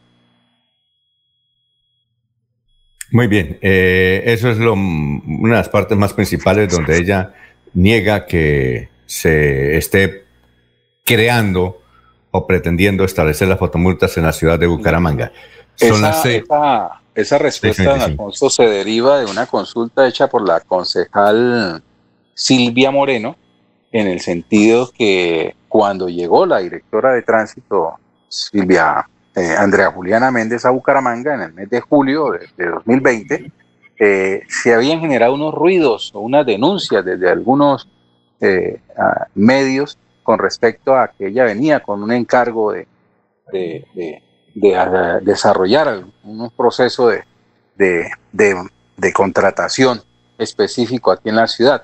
Muy 3.11 3.27
bien, 3.27 3.59
eh, 3.61 4.23
eso 4.25 4.49
es 4.49 4.57
lo, 4.57 4.73
una 4.73 5.55
de 5.55 5.59
las 5.59 5.69
partes 5.69 5.95
más 5.95 6.13
principales 6.13 6.73
donde 6.73 6.97
ella 6.97 7.31
niega 7.75 8.25
que 8.25 8.89
se 9.05 9.77
esté 9.77 10.22
creando 11.03 11.81
o 12.31 12.47
pretendiendo 12.47 13.03
establecer 13.03 13.47
las 13.47 13.59
fotomultas 13.59 14.17
en 14.17 14.23
la 14.23 14.33
ciudad 14.33 14.57
de 14.57 14.67
Bucaramanga. 14.67 15.31
esa, 15.79 17.01
esa, 17.13 17.37
respuesta, 17.37 17.93
Alfonso, 17.93 18.49
se 18.49 18.63
deriva 18.63 19.19
de 19.19 19.25
una 19.25 19.45
consulta 19.45 20.07
hecha 20.07 20.27
por 20.27 20.47
la 20.47 20.59
concejal 20.61 21.83
Silvia 22.33 22.89
Moreno, 22.91 23.35
en 23.91 24.07
el 24.07 24.19
sentido 24.19 24.91
que 24.91 25.55
cuando 25.67 26.09
llegó 26.09 26.45
la 26.45 26.59
directora 26.59 27.13
de 27.13 27.21
tránsito, 27.21 27.93
Silvia 28.27 29.07
eh, 29.35 29.55
Andrea 29.57 29.91
Juliana 29.91 30.31
Méndez 30.31 30.65
a 30.65 30.71
Bucaramanga 30.71 31.35
en 31.35 31.41
el 31.41 31.53
mes 31.53 31.69
de 31.69 31.81
julio 31.81 32.31
de, 32.57 32.65
2020, 32.65 33.51
eh, 33.99 34.41
se 34.47 34.73
habían 34.73 34.99
generado 34.99 35.35
unos 35.35 35.53
ruidos 35.53 36.11
o 36.13 36.21
unas 36.21 36.45
denuncias 36.45 37.05
desde 37.05 37.29
algunos 37.29 37.87
eh, 38.41 38.79
medios 39.35 39.97
con 40.23 40.39
respecto 40.39 40.95
a 40.95 41.09
que 41.09 41.27
ella 41.27 41.43
venía 41.43 41.81
con 41.81 42.01
un 42.01 42.11
encargo 42.11 42.71
de, 42.71 42.87
de, 43.51 44.21
desarrollar 45.21 46.03
un 46.23 46.49
proceso 46.51 47.09
de, 47.09 48.03
contratación 49.13 50.01
específico 50.37 51.11
aquí 51.11 51.29
en 51.29 51.35
la 51.35 51.47
ciudad. 51.47 51.83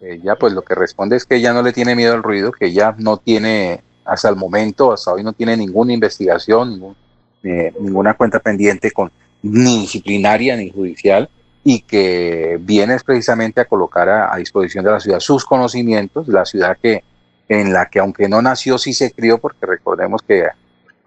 Ella 0.00 0.36
pues 0.36 0.52
lo 0.52 0.62
que 0.62 0.74
responde 0.74 1.16
es 1.16 1.24
que 1.24 1.36
ella 1.36 1.52
no 1.52 1.62
le 1.62 1.72
tiene 1.72 1.96
miedo 1.96 2.14
al 2.14 2.22
ruido, 2.22 2.52
que 2.52 2.66
ella 2.66 2.94
no 2.98 3.16
tiene 3.16 3.82
hasta 4.04 4.28
el 4.28 4.36
momento, 4.36 4.92
hasta 4.92 5.12
hoy 5.12 5.24
no 5.24 5.32
tiene 5.32 5.56
ninguna 5.56 5.92
investigación, 5.92 6.96
eh, 7.42 7.72
ninguna 7.80 8.14
cuenta 8.14 8.38
pendiente 8.40 8.90
con 8.90 9.10
ni 9.42 9.80
disciplinaria 9.80 10.56
ni 10.56 10.70
judicial 10.70 11.28
y 11.64 11.80
que 11.80 12.58
viene 12.60 12.96
precisamente 13.04 13.60
a 13.60 13.64
colocar 13.64 14.08
a, 14.08 14.36
disposición 14.36 14.84
de 14.84 14.90
la 14.92 15.00
ciudad 15.00 15.20
sus 15.20 15.44
conocimientos, 15.44 16.28
la 16.28 16.44
ciudad 16.44 16.78
que 16.80 17.02
en 17.48 17.72
la 17.72 17.86
que 17.86 18.00
aunque 18.00 18.28
no 18.28 18.42
nació 18.42 18.78
sí 18.78 18.92
se 18.92 19.12
crió, 19.12 19.38
porque 19.38 19.66
recordemos 19.66 20.22
que 20.22 20.46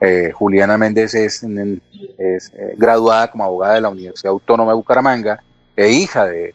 eh, 0.02 0.32
Juliana 0.34 0.78
Méndez 0.78 1.14
es, 1.14 1.44
es 1.44 2.54
eh, 2.56 2.76
graduada 2.78 3.30
como 3.30 3.44
abogada 3.44 3.76
de 3.76 3.82
la 3.82 3.90
Universidad 3.90 4.32
Autónoma 4.32 4.72
de 4.72 4.78
Bucaramanga 4.78 5.44
e 5.76 5.92
hija 5.92 6.26
de, 6.26 6.54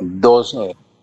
dos 0.00 0.56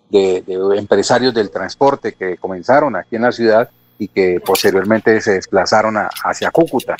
de, 0.10 0.44
empresarios 0.78 1.34
del 1.34 1.49
transporte 1.49 2.14
que 2.14 2.38
comenzaron 2.38 2.95
aquí 2.95 3.15
en 3.15 3.24
la 3.24 3.32
ciudad 3.32 3.70
y 3.98 4.07
que 4.07 4.41
posteriormente 4.45 5.20
se 5.22 5.34
desplazaron 5.34 5.95
hacia 6.24 6.52
Cúcuta. 6.52 6.95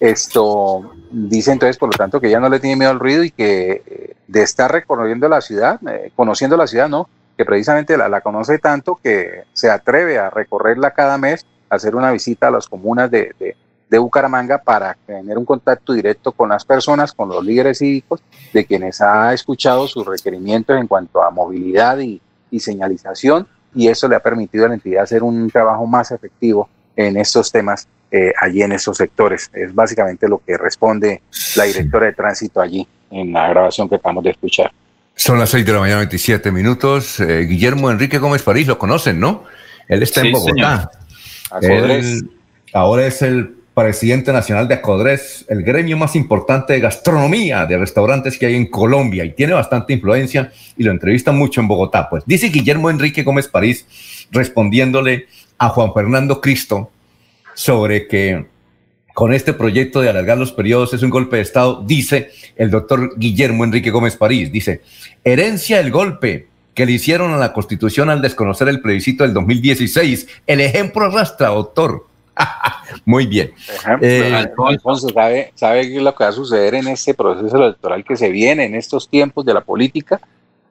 Esto 0.00 0.94
dice 1.10 1.52
entonces, 1.52 1.76
por 1.76 1.88
lo 1.88 1.96
tanto, 1.96 2.20
que 2.20 2.30
ya 2.30 2.40
no 2.40 2.48
le 2.48 2.58
tiene 2.58 2.76
miedo 2.76 2.90
al 2.90 2.98
ruido 2.98 3.22
y 3.22 3.30
que 3.30 3.82
eh, 3.86 4.16
de 4.26 4.42
estar 4.42 4.70
recorriendo 4.70 5.28
la 5.28 5.40
ciudad, 5.40 5.78
eh, 5.88 6.10
conociendo 6.16 6.56
la 6.56 6.66
ciudad, 6.66 6.88
no, 6.88 7.08
que 7.36 7.44
precisamente 7.44 7.96
la, 7.96 8.20
conoce 8.20 8.58
tanto 8.58 8.98
que 9.02 9.44
se 9.52 9.70
atreve 9.70 10.18
a 10.18 10.30
recorrerla 10.30 10.92
cada 10.92 11.18
mes, 11.18 11.46
a 11.68 11.76
hacer 11.76 11.94
una 11.96 12.10
visita 12.10 12.48
a 12.48 12.50
las 12.50 12.68
comunas 12.68 13.10
de, 13.10 13.56
Bucaramanga 13.90 14.56
para 14.56 14.96
tener 15.04 15.36
un 15.36 15.44
contacto 15.44 15.92
directo 15.92 16.32
con 16.32 16.48
las 16.48 16.64
personas, 16.64 17.12
con 17.12 17.28
los 17.28 17.44
líderes 17.44 17.76
cívicos, 17.76 18.22
de 18.50 18.64
quienes 18.64 19.02
ha 19.02 19.34
escuchado 19.34 19.86
sus 19.86 20.06
requerimientos 20.06 20.78
en 20.78 20.86
cuanto 20.86 21.22
a 21.22 21.30
movilidad 21.30 21.98
y, 21.98 22.18
y 22.50 22.60
señalización 22.60 23.46
y 23.74 23.88
eso 23.88 24.08
le 24.08 24.16
ha 24.16 24.20
permitido 24.20 24.64
a 24.64 24.68
la 24.68 24.74
entidad 24.74 25.02
hacer 25.02 25.22
un 25.22 25.50
trabajo 25.50 25.86
más 25.86 26.10
efectivo 26.10 26.68
en 26.96 27.16
estos 27.16 27.50
temas 27.50 27.88
eh, 28.10 28.32
allí 28.38 28.62
en 28.62 28.72
estos 28.72 28.98
sectores. 28.98 29.50
Es 29.54 29.74
básicamente 29.74 30.28
lo 30.28 30.38
que 30.38 30.56
responde 30.56 31.22
la 31.56 31.64
directora 31.64 32.06
de 32.06 32.12
tránsito 32.12 32.60
allí 32.60 32.86
en 33.10 33.32
la 33.32 33.48
grabación 33.48 33.88
que 33.88 33.96
acabamos 33.96 34.24
de 34.24 34.30
escuchar. 34.30 34.70
Son 35.14 35.38
las 35.38 35.50
6 35.50 35.64
de 35.64 35.72
la 35.72 35.80
mañana, 35.80 35.98
27 35.98 36.50
minutos. 36.50 37.20
Eh, 37.20 37.42
Guillermo 37.42 37.90
Enrique 37.90 38.18
Gómez 38.18 38.42
París, 38.42 38.66
lo 38.66 38.78
conocen, 38.78 39.20
¿no? 39.20 39.44
Él 39.88 40.02
está 40.02 40.22
en 40.22 40.32
Bogotá. 40.32 40.90
ahora 42.72 43.06
es 43.06 43.22
el 43.22 43.62
presidente 43.74 44.32
nacional 44.32 44.68
de 44.68 44.74
Acodres, 44.74 45.46
el 45.48 45.62
gremio 45.62 45.96
más 45.96 46.14
importante 46.14 46.74
de 46.74 46.80
gastronomía 46.80 47.64
de 47.64 47.78
restaurantes 47.78 48.38
que 48.38 48.46
hay 48.46 48.54
en 48.54 48.66
Colombia 48.66 49.24
y 49.24 49.32
tiene 49.32 49.54
bastante 49.54 49.94
influencia 49.94 50.52
y 50.76 50.84
lo 50.84 50.90
entrevistan 50.90 51.36
mucho 51.38 51.60
en 51.60 51.68
Bogotá. 51.68 52.08
Pues 52.10 52.24
dice 52.26 52.48
Guillermo 52.48 52.90
Enrique 52.90 53.22
Gómez 53.22 53.48
París 53.48 53.86
respondiéndole 54.30 55.26
a 55.56 55.70
Juan 55.70 55.92
Fernando 55.94 56.40
Cristo 56.40 56.90
sobre 57.54 58.06
que 58.06 58.46
con 59.14 59.32
este 59.32 59.52
proyecto 59.52 60.00
de 60.00 60.08
alargar 60.08 60.38
los 60.38 60.52
periodos 60.52 60.94
es 60.94 61.02
un 61.02 61.10
golpe 61.10 61.36
de 61.36 61.42
Estado, 61.42 61.82
dice 61.84 62.30
el 62.56 62.70
doctor 62.70 63.18
Guillermo 63.18 63.64
Enrique 63.64 63.90
Gómez 63.90 64.16
París, 64.16 64.50
dice, 64.52 64.82
herencia 65.24 65.80
el 65.80 65.90
golpe 65.90 66.48
que 66.74 66.86
le 66.86 66.92
hicieron 66.92 67.32
a 67.32 67.36
la 67.36 67.52
Constitución 67.52 68.10
al 68.10 68.22
desconocer 68.22 68.68
el 68.68 68.80
plebiscito 68.80 69.24
del 69.24 69.34
2016. 69.34 70.26
El 70.46 70.60
ejemplo 70.60 71.04
arrastra, 71.04 71.48
doctor. 71.48 72.06
Muy 73.04 73.26
bien. 73.26 73.52
Eh, 74.00 74.32
Alfonso, 74.56 75.10
¿sabe, 75.10 75.52
¿sabe 75.54 75.82
qué 75.82 75.96
es 75.98 76.02
lo 76.02 76.14
que 76.14 76.24
va 76.24 76.30
a 76.30 76.32
suceder 76.32 76.74
en 76.74 76.88
este 76.88 77.12
proceso 77.14 77.56
electoral 77.56 78.04
que 78.04 78.16
se 78.16 78.30
viene 78.30 78.64
en 78.64 78.74
estos 78.74 79.08
tiempos 79.08 79.44
de 79.44 79.54
la 79.54 79.60
política? 79.60 80.20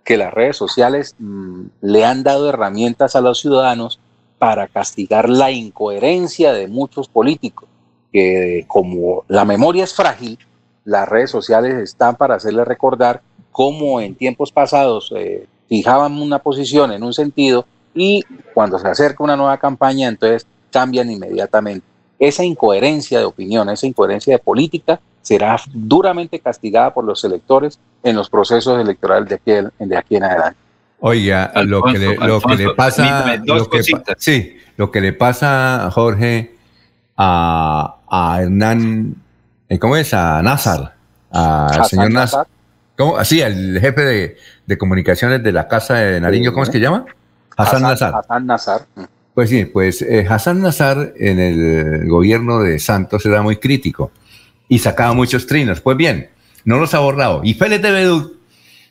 Que 0.03 0.17
las 0.17 0.33
redes 0.33 0.57
sociales 0.57 1.15
mm, 1.19 1.65
le 1.81 2.03
han 2.03 2.23
dado 2.23 2.49
herramientas 2.49 3.15
a 3.15 3.21
los 3.21 3.39
ciudadanos 3.39 3.99
para 4.39 4.67
castigar 4.67 5.29
la 5.29 5.51
incoherencia 5.51 6.51
de 6.51 6.67
muchos 6.67 7.07
políticos, 7.07 7.69
que 8.11 8.65
como 8.67 9.23
la 9.27 9.45
memoria 9.45 9.83
es 9.83 9.93
frágil, 9.93 10.37
las 10.85 11.07
redes 11.07 11.29
sociales 11.29 11.75
están 11.75 12.15
para 12.15 12.35
hacerle 12.35 12.65
recordar 12.65 13.21
cómo 13.51 14.01
en 14.01 14.15
tiempos 14.15 14.51
pasados 14.51 15.11
eh, 15.15 15.47
fijaban 15.69 16.21
una 16.21 16.39
posición 16.39 16.91
en 16.91 17.03
un 17.03 17.13
sentido 17.13 17.65
y 17.93 18.23
cuando 18.53 18.79
se 18.79 18.87
acerca 18.87 19.23
una 19.23 19.35
nueva 19.35 19.57
campaña, 19.57 20.07
entonces 20.07 20.47
cambian 20.71 21.11
inmediatamente. 21.11 21.85
Esa 22.17 22.43
incoherencia 22.43 23.19
de 23.19 23.25
opinión, 23.25 23.69
esa 23.69 23.87
incoherencia 23.87 24.35
de 24.35 24.39
política 24.39 24.99
será 25.21 25.57
duramente 25.73 26.39
castigada 26.39 26.93
por 26.93 27.03
los 27.03 27.23
electores 27.23 27.79
en 28.03 28.15
los 28.15 28.29
procesos 28.29 28.79
electorales 28.79 29.29
de 29.29 29.35
aquí, 29.35 29.69
de 29.79 29.97
aquí 29.97 30.15
en 30.15 30.23
adelante. 30.23 30.57
Oiga, 30.99 31.51
lo, 31.65 31.81
que 31.83 31.97
le, 31.97 32.15
lo 32.15 32.39
que 32.41 32.55
le 32.55 32.73
pasa, 32.75 33.35
lo 33.43 33.69
que, 33.69 33.81
sí, 34.17 34.57
lo 34.77 34.91
que 34.91 35.01
le 35.01 35.13
pasa, 35.13 35.89
Jorge, 35.91 36.55
a, 37.17 37.97
a 38.13 38.41
Hernán, 38.41 39.15
eh, 39.69 39.79
¿cómo 39.79 39.95
es? 39.95 40.13
A 40.13 40.41
Nazar, 40.43 40.95
al 41.31 41.85
señor 41.85 42.11
Nazar. 42.11 42.45
¿Cómo? 42.97 43.17
Así, 43.17 43.41
el 43.41 43.79
jefe 43.79 44.01
de, 44.01 44.37
de, 44.65 44.77
comunicaciones 44.77 45.41
de 45.41 45.53
la 45.53 45.69
Casa 45.69 45.95
de 45.95 46.19
Nariño, 46.19 46.51
¿cómo 46.51 46.63
es 46.63 46.69
que 46.69 46.81
llama? 46.81 47.05
Hassan, 47.55 47.81
Nazar. 47.81 48.13
Hassan 48.13 48.45
Nazar. 48.45 48.81
Pues 49.33 49.49
sí, 49.49 49.63
pues 49.63 50.01
eh, 50.01 50.27
Hassan 50.29 50.61
Nazar 50.61 51.13
en 51.15 51.39
el 51.39 52.07
gobierno 52.09 52.59
de 52.59 52.79
Santos 52.79 53.25
era 53.25 53.41
muy 53.41 53.55
crítico 53.55 54.11
y 54.67 54.79
sacaba 54.79 55.13
muchos 55.13 55.47
trinos. 55.47 55.79
Pues 55.79 55.95
bien, 55.95 56.29
no 56.65 56.79
los 56.79 56.93
ha 56.93 56.99
borrado. 56.99 57.39
Y 57.45 57.53
Félix 57.53 57.81
de 57.81 57.91
Bedú, 57.91 58.37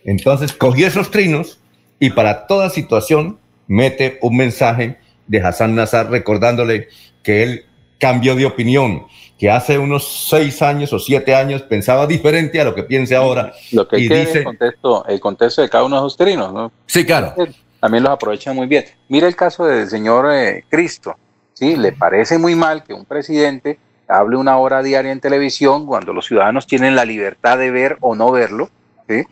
entonces 0.04 0.54
cogió 0.54 0.86
esos 0.86 1.10
trinos 1.10 1.60
y 1.98 2.08
para 2.08 2.46
toda 2.46 2.70
situación 2.70 3.38
mete 3.68 4.18
un 4.22 4.38
mensaje 4.38 4.98
de 5.26 5.40
Hassan 5.42 5.74
Nazar 5.74 6.10
recordándole 6.10 6.88
que 7.22 7.42
él 7.42 7.64
cambió 8.00 8.34
de 8.34 8.46
opinión, 8.46 9.06
que 9.38 9.50
hace 9.50 9.78
unos 9.78 10.26
seis 10.28 10.62
años 10.62 10.92
o 10.92 10.98
siete 10.98 11.34
años 11.34 11.62
pensaba 11.62 12.06
diferente 12.06 12.60
a 12.60 12.64
lo 12.64 12.74
que 12.74 12.82
piense 12.82 13.14
ahora. 13.14 13.52
Lo 13.72 13.86
que 13.86 13.98
y 13.98 14.08
dice, 14.08 14.38
el 14.38 14.44
contexto, 14.44 15.06
el 15.06 15.20
contexto 15.20 15.62
de 15.62 15.68
cada 15.68 15.84
uno 15.84 15.96
de 15.96 16.00
esos 16.00 16.16
trinos, 16.16 16.52
¿no? 16.52 16.72
Sí, 16.86 17.04
claro. 17.04 17.34
También 17.78 18.02
los 18.02 18.12
aprovechan 18.12 18.56
muy 18.56 18.66
bien. 18.66 18.84
Mire 19.08 19.26
el 19.26 19.36
caso 19.36 19.64
del 19.64 19.88
señor 19.88 20.30
eh, 20.32 20.64
Cristo, 20.68 21.14
¿sí? 21.52 21.76
Le 21.76 21.92
parece 21.92 22.38
muy 22.38 22.54
mal 22.54 22.82
que 22.82 22.92
un 22.92 23.04
presidente 23.04 23.78
hable 24.08 24.36
una 24.36 24.58
hora 24.58 24.82
diaria 24.82 25.12
en 25.12 25.20
televisión 25.20 25.86
cuando 25.86 26.12
los 26.12 26.26
ciudadanos 26.26 26.66
tienen 26.66 26.96
la 26.96 27.04
libertad 27.04 27.58
de 27.58 27.70
ver 27.70 27.96
o 28.00 28.14
no 28.14 28.30
verlo, 28.32 28.68
¿sí? 29.08 29.24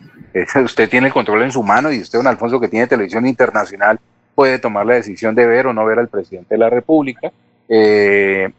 usted 0.63 0.89
tiene 0.89 1.07
el 1.07 1.13
control 1.13 1.43
en 1.43 1.51
su 1.51 1.63
mano 1.63 1.91
y 1.91 1.99
usted, 1.99 2.19
don 2.19 2.27
Alfonso, 2.27 2.59
que 2.59 2.67
tiene 2.67 2.87
televisión 2.87 3.25
internacional, 3.25 3.99
puede 4.35 4.59
tomar 4.59 4.85
la 4.85 4.93
decisión 4.93 5.35
de 5.35 5.45
ver 5.45 5.67
o 5.67 5.73
no 5.73 5.85
ver 5.85 5.99
al 5.99 6.07
presidente 6.07 6.55
de 6.55 6.59
la 6.59 6.69
República. 6.69 7.31
Eh, 7.69 8.51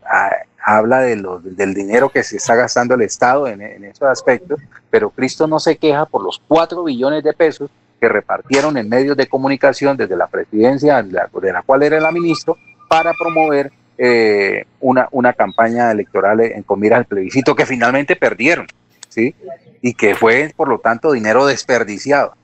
habla 0.62 1.00
de 1.00 1.16
del 1.42 1.74
dinero 1.74 2.08
que 2.10 2.22
se 2.22 2.36
está 2.36 2.54
gastando 2.54 2.94
el 2.94 3.02
Estado 3.02 3.48
en, 3.48 3.60
esos 3.84 4.08
aspectos, 4.08 4.60
pero 4.88 5.10
Cristo 5.10 5.46
no 5.46 5.58
se 5.58 5.76
queja 5.76 6.06
por 6.06 6.22
los 6.22 6.40
cuatro 6.46 6.84
billones 6.84 7.24
de 7.24 7.32
pesos 7.32 7.70
que 8.00 8.08
repartieron 8.08 8.76
en 8.76 8.88
medios 8.88 9.16
de 9.16 9.26
comunicación 9.26 9.96
desde 9.96 10.16
la 10.16 10.26
presidencia 10.26 11.02
de 11.02 11.12
la, 11.12 11.62
cual 11.62 11.82
era 11.82 11.98
el 11.98 12.14
ministro 12.14 12.56
para 12.88 13.12
promover 13.12 13.72
eh, 13.98 14.64
una, 14.80 15.08
una 15.10 15.32
campaña 15.32 15.90
electoral 15.90 16.40
en 16.40 16.62
comida 16.62 16.96
al 16.96 17.04
plebiscito 17.04 17.54
que 17.54 17.66
finalmente 17.66 18.16
perdieron. 18.16 18.66
¿sí? 19.08 19.34
Y 19.82 19.94
que 19.94 20.14
fue, 20.14 20.52
por 20.56 20.68
lo 20.68 20.78
tanto, 20.78 21.12
dinero 21.12 21.44
desperdiciado. 21.44 22.34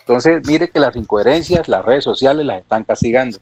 Entonces, 0.00 0.44
mire 0.46 0.68
que 0.68 0.80
las 0.80 0.96
incoherencias, 0.96 1.68
las 1.68 1.84
redes 1.84 2.04
sociales 2.04 2.44
las 2.44 2.62
están 2.62 2.84
castigando. 2.84 3.38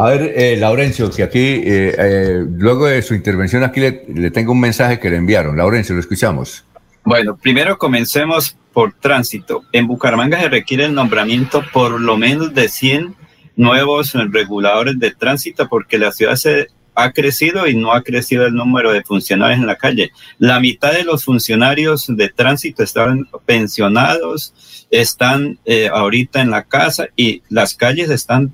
A 0.00 0.06
ver, 0.06 0.32
eh, 0.34 0.56
Laurencio, 0.56 1.10
que 1.10 1.22
aquí, 1.22 1.38
eh, 1.38 1.94
eh, 1.98 2.46
luego 2.56 2.86
de 2.86 3.02
su 3.02 3.14
intervención, 3.14 3.62
aquí 3.64 3.80
le, 3.80 4.30
tengo 4.30 4.52
un 4.52 4.60
mensaje 4.60 4.98
que 4.98 5.10
le 5.10 5.16
enviaron. 5.16 5.58
Laurencio, 5.58 5.94
lo 5.94 6.00
escuchamos. 6.00 6.64
Bueno, 7.04 7.36
primero 7.36 7.76
comencemos 7.76 8.56
por 8.72 8.94
tránsito. 8.94 9.64
En 9.72 9.86
Bucaramanga 9.86 10.40
se 10.40 10.48
requiere 10.48 10.86
el 10.86 10.94
nombramiento 10.94 11.62
por 11.70 12.00
lo 12.00 12.16
menos 12.16 12.54
de 12.54 12.70
100 12.70 13.14
nuevos 13.56 14.14
reguladores 14.14 14.98
de 14.98 15.10
tránsito 15.10 15.68
porque 15.68 15.98
la 15.98 16.12
ciudad 16.12 16.36
se 16.36 16.68
ha 16.94 17.12
crecido 17.12 17.66
y 17.66 17.74
no 17.74 17.92
ha 17.92 18.02
crecido 18.02 18.46
el 18.46 18.54
número 18.54 18.92
de 18.92 19.02
funcionarios 19.02 19.60
en 19.60 19.66
la 19.66 19.76
calle. 19.76 20.12
La 20.38 20.60
mitad 20.60 20.92
de 20.92 21.04
los 21.04 21.24
funcionarios 21.24 22.06
de 22.08 22.28
tránsito 22.28 22.82
están 22.82 23.28
pensionados, 23.46 24.86
están 24.90 25.58
eh, 25.64 25.88
ahorita 25.92 26.40
en 26.40 26.50
la 26.50 26.64
casa 26.64 27.08
y 27.16 27.42
las 27.48 27.74
calles 27.74 28.10
están, 28.10 28.52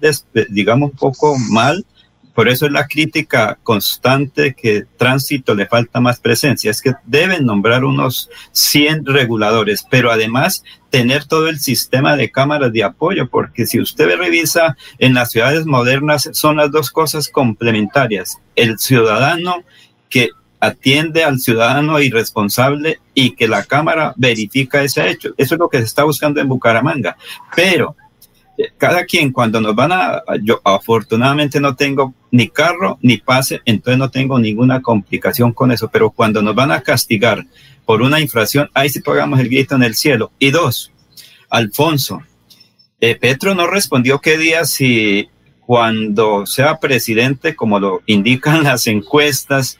digamos, 0.50 0.90
un 0.92 0.96
poco 0.96 1.36
mal 1.50 1.84
por 2.36 2.50
eso 2.50 2.66
es 2.66 2.72
la 2.72 2.86
crítica 2.86 3.58
constante 3.62 4.54
que 4.54 4.84
tránsito 4.98 5.54
le 5.54 5.64
falta 5.64 6.00
más 6.00 6.20
presencia. 6.20 6.70
Es 6.70 6.82
que 6.82 6.92
deben 7.06 7.46
nombrar 7.46 7.82
unos 7.82 8.28
100 8.52 9.06
reguladores, 9.06 9.86
pero 9.90 10.10
además 10.10 10.62
tener 10.90 11.24
todo 11.24 11.48
el 11.48 11.58
sistema 11.58 12.14
de 12.14 12.30
cámaras 12.30 12.74
de 12.74 12.84
apoyo, 12.84 13.30
porque 13.30 13.64
si 13.64 13.80
usted 13.80 14.18
revisa 14.18 14.76
en 14.98 15.14
las 15.14 15.30
ciudades 15.30 15.64
modernas, 15.64 16.28
son 16.34 16.58
las 16.58 16.70
dos 16.70 16.90
cosas 16.90 17.30
complementarias. 17.30 18.38
El 18.54 18.78
ciudadano 18.78 19.64
que 20.10 20.28
atiende 20.60 21.24
al 21.24 21.40
ciudadano 21.40 22.00
irresponsable 22.00 23.00
y 23.14 23.30
que 23.30 23.48
la 23.48 23.64
cámara 23.64 24.12
verifica 24.16 24.82
ese 24.82 25.08
hecho. 25.08 25.30
Eso 25.38 25.54
es 25.54 25.58
lo 25.58 25.70
que 25.70 25.78
se 25.78 25.84
está 25.84 26.04
buscando 26.04 26.38
en 26.38 26.48
Bucaramanga. 26.48 27.16
Pero 27.54 27.96
cada 28.76 29.04
quien 29.04 29.32
cuando 29.32 29.60
nos 29.60 29.74
van 29.74 29.92
a, 29.92 30.22
yo 30.42 30.60
afortunadamente 30.64 31.60
no 31.60 31.76
tengo 31.76 32.14
ni 32.30 32.48
carro 32.48 32.98
ni 33.02 33.18
pase, 33.18 33.60
entonces 33.64 33.98
no 33.98 34.10
tengo 34.10 34.38
ninguna 34.38 34.80
complicación 34.82 35.52
con 35.52 35.72
eso, 35.72 35.88
pero 35.88 36.10
cuando 36.10 36.42
nos 36.42 36.54
van 36.54 36.72
a 36.72 36.80
castigar 36.80 37.44
por 37.84 38.02
una 38.02 38.20
infracción, 38.20 38.70
ahí 38.74 38.88
sí 38.88 39.00
pagamos 39.00 39.40
el 39.40 39.48
grito 39.48 39.74
en 39.74 39.82
el 39.82 39.94
cielo. 39.94 40.32
Y 40.38 40.50
dos, 40.50 40.92
Alfonso, 41.50 42.22
eh, 43.00 43.14
Petro 43.14 43.54
no 43.54 43.66
respondió 43.66 44.20
qué 44.20 44.38
día 44.38 44.64
si 44.64 45.28
cuando 45.60 46.46
sea 46.46 46.78
presidente, 46.78 47.56
como 47.56 47.78
lo 47.80 48.02
indican 48.06 48.62
las 48.62 48.86
encuestas, 48.86 49.78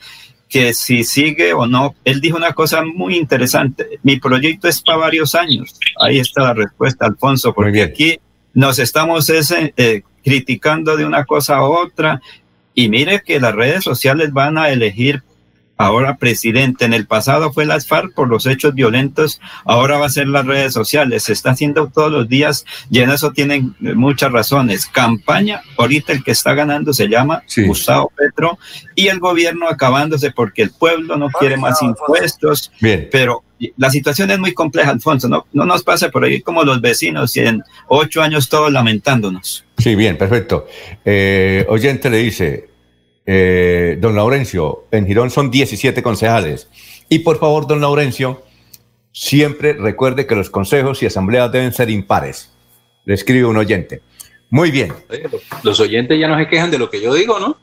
que 0.49 0.75
si 0.75 1.05
sigue 1.05 1.53
o 1.55 1.67
no, 1.67 1.95
él 2.05 2.21
dijo 2.21 2.37
una 2.37 2.53
cosa 2.53 2.83
muy 2.85 3.17
interesante, 3.17 3.99
mi 4.03 4.19
proyecto 4.19 4.69
es 4.69 4.81
para 4.83 4.99
varios 4.99 5.35
años. 5.35 5.79
Ahí 6.01 6.19
está 6.19 6.43
la 6.43 6.55
respuesta, 6.55 7.07
Alfonso, 7.07 7.53
porque 7.53 7.83
aquí 7.83 8.19
nos 8.57 8.79
estamos 8.79 9.29
ese, 9.29 9.75
eh, 9.77 10.01
criticando 10.25 10.97
de 10.97 11.05
una 11.05 11.27
cosa 11.27 11.57
a 11.59 11.65
otra. 11.65 12.23
Y 12.75 12.89
mire 12.89 13.23
que 13.23 13.39
las 13.39 13.55
redes 13.55 13.85
sociales 13.85 14.33
van 14.33 14.57
a 14.57 14.71
elegir 14.71 15.23
ahora 15.77 16.17
presidente. 16.17 16.85
En 16.85 16.95
el 16.95 17.07
pasado 17.07 17.53
fue 17.53 17.67
las 17.67 17.87
FARC 17.87 18.15
por 18.15 18.29
los 18.29 18.47
hechos 18.47 18.75
violentos, 18.75 19.41
ahora 19.65 19.99
va 19.99 20.07
a 20.07 20.11
ser 20.11 20.29
las 20.29 20.47
redes 20.47 20.73
sociales. 20.73 21.25
Se 21.25 21.33
está 21.33 21.51
haciendo 21.51 21.89
todos 21.89 22.11
los 22.11 22.29
días 22.29 22.65
y 22.91 23.01
en 23.01 23.11
eso 23.11 23.33
tienen 23.33 23.75
muchas 23.81 24.33
razones. 24.33 24.87
Campaña, 24.87 25.63
ahorita 25.79 26.13
el 26.13 26.25
que 26.25 26.33
está 26.33 26.55
ganando 26.55 26.93
se 26.93 27.09
llama 27.09 27.43
Gustavo 27.67 28.13
Petro 28.17 28.59
y 28.95 29.09
el 29.09 29.19
gobierno 29.19 29.69
acabándose 29.69 30.31
porque 30.31 30.63
el 30.63 30.71
pueblo 30.71 31.17
no 31.17 31.29
quiere 31.29 31.57
más 31.57 31.83
impuestos. 31.83 32.73
Bien. 32.81 33.09
Pero 33.11 33.43
la 33.77 33.91
situación 33.91 34.31
es 34.31 34.39
muy 34.39 34.53
compleja, 34.53 34.91
Alfonso. 34.91 35.29
No, 35.29 35.47
no 35.53 35.65
nos 35.65 35.83
pase 35.83 36.11
por 36.11 36.25
ahí 36.25 36.43
como 36.43 36.63
los 36.65 36.81
vecinos 36.81 37.37
y 37.37 37.41
en 37.41 37.63
ocho 37.89 38.23
años 38.23 38.49
todos 38.49 38.71
lamentándonos. 38.73 39.65
Sí, 39.79 39.95
bien, 39.95 40.17
perfecto. 40.19 40.67
Eh, 41.05 41.65
oyente 41.69 42.11
le 42.11 42.19
dice, 42.19 42.69
eh, 43.27 43.99
don 44.01 44.15
Laurencio, 44.15 44.85
en 44.93 45.07
Girón 45.07 45.31
son 45.31 45.51
17 45.51 46.03
concejales. 46.03 46.69
Y 47.09 47.21
por 47.21 47.39
favor, 47.39 47.67
don 47.67 47.81
Laurencio, 47.81 48.43
siempre 49.13 49.73
recuerde 49.73 50.27
que 50.27 50.37
los 50.37 50.51
consejos 50.51 51.03
y 51.03 51.07
asambleas 51.07 51.51
deben 51.51 51.73
ser 51.73 51.91
impares. 51.91 52.53
Le 53.05 53.15
escribe 53.15 53.47
un 53.47 53.57
oyente. 53.57 54.03
Muy 54.51 54.71
bien. 54.71 54.93
Los 55.63 55.81
oyentes 55.81 56.19
ya 56.19 56.29
no 56.29 56.39
se 56.39 56.49
quejan 56.49 56.71
de 56.71 56.79
lo 56.79 56.89
que 56.89 57.01
yo 57.01 57.15
digo, 57.15 57.39
¿no? 57.41 57.59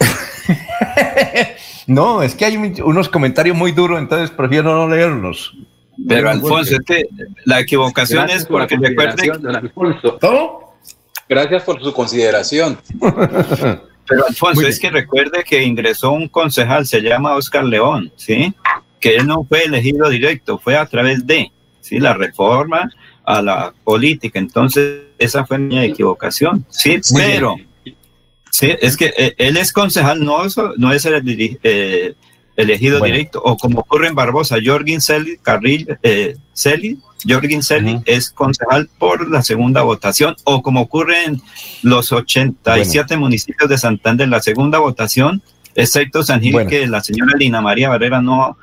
no, 1.86 2.22
es 2.22 2.34
que 2.34 2.46
hay 2.46 2.56
unos 2.56 3.08
comentarios 3.08 3.56
muy 3.56 3.72
duros, 3.72 3.98
entonces 3.98 4.30
prefiero 4.30 4.74
no 4.74 4.88
leerlos. 4.88 5.54
Pero 6.08 6.30
Alfonso, 6.30 6.76
la 7.44 7.60
equivocación 7.60 8.30
es 8.30 8.46
porque 8.46 8.76
recuerde. 8.76 9.30
¿Cómo? 10.20 10.74
Gracias 11.28 11.62
por 11.62 11.82
su 11.82 11.92
consideración. 11.92 12.78
Pero 14.12 14.26
Alfonso, 14.26 14.66
es 14.66 14.78
que 14.78 14.90
recuerde 14.90 15.42
que 15.42 15.62
ingresó 15.62 16.12
un 16.12 16.28
concejal, 16.28 16.86
se 16.86 17.00
llama 17.00 17.34
Oscar 17.34 17.64
León, 17.64 18.12
¿sí? 18.16 18.52
Que 19.00 19.16
él 19.16 19.26
no 19.26 19.44
fue 19.48 19.64
elegido 19.64 20.08
directo, 20.10 20.58
fue 20.58 20.76
a 20.76 20.84
través 20.84 21.26
de, 21.26 21.50
¿sí? 21.80 21.98
La 21.98 22.12
reforma 22.12 22.90
a 23.24 23.40
la 23.40 23.72
política. 23.84 24.38
Entonces, 24.38 25.04
esa 25.18 25.46
fue 25.46 25.56
mi 25.56 25.78
equivocación, 25.78 26.66
¿sí? 26.68 27.00
pero, 27.14 27.56
sí, 28.50 28.74
es 28.80 28.98
que 28.98 29.14
eh, 29.16 29.34
él 29.38 29.56
es 29.56 29.72
concejal, 29.72 30.22
no, 30.22 30.42
no 30.76 30.92
es 30.92 31.06
el, 31.06 31.58
eh, 31.62 32.14
elegido 32.56 33.00
directo, 33.00 33.40
o 33.42 33.56
como 33.56 33.80
ocurre 33.80 34.08
en 34.08 34.14
Barbosa, 34.14 34.56
Jorgin 34.62 35.00
Celi, 35.00 35.38
Carril, 35.42 35.98
eh, 36.02 36.36
Celi, 36.52 36.98
Jorgin 37.26 37.62
Celi 37.62 38.00
es 38.04 38.30
concejal 38.30 38.88
por 38.98 39.30
la 39.30 39.42
segunda 39.42 39.82
votación, 39.82 40.36
o 40.44 40.62
como 40.62 40.82
ocurre 40.82 41.24
en 41.24 41.42
los 41.82 42.12
87 42.12 43.16
municipios 43.16 43.68
de 43.68 43.78
Santander, 43.78 44.28
la 44.28 44.40
segunda 44.40 44.78
votación, 44.78 45.42
excepto 45.74 46.22
San 46.22 46.40
Gil, 46.40 46.66
que 46.66 46.86
la 46.86 47.02
señora 47.02 47.32
Lina 47.36 47.60
María 47.60 47.88
Barrera 47.88 48.20
no 48.20 48.56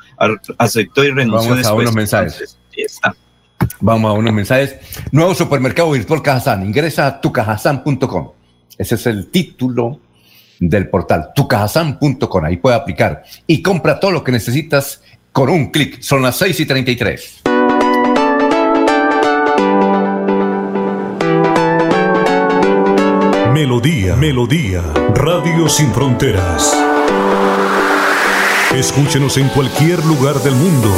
aceptó 0.58 1.04
y 1.04 1.12
renunció 1.12 1.52
Vamos 1.52 1.68
a 1.68 1.74
unos 1.74 1.96
mensajes. 1.96 2.58
está. 2.76 3.16
Vamos 3.82 4.10
a 4.10 4.14
unos 4.14 4.34
mensajes. 4.34 4.78
Nuevo 5.12 5.34
supermercado 5.34 5.92
virtual 5.92 6.22
Cajazán. 6.22 6.66
Ingresa 6.66 7.08
a 7.08 7.22
tucajazán.com. 7.22 8.32
Ese 8.78 8.96
es 8.96 9.06
el 9.08 9.28
título 9.28 10.00
del 10.60 10.90
portal, 10.90 11.30
tucajazán.com. 11.36 12.46
Ahí 12.46 12.58
puede 12.58 12.76
aplicar 12.76 13.24
y 13.48 13.62
compra 13.62 14.00
todo 14.00 14.12
lo 14.12 14.24
que 14.24 14.32
necesitas 14.32 15.02
con 15.32 15.50
un 15.50 15.72
clic. 15.72 16.02
Son 16.02 16.22
las 16.22 16.38
6 16.38 16.60
y 16.60 16.66
33. 16.66 17.42
Melodía, 23.54 24.16
Melodía, 24.16 24.82
Radio 25.16 25.68
Sin 25.68 25.92
Fronteras. 25.92 26.74
Escúchenos 28.74 29.38
en 29.38 29.50
cualquier 29.50 30.06
lugar 30.06 30.36
del 30.44 30.54
mundo. 30.54 30.90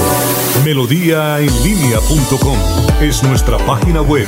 Melodíaenlínea.com 0.65 2.57
es 3.01 3.23
nuestra 3.23 3.57
página 3.59 4.01
web. 4.01 4.27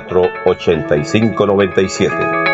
8597. 0.00 2.53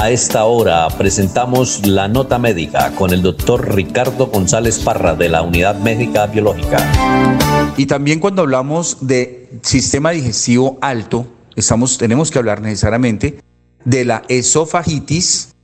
A 0.00 0.08
esta 0.08 0.46
hora 0.46 0.88
presentamos 0.88 1.86
la 1.86 2.08
nota 2.08 2.38
médica 2.38 2.90
con 2.92 3.12
el 3.12 3.20
doctor 3.20 3.74
Ricardo 3.74 4.28
González 4.28 4.78
Parra 4.78 5.14
de 5.14 5.28
la 5.28 5.42
Unidad 5.42 5.78
Médica 5.78 6.26
Biológica. 6.26 6.78
Y 7.76 7.84
también 7.84 8.18
cuando 8.18 8.40
hablamos 8.40 9.06
de 9.06 9.50
sistema 9.60 10.12
digestivo 10.12 10.78
alto, 10.80 11.26
estamos, 11.54 11.98
tenemos 11.98 12.30
que 12.30 12.38
hablar 12.38 12.62
necesariamente 12.62 13.40
de 13.84 14.06
la 14.06 14.22
esofagitis, 14.28 15.54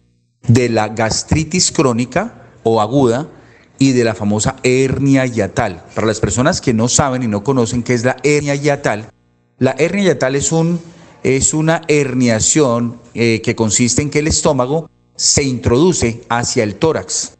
de 0.47 0.69
la 0.69 0.89
gastritis 0.89 1.73
crónica 1.73 2.51
o 2.63 2.83
aguda 2.83 3.29
y 3.79 3.93
de 3.93 4.05
la 4.05 4.15
famosa 4.15 4.57
hernia 4.63 5.25
yatal. 5.25 5.83
Para 5.95 6.07
las 6.07 6.21
personas 6.21 6.61
que 6.61 6.75
no 6.75 6.89
saben 6.89 7.23
y 7.23 7.27
no 7.27 7.43
conocen 7.43 7.83
qué 7.83 7.95
es 7.95 8.05
la 8.05 8.19
hernia 8.23 8.55
yatal, 8.55 9.09
la 9.59 9.75
hernia 9.79 10.13
yatal 10.13 10.37
es 10.37 10.53
un 10.53 10.79
es 11.27 11.55
una 11.55 11.83
herniación 11.89 13.01
eh, 13.13 13.43
que 13.43 13.57
consiste 13.57 14.01
en 14.01 14.11
que 14.11 14.21
el 14.21 14.29
estómago 14.29 14.89
se 15.17 15.43
introduce 15.43 16.21
hacia 16.29 16.63
el 16.63 16.77
tórax. 16.77 17.37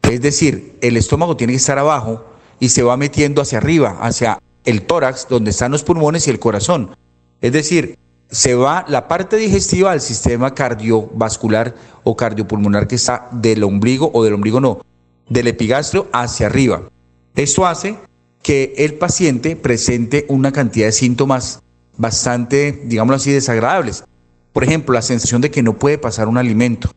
Es 0.00 0.22
decir, 0.22 0.78
el 0.80 0.96
estómago 0.96 1.36
tiene 1.36 1.52
que 1.52 1.58
estar 1.58 1.78
abajo 1.78 2.24
y 2.58 2.70
se 2.70 2.82
va 2.82 2.96
metiendo 2.96 3.42
hacia 3.42 3.58
arriba, 3.58 3.98
hacia 4.00 4.38
el 4.64 4.80
tórax, 4.80 5.28
donde 5.28 5.50
están 5.50 5.72
los 5.72 5.84
pulmones 5.84 6.26
y 6.26 6.30
el 6.30 6.38
corazón. 6.38 6.96
Es 7.42 7.52
decir, 7.52 7.98
se 8.30 8.54
va 8.54 8.86
la 8.88 9.08
parte 9.08 9.36
digestiva 9.36 9.92
al 9.92 10.00
sistema 10.00 10.54
cardiovascular 10.54 11.74
o 12.04 12.16
cardiopulmonar 12.16 12.88
que 12.88 12.94
está 12.94 13.28
del 13.30 13.62
ombligo 13.62 14.10
o 14.14 14.24
del 14.24 14.32
ombligo 14.32 14.58
no, 14.58 14.80
del 15.28 15.48
epigastrio 15.48 16.08
hacia 16.14 16.46
arriba. 16.46 16.88
Esto 17.36 17.66
hace 17.66 17.98
que 18.42 18.72
el 18.78 18.94
paciente 18.94 19.54
presente 19.54 20.24
una 20.30 20.50
cantidad 20.50 20.86
de 20.86 20.92
síntomas 20.92 21.60
bastante, 21.98 22.80
digámoslo 22.84 23.16
así, 23.16 23.32
desagradables. 23.32 24.04
Por 24.52 24.64
ejemplo, 24.64 24.94
la 24.94 25.02
sensación 25.02 25.42
de 25.42 25.50
que 25.50 25.62
no 25.62 25.78
puede 25.78 25.98
pasar 25.98 26.28
un 26.28 26.38
alimento, 26.38 26.90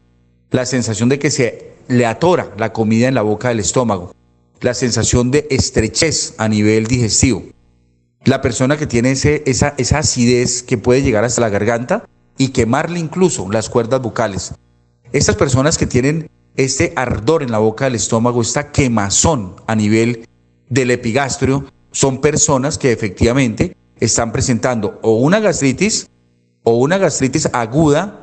la 0.52 0.66
sensación 0.66 1.10
de 1.10 1.20
que 1.20 1.32
se 1.32 1.74
le 1.88 2.06
atora 2.06 2.52
la 2.58 2.72
comida 2.72 3.08
en 3.08 3.16
la 3.16 3.22
boca 3.22 3.50
del 3.50 3.60
estómago, 3.60 4.14
la 4.62 4.74
sensación 4.74 5.32
de 5.32 5.48
estrechez 5.50 6.36
a 6.38 6.48
nivel 6.48 6.88
digestivo. 6.88 7.44
La 8.24 8.42
persona 8.42 8.78
que 8.78 8.88
tiene 8.88 9.12
ese, 9.12 9.44
esa, 9.46 9.74
esa 9.78 10.00
acidez 10.00 10.64
que 10.64 10.78
puede 10.78 11.02
llegar 11.02 11.24
hasta 11.24 11.42
la 11.42 11.50
garganta 11.50 12.06
y 12.38 12.50
quemarle 12.50 13.00
incluso 13.00 13.52
las 13.52 13.70
cuerdas 13.70 14.02
bucales. 14.02 14.54
Estas 15.12 15.36
personas 15.36 15.78
que 15.78 15.88
tienen 15.88 16.30
este 16.56 16.94
ardor 16.96 17.44
en 17.44 17.52
la 17.52 17.58
boca 17.58 17.86
del 17.86 17.96
estómago, 17.96 18.42
esta 18.42 18.72
quemazón 18.72 19.56
a 19.68 19.76
nivel 19.76 20.28
del 20.70 20.92
epigastrio, 20.92 21.66
son 21.92 22.22
personas 22.22 22.78
que 22.78 22.92
efectivamente 22.92 23.76
están 24.02 24.34
presentando 24.34 25.00
o 25.02 25.14
una 25.14 25.40
gastritis 25.40 26.10
o 26.64 26.76
una 26.76 26.98
gastritis 26.98 27.50
aguda 27.54 28.20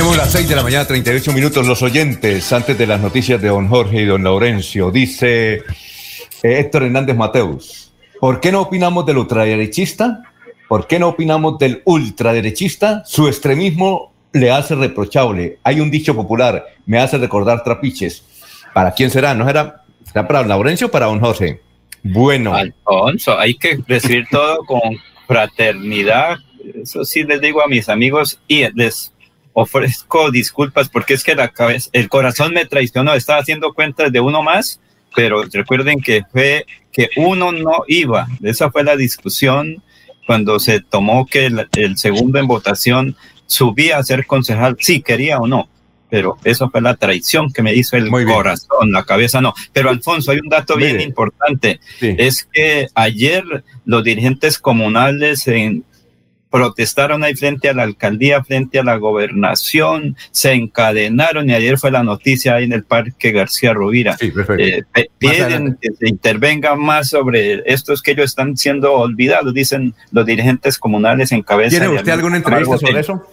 Tenemos 0.00 0.16
las 0.16 0.32
6 0.32 0.48
de 0.48 0.56
la 0.56 0.62
mañana, 0.62 0.86
38 0.86 1.30
minutos. 1.34 1.66
Los 1.66 1.82
oyentes, 1.82 2.50
antes 2.54 2.78
de 2.78 2.86
las 2.86 3.02
noticias 3.02 3.38
de 3.38 3.48
don 3.48 3.68
Jorge 3.68 4.00
y 4.00 4.06
don 4.06 4.24
Laurencio, 4.24 4.90
dice 4.90 5.56
eh, 5.56 5.62
Héctor 6.42 6.84
Hernández 6.84 7.14
Mateus. 7.14 7.92
¿Por 8.18 8.40
qué 8.40 8.50
no 8.50 8.62
opinamos 8.62 9.04
del 9.04 9.18
ultraderechista? 9.18 10.22
¿Por 10.70 10.86
qué 10.86 10.98
no 10.98 11.08
opinamos 11.08 11.58
del 11.58 11.82
ultraderechista? 11.84 13.02
Su 13.04 13.28
extremismo 13.28 14.14
le 14.32 14.50
hace 14.50 14.74
reprochable. 14.74 15.58
Hay 15.64 15.80
un 15.80 15.90
dicho 15.90 16.16
popular, 16.16 16.64
me 16.86 16.98
hace 16.98 17.18
recordar 17.18 17.62
trapiches. 17.62 18.24
¿Para 18.72 18.92
quién 18.92 19.10
será? 19.10 19.34
¿No 19.34 19.46
será, 19.46 19.84
será 20.06 20.26
para 20.26 20.42
Laurencio 20.46 20.86
o 20.86 20.90
para 20.90 21.04
don 21.04 21.20
Jorge? 21.20 21.60
Bueno. 22.02 22.54
Alfonso, 22.54 23.38
hay 23.38 23.52
que 23.52 23.78
recibir 23.86 24.26
todo 24.30 24.64
con 24.64 24.80
fraternidad. 25.26 26.38
Eso 26.82 27.04
sí 27.04 27.22
les 27.22 27.42
digo 27.42 27.62
a 27.62 27.68
mis 27.68 27.90
amigos 27.90 28.40
y 28.48 28.64
les 28.72 29.12
ofrezco 29.60 30.30
disculpas 30.30 30.88
porque 30.88 31.14
es 31.14 31.24
que 31.24 31.34
la 31.34 31.48
cabeza, 31.48 31.90
el 31.92 32.08
corazón 32.08 32.54
me 32.54 32.66
traicionó. 32.66 33.14
Estaba 33.14 33.40
haciendo 33.40 33.72
cuentas 33.72 34.12
de 34.12 34.20
uno 34.20 34.42
más, 34.42 34.80
pero 35.14 35.42
recuerden 35.52 36.00
que 36.00 36.22
fue 36.30 36.66
que 36.92 37.10
uno 37.16 37.52
no 37.52 37.84
iba. 37.86 38.26
Esa 38.42 38.70
fue 38.70 38.84
la 38.84 38.96
discusión 38.96 39.82
cuando 40.26 40.58
se 40.60 40.80
tomó 40.80 41.26
que 41.26 41.46
el, 41.46 41.68
el 41.76 41.96
segundo 41.96 42.38
en 42.38 42.46
votación 42.46 43.16
subía 43.46 43.98
a 43.98 44.02
ser 44.04 44.26
concejal, 44.26 44.76
si 44.78 45.02
quería 45.02 45.38
o 45.38 45.46
no 45.46 45.68
pero 46.10 46.36
eso 46.44 46.68
fue 46.68 46.82
la 46.82 46.96
traición 46.96 47.52
que 47.52 47.62
me 47.62 47.72
hizo 47.72 47.96
el 47.96 48.10
corazón, 48.10 48.92
la 48.92 49.04
cabeza 49.04 49.40
no. 49.40 49.54
Pero 49.72 49.90
Alfonso, 49.90 50.32
hay 50.32 50.40
un 50.40 50.48
dato 50.48 50.76
bien 50.76 51.00
importante, 51.00 51.78
es 52.00 52.46
que 52.52 52.88
ayer 52.94 53.44
los 53.84 54.02
dirigentes 54.02 54.58
comunales 54.58 55.46
en, 55.46 55.84
protestaron 56.50 57.22
ahí 57.22 57.34
frente 57.34 57.68
a 57.68 57.74
la 57.74 57.84
alcaldía, 57.84 58.42
frente 58.42 58.80
a 58.80 58.84
la 58.84 58.96
gobernación, 58.96 60.16
se 60.32 60.52
encadenaron 60.52 61.48
y 61.48 61.54
ayer 61.54 61.78
fue 61.78 61.90
la 61.90 62.02
noticia 62.02 62.56
ahí 62.56 62.64
en 62.64 62.72
el 62.72 62.84
Parque 62.84 63.32
García 63.32 63.72
Rovira. 63.72 64.16
Eh, 64.20 64.82
piden 65.18 65.78
que 65.80 65.90
se 65.92 66.08
intervenga 66.08 66.74
más 66.74 67.10
sobre 67.10 67.62
estos 67.66 68.02
que 68.02 68.12
ellos 68.12 68.26
están 68.26 68.56
siendo 68.56 68.92
olvidados, 68.94 69.54
dicen 69.54 69.94
los 70.10 70.26
dirigentes 70.26 70.78
comunales 70.78 71.30
en 71.32 71.42
cabeza. 71.42 71.78
¿Tiene 71.78 71.94
usted 71.94 72.12
alguna 72.12 72.38
entrevista 72.38 72.78
sobre 72.78 73.00
eso? 73.00 73.24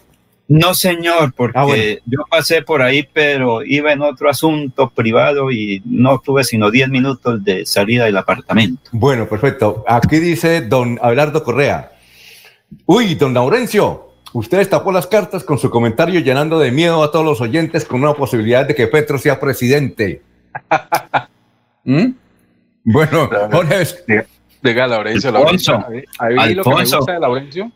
No, 0.49 0.73
señor, 0.73 1.33
porque 1.33 1.57
ah, 1.57 2.01
yo 2.05 2.19
pasé 2.29 2.61
por 2.61 2.81
ahí, 2.81 3.05
pero 3.11 3.63
iba 3.63 3.91
en 3.91 4.01
otro 4.01 4.29
asunto 4.29 4.89
privado 4.89 5.51
y 5.51 5.81
no 5.83 6.19
tuve 6.19 6.45
sino 6.45 6.71
10 6.71 6.87
minutos 6.87 7.43
de 7.43 7.65
salida 7.65 8.05
del 8.05 8.15
apartamento. 8.15 8.89
Bueno, 8.93 9.27
perfecto. 9.27 9.83
Aquí 9.85 10.19
dice 10.19 10.61
don 10.61 10.99
Abelardo 11.01 11.43
Correa. 11.43 11.91
Uy, 12.85 13.15
don 13.15 13.33
Laurencio, 13.33 14.11
usted 14.33 14.67
tapó 14.69 14.91
las 14.91 15.07
cartas 15.07 15.43
con 15.43 15.57
su 15.57 15.69
comentario 15.69 16.19
llenando 16.19 16.59
de 16.59 16.71
miedo 16.71 17.03
a 17.03 17.11
todos 17.11 17.25
los 17.25 17.41
oyentes 17.41 17.85
con 17.85 18.01
una 18.01 18.13
posibilidad 18.13 18.65
de 18.65 18.75
que 18.75 18.87
Petro 18.87 19.17
sea 19.17 19.39
presidente. 19.39 20.21
¿Mm? 21.83 22.11
Bueno, 22.83 23.29
Jorge. 23.51 24.25
Diga 24.61 24.87
Laurencio, 24.87 25.31
Laurencio. 25.31 25.75
A 26.19 26.29
mí, 26.29 26.53
lo 26.53 26.63
que 26.63 26.69
me 26.71 26.83
gusta 26.83 27.13
de 27.13 27.19
Laurencio, 27.19 27.71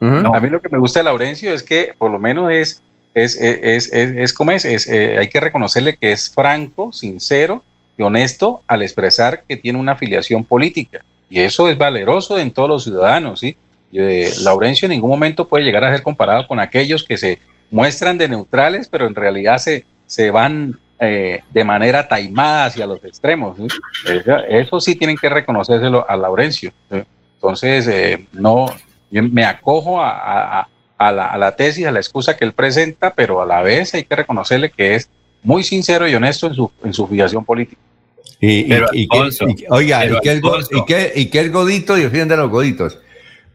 a 0.00 0.40
mí 0.40 0.48
lo 0.48 0.60
que 0.60 0.68
me 0.68 0.78
gusta 0.78 1.00
de 1.00 1.04
Laurencio 1.04 1.52
es 1.52 1.62
que 1.62 1.94
por 1.98 2.10
lo 2.10 2.18
menos 2.18 2.50
es, 2.50 2.82
es, 3.14 3.36
es, 3.36 3.92
es, 3.92 4.32
como 4.32 4.52
es, 4.52 4.64
es 4.64 4.88
eh, 4.88 5.18
hay 5.18 5.28
que 5.28 5.40
reconocerle 5.40 5.96
que 5.96 6.12
es 6.12 6.30
franco, 6.30 6.92
sincero 6.92 7.62
y 7.96 8.02
honesto 8.02 8.62
al 8.66 8.82
expresar 8.82 9.44
que 9.46 9.56
tiene 9.56 9.78
una 9.78 9.92
afiliación 9.92 10.44
política. 10.44 11.04
Y 11.28 11.40
eso 11.40 11.68
es 11.68 11.76
valeroso 11.78 12.38
en 12.38 12.52
todos 12.52 12.68
los 12.68 12.84
ciudadanos, 12.84 13.40
¿sí? 13.40 13.56
Eh, 13.96 14.32
Laurencio 14.42 14.86
en 14.86 14.90
ningún 14.90 15.10
momento 15.10 15.46
puede 15.46 15.64
llegar 15.64 15.84
a 15.84 15.92
ser 15.92 16.02
comparado 16.02 16.46
con 16.48 16.58
aquellos 16.58 17.04
que 17.04 17.16
se 17.16 17.38
muestran 17.70 18.18
de 18.18 18.28
neutrales, 18.28 18.88
pero 18.88 19.06
en 19.06 19.14
realidad 19.14 19.58
se, 19.58 19.84
se 20.06 20.30
van 20.30 20.78
eh, 20.98 21.42
de 21.50 21.64
manera 21.64 22.08
taimada 22.08 22.66
hacia 22.66 22.86
los 22.86 23.04
extremos. 23.04 23.56
Eso, 24.48 24.80
sí 24.80 24.96
tienen 24.96 25.16
que 25.16 25.28
reconocérselo 25.28 26.08
a 26.08 26.16
Laurencio. 26.16 26.72
Entonces, 27.36 27.86
eh, 27.88 28.26
no, 28.32 28.66
me 29.10 29.44
acojo 29.44 30.02
a, 30.02 30.66
la, 30.98 31.26
a, 31.26 31.38
la, 31.38 31.56
tesis, 31.56 31.86
a 31.86 31.92
la 31.92 32.00
excusa 32.00 32.36
que 32.36 32.44
él 32.44 32.52
presenta, 32.52 33.14
pero 33.14 33.42
a 33.42 33.46
la 33.46 33.62
vez 33.62 33.94
hay 33.94 34.04
que 34.04 34.16
reconocerle 34.16 34.70
que 34.70 34.96
es 34.96 35.08
muy 35.42 35.62
sincero 35.62 36.08
y 36.08 36.14
honesto 36.14 36.46
en 36.48 36.54
su, 36.54 36.70
en 36.82 36.92
su 36.92 37.06
filiación 37.06 37.44
política. 37.44 37.80
Y, 38.40 38.72
oiga, 39.70 40.04
y, 40.06 40.20
que 40.20 40.30
el, 40.32 40.42
y, 41.14 41.26
que, 41.26 41.40
el 41.40 41.50
godito 41.50 41.94
defiende 41.94 42.34
a 42.34 42.38
los 42.38 42.50
goditos. 42.50 42.98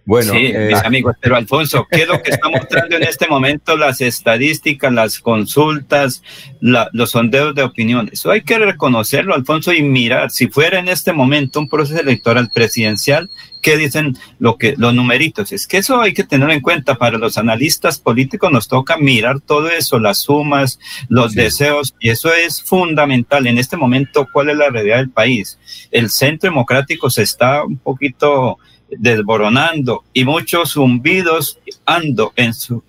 Bueno, 0.10 0.34
sí, 0.34 0.48
eh, 0.48 0.70
mis 0.70 0.84
amigos, 0.84 1.16
pero 1.22 1.36
Alfonso, 1.36 1.86
¿qué 1.88 2.02
es 2.02 2.08
lo 2.08 2.20
que 2.24 2.32
está 2.32 2.50
mostrando 2.50 2.96
en 2.96 3.04
este 3.04 3.28
momento 3.28 3.78
las 3.78 4.02
estadísticas, 4.02 4.92
las 4.92 5.20
consultas, 5.20 6.24
los 6.62 7.12
sondeos 7.12 7.54
de 7.54 7.62
opinión? 7.62 8.10
Eso 8.12 8.32
hay 8.32 8.42
que 8.42 8.58
reconocerlo, 8.58 9.36
Alfonso, 9.36 9.72
y 9.72 9.84
mirar, 9.84 10.32
si 10.32 10.48
fuera 10.48 10.80
en 10.80 10.90
este 10.90 11.14
momento 11.14 11.60
un 11.60 11.70
proceso 11.70 12.02
electoral 12.02 12.50
presidencial, 12.52 13.30
¿qué 13.62 13.78
dicen 13.78 14.18
lo 14.40 14.58
que, 14.58 14.74
los 14.78 14.96
numeritos? 14.96 15.52
Es 15.52 15.68
que 15.68 15.78
eso 15.78 16.02
hay 16.02 16.16
que 16.16 16.24
tener 16.24 16.50
en 16.50 16.62
cuenta. 16.62 16.96
Para 16.96 17.20
los 17.20 17.38
analistas 17.38 18.00
políticos 18.00 18.52
nos 18.52 18.68
toca 18.68 18.98
mirar 18.98 19.40
todo 19.42 19.70
eso, 19.70 20.00
las 20.00 20.18
sumas, 20.18 20.80
los 21.08 21.36
deseos, 21.36 21.94
y 22.00 22.10
eso 22.10 22.34
es 22.34 22.64
fundamental. 22.64 23.46
En 23.46 23.60
este 23.60 23.78
momento, 23.78 24.28
¿cuál 24.34 24.50
es 24.50 24.58
la 24.58 24.72
realidad 24.72 24.98
del 24.98 25.12
país? 25.12 25.60
El 25.92 26.10
centro 26.10 26.50
democrático 26.50 27.12
se 27.12 27.22
está 27.22 27.64
un 27.64 27.78
poquito 27.78 28.58
desboronando 28.92 30.04
y 30.14 30.26
muchos 30.26 30.74
zumbidos 30.74 31.60
ando 31.86 32.34
en 32.36 32.54
su 32.54 32.84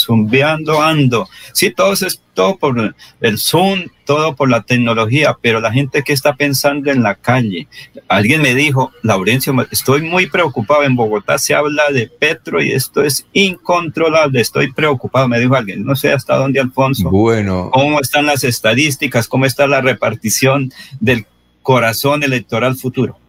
zumbiando 0.00 0.80
ando. 0.80 1.28
Sí, 1.52 1.70
todo 1.70 1.92
es 1.92 2.22
todo 2.34 2.56
por 2.56 2.94
el 3.20 3.38
Zoom, 3.38 3.84
todo 4.06 4.34
por 4.34 4.48
la 4.48 4.62
tecnología, 4.62 5.36
pero 5.40 5.60
la 5.60 5.72
gente 5.72 6.02
que 6.02 6.12
está 6.12 6.34
pensando 6.34 6.90
en 6.90 7.02
la 7.02 7.14
calle. 7.14 7.68
Alguien 8.08 8.40
me 8.40 8.54
dijo, 8.54 8.92
Laurencio, 9.02 9.54
estoy 9.70 10.02
muy 10.02 10.26
preocupado. 10.26 10.84
En 10.84 10.96
Bogotá 10.96 11.38
se 11.38 11.54
habla 11.54 11.90
de 11.92 12.08
Petro 12.08 12.62
y 12.62 12.72
esto 12.72 13.02
es 13.02 13.26
incontrolable. 13.32 14.40
Estoy 14.40 14.72
preocupado, 14.72 15.28
me 15.28 15.38
dijo 15.38 15.54
alguien. 15.54 15.84
No 15.84 15.94
sé 15.94 16.12
hasta 16.12 16.36
dónde, 16.36 16.60
Alfonso. 16.60 17.10
Bueno. 17.10 17.70
¿Cómo 17.72 18.00
están 18.00 18.26
las 18.26 18.42
estadísticas? 18.42 19.28
¿Cómo 19.28 19.44
está 19.44 19.66
la 19.66 19.82
repartición 19.82 20.72
del 20.98 21.26
corazón 21.62 22.22
electoral 22.22 22.76
futuro? 22.76 23.19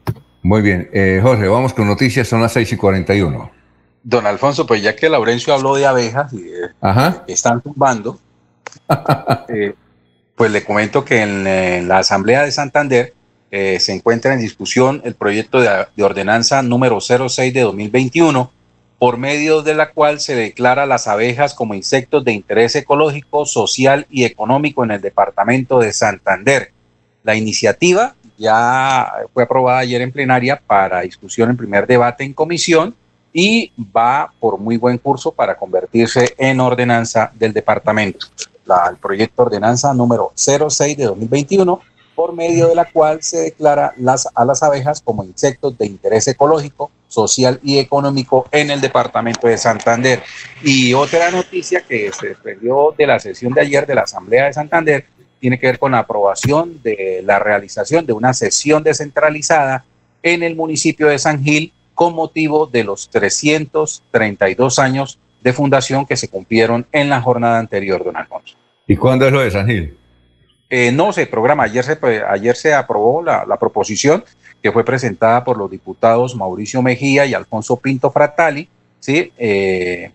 Muy 0.44 0.62
bien. 0.62 0.90
Eh, 0.92 1.20
Jorge, 1.22 1.48
vamos 1.48 1.74
con 1.74 1.88
noticias, 1.88 2.28
son 2.28 2.42
las 2.42 2.54
6 2.54 2.74
y 2.74 2.78
41. 2.78 3.52
Don 4.04 4.26
Alfonso, 4.26 4.66
pues 4.66 4.82
ya 4.82 4.96
que 4.96 5.10
Laurencio 5.10 5.54
habló 5.54 5.76
de 5.76 5.86
abejas 5.86 6.34
y 6.34 6.44
que 7.28 7.34
están 7.34 7.62
tumbando, 7.62 8.20
eh, 9.50 9.76
pues 10.36 10.52
le 10.52 10.64
comento 10.64 11.06
que 11.06 11.22
en, 11.22 11.88
la 11.88 12.00
Asamblea 12.00 12.44
de 12.44 12.52
Santander 12.52 13.14
eh, 13.52 13.80
se 13.80 13.94
encuentra 13.94 14.34
en 14.34 14.40
discusión 14.40 15.02
el 15.06 15.14
proyecto 15.14 15.60
de, 15.60 15.86
de, 15.96 16.04
ordenanza 16.04 16.64
número 16.64 17.00
06 17.00 17.54
de 17.54 17.62
2021, 17.62 18.52
por 18.98 19.18
medio 19.18 19.62
de 19.62 19.76
la 19.76 19.92
cual 19.92 20.20
se 20.20 20.34
declara 20.34 20.88
las 20.88 21.08
abejas 21.08 21.54
como 21.54 21.76
insectos 21.76 22.24
de 22.24 22.34
interés 22.34 22.76
ecológico, 22.76 23.46
social 23.46 24.08
y 24.10 24.24
económico 24.24 24.84
en 24.84 24.92
el 24.92 25.02
departamento 25.02 25.80
de 25.80 25.94
Santander. 25.94 26.72
La 27.24 27.36
iniciativa 27.36 28.16
ya 28.42 29.14
fue 29.34 29.44
aprobada 29.44 29.80
ayer 29.80 30.02
en 30.02 30.12
plenaria 30.12 30.60
para 30.66 31.02
discusión 31.02 31.52
en 31.52 31.58
primer 31.58 31.86
debate 31.86 32.24
en 32.24 32.34
comisión 32.34 32.96
y 33.32 33.72
va 33.96 34.34
por 34.40 34.58
muy 34.58 34.78
buen 34.78 34.98
curso 34.98 35.32
para 35.32 35.56
convertirse 35.56 36.34
en 36.38 36.60
ordenanza 36.60 37.32
del 37.36 37.54
departamento. 37.54 38.26
La, 38.66 38.88
el 38.90 38.98
proyecto 38.98 39.44
ordenanza 39.44 39.94
número 39.94 40.32
06 40.36 40.98
de 40.98 41.06
2021, 41.06 41.80
por 42.16 42.34
medio 42.34 42.68
de 42.68 42.76
la 42.76 42.86
cual 42.86 43.22
se 43.22 43.38
declara 43.38 43.94
las, 43.98 44.28
a 44.34 44.44
las 44.44 44.64
abejas 44.64 45.02
como 45.02 45.24
insectos 45.24 45.78
de 45.78 45.86
interés 45.86 46.28
ecológico, 46.28 46.90
social 47.08 47.60
y 47.64 47.78
económico 47.78 48.48
en 48.52 48.72
el 48.72 48.82
departamento 48.82 49.48
de 49.48 49.58
Santander. 49.58 50.24
Y 50.64 50.94
otra 50.94 51.30
noticia 51.30 51.82
que 51.82 52.12
se 52.12 52.30
desprendió 52.30 52.94
de 52.98 53.08
la 53.08 53.20
sesión 53.20 53.54
de 53.54 53.62
ayer 53.62 53.86
de 53.86 53.96
la 53.96 54.02
Asamblea 54.02 54.46
de 54.46 54.54
Santander 54.54 55.06
tiene 55.42 55.60
que 55.60 55.68
ver 55.68 55.80
con 55.80 55.92
la 55.92 56.00
aprobación 56.00 56.82
de 56.84 57.22
la 57.26 57.40
realización 57.40 58.06
de 58.06 58.14
una 58.14 58.34
sesión 58.34 58.84
descentralizada 58.84 59.84
en 60.24 60.44
el 60.44 60.56
municipio 60.56 61.08
de 61.08 61.18
San 61.18 61.44
Gil 61.44 61.74
con 61.96 62.14
motivo 62.14 62.68
de 62.68 62.84
los 62.84 63.10
332 63.10 64.80
años 64.80 65.20
de 65.42 65.52
fundación 65.52 66.06
que 66.06 66.16
se 66.16 66.30
cumplieron 66.30 66.86
en 66.92 67.10
la 67.10 67.20
jornada 67.22 67.58
anterior, 67.58 68.04
don 68.04 68.16
Alfonso. 68.16 68.56
¿Y 68.86 68.96
cuándo 68.96 69.26
es 69.26 69.34
lo 69.34 69.42
de 69.42 69.50
San 69.50 69.68
Gil? 69.68 69.98
Eh, 70.70 70.92
no 70.92 71.12
se 71.12 71.26
programa, 71.26 71.64
ayer 71.64 71.84
se, 71.84 71.98
ayer 72.30 72.56
se 72.56 72.74
aprobó 72.74 73.24
la, 73.24 73.58
proposición 73.60 74.24
que 74.62 74.72
fue 74.72 74.86
presentada 74.86 75.44
por 75.44 75.58
los 75.58 75.70
diputados 75.70 76.36
Mauricio 76.36 76.84
Mejía 76.84 77.26
y 77.26 77.34
Alfonso 77.34 77.78
Pinto 77.78 78.12
Fratali, 78.12 78.70
¿sí? 79.00 79.34
Eh, 79.38 80.12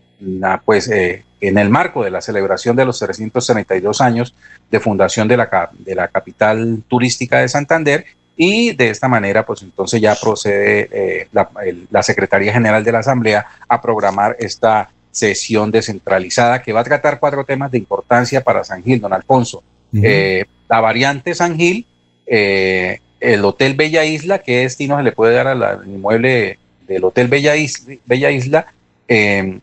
pues 0.65 0.89
eh, 0.89 1.26
en 1.41 1.59
el 1.59 1.69
marco 1.69 2.03
de 2.03 2.11
la 2.11 2.21
celebración 2.21 2.77
de 2.77 2.85
los 2.85 2.99
332 2.99 4.01
años 4.01 4.35
de 4.71 4.81
fundación 4.81 5.29
de 5.29 5.37
la, 5.37 5.71
de 5.79 5.95
la 5.95 6.09
capital 6.09 6.83
turística 6.89 7.41
de 7.41 7.49
Santander 7.49 8.07
y 8.37 8.73
de 8.73 8.91
esta 8.91 9.09
manera 9.09 9.47
pues 9.47 9.63
entonces 9.63 10.01
ya 10.01 10.15
procede 10.15 10.89
eh, 10.93 11.29
la, 11.33 12.03
Secretaría 12.03 12.53
General 12.53 12.85
de 12.85 12.93
la 12.93 12.99
Asamblea 12.99 13.47
a 13.69 13.81
programar 13.81 14.37
esta 14.39 14.91
sesión 15.11 15.71
descentralizada 15.71 16.63
que 16.63 16.73
va 16.73 16.81
a 16.81 16.85
tratar 16.85 17.19
cuatro 17.19 17.45
temas 17.45 17.71
de 17.71 17.79
importancia 17.79 18.45
para 18.45 18.65
San 18.65 18.83
Gil, 18.83 19.01
don 19.01 19.15
Alfonso. 19.15 19.63
Eh, 19.95 20.45
la 20.69 20.81
variante 20.81 21.35
San 21.35 21.57
Gil, 21.57 21.87
eh, 22.27 23.01
el 23.19 23.43
Hotel 23.43 23.75
Bella 23.75 24.05
Isla, 24.05 24.41
qué 24.41 24.59
destino 24.59 24.99
se 24.99 25.03
le 25.03 25.13
puede 25.13 25.35
dar 25.35 25.47
al 25.49 25.89
inmueble 25.89 26.59
del 26.87 27.05
Hotel 27.05 27.29
Bella 27.29 27.57
Isla, 27.57 27.95
Bella 28.05 28.31
Isla 28.31 28.67
em, 29.09 29.61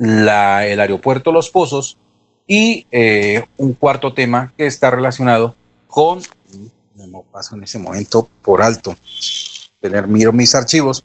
la, 0.00 0.66
el 0.66 0.80
aeropuerto 0.80 1.30
Los 1.30 1.50
Pozos 1.50 1.98
y 2.46 2.86
eh, 2.90 3.44
un 3.58 3.74
cuarto 3.74 4.14
tema 4.14 4.52
que 4.56 4.66
está 4.66 4.90
relacionado 4.90 5.54
con, 5.86 6.20
no 6.96 7.22
paso 7.30 7.54
en 7.54 7.64
ese 7.64 7.78
momento 7.78 8.28
por 8.42 8.62
alto, 8.62 8.96
tener 9.80 10.08
miro 10.08 10.32
mis 10.32 10.54
archivos, 10.54 11.04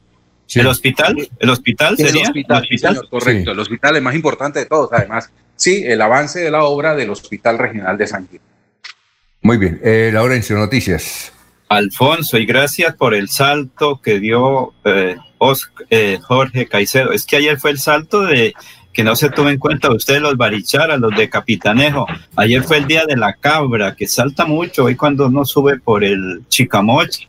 ¿El 0.54 0.66
hospital? 0.68 1.28
¿El 1.38 1.50
hospital 1.50 1.96
sería? 1.96 2.22
El 2.22 2.42
hospital, 2.52 3.08
correcto. 3.10 3.50
El 3.50 3.58
hospital 3.58 3.96
es 3.96 4.02
más 4.02 4.14
importante 4.14 4.60
de 4.60 4.66
todos, 4.66 4.90
además. 4.92 5.30
Sí, 5.56 5.82
el 5.84 6.00
avance 6.00 6.38
de 6.38 6.50
la 6.50 6.64
obra 6.64 6.94
del 6.94 7.10
Hospital 7.10 7.58
Regional 7.58 7.98
de 7.98 8.06
San 8.06 8.28
Gil. 8.28 8.40
Muy 9.42 9.56
bien. 9.56 9.80
Eh, 9.82 10.10
Laurencio, 10.12 10.56
noticias. 10.56 11.32
Alfonso, 11.68 12.38
y 12.38 12.46
gracias 12.46 12.94
por 12.94 13.12
el 13.12 13.28
salto 13.28 14.00
que 14.00 14.20
dio 14.20 14.72
eh, 14.84 15.16
eh, 15.90 16.18
Jorge 16.22 16.66
Caicedo. 16.66 17.10
Es 17.10 17.26
que 17.26 17.36
ayer 17.36 17.58
fue 17.58 17.72
el 17.72 17.78
salto 17.78 18.22
de 18.22 18.54
que 18.96 19.04
no 19.04 19.14
se 19.14 19.28
tuvo 19.28 19.50
en 19.50 19.58
cuenta 19.58 19.92
ustedes 19.92 20.22
los 20.22 20.38
baricharas, 20.38 20.98
los 20.98 21.14
de 21.14 21.28
Capitanejo. 21.28 22.06
Ayer 22.34 22.62
fue 22.62 22.78
el 22.78 22.86
día 22.86 23.04
de 23.06 23.14
la 23.14 23.34
cabra, 23.34 23.94
que 23.94 24.08
salta 24.08 24.46
mucho. 24.46 24.84
Hoy 24.84 24.96
cuando 24.96 25.26
uno 25.26 25.44
sube 25.44 25.78
por 25.78 26.02
el 26.02 26.44
Chicamocha 26.48 27.28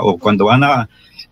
o 0.00 0.16
cuando 0.18 0.46
van 0.46 0.64
a 0.64 0.88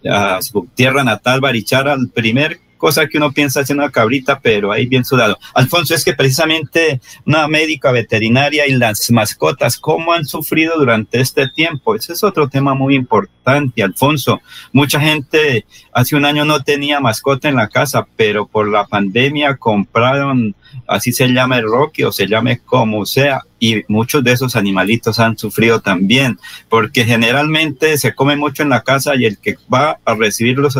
a 0.08 0.40
su 0.42 0.68
tierra 0.74 1.02
natal, 1.02 1.40
Barichara, 1.40 1.94
el 1.94 2.10
primer 2.10 2.60
cosa 2.76 3.06
que 3.06 3.18
uno 3.18 3.32
piensa 3.32 3.60
es 3.60 3.70
una 3.70 3.90
cabrita, 3.90 4.40
pero 4.40 4.72
ahí 4.72 4.86
bien 4.86 5.04
sudado. 5.04 5.38
Alfonso, 5.54 5.94
es 5.94 6.04
que 6.04 6.12
precisamente 6.12 7.00
una 7.24 7.48
médica 7.48 7.90
veterinaria 7.90 8.66
y 8.66 8.72
las 8.72 9.10
mascotas, 9.10 9.78
¿cómo 9.78 10.12
han 10.12 10.24
sufrido 10.24 10.78
durante 10.78 11.20
este 11.20 11.48
tiempo? 11.48 11.94
Ese 11.94 12.12
es 12.12 12.24
otro 12.24 12.48
tema 12.48 12.74
muy 12.74 12.94
importante, 12.94 13.82
Alfonso. 13.82 14.40
Mucha 14.72 15.00
gente 15.00 15.64
hace 15.92 16.16
un 16.16 16.24
año 16.24 16.44
no 16.44 16.62
tenía 16.62 17.00
mascota 17.00 17.48
en 17.48 17.56
la 17.56 17.68
casa, 17.68 18.06
pero 18.16 18.46
por 18.46 18.68
la 18.68 18.86
pandemia 18.86 19.56
compraron, 19.56 20.54
así 20.86 21.12
se 21.12 21.28
llama 21.28 21.58
el 21.58 21.64
Rocky 21.64 22.04
o 22.04 22.12
se 22.12 22.26
llame 22.26 22.60
como 22.64 23.06
sea, 23.06 23.42
y 23.58 23.82
muchos 23.88 24.22
de 24.22 24.32
esos 24.32 24.56
animalitos 24.56 25.18
han 25.18 25.38
sufrido 25.38 25.80
también, 25.80 26.38
porque 26.68 27.04
generalmente 27.04 27.96
se 27.98 28.14
come 28.14 28.36
mucho 28.36 28.62
en 28.62 28.68
la 28.68 28.82
casa 28.82 29.16
y 29.16 29.24
el 29.24 29.38
que 29.38 29.56
va 29.72 29.98
a 30.04 30.14
recibirlos 30.14 30.78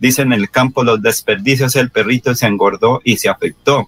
dicen 0.00 0.32
en 0.32 0.40
el 0.40 0.50
campo 0.50 0.82
los 0.82 1.00
desperdicios, 1.00 1.76
el 1.76 1.90
perrito 1.90 2.34
se 2.34 2.46
engordó 2.46 3.00
y 3.04 3.18
se 3.18 3.28
afectó. 3.28 3.86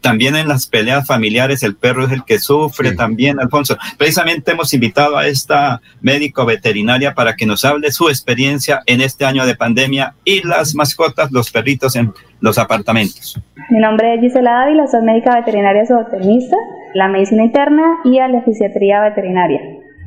También 0.00 0.36
en 0.36 0.46
las 0.46 0.66
peleas 0.66 1.06
familiares 1.06 1.62
el 1.64 1.74
perro 1.74 2.06
es 2.06 2.12
el 2.12 2.24
que 2.24 2.38
sufre 2.38 2.94
también, 2.94 3.40
Alfonso. 3.40 3.76
Precisamente 3.98 4.52
hemos 4.52 4.72
invitado 4.72 5.18
a 5.18 5.26
esta 5.26 5.80
médico 6.00 6.46
veterinaria 6.46 7.14
para 7.14 7.34
que 7.34 7.46
nos 7.46 7.64
hable 7.64 7.90
su 7.90 8.08
experiencia 8.08 8.80
en 8.86 9.00
este 9.00 9.24
año 9.24 9.44
de 9.44 9.56
pandemia 9.56 10.14
y 10.24 10.46
las 10.46 10.74
mascotas, 10.76 11.32
los 11.32 11.50
perritos 11.50 11.96
en 11.96 12.12
los 12.40 12.58
apartamentos. 12.58 13.40
Mi 13.70 13.80
nombre 13.80 14.14
es 14.14 14.20
Gisela 14.20 14.62
Ávila, 14.62 14.86
soy 14.86 15.02
médica 15.02 15.34
veterinaria 15.34 15.84
zootecnista, 15.84 16.56
la 16.94 17.08
medicina 17.08 17.42
interna 17.42 17.82
y 18.04 18.20
a 18.20 18.28
la 18.28 18.42
fisiatría 18.42 19.00
veterinaria 19.02 19.60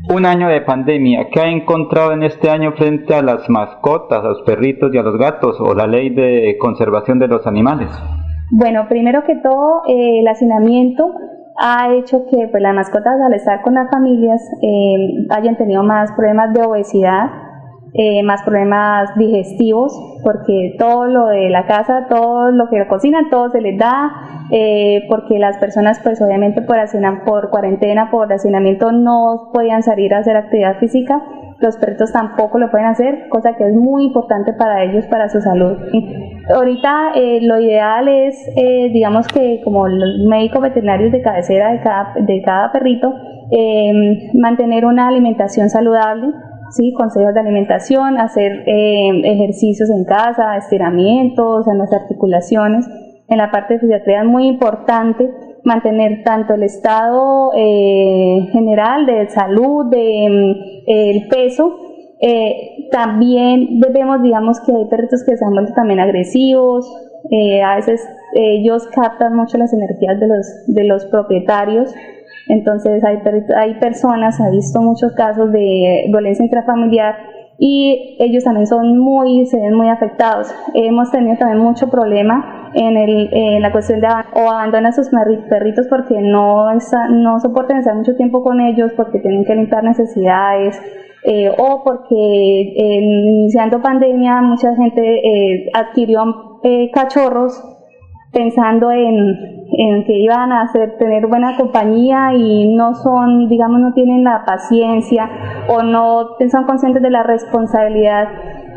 un 0.10 0.26
año 0.26 0.48
de 0.48 0.62
pandemia, 0.62 1.30
¿qué 1.32 1.42
ha 1.42 1.48
encontrado 1.48 2.14
en 2.14 2.24
este 2.24 2.50
año 2.50 2.74
frente 2.74 3.14
a 3.14 3.22
las 3.22 3.50
mascotas, 3.50 4.24
a 4.24 4.30
los 4.30 4.42
perritos 4.44 4.94
y 4.94 4.98
a 4.98 5.04
los 5.04 5.18
gatos 5.18 5.60
o 5.60 5.74
la 5.74 5.88
ley 5.88 6.10
de 6.10 6.58
conservación 6.60 7.20
de 7.20 7.28
los 7.28 7.46
animales? 7.46 7.90
Bueno, 8.50 8.88
primero 8.90 9.24
que 9.24 9.36
todo, 9.36 9.84
eh, 9.88 10.20
el 10.20 10.28
hacinamiento 10.28 11.14
ha 11.58 11.94
hecho 11.94 12.26
que 12.30 12.48
pues, 12.50 12.62
las 12.62 12.74
mascotas 12.74 13.14
al 13.26 13.34
estar 13.34 13.62
con 13.62 13.76
las 13.76 13.90
familias 13.90 14.42
eh, 14.62 15.28
hayan 15.30 15.58
tenido 15.58 15.84
más 15.84 16.12
problemas 16.14 16.54
de 16.54 16.62
obesidad, 16.64 17.30
eh, 17.94 18.24
más 18.24 18.42
problemas 18.44 19.10
digestivos, 19.18 19.94
porque 20.24 20.76
todo 20.80 21.08
lo 21.08 21.26
de 21.26 21.50
la 21.50 21.66
casa, 21.66 22.06
todo 22.08 22.50
lo 22.50 22.70
que 22.70 22.88
cocinan, 22.88 23.30
todo 23.30 23.50
se 23.50 23.60
les 23.60 23.78
da, 23.78 24.48
eh, 24.50 25.04
porque 25.10 25.38
las 25.38 25.58
personas 25.58 26.00
pues 26.02 26.22
obviamente 26.22 26.62
por, 26.62 26.78
por 27.26 27.50
cuarentena, 27.50 28.10
por 28.10 28.32
hacinamiento 28.32 28.94
no 28.94 29.50
podían 29.54 29.84
salir 29.84 30.14
a 30.14 30.20
hacer 30.20 30.38
actividad 30.38 30.78
física, 30.78 31.22
los 31.60 31.76
perritos 31.76 32.14
tampoco 32.14 32.60
lo 32.60 32.72
pueden 32.72 32.88
hacer, 32.88 33.28
cosa 33.28 33.58
que 33.58 33.68
es 33.68 33.76
muy 33.76 34.06
importante 34.06 34.54
para 34.54 34.86
ellos, 34.86 35.06
para 35.08 35.28
su 35.28 35.42
salud. 35.42 35.78
Ahorita 36.56 37.12
eh, 37.16 37.40
lo 37.42 37.60
ideal 37.60 38.08
es, 38.08 38.38
digamos 38.94 39.28
que 39.28 39.60
como 39.66 39.90
los 39.90 40.30
médicos 40.30 40.62
veterinarios 40.62 41.12
de 41.12 41.22
cabecera 41.22 41.74
de 41.74 41.82
cada, 41.82 42.14
de 42.22 42.42
cada 42.42 42.72
perrito, 42.72 43.14
mantener 44.34 44.86
una 44.86 45.10
alimentación 45.10 45.70
saludable, 45.70 46.32
¿sí? 46.72 46.94
consejos 46.94 47.34
de 47.34 47.40
alimentación, 47.40 48.20
hacer 48.20 48.64
eh, 48.66 49.22
ejercicios 49.24 49.90
en 49.90 50.06
casa, 50.06 50.58
estiramientos 50.58 51.68
en 51.68 51.78
las 51.78 51.94
articulaciones. 51.94 52.86
En 53.28 53.38
la 53.38 53.52
parte 53.52 53.76
de 53.76 53.80
fisiatría 53.80 54.22
es 54.22 54.28
muy 54.28 54.48
importante 54.48 55.30
mantener 55.64 56.24
tanto 56.24 56.56
el 56.56 56.64
estado 56.64 57.52
eh, 57.56 58.50
general 58.52 59.06
de 59.06 59.30
salud, 59.30 59.86
de 59.90 60.28
mm, 60.30 60.90
el 60.90 61.28
peso, 61.28 61.78
eh, 62.20 62.88
también 62.92 63.80
vemos, 63.94 64.22
digamos, 64.22 64.60
que 64.60 64.76
hay 64.76 64.86
perritos 64.86 65.24
que 65.24 65.38
se 65.38 65.46
han 65.46 65.74
también 65.74 66.00
agresivos, 66.00 66.92
a 67.64 67.76
veces 67.76 68.06
ellos 68.34 68.88
captan 68.94 69.36
mucho 69.36 69.58
las 69.58 69.72
energías 69.74 70.20
de 70.20 70.28
los, 70.28 70.46
de 70.68 70.84
los 70.84 71.06
propietarios, 71.06 71.94
entonces 72.48 73.04
hay, 73.04 73.20
hay 73.56 73.74
personas, 73.76 74.40
ha 74.42 74.50
visto 74.50 74.82
muchos 74.82 75.14
casos 75.14 75.52
de 75.52 76.06
violencia 76.10 76.44
intrafamiliar 76.44 77.16
y 77.64 78.18
ellos 78.20 78.44
también 78.44 78.66
son 78.66 78.98
muy, 78.98 79.46
se 79.46 79.58
ven 79.60 79.76
muy 79.76 79.88
afectados. 79.88 80.52
Hemos 80.74 81.12
tenido 81.12 81.38
también 81.38 81.60
mucho 81.60 81.92
problema 81.92 82.72
en, 82.74 82.98
el, 82.98 83.30
en 83.32 83.62
la 83.62 83.72
cuestión 83.72 84.00
de 84.02 84.08
o 84.34 84.50
abandonan 84.50 84.92
sus 84.94 85.10
perritos 85.48 85.86
porque 85.88 86.22
no, 86.22 86.70
no 87.10 87.40
soportan 87.40 87.78
estar 87.78 87.96
mucho 87.96 88.16
tiempo 88.16 88.42
con 88.42 88.62
ellos, 88.62 88.92
porque 88.98 89.20
tienen 89.20 89.46
que 89.46 89.54
limpiar 89.54 89.84
necesidades, 89.84 90.82
eh, 91.24 91.52
o 91.56 91.84
porque 91.84 92.74
iniciando 92.76 93.80
pandemia 93.80 94.42
mucha 94.42 94.76
gente 94.76 95.02
eh, 95.04 95.70
adquirió 95.72 96.60
eh, 96.64 96.90
cachorros 96.92 97.71
pensando 98.32 98.92
en, 98.92 99.66
en, 99.72 100.06
que 100.06 100.14
iban 100.14 100.52
a 100.52 100.62
hacer, 100.64 100.98
tener 100.98 101.28
buena 101.28 101.58
compañía 101.58 102.34
y 102.34 102.74
no 102.76 102.96
son, 102.96 103.50
digamos, 103.50 103.80
no 103.80 103.94
tienen 103.94 104.24
la 104.24 104.46
paciencia 104.46 105.30
o 105.68 105.84
no 105.84 106.38
son 106.50 106.64
conscientes 106.66 107.02
de 107.02 107.10
la 107.10 107.24
responsabilidad 107.24 108.30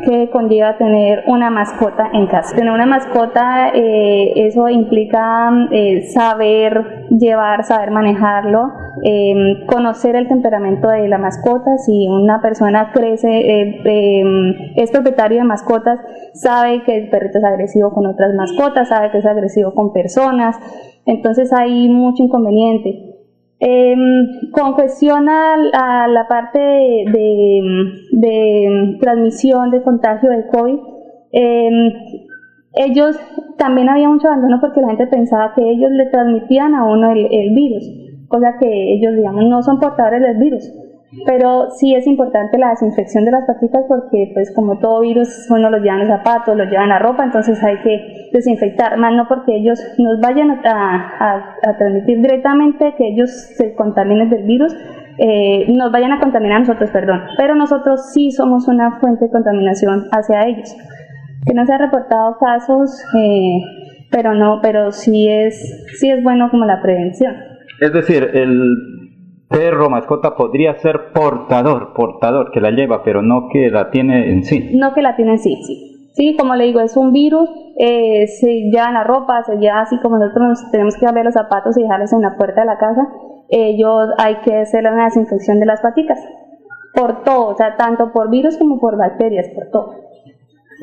que 0.05 0.29
conlleva 0.29 0.77
tener 0.77 1.23
una 1.27 1.49
mascota 1.49 2.09
en 2.13 2.27
casa. 2.27 2.55
Tener 2.55 2.71
una 2.71 2.85
mascota, 2.85 3.69
eh, 3.73 4.33
eso 4.47 4.69
implica 4.69 5.49
eh, 5.71 6.03
saber 6.13 7.07
llevar, 7.09 7.63
saber 7.63 7.91
manejarlo, 7.91 8.71
em, 9.03 9.65
conocer 9.65 10.15
el 10.15 10.27
temperamento 10.27 10.87
de 10.87 11.07
la 11.07 11.17
mascota. 11.17 11.77
Si 11.77 12.07
una 12.07 12.41
persona 12.41 12.91
crece, 12.93 13.29
eh, 13.29 13.81
em, 13.85 14.53
es 14.75 14.91
propietario 14.91 15.39
de 15.39 15.43
mascotas, 15.43 15.99
sabe 16.33 16.83
que 16.83 16.97
el 16.97 17.09
perrito 17.09 17.39
es 17.39 17.43
agresivo 17.43 17.91
con 17.93 18.05
otras 18.05 18.33
mascotas, 18.35 18.89
sabe 18.89 19.11
que 19.11 19.17
es 19.17 19.25
agresivo 19.25 19.73
con 19.73 19.91
personas. 19.91 20.57
Entonces 21.05 21.51
hay 21.51 21.89
mucho 21.89 22.23
inconveniente. 22.23 23.14
Em, 23.59 24.51
con 24.51 24.73
cuestión 24.73 25.29
a, 25.29 26.07
la 26.07 26.27
parte 26.27 26.59
de, 26.59 28.97
transmisión, 28.99 29.71
de 29.71 29.81
contagio 29.81 30.29
del 30.29 30.47
COVID, 30.47 30.79
em, 31.31 31.93
ellos 32.73 33.17
también 33.57 33.87
había 33.87 34.09
mucho 34.09 34.27
abandono 34.27 34.59
porque 34.59 34.81
la 34.81 34.87
gente 34.87 35.07
pensaba 35.07 35.53
que 35.55 35.69
ellos 35.69 35.89
le 35.91 36.07
transmitían 36.07 36.75
a 36.75 36.83
uno 36.83 37.11
el, 37.11 37.27
el 37.31 37.55
virus, 37.55 37.89
cosa 38.27 38.57
que 38.59 38.95
ellos, 38.95 39.15
digamos, 39.15 39.45
no 39.45 39.63
son 39.63 39.79
portadores 39.79 40.21
del 40.21 40.37
virus. 40.37 40.69
Pero 41.25 41.69
sí 41.71 41.95
es 41.95 42.07
importante 42.07 42.57
la 42.57 42.71
desinfección 42.71 43.25
de 43.25 43.31
las 43.31 43.45
patitas 43.45 43.85
porque, 43.87 44.31
pues, 44.33 44.53
como 44.53 44.79
todo 44.79 45.01
virus, 45.01 45.47
uno 45.49 45.69
los 45.69 45.81
lleva 45.81 45.95
en 45.95 46.07
los 46.07 46.09
zapatos, 46.09 46.57
los 46.57 46.67
lleva 46.67 46.83
en 46.83 46.89
la 46.89 46.99
ropa, 46.99 47.23
entonces 47.23 47.63
hay 47.63 47.77
que 47.77 48.29
desinfectar, 48.33 48.97
más 48.97 49.13
no 49.13 49.27
porque 49.27 49.55
ellos 49.55 49.79
nos 49.97 50.19
vayan 50.19 50.51
a, 50.65 51.55
transmitir 51.77 52.21
directamente 52.21 52.95
que 52.97 53.07
ellos 53.07 53.29
se 53.29 53.75
contaminen 53.75 54.29
del 54.29 54.43
virus, 54.43 54.75
eh, 55.17 55.65
nos 55.69 55.91
vayan 55.91 56.11
a 56.11 56.19
contaminar 56.19 56.57
a 56.57 56.59
nosotros, 56.59 56.89
perdón, 56.89 57.21
pero 57.37 57.55
nosotros 57.55 58.11
sí 58.11 58.31
somos 58.31 58.67
una 58.67 58.99
fuente 58.99 59.25
de 59.25 59.31
contaminación 59.31 60.07
hacia 60.11 60.47
ellos. 60.47 60.75
Que 61.45 61.53
no 61.53 61.65
se 61.65 61.73
ha 61.73 61.77
reportado 61.77 62.37
casos, 62.39 63.01
eh, 63.17 63.61
pero 64.11 64.33
no, 64.33 64.59
pero 64.61 64.91
sí 64.91 65.29
es, 65.29 65.85
sí 65.99 66.09
es 66.09 66.21
bueno 66.23 66.49
como 66.49 66.65
la 66.65 66.81
prevención. 66.81 67.35
Es 67.79 67.93
decir, 67.93 68.29
el 68.33 68.94
perro, 69.49 69.89
mascota 69.89 70.35
podría 70.35 70.75
ser 70.75 71.11
portador, 71.13 71.93
portador 71.93 72.51
que 72.51 72.61
la 72.61 72.71
lleva, 72.71 73.03
pero 73.03 73.21
no 73.21 73.47
que 73.51 73.69
la 73.69 73.89
tiene 73.89 74.31
en 74.31 74.43
sí. 74.43 74.71
No 74.73 74.93
que 74.93 75.01
la 75.01 75.15
tiene 75.15 75.33
en 75.33 75.39
sí, 75.39 75.55
sí. 75.65 75.91
Sí, 76.13 76.35
como 76.37 76.55
le 76.55 76.65
digo, 76.65 76.79
es 76.79 76.95
un 76.95 77.11
virus 77.11 77.49
eh, 77.77 78.27
se 78.27 78.47
llevan 78.71 78.93
la 78.93 79.03
ropa, 79.03 79.43
se 79.43 79.57
lleva 79.57 79.81
así 79.81 79.99
como 79.99 80.17
nosotros 80.17 80.47
nos 80.47 80.71
tenemos 80.71 80.95
que 80.95 81.05
darle 81.05 81.25
los 81.25 81.33
zapatos 81.33 81.77
y 81.77 81.83
dejarlos 81.83 82.13
en 82.13 82.21
la 82.21 82.37
puerta 82.37 82.61
de 82.61 82.67
la 82.67 82.77
casa, 82.77 83.07
ellos 83.49 84.07
hay 84.17 84.37
que 84.37 84.59
hacer 84.59 84.89
una 84.89 85.05
desinfección 85.05 85.59
de 85.59 85.65
las 85.65 85.81
paticas, 85.81 86.19
por 86.93 87.23
todo, 87.23 87.47
o 87.47 87.55
sea, 87.55 87.75
tanto 87.75 88.13
por 88.13 88.29
virus 88.29 88.57
como 88.57 88.79
por 88.79 88.97
bacterias, 88.97 89.49
por 89.49 89.69
todo. 89.71 90.04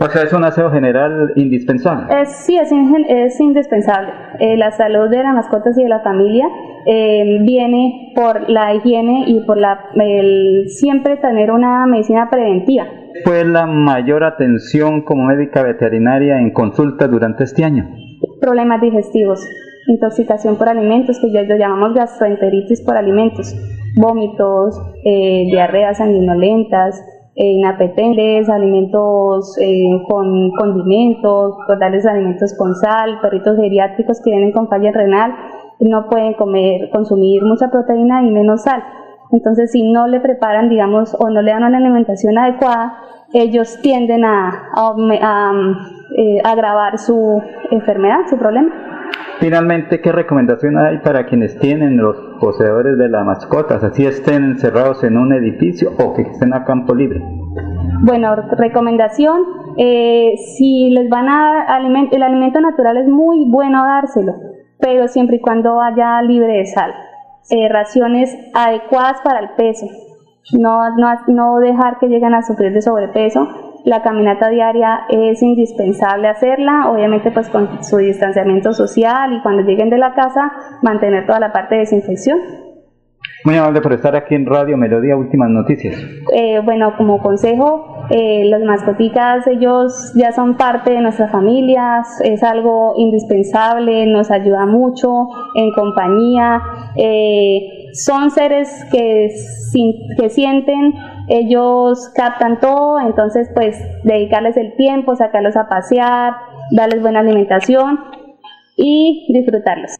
O 0.01 0.09
sea, 0.09 0.23
es 0.23 0.33
un 0.33 0.45
aseo 0.45 0.71
general 0.71 1.33
indispensable. 1.37 2.07
Es, 2.23 2.31
sí, 2.47 2.57
es, 2.57 2.73
es 3.09 3.41
indispensable. 3.41 4.11
Eh, 4.39 4.57
la 4.57 4.71
salud 4.71 5.11
de 5.11 5.23
las 5.23 5.35
mascotas 5.35 5.77
y 5.79 5.83
de 5.83 5.89
la 5.89 6.01
familia 6.01 6.47
eh, 6.87 7.39
viene 7.43 8.13
por 8.15 8.49
la 8.49 8.75
higiene 8.75 9.25
y 9.27 9.41
por 9.41 9.59
la, 9.59 9.91
el 9.95 10.69
siempre 10.69 11.17
tener 11.19 11.51
una 11.51 11.87
medicina 11.87 12.29
preventiva. 12.31 12.87
¿Fue 13.25 13.45
la 13.45 13.67
mayor 13.67 14.25
atención 14.25 15.03
como 15.03 15.25
médica 15.25 15.63
veterinaria 15.63 16.39
en 16.39 16.53
consulta 16.53 17.07
durante 17.07 17.45
este 17.45 17.65
año? 17.65 17.89
Problemas 18.41 18.81
digestivos, 18.81 19.47
intoxicación 19.87 20.57
por 20.57 20.69
alimentos, 20.69 21.21
que 21.21 21.31
ya 21.31 21.43
lo 21.43 21.57
llamamos 21.57 21.95
gastroenteritis 21.95 22.81
por 22.81 22.97
alimentos, 22.97 23.55
vómitos, 23.95 24.81
eh, 25.05 25.45
diarreas 25.51 25.99
sanguinolentas, 25.99 27.05
eh, 27.35 27.53
inapetentes, 27.53 28.49
alimentos 28.49 29.57
eh, 29.59 30.03
con 30.09 30.51
condimentos, 30.51 31.57
darles 31.81 32.07
alimentos 32.07 32.55
con 32.59 32.75
sal, 32.75 33.21
perritos 33.23 33.57
geriátricos 33.57 34.21
que 34.21 34.31
vienen 34.31 34.53
con 34.53 34.69
falla 34.69 34.93
renal, 34.93 35.35
no 35.81 36.09
pueden 36.09 36.35
comer, 36.35 36.91
consumir 36.91 37.43
mucha 37.43 37.69
proteína 37.71 38.23
y 38.23 38.31
menos 38.31 38.63
sal. 38.63 38.83
Entonces, 39.31 39.73
si 39.73 39.91
no 39.91 40.07
le 40.07 40.21
preparan, 40.21 40.69
digamos, 40.69 41.17
o 41.19 41.31
no 41.31 41.41
le 41.41 41.53
dan 41.53 41.65
una 41.65 41.79
alimentación 41.79 42.37
adecuada, 42.37 42.99
ellos 43.33 43.79
tienden 43.81 44.25
a, 44.27 44.69
a, 44.75 45.53
eh, 46.19 46.39
agravar 46.45 46.99
su 46.99 47.43
enfermedad, 47.71 48.27
su 48.29 48.37
problema. 48.37 48.71
Finalmente, 49.41 50.01
¿qué 50.01 50.13
recomendación 50.13 50.79
hay 50.79 50.99
para 50.99 51.27
quienes 51.27 51.59
tienen 51.59 51.97
los 51.97 52.17
poseedores 52.39 52.97
de 52.97 53.09
las 53.09 53.25
mascotas, 53.27 53.83
así 53.83 54.07
estén 54.07 54.45
encerrados 54.45 55.03
en 55.03 55.17
un 55.17 55.33
edificio 55.33 55.91
o 55.99 56.15
que 56.15 56.23
estén 56.23 56.55
a 56.55 56.65
campo 56.65 56.95
libre? 56.95 57.21
Bueno, 58.03 58.37
recomendación, 58.37 59.43
eh, 59.79 60.35
si 60.57 60.91
les 60.91 61.09
van 61.09 61.29
a 61.29 61.67
dar 61.67 61.81
el 62.13 62.23
alimento 62.23 62.61
natural 62.61 62.97
es 62.99 63.09
muy 63.09 63.45
bueno 63.51 63.85
dárselo, 63.85 64.35
pero 64.79 65.09
siempre 65.09 65.37
y 65.37 65.41
cuando 65.41 65.75
vaya 65.75 66.23
libre 66.23 66.59
de 66.59 66.67
sal. 66.67 66.93
Eh, 67.51 67.69
raciones 67.69 68.33
adecuadas 68.55 69.21
para 69.25 69.41
el 69.41 69.51
peso, 69.57 69.87
no, 70.53 70.97
no, 70.97 71.09
no 71.27 71.59
dejar 71.59 71.99
que 71.99 72.07
lleguen 72.07 72.35
a 72.35 72.43
sufrir 72.43 72.73
de 72.73 72.81
sobrepeso 72.81 73.72
la 73.85 74.03
caminata 74.03 74.49
diaria 74.49 75.01
es 75.09 75.43
indispensable 75.43 76.29
hacerla, 76.29 76.89
obviamente 76.91 77.31
pues 77.31 77.49
con 77.49 77.83
su 77.83 77.97
distanciamiento 77.99 78.73
social 78.73 79.33
y 79.33 79.43
cuando 79.43 79.63
lleguen 79.63 79.91
de 79.91 79.99
la 79.99 80.15
casa 80.15 80.53
mantener 80.83 81.27
toda 81.27 81.41
la 81.41 81.53
parte 81.53 81.75
de 81.75 81.81
desinfección. 81.81 82.39
Muy 83.45 83.57
amable 83.57 83.81
por 83.81 83.93
estar 83.93 84.15
aquí 84.15 84.37
en 84.37 84.47
Radio 84.47 84.77
Melodía 84.77 85.17
Últimas 85.17 85.51
Noticias. 85.51 85.97
Eh, 86.33 86.61
bueno, 86.65 86.97
como 86.97 87.21
consejo, 87.21 88.07
eh, 88.09 88.45
las 88.45 88.63
mascotitas, 88.63 89.45
ellos 89.49 90.13
ya 90.15 90.31
son 90.31 90.57
parte 90.57 90.93
de 90.93 91.01
nuestras 91.01 91.33
familias, 91.33 92.21
es 92.23 92.41
algo 92.45 92.95
indispensable, 92.99 94.07
nos 94.07 94.31
ayuda 94.31 94.65
mucho 94.67 95.29
en 95.57 95.73
compañía. 95.73 96.63
Eh, 96.95 97.89
son 97.95 98.31
seres 98.31 98.69
que, 98.93 99.29
que 100.17 100.29
sienten 100.31 100.95
ellos 101.29 102.11
captan 102.15 102.61
todo, 102.61 103.01
entonces 103.01 103.49
pues 103.55 103.77
dedicarles 104.05 104.57
el 104.57 104.75
tiempo, 104.77 105.17
sacarlos 105.17 105.57
a 105.57 105.69
pasear, 105.69 106.35
darles 106.71 107.01
buena 107.01 107.21
alimentación 107.21 107.99
y 108.77 109.27
disfrutarlos. 109.33 109.93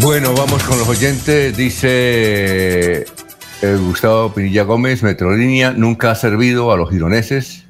Bueno, 0.00 0.34
vamos 0.34 0.62
con 0.64 0.78
los 0.78 0.88
oyentes. 0.88 1.56
Dice 1.56 3.06
eh, 3.62 3.76
Gustavo 3.80 4.32
Pinilla 4.32 4.62
Gómez, 4.62 5.02
Metrolínea 5.02 5.72
nunca 5.72 6.10
ha 6.10 6.14
servido 6.14 6.70
a 6.70 6.76
los 6.76 6.90
gironeses, 6.90 7.66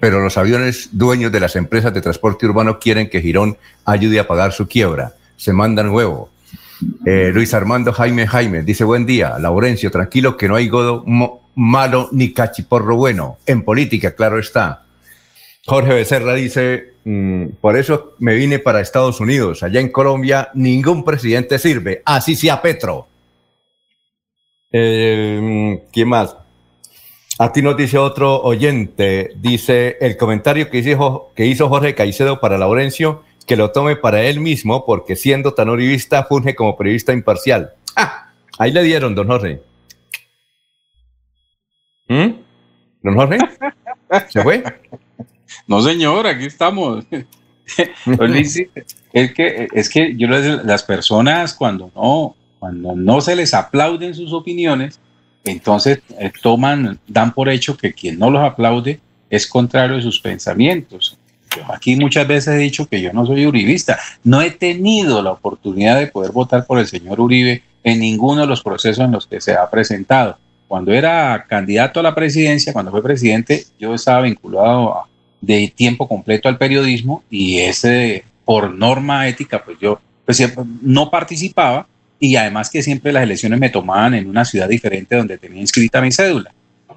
pero 0.00 0.20
los 0.20 0.36
aviones 0.38 0.88
dueños 0.92 1.30
de 1.30 1.40
las 1.40 1.54
empresas 1.56 1.92
de 1.92 2.00
transporte 2.00 2.46
urbano 2.46 2.78
quieren 2.78 3.08
que 3.08 3.20
Girón 3.20 3.58
ayude 3.84 4.18
a 4.18 4.26
pagar 4.26 4.52
su 4.52 4.66
quiebra. 4.66 5.14
Se 5.36 5.52
mandan 5.52 5.90
huevo. 5.90 6.30
Eh, 7.06 7.30
Luis 7.32 7.54
Armando 7.54 7.92
Jaime 7.92 8.26
Jaime 8.26 8.62
dice, 8.62 8.84
buen 8.84 9.06
día, 9.06 9.38
Laurencio, 9.38 9.90
tranquilo 9.90 10.36
que 10.36 10.48
no 10.48 10.56
hay 10.56 10.68
godo 10.68 11.04
malo 11.54 12.08
ni 12.12 12.32
cachiporro 12.32 12.96
bueno. 12.96 13.38
En 13.46 13.62
política, 13.62 14.14
claro 14.14 14.38
está. 14.38 14.84
Jorge 15.66 15.94
Becerra 15.94 16.34
dice, 16.34 16.93
mm, 17.04 17.46
por 17.60 17.76
eso 17.76 18.14
me 18.18 18.34
vine 18.34 18.58
para 18.58 18.80
Estados 18.80 19.20
Unidos. 19.20 19.62
Allá 19.62 19.80
en 19.80 19.90
Colombia 19.90 20.50
ningún 20.54 21.04
presidente 21.04 21.58
sirve, 21.58 22.02
así 22.04 22.36
sea 22.36 22.60
Petro. 22.60 23.06
Eh, 24.72 25.82
¿Quién 25.92 26.08
más? 26.08 26.36
A 27.38 27.52
ti 27.52 27.62
nos 27.62 27.76
dice 27.76 27.98
otro 27.98 28.42
oyente, 28.42 29.32
dice 29.36 29.96
el 30.00 30.16
comentario 30.16 30.70
que 30.70 30.78
hizo, 30.78 31.68
Jorge 31.68 31.94
Caicedo 31.96 32.38
para 32.40 32.58
Laurencio, 32.58 33.24
que 33.44 33.56
lo 33.56 33.72
tome 33.72 33.96
para 33.96 34.22
él 34.22 34.38
mismo, 34.38 34.86
porque 34.86 35.16
siendo 35.16 35.52
tan 35.52 35.68
orivista, 35.68 36.24
funge 36.24 36.54
como 36.54 36.76
periodista 36.76 37.12
imparcial. 37.12 37.72
Ah, 37.96 38.32
ahí 38.56 38.70
le 38.70 38.84
dieron, 38.84 39.16
don 39.16 39.26
Jorge. 39.26 39.60
¿Mm? 42.08 42.28
¿Don 43.02 43.14
Jorge? 43.16 43.38
¿Se 44.28 44.42
fue? 44.42 44.62
No, 45.66 45.82
señor, 45.82 46.26
aquí 46.26 46.46
estamos. 46.46 47.04
es 49.12 49.32
que, 49.32 49.68
es 49.72 49.88
que 49.88 50.14
yo 50.16 50.28
las 50.28 50.82
personas 50.82 51.54
cuando 51.54 51.90
no, 51.94 52.36
cuando 52.58 52.94
no 52.94 53.20
se 53.20 53.36
les 53.36 53.54
aplauden 53.54 54.14
sus 54.14 54.32
opiniones, 54.32 55.00
entonces 55.44 56.00
eh, 56.18 56.32
toman, 56.42 56.98
dan 57.06 57.32
por 57.32 57.48
hecho 57.48 57.76
que 57.76 57.92
quien 57.92 58.18
no 58.18 58.30
los 58.30 58.42
aplaude 58.42 59.00
es 59.30 59.46
contrario 59.46 59.96
a 59.96 60.02
sus 60.02 60.20
pensamientos. 60.20 61.18
Yo 61.56 61.62
aquí 61.72 61.96
muchas 61.96 62.26
veces 62.26 62.54
he 62.54 62.58
dicho 62.58 62.86
que 62.86 63.00
yo 63.00 63.12
no 63.12 63.26
soy 63.26 63.46
uribista. 63.46 63.98
No 64.22 64.42
he 64.42 64.50
tenido 64.50 65.22
la 65.22 65.32
oportunidad 65.32 65.98
de 65.98 66.06
poder 66.08 66.32
votar 66.32 66.66
por 66.66 66.78
el 66.78 66.86
señor 66.86 67.20
Uribe 67.20 67.62
en 67.82 68.00
ninguno 68.00 68.42
de 68.42 68.46
los 68.46 68.62
procesos 68.62 69.04
en 69.04 69.12
los 69.12 69.26
que 69.26 69.40
se 69.40 69.52
ha 69.52 69.68
presentado. 69.70 70.38
Cuando 70.66 70.92
era 70.92 71.44
candidato 71.48 72.00
a 72.00 72.02
la 72.02 72.14
presidencia, 72.14 72.72
cuando 72.72 72.90
fue 72.90 73.02
presidente, 73.02 73.64
yo 73.78 73.94
estaba 73.94 74.22
vinculado 74.22 75.04
de 75.46 75.72
tiempo 75.74 76.08
completo 76.08 76.48
al 76.48 76.58
periodismo 76.58 77.22
y 77.30 77.58
ese, 77.58 78.24
por 78.44 78.72
norma 78.72 79.28
ética, 79.28 79.64
pues 79.64 79.78
yo 79.80 80.00
pues, 80.24 80.42
no 80.82 81.10
participaba 81.10 81.86
y 82.18 82.36
además 82.36 82.70
que 82.70 82.82
siempre 82.82 83.12
las 83.12 83.22
elecciones 83.22 83.58
me 83.58 83.70
tomaban 83.70 84.14
en 84.14 84.28
una 84.28 84.44
ciudad 84.44 84.68
diferente 84.68 85.16
donde 85.16 85.38
tenía 85.38 85.60
inscrita 85.60 86.00
mi 86.00 86.12
cédula. 86.12 86.52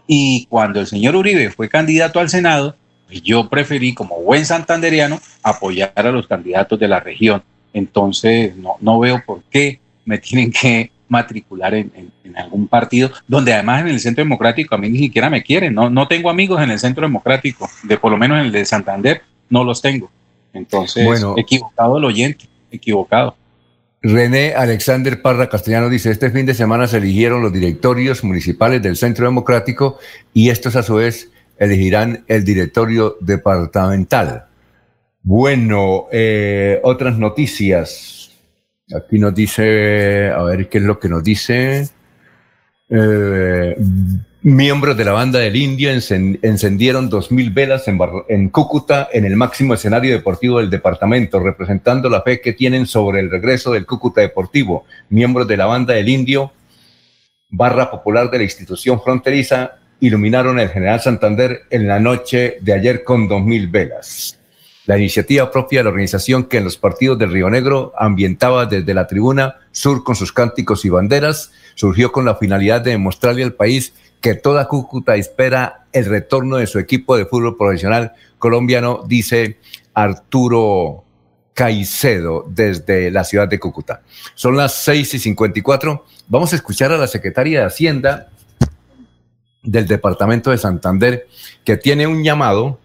Y 0.07 0.45
cuando 0.45 0.79
el 0.79 0.87
señor 0.87 1.15
Uribe 1.15 1.49
fue 1.49 1.67
candidato 1.67 2.19
al 2.19 2.29
Senado, 2.29 2.75
yo 3.23 3.49
preferí, 3.49 3.93
como 3.93 4.21
buen 4.21 4.45
santanderiano, 4.45 5.19
apoyar 5.43 5.91
a 5.95 6.11
los 6.11 6.27
candidatos 6.27 6.79
de 6.79 6.87
la 6.87 6.99
región. 6.99 7.43
Entonces, 7.73 8.55
no, 8.55 8.75
no 8.79 8.99
veo 8.99 9.21
por 9.25 9.43
qué 9.49 9.79
me 10.05 10.17
tienen 10.17 10.51
que 10.51 10.91
matricular 11.07 11.73
en, 11.73 12.11
algún 12.35 12.67
partido, 12.67 13.11
donde 13.27 13.53
además 13.53 13.81
en 13.81 13.87
el 13.87 13.99
Centro 13.99 14.23
Democrático 14.23 14.75
a 14.75 14.77
mí 14.77 14.89
ni 14.89 14.99
siquiera 14.99 15.29
me 15.29 15.41
quieren, 15.41 15.73
no, 15.73 15.89
no 15.89 16.07
tengo 16.07 16.29
amigos 16.29 16.61
en 16.61 16.69
el 16.69 16.79
Centro 16.79 17.03
Democrático, 17.07 17.69
de 17.83 17.97
por 17.97 18.11
lo 18.11 18.17
menos 18.17 18.39
en 18.39 18.45
el 18.45 18.51
de 18.51 18.65
Santander 18.65 19.21
no 19.49 19.63
los 19.63 19.81
tengo. 19.81 20.11
Entonces, 20.53 21.05
bueno, 21.05 21.35
equivocado 21.37 21.97
el 21.97 22.05
oyente, 22.05 22.45
equivocado. 22.71 23.35
René 24.01 24.53
Alexander 24.53 25.21
Parra 25.21 25.49
Castellano 25.49 25.89
dice, 25.89 26.11
este 26.11 26.29
fin 26.29 26.45
de 26.45 26.53
semana 26.53 26.87
se 26.87 26.97
eligieron 26.97 27.41
los 27.41 27.51
directorios 27.51 28.23
municipales 28.23 28.81
del 28.81 28.95
Centro 28.95 29.25
Democrático 29.25 29.97
y 30.33 30.49
estos 30.49 30.75
a 30.75 30.83
su 30.83 30.95
vez 30.95 31.31
elegirán 31.57 32.23
el 32.27 32.43
directorio 32.43 33.17
departamental. 33.19 34.45
Bueno, 35.23 36.05
eh, 36.11 36.79
otras 36.83 37.17
noticias. 37.17 38.26
Aquí 38.95 39.19
nos 39.19 39.35
dice, 39.35 40.29
a 40.29 40.41
ver 40.43 40.69
qué 40.69 40.77
es 40.77 40.83
lo 40.83 40.97
que 40.97 41.09
nos 41.09 41.23
dice. 41.23 41.89
Eh, 42.89 43.75
miembros 44.43 44.95
de 44.95 45.03
la 45.03 45.11
banda 45.11 45.39
del 45.39 45.57
Indio 45.57 45.91
encendieron 45.91 47.09
dos 47.09 47.29
mil 47.29 47.51
velas 47.51 47.89
en, 47.89 47.99
en, 48.29 48.47
Cúcuta, 48.47 49.09
en 49.11 49.25
el 49.25 49.35
máximo 49.35 49.73
escenario 49.73 50.13
deportivo 50.13 50.59
del 50.59 50.69
departamento, 50.69 51.41
representando 51.41 52.09
la 52.09 52.21
fe 52.21 52.39
que 52.39 52.53
tienen 52.53 52.85
sobre 52.85 53.19
el 53.19 53.29
regreso 53.29 53.73
del 53.73 53.85
Cúcuta 53.85 54.21
Deportivo. 54.21 54.85
Miembros 55.09 55.49
de 55.49 55.57
la 55.57 55.65
banda 55.65 55.93
del 55.93 56.07
Indio, 56.07 56.53
barra 57.49 57.91
popular 57.91 58.31
de 58.31 58.37
la 58.37 58.43
institución 58.45 59.01
fronteriza, 59.01 59.79
iluminaron 59.99 60.59
el 60.59 60.69
General 60.69 61.01
Santander 61.01 61.63
en 61.69 61.87
la 61.87 61.99
noche 61.99 62.57
de 62.61 62.73
ayer 62.73 63.03
con 63.03 63.27
dos 63.27 63.43
mil 63.43 63.67
velas. 63.67 64.36
La 64.87 64.97
iniciativa 64.97 65.51
propia 65.51 65.81
de 65.81 65.83
la 65.83 65.89
organización 65.89 66.45
que 66.45 66.57
en 66.57 66.63
los 66.63 66.77
partidos 66.77 67.19
del 67.19 67.33
Río 67.33 67.49
Negro 67.49 67.91
ambientaba 67.97 68.65
desde 68.65 68.93
la 68.93 69.05
tribuna 69.05 69.57
sur 69.73 70.05
con 70.05 70.15
sus 70.15 70.31
cánticos 70.31 70.85
y 70.85 70.89
banderas, 70.89 71.51
surgió 71.75 72.13
con 72.13 72.23
la 72.23 72.35
finalidad 72.35 72.79
de 72.79 72.91
demostrarle 72.91 73.43
al 73.43 73.53
país 73.53 73.93
que 74.21 74.33
toda 74.33 74.69
Cúcuta 74.69 75.17
espera 75.17 75.87
el 75.91 76.05
retorno 76.05 76.55
de 76.55 76.67
su 76.67 76.79
equipo 76.79 77.17
de 77.17 77.25
fútbol 77.25 77.57
profesional 77.57 78.13
colombiano, 78.39 79.03
dice 79.05 79.57
Arturo 79.93 81.03
Caicedo 81.53 82.45
desde 82.47 83.11
la 83.11 83.25
ciudad 83.25 83.49
de 83.49 83.59
Cúcuta. 83.59 84.03
Son 84.35 84.55
las 84.55 84.73
6 84.85 85.15
y 85.15 85.19
54. 85.19 86.05
Vamos 86.29 86.53
a 86.53 86.55
escuchar 86.55 86.93
a 86.93 86.97
la 86.97 87.07
secretaria 87.07 87.59
de 87.59 87.65
Hacienda 87.65 88.29
del 89.63 89.85
departamento 89.85 90.49
de 90.49 90.57
Santander 90.57 91.27
que 91.65 91.75
tiene 91.75 92.07
un 92.07 92.23
llamado 92.23 92.79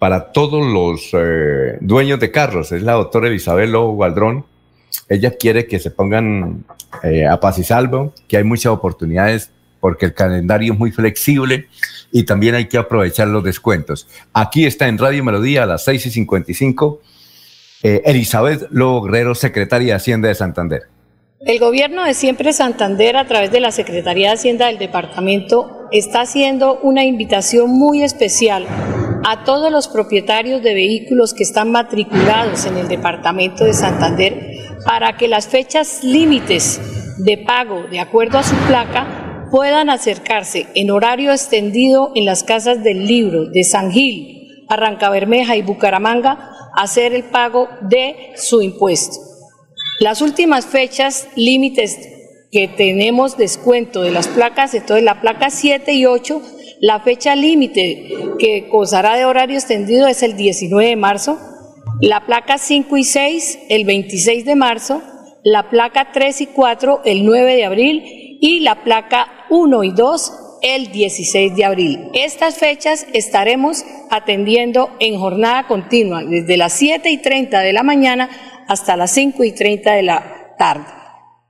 para 0.00 0.32
todos 0.32 0.66
los 0.66 1.10
eh, 1.12 1.76
dueños 1.82 2.18
de 2.18 2.30
carros. 2.30 2.72
Es 2.72 2.82
la 2.82 2.94
doctora 2.94 3.28
Elizabeth 3.28 3.68
Lobo 3.68 4.02
Ella 5.10 5.36
quiere 5.38 5.66
que 5.66 5.78
se 5.78 5.90
pongan 5.90 6.64
eh, 7.02 7.26
a 7.26 7.38
paz 7.38 7.58
y 7.58 7.64
salvo, 7.64 8.14
que 8.26 8.38
hay 8.38 8.44
muchas 8.44 8.72
oportunidades 8.72 9.50
porque 9.78 10.06
el 10.06 10.14
calendario 10.14 10.72
es 10.72 10.78
muy 10.78 10.90
flexible 10.90 11.68
y 12.10 12.22
también 12.24 12.54
hay 12.54 12.66
que 12.66 12.78
aprovechar 12.78 13.28
los 13.28 13.44
descuentos. 13.44 14.08
Aquí 14.32 14.64
está 14.64 14.88
en 14.88 14.96
Radio 14.96 15.22
Melodía 15.22 15.64
a 15.64 15.66
las 15.66 15.84
6 15.84 16.06
y 16.06 16.10
55 16.10 17.02
eh, 17.82 18.00
Elizabeth 18.06 18.68
Lobo 18.70 19.02
Guerrero, 19.02 19.34
secretaria 19.34 19.88
de 19.88 19.96
Hacienda 19.96 20.28
de 20.28 20.34
Santander. 20.34 20.82
El 21.40 21.58
gobierno 21.58 22.04
de 22.04 22.14
Siempre 22.14 22.54
Santander, 22.54 23.18
a 23.18 23.26
través 23.26 23.52
de 23.52 23.60
la 23.60 23.70
Secretaría 23.70 24.28
de 24.28 24.34
Hacienda 24.34 24.68
del 24.68 24.78
departamento, 24.78 25.88
está 25.92 26.22
haciendo 26.22 26.78
una 26.80 27.04
invitación 27.04 27.70
muy 27.70 28.02
especial 28.02 28.66
a 29.24 29.44
todos 29.44 29.70
los 29.70 29.88
propietarios 29.88 30.62
de 30.62 30.74
vehículos 30.74 31.34
que 31.34 31.42
están 31.42 31.70
matriculados 31.70 32.64
en 32.66 32.76
el 32.76 32.88
departamento 32.88 33.64
de 33.64 33.74
Santander 33.74 34.50
para 34.84 35.16
que 35.16 35.28
las 35.28 35.46
fechas 35.46 36.02
límites 36.02 36.80
de 37.18 37.36
pago 37.38 37.84
de 37.90 38.00
acuerdo 38.00 38.38
a 38.38 38.42
su 38.42 38.56
placa 38.66 39.48
puedan 39.50 39.90
acercarse 39.90 40.66
en 40.74 40.90
horario 40.90 41.32
extendido 41.32 42.12
en 42.14 42.24
las 42.24 42.44
casas 42.44 42.82
del 42.82 43.06
libro 43.06 43.46
de 43.46 43.64
San 43.64 43.90
Gil, 43.90 44.64
Arrancabermeja 44.68 45.56
y 45.56 45.62
Bucaramanga 45.62 46.52
a 46.74 46.82
hacer 46.82 47.12
el 47.12 47.24
pago 47.24 47.68
de 47.82 48.32
su 48.36 48.62
impuesto. 48.62 49.18
Las 49.98 50.22
últimas 50.22 50.64
fechas 50.64 51.28
límites 51.34 51.98
que 52.50 52.68
tenemos 52.68 53.36
descuento 53.36 54.02
de 54.02 54.12
las 54.12 54.28
placas, 54.28 54.72
entonces 54.74 55.04
la 55.04 55.20
placa 55.20 55.50
7 55.50 55.92
y 55.92 56.06
8 56.06 56.42
la 56.80 57.00
fecha 57.00 57.36
límite 57.36 58.08
que 58.38 58.68
gozará 58.70 59.16
de 59.16 59.26
horario 59.26 59.56
extendido 59.56 60.08
es 60.08 60.22
el 60.22 60.36
19 60.36 60.88
de 60.88 60.96
marzo, 60.96 61.38
la 62.00 62.24
placa 62.24 62.56
5 62.56 62.96
y 62.96 63.04
6 63.04 63.58
el 63.68 63.84
26 63.84 64.44
de 64.46 64.56
marzo, 64.56 65.02
la 65.44 65.68
placa 65.68 66.10
3 66.12 66.40
y 66.40 66.46
4 66.46 67.02
el 67.04 67.26
9 67.26 67.54
de 67.54 67.64
abril 67.64 68.02
y 68.40 68.60
la 68.60 68.82
placa 68.82 69.28
1 69.50 69.84
y 69.84 69.90
2 69.90 70.32
el 70.62 70.90
16 70.90 71.54
de 71.54 71.64
abril. 71.64 72.08
Estas 72.14 72.56
fechas 72.56 73.06
estaremos 73.12 73.84
atendiendo 74.10 74.90
en 75.00 75.18
jornada 75.18 75.66
continua 75.66 76.24
desde 76.24 76.56
las 76.56 76.72
7 76.72 77.10
y 77.10 77.18
30 77.18 77.60
de 77.60 77.72
la 77.74 77.82
mañana 77.82 78.30
hasta 78.68 78.96
las 78.96 79.10
5 79.12 79.44
y 79.44 79.52
30 79.52 79.92
de 79.92 80.02
la 80.02 80.54
tarde. 80.58 80.86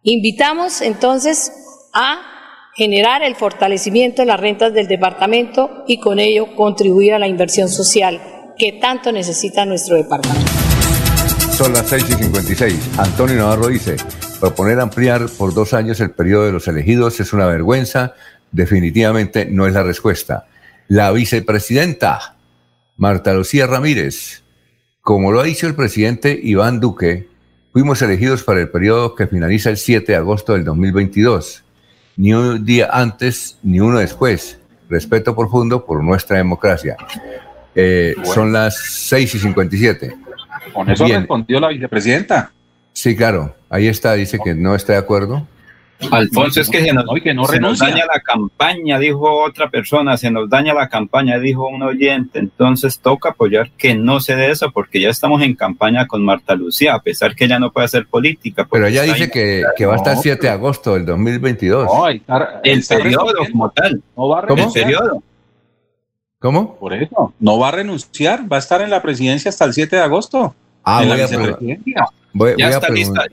Invitamos 0.02 0.80
entonces 0.80 1.52
a 1.92 2.39
generar 2.80 3.22
el 3.22 3.36
fortalecimiento 3.36 4.22
de 4.22 4.26
las 4.26 4.40
rentas 4.40 4.72
del 4.72 4.88
departamento 4.88 5.84
y 5.86 6.00
con 6.00 6.18
ello 6.18 6.56
contribuir 6.56 7.12
a 7.12 7.18
la 7.18 7.28
inversión 7.28 7.68
social 7.68 8.18
que 8.56 8.72
tanto 8.80 9.12
necesita 9.12 9.66
nuestro 9.66 9.96
departamento. 9.96 10.50
Son 11.52 11.74
las 11.74 11.86
6 11.88 12.06
y 12.08 12.12
56. 12.14 12.90
Antonio 12.96 13.36
Navarro 13.36 13.66
dice, 13.68 13.96
proponer 14.40 14.80
ampliar 14.80 15.28
por 15.28 15.52
dos 15.52 15.74
años 15.74 16.00
el 16.00 16.12
periodo 16.12 16.46
de 16.46 16.52
los 16.52 16.68
elegidos 16.68 17.20
es 17.20 17.34
una 17.34 17.44
vergüenza, 17.44 18.14
definitivamente 18.50 19.44
no 19.44 19.66
es 19.66 19.74
la 19.74 19.82
respuesta. 19.82 20.46
La 20.88 21.12
vicepresidenta 21.12 22.36
Marta 22.96 23.34
Lucía 23.34 23.66
Ramírez, 23.66 24.42
como 25.02 25.32
lo 25.32 25.40
ha 25.40 25.44
dicho 25.44 25.66
el 25.66 25.74
presidente 25.74 26.40
Iván 26.42 26.80
Duque, 26.80 27.28
fuimos 27.74 28.00
elegidos 28.00 28.42
para 28.42 28.62
el 28.62 28.70
periodo 28.70 29.14
que 29.14 29.26
finaliza 29.26 29.68
el 29.68 29.76
7 29.76 30.12
de 30.12 30.16
agosto 30.16 30.54
del 30.54 30.64
2022 30.64 31.64
ni 32.20 32.34
un 32.34 32.62
día 32.66 32.90
antes 32.92 33.56
ni 33.62 33.80
uno 33.80 33.98
después. 33.98 34.58
Respeto 34.90 35.34
profundo 35.34 35.86
por 35.86 36.04
nuestra 36.04 36.36
democracia. 36.36 36.94
Eh, 37.74 38.14
son 38.24 38.52
las 38.52 38.76
6 38.76 39.36
y 39.36 39.38
57. 39.38 40.16
Con 40.74 40.90
eso 40.90 41.06
respondió 41.06 41.58
la 41.60 41.68
vicepresidenta. 41.68 42.52
Sí, 42.92 43.16
claro. 43.16 43.54
Ahí 43.70 43.88
está, 43.88 44.12
dice 44.14 44.38
que 44.44 44.54
no 44.54 44.74
está 44.74 44.92
de 44.92 44.98
acuerdo. 44.98 45.46
Alfonso, 46.10 46.60
es 46.60 46.70
que 46.70 46.82
se 46.82 46.92
nos, 46.92 47.78
daña 47.78 48.06
la 48.06 48.20
campaña, 48.20 48.98
dijo 48.98 49.42
otra 49.42 49.68
persona, 49.68 50.16
se 50.16 50.30
nos 50.30 50.48
daña 50.48 50.74
la 50.74 50.88
campaña, 50.88 51.38
dijo 51.38 51.68
un 51.68 51.82
oyente. 51.82 52.38
Entonces 52.38 52.98
toca 52.98 53.30
apoyar 53.30 53.70
que 53.72 53.94
no 53.94 54.20
se 54.20 54.36
dé 54.36 54.50
eso, 54.50 54.70
porque 54.70 55.00
ya 55.00 55.10
estamos 55.10 55.42
en 55.42 55.54
campaña 55.54 56.06
con 56.06 56.24
Marta 56.24 56.54
Lucía, 56.54 56.94
a 56.94 57.02
pesar 57.02 57.34
que 57.34 57.44
ella 57.44 57.58
no 57.58 57.70
puede 57.70 57.86
hacer 57.86 58.06
política. 58.06 58.66
Pero 58.70 58.86
ella 58.86 59.02
dice 59.02 59.30
que, 59.30 59.86
va 59.86 59.94
a 59.94 59.96
estar 59.96 60.16
7 60.16 60.40
de 60.40 60.52
agosto 60.52 60.94
del 60.94 61.06
2022. 61.06 61.86
No, 61.86 62.08
el 62.08 62.22
periodo 62.86 63.32
como 63.50 63.70
tal. 63.70 64.02
No 64.16 64.28
va 64.28 64.38
a 64.38 64.42
renunciar. 64.42 64.90
El 64.90 64.96
periodo. 64.96 65.22
¿Cómo? 66.38 66.76
Por 66.76 66.94
eso, 66.94 67.34
no 67.38 67.58
va 67.58 67.68
a 67.68 67.72
renunciar, 67.72 68.50
va 68.50 68.56
a 68.56 68.60
estar 68.60 68.80
en 68.80 68.88
la 68.88 69.02
presidencia 69.02 69.50
hasta 69.50 69.66
el 69.66 69.74
7 69.74 69.96
de 69.96 70.02
agosto. 70.02 70.54
Ah, 70.82 71.04
voy, 71.04 71.20
a 71.20 72.06
voy, 72.32 72.54
ya 72.56 72.70
está 72.70 72.88
lista. 72.88 73.26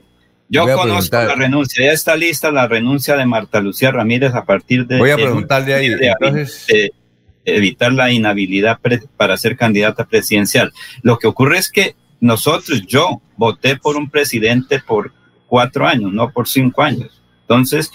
Yo 0.48 0.64
conozco 0.74 1.16
la 1.16 1.34
renuncia, 1.34 1.84
ya 1.84 1.92
está 1.92 2.16
lista 2.16 2.50
la 2.50 2.66
renuncia 2.66 3.16
de 3.16 3.26
Marta 3.26 3.60
Lucía 3.60 3.90
Ramírez 3.90 4.34
a 4.34 4.44
partir 4.44 4.86
de... 4.86 4.98
Voy 4.98 5.10
a 5.10 5.16
preguntarle 5.16 5.74
ahí. 5.74 5.88
De, 5.90 6.92
evitar 7.44 7.92
la 7.92 8.10
inhabilidad 8.10 8.78
para 9.16 9.36
ser 9.36 9.56
candidata 9.56 10.06
presidencial. 10.06 10.72
Lo 11.02 11.18
que 11.18 11.26
ocurre 11.26 11.58
es 11.58 11.70
que 11.70 11.94
nosotros, 12.20 12.82
yo 12.86 13.22
voté 13.36 13.76
por 13.76 13.96
un 13.96 14.10
presidente 14.10 14.80
por 14.80 15.12
cuatro 15.46 15.86
años, 15.86 16.12
no 16.12 16.30
por 16.30 16.48
cinco 16.48 16.82
años. 16.82 17.22
Entonces, 17.42 17.90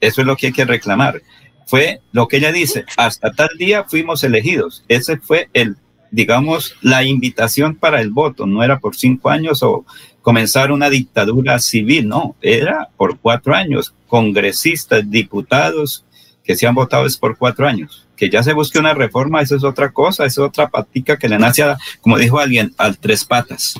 eso 0.00 0.20
es 0.20 0.26
lo 0.26 0.36
que 0.36 0.48
hay 0.48 0.52
que 0.52 0.64
reclamar. 0.64 1.22
Fue 1.66 2.00
lo 2.12 2.28
que 2.28 2.38
ella 2.38 2.50
dice, 2.50 2.84
hasta 2.96 3.32
tal 3.32 3.50
día 3.58 3.84
fuimos 3.84 4.24
elegidos. 4.24 4.84
Ese 4.88 5.18
fue 5.18 5.48
el 5.52 5.76
digamos, 6.10 6.76
la 6.82 7.04
invitación 7.04 7.74
para 7.74 8.00
el 8.00 8.10
voto, 8.10 8.46
no 8.46 8.62
era 8.62 8.78
por 8.78 8.96
cinco 8.96 9.30
años 9.30 9.62
o 9.62 9.84
comenzar 10.22 10.72
una 10.72 10.90
dictadura 10.90 11.58
civil, 11.58 12.08
no, 12.08 12.36
era 12.42 12.88
por 12.96 13.18
cuatro 13.18 13.54
años, 13.54 13.94
congresistas, 14.06 15.08
diputados 15.10 16.04
que 16.48 16.56
se 16.56 16.66
han 16.66 16.74
votado 16.74 17.06
es 17.06 17.18
por 17.18 17.36
cuatro 17.36 17.68
años. 17.68 18.06
Que 18.16 18.30
ya 18.30 18.42
se 18.42 18.54
busque 18.54 18.78
una 18.78 18.94
reforma, 18.94 19.42
eso 19.42 19.54
es 19.54 19.64
otra 19.64 19.90
cosa, 19.92 20.24
eso 20.24 20.42
es 20.42 20.48
otra 20.48 20.68
patica 20.68 21.18
que 21.18 21.28
le 21.28 21.38
nace, 21.38 21.62
a, 21.62 21.76
como 22.00 22.18
dijo 22.18 22.38
alguien, 22.38 22.72
al 22.78 22.98
tres 22.98 23.24
patas. 23.24 23.74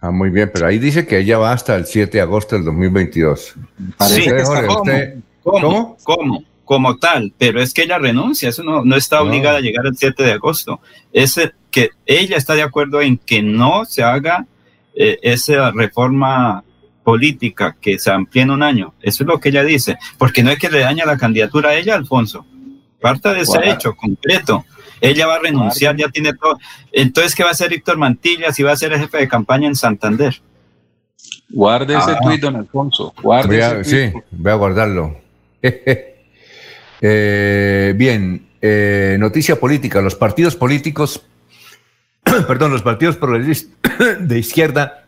Ah, 0.00 0.10
muy 0.10 0.30
bien, 0.30 0.50
pero 0.52 0.66
ahí 0.66 0.78
dice 0.78 1.06
que 1.06 1.18
ella 1.18 1.38
va 1.38 1.52
hasta 1.52 1.76
el 1.76 1.86
7 1.86 2.10
de 2.10 2.22
agosto 2.22 2.56
del 2.56 2.64
2022. 2.64 3.54
Sí, 4.08 4.26
¿cómo? 5.42 5.96
¿Cómo? 6.02 6.44
Como 6.64 6.96
tal, 6.96 7.32
pero 7.36 7.60
es 7.60 7.74
que 7.74 7.82
ella 7.82 7.98
renuncia, 7.98 8.48
eso 8.48 8.62
no, 8.62 8.84
no 8.84 8.96
está 8.96 9.20
obligada 9.20 9.58
a 9.58 9.60
llegar 9.60 9.84
el 9.86 9.96
7 9.96 10.22
de 10.22 10.32
agosto. 10.32 10.80
Es 11.12 11.38
que 11.70 11.90
ella 12.06 12.36
está 12.36 12.54
de 12.54 12.62
acuerdo 12.62 13.00
en 13.00 13.18
que 13.18 13.42
no 13.42 13.84
se 13.84 14.02
haga 14.02 14.46
eh, 14.94 15.18
esa 15.22 15.70
reforma 15.72 16.62
política 17.02 17.76
que 17.80 17.98
se 17.98 18.10
amplíe 18.10 18.42
en 18.42 18.50
un 18.50 18.62
año. 18.62 18.94
Eso 19.00 19.24
es 19.24 19.28
lo 19.28 19.40
que 19.40 19.48
ella 19.48 19.64
dice, 19.64 19.98
porque 20.18 20.42
no 20.42 20.50
es 20.50 20.58
que 20.58 20.70
le 20.70 20.80
daña 20.80 21.04
la 21.04 21.16
candidatura 21.16 21.70
a 21.70 21.74
ella, 21.74 21.96
Alfonso. 21.96 22.46
Parta 23.00 23.32
de 23.32 23.40
ese 23.40 23.68
hecho 23.68 23.94
concreto. 23.96 24.64
Ella 25.00 25.26
va 25.26 25.34
a 25.34 25.38
renunciar, 25.40 25.96
ya 25.96 26.08
tiene 26.08 26.32
todo. 26.34 26.58
Entonces, 26.92 27.34
¿qué 27.34 27.42
va 27.42 27.48
a 27.48 27.52
hacer 27.52 27.70
Víctor 27.70 27.98
Mantilla 27.98 28.52
si 28.52 28.62
va 28.62 28.70
a 28.70 28.76
ser 28.76 28.92
el 28.92 29.00
jefe 29.00 29.18
de 29.18 29.28
campaña 29.28 29.66
en 29.66 29.74
Santander? 29.74 30.40
Guarde 31.50 31.96
ese 31.96 32.12
ah. 32.12 32.18
tuit, 32.22 32.40
don 32.40 32.54
Alfonso. 32.54 33.12
Guarde 33.20 33.84
Sí, 33.84 34.12
voy 34.30 34.52
a 34.52 34.54
guardarlo. 34.54 35.16
Eh, 37.04 37.94
bien, 37.96 38.46
eh, 38.60 39.16
noticia 39.18 39.58
política. 39.58 40.00
Los 40.00 40.14
partidos 40.14 40.54
políticos, 40.54 41.22
perdón, 42.46 42.70
los 42.70 42.82
partidos 42.82 43.18
de 44.20 44.38
izquierda 44.38 45.04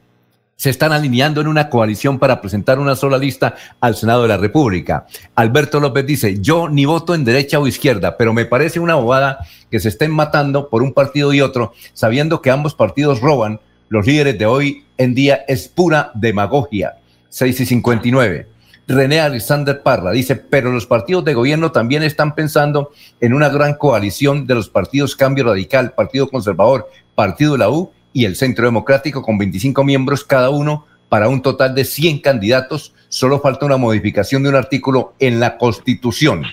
se 0.56 0.70
están 0.70 0.92
alineando 0.92 1.40
en 1.40 1.46
una 1.46 1.68
coalición 1.68 2.18
para 2.18 2.40
presentar 2.40 2.78
una 2.78 2.96
sola 2.96 3.18
lista 3.18 3.54
al 3.80 3.94
Senado 3.94 4.22
de 4.22 4.28
la 4.28 4.36
República. 4.36 5.06
Alberto 5.36 5.78
López 5.78 6.06
dice, 6.06 6.40
yo 6.40 6.68
ni 6.68 6.84
voto 6.84 7.14
en 7.14 7.24
derecha 7.24 7.58
o 7.60 7.66
izquierda, 7.66 8.16
pero 8.16 8.32
me 8.32 8.44
parece 8.44 8.80
una 8.80 8.96
bobada 8.96 9.38
que 9.70 9.78
se 9.78 9.88
estén 9.88 10.10
matando 10.10 10.68
por 10.68 10.82
un 10.82 10.92
partido 10.92 11.32
y 11.32 11.40
otro, 11.40 11.74
sabiendo 11.92 12.42
que 12.42 12.50
ambos 12.50 12.74
partidos 12.74 13.20
roban. 13.20 13.60
Los 13.88 14.06
líderes 14.06 14.38
de 14.38 14.46
hoy 14.46 14.84
en 14.96 15.14
día 15.14 15.44
es 15.46 15.68
pura 15.68 16.10
demagogia. 16.14 16.96
6 17.28 17.60
y 17.60 17.66
59. 17.66 18.53
René 18.86 19.20
Alexander 19.20 19.82
Parra 19.82 20.10
dice, 20.10 20.36
pero 20.36 20.70
los 20.70 20.86
partidos 20.86 21.24
de 21.24 21.34
gobierno 21.34 21.72
también 21.72 22.02
están 22.02 22.34
pensando 22.34 22.90
en 23.20 23.32
una 23.32 23.48
gran 23.48 23.74
coalición 23.74 24.46
de 24.46 24.54
los 24.54 24.68
partidos 24.68 25.16
Cambio 25.16 25.44
Radical, 25.44 25.92
Partido 25.92 26.28
Conservador, 26.28 26.90
Partido 27.14 27.56
la 27.56 27.70
U 27.70 27.92
y 28.12 28.26
el 28.26 28.36
Centro 28.36 28.66
Democrático 28.66 29.22
con 29.22 29.38
25 29.38 29.82
miembros 29.84 30.24
cada 30.24 30.50
uno 30.50 30.86
para 31.08 31.28
un 31.28 31.42
total 31.42 31.74
de 31.74 31.84
100 31.84 32.20
candidatos. 32.20 32.92
Solo 33.08 33.40
falta 33.40 33.66
una 33.66 33.76
modificación 33.76 34.42
de 34.42 34.50
un 34.50 34.56
artículo 34.56 35.14
en 35.18 35.40
la 35.40 35.56
Constitución. 35.56 36.44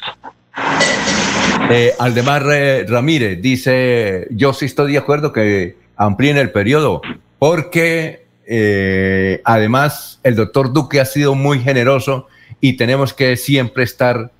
Eh, 1.69 1.93
Aldemar 1.99 2.45
eh, 2.51 2.85
Ramírez 2.87 3.41
dice, 3.41 4.27
yo 4.31 4.53
sí 4.53 4.65
estoy 4.65 4.93
de 4.93 4.97
acuerdo 4.97 5.31
que 5.31 5.77
amplíen 5.95 6.37
el 6.37 6.51
periodo, 6.51 7.01
porque 7.39 8.20
eh, 8.53 9.41
además 9.45 10.19
el 10.23 10.35
doctor 10.35 10.73
Duque 10.73 10.99
ha 10.99 11.05
sido 11.05 11.35
muy 11.35 11.59
generoso 11.59 12.27
y 12.59 12.73
tenemos 12.73 13.13
que 13.13 13.37
siempre 13.37 13.83
estar 13.83 14.31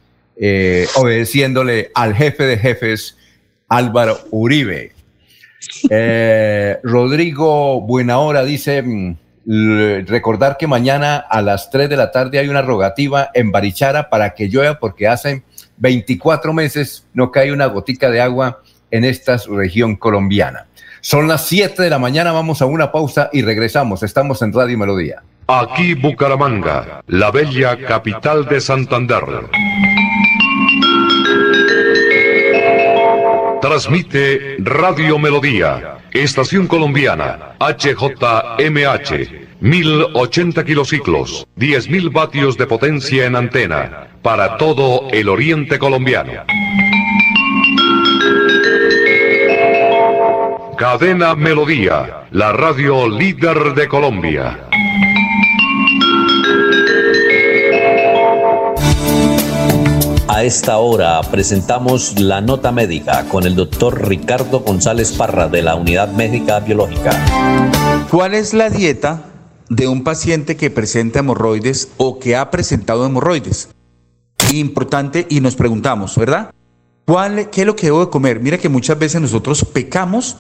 obedeciéndole 0.95 1.91
al 1.93 2.15
jefe 2.15 2.43
de 2.45 2.57
jefes, 2.57 3.15
Álvaro 3.69 4.17
Uribe. 4.31 4.91
Eh, 5.89 6.77
Rodrigo 6.83 7.81
Buenahora 7.81 8.43
dice, 8.43 8.81
mm, 8.81 9.15
recordar 10.07 10.57
que 10.57 10.67
mañana 10.67 11.17
a 11.17 11.41
las 11.41 11.69
3 11.69 11.89
de 11.89 11.97
la 11.97 12.11
tarde 12.11 12.39
hay 12.39 12.49
una 12.49 12.61
rogativa 12.61 13.29
en 13.33 13.51
Barichara 13.51 14.09
para 14.09 14.33
que 14.33 14.47
llueva 14.47 14.79
porque 14.79 15.07
hace 15.07 15.43
24 15.77 16.53
meses 16.53 17.07
no 17.13 17.31
cae 17.31 17.51
una 17.51 17.65
gotica 17.67 18.09
de 18.09 18.21
agua 18.21 18.61
en 18.91 19.03
esta 19.03 19.38
región 19.49 19.95
colombiana. 19.95 20.67
Son 21.03 21.28
las 21.28 21.48
7 21.48 21.82
de 21.82 21.90
la 21.90 21.98
mañana, 21.98 22.32
vamos 22.32 22.61
a 22.61 22.68
una 22.68 22.91
pausa 22.91 23.32
y 23.34 23.41
regresamos. 23.41 24.03
Estamos 24.03 24.44
en 24.44 24.53
Radio 24.53 24.78
Melodía. 24.78 25.23
Aquí 25.48 25.95
Bucaramanga, 25.95 27.02
la 27.07 27.32
bella 27.32 27.76
capital 27.88 28.45
de 28.48 28.61
Santander. 28.61 29.23
Transmite 33.61 34.57
Radio 34.60 35.18
Melodía, 35.18 35.98
Estación 36.11 36.68
Colombiana, 36.68 37.56
HJMH, 37.60 39.10
1080 39.60 40.64
kilociclos, 40.64 41.48
10.000 41.57 42.14
vatios 42.14 42.57
de 42.57 42.68
potencia 42.68 43.26
en 43.26 43.36
antena, 43.36 44.07
para 44.22 44.56
todo 44.57 45.07
el 45.11 45.30
oriente 45.30 45.80
colombiano. 45.80 46.44
Cadena 50.81 51.35
Melodía, 51.35 52.25
la 52.31 52.53
radio 52.53 53.07
líder 53.07 53.75
de 53.75 53.87
Colombia. 53.87 54.67
A 60.27 60.43
esta 60.43 60.79
hora 60.79 61.21
presentamos 61.21 62.19
la 62.19 62.41
nota 62.41 62.71
médica 62.71 63.29
con 63.29 63.45
el 63.45 63.55
doctor 63.55 64.07
Ricardo 64.07 64.61
González 64.61 65.11
Parra 65.11 65.47
de 65.47 65.61
la 65.61 65.75
Unidad 65.75 66.13
Médica 66.13 66.59
Biológica. 66.61 67.11
¿Cuál 68.09 68.33
es 68.33 68.55
la 68.55 68.71
dieta 68.71 69.25
de 69.69 69.87
un 69.87 70.03
paciente 70.03 70.57
que 70.57 70.71
presenta 70.71 71.19
hemorroides 71.19 71.91
o 71.97 72.17
que 72.17 72.35
ha 72.35 72.49
presentado 72.49 73.05
hemorroides? 73.05 73.69
Importante 74.51 75.27
y 75.29 75.41
nos 75.41 75.55
preguntamos, 75.55 76.17
¿verdad? 76.17 76.51
¿Cuál, 77.05 77.51
¿Qué 77.51 77.61
es 77.61 77.67
lo 77.67 77.75
que 77.75 77.85
debo 77.85 78.03
de 78.03 78.09
comer? 78.09 78.39
Mira 78.39 78.57
que 78.57 78.67
muchas 78.67 78.97
veces 78.97 79.21
nosotros 79.21 79.63
pecamos 79.63 80.37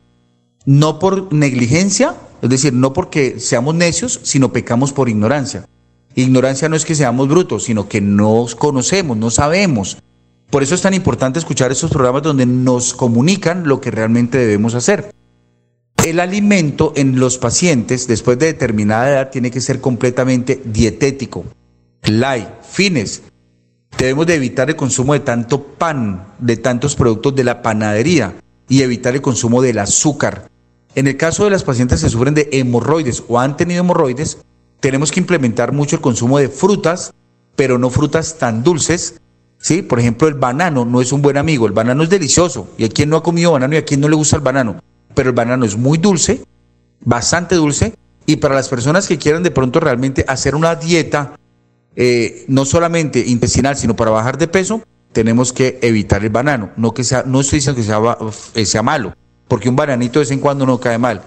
no 0.65 0.99
por 0.99 1.33
negligencia, 1.33 2.15
es 2.41 2.49
decir, 2.49 2.73
no 2.73 2.93
porque 2.93 3.39
seamos 3.39 3.75
necios, 3.75 4.19
sino 4.23 4.51
pecamos 4.51 4.93
por 4.93 5.09
ignorancia. 5.09 5.65
Ignorancia 6.15 6.69
no 6.69 6.75
es 6.75 6.85
que 6.85 6.95
seamos 6.95 7.27
brutos, 7.27 7.63
sino 7.63 7.87
que 7.87 8.01
no 8.01 8.45
conocemos, 8.57 9.17
no 9.17 9.31
sabemos. 9.31 9.97
Por 10.49 10.63
eso 10.63 10.75
es 10.75 10.81
tan 10.81 10.93
importante 10.93 11.39
escuchar 11.39 11.71
estos 11.71 11.91
programas 11.91 12.23
donde 12.23 12.45
nos 12.45 12.93
comunican 12.93 13.67
lo 13.67 13.79
que 13.79 13.91
realmente 13.91 14.37
debemos 14.37 14.75
hacer. 14.75 15.13
El 16.03 16.19
alimento 16.19 16.91
en 16.95 17.19
los 17.19 17.37
pacientes 17.37 18.07
después 18.07 18.37
de 18.37 18.47
determinada 18.47 19.09
edad 19.09 19.29
tiene 19.29 19.51
que 19.51 19.61
ser 19.61 19.79
completamente 19.79 20.61
dietético, 20.65 21.45
light, 22.03 22.49
fines. 22.69 23.21
Debemos 23.97 24.25
de 24.25 24.35
evitar 24.35 24.69
el 24.69 24.75
consumo 24.75 25.13
de 25.13 25.21
tanto 25.21 25.63
pan, 25.63 26.33
de 26.39 26.57
tantos 26.57 26.95
productos 26.95 27.35
de 27.35 27.43
la 27.45 27.61
panadería 27.61 28.35
y 28.67 28.81
evitar 28.81 29.13
el 29.13 29.21
consumo 29.21 29.61
del 29.61 29.79
azúcar. 29.79 30.50
En 30.95 31.07
el 31.07 31.17
caso 31.17 31.45
de 31.45 31.51
las 31.51 31.63
pacientes 31.63 32.03
que 32.03 32.09
sufren 32.09 32.33
de 32.33 32.49
hemorroides 32.51 33.23
o 33.27 33.39
han 33.39 33.55
tenido 33.55 33.81
hemorroides, 33.81 34.39
tenemos 34.81 35.11
que 35.11 35.19
implementar 35.19 35.71
mucho 35.71 35.95
el 35.95 36.01
consumo 36.01 36.37
de 36.37 36.49
frutas, 36.49 37.13
pero 37.55 37.77
no 37.77 37.89
frutas 37.89 38.37
tan 38.37 38.63
dulces. 38.63 39.21
¿sí? 39.57 39.81
Por 39.81 39.99
ejemplo, 39.99 40.27
el 40.27 40.33
banano 40.33 40.83
no 40.83 41.01
es 41.01 41.13
un 41.13 41.21
buen 41.21 41.37
amigo. 41.37 41.65
El 41.65 41.71
banano 41.71 42.03
es 42.03 42.09
delicioso. 42.09 42.67
Y 42.77 42.83
a 42.83 42.89
quien 42.89 43.09
no 43.09 43.17
ha 43.17 43.23
comido 43.23 43.53
banano 43.53 43.75
y 43.75 43.77
a 43.77 43.85
quien 43.85 44.01
no 44.01 44.09
le 44.09 44.15
gusta 44.15 44.35
el 44.35 44.41
banano. 44.41 44.81
Pero 45.15 45.29
el 45.29 45.35
banano 45.35 45.65
es 45.65 45.77
muy 45.77 45.97
dulce, 45.97 46.43
bastante 47.05 47.55
dulce. 47.55 47.95
Y 48.25 48.37
para 48.37 48.55
las 48.55 48.67
personas 48.67 49.07
que 49.07 49.17
quieran 49.17 49.43
de 49.43 49.51
pronto 49.51 49.79
realmente 49.79 50.25
hacer 50.27 50.55
una 50.55 50.75
dieta, 50.75 51.35
eh, 51.95 52.45
no 52.47 52.65
solamente 52.65 53.19
intestinal, 53.25 53.77
sino 53.77 53.95
para 53.95 54.11
bajar 54.11 54.37
de 54.37 54.47
peso, 54.47 54.81
tenemos 55.11 55.53
que 55.53 55.79
evitar 55.81 56.23
el 56.23 56.29
banano. 56.31 56.71
No, 56.75 56.93
que 56.93 57.03
sea, 57.03 57.23
no 57.25 57.41
estoy 57.41 57.57
diciendo 57.57 57.81
que 57.81 57.85
sea, 57.85 57.99
eh, 58.55 58.65
sea 58.65 58.83
malo, 58.83 59.13
porque 59.51 59.67
un 59.67 59.75
bananito 59.75 60.19
de 60.19 60.23
vez 60.23 60.31
en 60.31 60.39
cuando 60.39 60.65
no 60.65 60.79
cae 60.79 60.97
mal. 60.97 61.23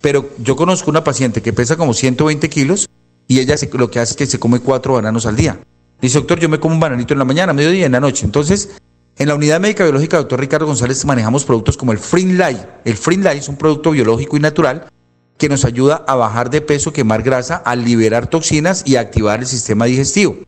Pero 0.00 0.30
yo 0.38 0.56
conozco 0.56 0.90
una 0.90 1.04
paciente 1.04 1.42
que 1.42 1.52
pesa 1.52 1.76
como 1.76 1.92
120 1.92 2.48
kilos 2.48 2.88
y 3.28 3.38
ella 3.38 3.54
lo 3.74 3.90
que 3.90 4.00
hace 4.00 4.12
es 4.12 4.16
que 4.16 4.24
se 4.24 4.38
come 4.38 4.60
cuatro 4.60 4.94
bananos 4.94 5.26
al 5.26 5.36
día. 5.36 5.60
Dice, 6.00 6.16
doctor, 6.16 6.40
yo 6.40 6.48
me 6.48 6.58
como 6.58 6.72
un 6.72 6.80
bananito 6.80 7.12
en 7.12 7.18
la 7.18 7.26
mañana, 7.26 7.52
mediodía 7.52 7.80
y 7.80 7.84
en 7.84 7.92
la 7.92 8.00
noche. 8.00 8.24
Entonces, 8.24 8.78
en 9.18 9.28
la 9.28 9.34
unidad 9.34 9.60
médica 9.60 9.84
biológica, 9.84 10.16
doctor 10.16 10.40
Ricardo 10.40 10.64
González, 10.64 11.04
manejamos 11.04 11.44
productos 11.44 11.76
como 11.76 11.92
el 11.92 11.98
Light. 12.38 12.60
El 12.86 12.96
Light 13.22 13.40
es 13.40 13.48
un 13.50 13.56
producto 13.56 13.90
biológico 13.90 14.38
y 14.38 14.40
natural 14.40 14.88
que 15.36 15.50
nos 15.50 15.66
ayuda 15.66 16.02
a 16.08 16.14
bajar 16.14 16.48
de 16.48 16.62
peso, 16.62 16.94
quemar 16.94 17.22
grasa, 17.22 17.56
a 17.56 17.76
liberar 17.76 18.26
toxinas 18.26 18.84
y 18.86 18.96
a 18.96 19.00
activar 19.00 19.40
el 19.40 19.46
sistema 19.46 19.84
digestivo. 19.84 20.38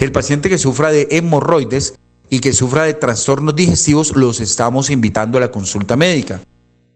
El 0.00 0.10
paciente 0.10 0.48
que 0.48 0.58
sufra 0.58 0.90
de 0.90 1.06
hemorroides 1.12 1.94
y 2.28 2.40
que 2.40 2.52
sufra 2.52 2.82
de 2.82 2.94
trastornos 2.94 3.54
digestivos, 3.54 4.16
los 4.16 4.40
estamos 4.40 4.90
invitando 4.90 5.38
a 5.38 5.42
la 5.42 5.52
consulta 5.52 5.94
médica. 5.96 6.40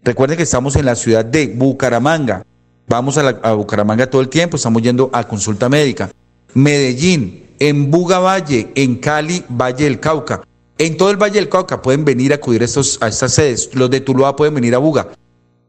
Recuerden 0.07 0.37
que 0.37 0.43
estamos 0.43 0.77
en 0.77 0.85
la 0.85 0.95
ciudad 0.95 1.25
de 1.25 1.47
Bucaramanga. 1.47 2.45
Vamos 2.87 3.17
a, 3.17 3.51
Bucaramanga 3.51 4.09
todo 4.09 4.21
el 4.21 4.29
tiempo, 4.29 4.55
estamos 4.55 4.81
yendo 4.81 5.09
a 5.11 5.27
consulta 5.27 5.67
médica. 5.67 6.09
Medellín, 6.53 7.47
en 7.59 7.91
Buga 7.91 8.19
Valle, 8.19 8.71
en 8.75 8.95
Cali, 8.99 9.43
Valle 9.49 9.83
del 9.83 9.99
Cauca. 9.99 10.43
En 10.77 10.95
todo 10.95 11.11
el 11.11 11.17
Valle 11.17 11.35
del 11.35 11.49
Cauca 11.49 11.81
pueden 11.81 12.05
venir 12.05 12.31
a 12.31 12.35
acudir 12.35 12.63
a, 12.63 12.65
a 12.65 13.07
estas 13.09 13.33
sedes. 13.33 13.71
Los 13.73 13.89
de 13.89 13.99
Tuluá 13.99 14.37
pueden 14.37 14.55
venir 14.55 14.75
a 14.75 14.77
Buga. 14.77 15.09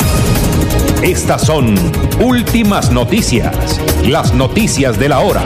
Estas 1.03 1.47
son 1.47 1.73
últimas 2.23 2.91
noticias, 2.91 3.81
las 4.07 4.35
noticias 4.35 4.99
de 4.99 5.09
la 5.09 5.21
hora. 5.21 5.43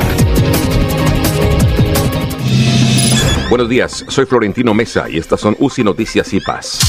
Buenos 3.50 3.70
días, 3.70 4.04
soy 4.10 4.26
Florentino 4.26 4.74
Mesa 4.74 5.10
y 5.10 5.18
estas 5.18 5.40
son 5.40 5.56
UCI 5.58 5.86
Noticias 5.86 6.34
y 6.34 6.42
Paz. 6.42 6.82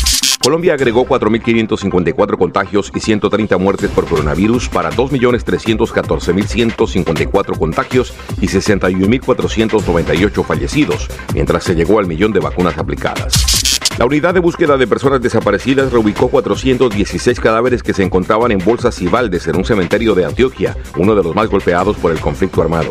Colombia 0.43 0.75
agregó 0.75 1.07
4.554 1.07 2.37
contagios 2.37 2.91
y 2.93 2.99
130 2.99 3.57
muertes 3.57 3.93
por 3.93 4.09
coronavirus 4.09 4.69
para 4.69 4.91
2.314.154 4.91 7.59
contagios 7.59 8.15
y 8.41 8.49
61.498 8.49 10.45
fallecidos, 10.45 11.07
mientras 11.35 11.63
se 11.63 11.77
llegó 11.77 12.01
al 12.01 12.09
millón 12.09 12.33
de 12.33 12.41
vacunas 12.41 12.77
aplicadas. 12.79 13.56
La 13.99 14.05
unidad 14.05 14.35
de 14.35 14.41
búsqueda 14.41 14.77
de 14.77 14.87
personas 14.87 15.23
desaparecidas 15.23 15.91
reubicó 15.91 16.29
416 16.29 17.41
cadáveres 17.41 17.83
que 17.83 17.95
se 17.95 18.03
encontraban 18.03 18.53
en 18.53 18.59
bolsas 18.59 19.01
y 19.01 19.09
baldes 19.09 19.47
en 19.47 19.57
un 19.57 19.65
cementerio 19.65 20.15
de 20.15 20.27
Antioquia, 20.27 20.77
uno 20.99 21.15
de 21.15 21.23
los 21.23 21.35
más 21.35 21.49
golpeados 21.49 21.97
por 21.97 22.13
el 22.13 22.21
conflicto 22.21 22.61
armado. 22.61 22.91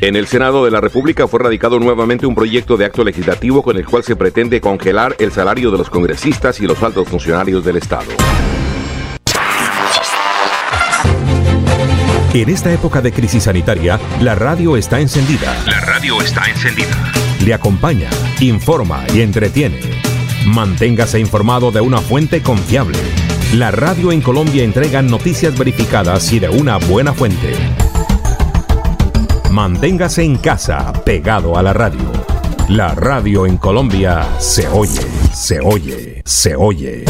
En 0.00 0.16
el 0.16 0.26
Senado 0.26 0.64
de 0.64 0.70
la 0.70 0.80
República 0.80 1.28
fue 1.28 1.40
radicado 1.40 1.78
nuevamente 1.78 2.24
un 2.24 2.34
proyecto 2.34 2.78
de 2.78 2.86
acto 2.86 3.04
legislativo 3.04 3.62
con 3.62 3.76
el 3.76 3.84
cual 3.84 4.02
se 4.02 4.16
pretende 4.16 4.62
congelar 4.62 5.14
el 5.18 5.30
salario 5.30 5.70
de 5.70 5.76
los 5.76 5.90
congresistas 5.90 6.58
y 6.60 6.66
los 6.66 6.82
altos 6.82 7.06
funcionarios 7.06 7.62
del 7.62 7.76
Estado. 7.76 8.10
En 12.32 12.48
esta 12.48 12.72
época 12.72 13.02
de 13.02 13.12
crisis 13.12 13.42
sanitaria, 13.42 14.00
la 14.22 14.34
radio 14.36 14.78
está 14.78 15.00
encendida. 15.00 15.54
La 15.66 15.80
radio 15.80 16.22
está 16.22 16.48
encendida. 16.48 17.12
Le 17.44 17.52
acompaña, 17.52 18.08
informa 18.40 19.04
y 19.12 19.20
entretiene. 19.20 20.09
Manténgase 20.50 21.20
informado 21.20 21.70
de 21.70 21.80
una 21.80 21.98
fuente 21.98 22.42
confiable. 22.42 22.98
La 23.54 23.70
radio 23.70 24.10
en 24.10 24.20
Colombia 24.20 24.64
entrega 24.64 25.00
noticias 25.00 25.56
verificadas 25.56 26.32
y 26.32 26.40
de 26.40 26.48
una 26.48 26.76
buena 26.76 27.12
fuente. 27.12 27.54
Manténgase 29.52 30.24
en 30.24 30.38
casa, 30.38 30.92
pegado 31.04 31.56
a 31.56 31.62
la 31.62 31.72
radio. 31.72 32.00
La 32.68 32.96
radio 32.96 33.46
en 33.46 33.58
Colombia 33.58 34.26
se 34.40 34.66
oye, 34.66 35.06
se 35.32 35.60
oye, 35.60 36.20
se 36.24 36.56
oye. 36.56 37.04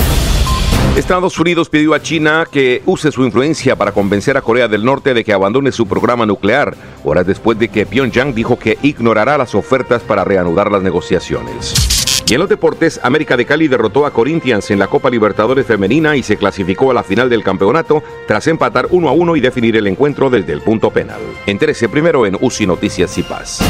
Estados 0.97 1.39
Unidos 1.39 1.71
pidió 1.71 1.95
a 1.95 2.03
China 2.03 2.47
que 2.51 2.83
use 2.85 3.11
su 3.11 3.25
influencia 3.25 3.75
para 3.75 3.93
convencer 3.93 4.37
a 4.37 4.43
Corea 4.43 4.69
del 4.69 4.85
Norte 4.85 5.15
de 5.15 5.25
que 5.25 5.33
abandone 5.33 5.73
su 5.73 5.89
programa 5.89 6.27
nuclear, 6.27 6.77
horas 7.05 7.27
después 7.27 7.59
de 7.59 7.69
que 7.69 7.87
Pyongyang 7.87 8.35
dijo 8.35 8.59
que 8.59 8.77
ignorará 8.83 9.39
las 9.39 9.55
ofertas 9.55 10.03
para 10.03 10.25
reanudar 10.25 10.71
las 10.71 10.83
negociaciones. 10.83 12.10
Y 12.27 12.35
en 12.35 12.41
los 12.41 12.49
deportes, 12.49 13.01
América 13.03 13.37
de 13.37 13.45
Cali 13.45 13.69
derrotó 13.69 14.07
a 14.07 14.13
Corinthians 14.13 14.71
en 14.71 14.79
la 14.79 14.87
Copa 14.87 15.11
Libertadores 15.11 15.67
Femenina 15.67 16.17
y 16.17 16.23
se 16.23 16.37
clasificó 16.37 16.91
a 16.91 16.95
la 16.95 17.03
final 17.03 17.29
del 17.29 17.43
campeonato 17.43 18.03
tras 18.27 18.47
empatar 18.47 18.87
1 18.91 19.09
a 19.09 19.13
1 19.13 19.37
y 19.37 19.41
definir 19.41 19.77
el 19.77 19.87
encuentro 19.87 20.31
desde 20.31 20.53
el 20.53 20.61
punto 20.61 20.91
penal. 20.91 21.21
Entérese 21.47 21.89
primero 21.89 22.27
en 22.27 22.39
UCI 22.41 22.67
Noticias 22.67 23.19
y 23.19 23.23
Paz. 23.23 23.61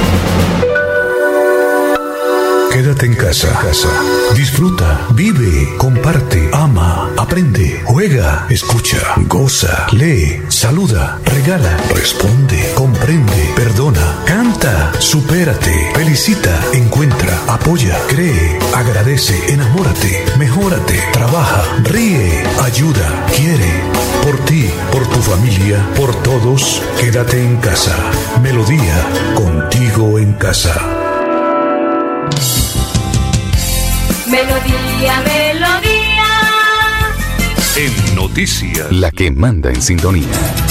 Quédate 2.73 3.07
en 3.07 3.15
casa. 3.15 3.53
casa. 3.61 3.89
Disfruta, 4.35 5.09
vive, 5.15 5.77
comparte, 5.77 6.49
ama, 6.53 7.11
aprende, 7.17 7.83
juega, 7.85 8.47
escucha, 8.49 9.17
goza, 9.27 9.89
lee, 9.93 10.41
saluda, 10.49 11.19
regala, 11.25 11.77
responde, 11.93 12.73
comprende, 12.77 13.53
perdona, 13.57 14.23
canta, 14.25 14.40
supérate, 14.99 15.91
felicita, 15.95 16.61
encuentra, 16.73 17.39
apoya, 17.49 17.97
cree, 18.09 18.59
agradece, 18.75 19.53
enamórate, 19.53 20.25
mejórate, 20.39 21.03
trabaja, 21.13 21.63
ríe, 21.85 22.43
ayuda, 22.63 23.27
quiere. 23.35 23.83
Por 24.23 24.39
ti, 24.45 24.71
por 24.93 25.07
tu 25.07 25.21
familia, 25.23 25.87
por 25.97 26.15
todos, 26.23 26.83
quédate 27.01 27.43
en 27.43 27.57
casa. 27.57 27.97
Melodía, 28.43 29.07
contigo 29.35 30.19
en 30.19 30.33
casa. 30.35 30.75
Melodía, 34.27 35.23
melodía. 35.25 36.01
En 37.77 38.15
noticias, 38.15 38.93
la 38.93 39.11
que 39.11 39.31
manda 39.31 39.71
en 39.71 39.81
sintonía. 39.81 40.70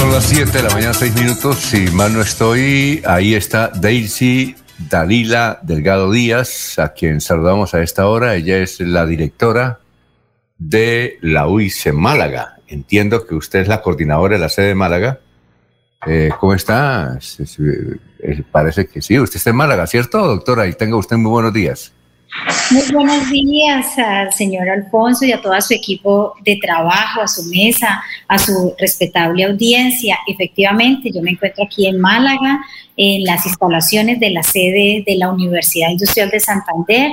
Son 0.00 0.10
las 0.12 0.24
7 0.24 0.50
de 0.50 0.62
la 0.62 0.70
mañana, 0.70 0.94
6 0.94 1.14
minutos. 1.14 1.58
Si 1.58 1.88
mal 1.88 2.14
no 2.14 2.22
estoy, 2.22 3.02
ahí 3.04 3.34
está 3.34 3.68
Daisy 3.68 4.56
Dalila 4.88 5.58
Delgado 5.60 6.10
Díaz, 6.10 6.78
a 6.78 6.94
quien 6.94 7.20
saludamos 7.20 7.74
a 7.74 7.82
esta 7.82 8.06
hora. 8.06 8.34
Ella 8.34 8.56
es 8.56 8.80
la 8.80 9.04
directora 9.04 9.80
de 10.56 11.18
la 11.20 11.48
UICE 11.48 11.92
Málaga. 11.92 12.56
Entiendo 12.66 13.26
que 13.26 13.34
usted 13.34 13.58
es 13.58 13.68
la 13.68 13.82
coordinadora 13.82 14.36
de 14.36 14.40
la 14.40 14.48
sede 14.48 14.68
de 14.68 14.74
Málaga. 14.74 15.20
Eh, 16.06 16.30
¿Cómo 16.40 16.54
está? 16.54 17.18
Parece 18.50 18.86
que 18.86 19.02
sí. 19.02 19.20
Usted 19.20 19.36
está 19.36 19.50
en 19.50 19.56
Málaga, 19.56 19.86
¿cierto, 19.86 20.26
doctora? 20.26 20.66
Y 20.66 20.72
tenga 20.72 20.96
usted 20.96 21.18
muy 21.18 21.30
buenos 21.30 21.52
días. 21.52 21.92
Muy 22.70 22.82
buenos 22.92 23.28
días 23.28 23.98
al 23.98 24.32
señor 24.32 24.68
Alfonso 24.68 25.24
y 25.24 25.32
a 25.32 25.42
todo 25.42 25.60
su 25.60 25.74
equipo 25.74 26.34
de 26.44 26.58
trabajo, 26.62 27.20
a 27.20 27.28
su 27.28 27.42
mesa, 27.44 28.02
a 28.28 28.38
su 28.38 28.74
respetable 28.78 29.44
audiencia. 29.44 30.18
Efectivamente, 30.26 31.10
yo 31.12 31.20
me 31.22 31.32
encuentro 31.32 31.64
aquí 31.64 31.86
en 31.86 32.00
Málaga, 32.00 32.60
en 32.96 33.24
las 33.24 33.44
instalaciones 33.46 34.20
de 34.20 34.30
la 34.30 34.42
sede 34.42 35.02
de 35.04 35.16
la 35.16 35.30
Universidad 35.30 35.90
Industrial 35.90 36.30
de 36.30 36.40
Santander, 36.40 37.12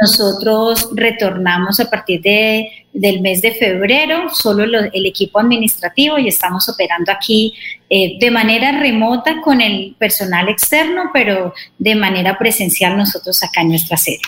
nosotros 0.00 0.90
retornamos 0.94 1.80
a 1.80 1.88
partir 1.88 2.20
de, 2.20 2.86
del 2.92 3.20
mes 3.20 3.40
de 3.40 3.52
febrero, 3.52 4.28
solo 4.34 4.64
el 4.64 5.06
equipo 5.06 5.38
administrativo 5.38 6.18
y 6.18 6.28
estamos 6.28 6.68
operando 6.68 7.12
aquí 7.12 7.54
eh, 7.88 8.18
de 8.18 8.30
manera 8.30 8.78
remota 8.78 9.40
con 9.42 9.60
el 9.60 9.96
personal 9.98 10.48
externo, 10.48 11.10
pero 11.14 11.54
de 11.78 11.94
manera 11.94 12.36
presencial 12.36 12.96
nosotros 12.96 13.42
acá 13.42 13.62
en 13.62 13.68
nuestra 13.68 13.96
sede. 13.96 14.20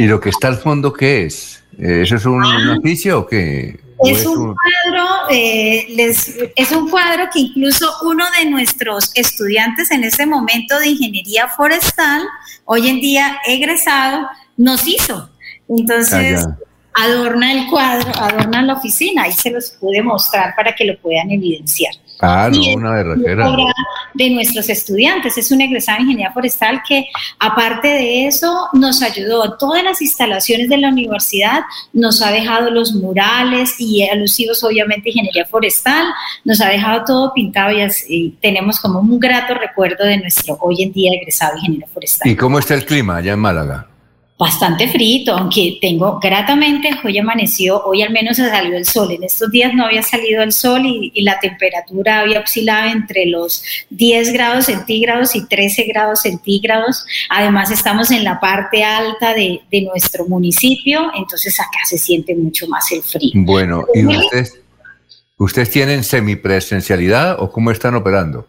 ¿Y 0.00 0.06
lo 0.06 0.18
que 0.18 0.30
está 0.30 0.48
al 0.48 0.56
fondo 0.56 0.94
qué 0.94 1.26
es? 1.26 1.62
Eh, 1.78 2.00
¿Eso 2.04 2.16
es 2.16 2.24
un, 2.24 2.42
ah. 2.42 2.76
oficio 2.78 3.18
o 3.18 3.26
qué? 3.26 3.78
Es 4.02 4.24
un 4.24 4.54
cuadro, 4.54 5.28
eh, 5.30 5.94
es 5.98 6.72
un 6.72 6.88
cuadro 6.88 7.24
que 7.30 7.40
incluso 7.40 7.86
uno 8.04 8.24
de 8.38 8.48
nuestros 8.48 9.10
estudiantes 9.14 9.90
en 9.90 10.04
este 10.04 10.24
momento 10.24 10.80
de 10.80 10.88
ingeniería 10.88 11.48
forestal, 11.48 12.22
hoy 12.64 12.88
en 12.88 13.02
día 13.02 13.40
egresado, 13.46 14.26
nos 14.56 14.88
hizo. 14.88 15.28
Entonces, 15.68 16.46
ah, 16.46 16.56
adorna 16.94 17.52
el 17.52 17.66
cuadro, 17.68 18.10
adorna 18.22 18.62
la 18.62 18.72
oficina, 18.76 19.24
ahí 19.24 19.32
se 19.32 19.50
los 19.50 19.72
pude 19.72 20.02
mostrar 20.02 20.54
para 20.56 20.74
que 20.74 20.86
lo 20.86 20.98
puedan 20.98 21.30
evidenciar. 21.30 21.92
Ah, 22.20 22.50
no, 22.52 22.74
una 22.74 22.92
berraquera. 22.92 23.50
De 24.14 24.30
nuestros 24.30 24.68
estudiantes, 24.68 25.38
es 25.38 25.50
un 25.52 25.60
egresado 25.60 25.98
de 25.98 26.02
ingeniería 26.02 26.32
forestal 26.32 26.82
que, 26.86 27.06
aparte 27.38 27.88
de 27.88 28.26
eso, 28.26 28.68
nos 28.72 29.02
ayudó. 29.02 29.56
Todas 29.56 29.82
las 29.82 30.02
instalaciones 30.02 30.68
de 30.68 30.78
la 30.78 30.88
universidad 30.88 31.60
nos 31.92 32.20
ha 32.20 32.30
dejado 32.30 32.70
los 32.70 32.92
murales 32.92 33.76
y 33.78 34.02
alusivos, 34.08 34.62
obviamente, 34.64 35.10
ingeniería 35.10 35.46
forestal, 35.46 36.06
nos 36.44 36.60
ha 36.60 36.68
dejado 36.68 37.04
todo 37.04 37.32
pintado 37.32 37.72
y, 37.72 37.82
así, 37.82 38.36
tenemos 38.40 38.80
como 38.80 39.00
un 39.00 39.18
grato 39.18 39.54
recuerdo 39.54 40.04
de 40.04 40.18
nuestro 40.18 40.58
hoy 40.60 40.82
en 40.82 40.92
día 40.92 41.12
egresado 41.12 41.52
de 41.52 41.60
ingeniería 41.60 41.88
forestal. 41.88 42.28
¿Y 42.28 42.36
cómo 42.36 42.58
está 42.58 42.74
el 42.74 42.84
clima 42.84 43.16
allá 43.16 43.32
en 43.32 43.38
Málaga? 43.38 43.89
Bastante 44.40 44.88
frito, 44.88 45.36
aunque 45.36 45.76
tengo 45.82 46.18
gratamente, 46.18 46.88
hoy 47.04 47.18
amaneció, 47.18 47.84
hoy 47.84 48.00
al 48.00 48.10
menos 48.10 48.38
se 48.38 48.48
salió 48.48 48.74
el 48.74 48.86
sol. 48.86 49.12
En 49.12 49.22
estos 49.22 49.50
días 49.50 49.74
no 49.74 49.84
había 49.84 50.02
salido 50.02 50.42
el 50.42 50.50
sol 50.52 50.80
y, 50.86 51.12
la 51.20 51.38
temperatura 51.38 52.20
había 52.20 52.40
oscilado 52.40 52.90
entre 52.90 53.26
los 53.26 53.62
10 53.90 54.32
grados 54.32 54.64
centígrados 54.64 55.36
y 55.36 55.46
13 55.46 55.84
grados 55.84 56.22
centígrados. 56.22 57.04
Además 57.28 57.70
estamos 57.70 58.10
en 58.10 58.24
la 58.24 58.40
parte 58.40 58.82
alta 58.82 59.34
de, 59.34 59.60
de 59.70 59.82
nuestro 59.82 60.26
municipio, 60.26 61.10
entonces 61.14 61.60
acá 61.60 61.80
se 61.84 61.98
siente 61.98 62.34
mucho 62.34 62.66
más 62.66 62.90
el 62.92 63.02
frío. 63.02 63.32
Bueno, 63.34 63.84
¿y 63.92 64.06
ustedes, 64.06 64.58
ustedes 65.36 65.68
tienen 65.68 66.02
semipresencialidad 66.02 67.36
o 67.38 67.52
cómo 67.52 67.72
están 67.72 67.94
operando? 67.94 68.46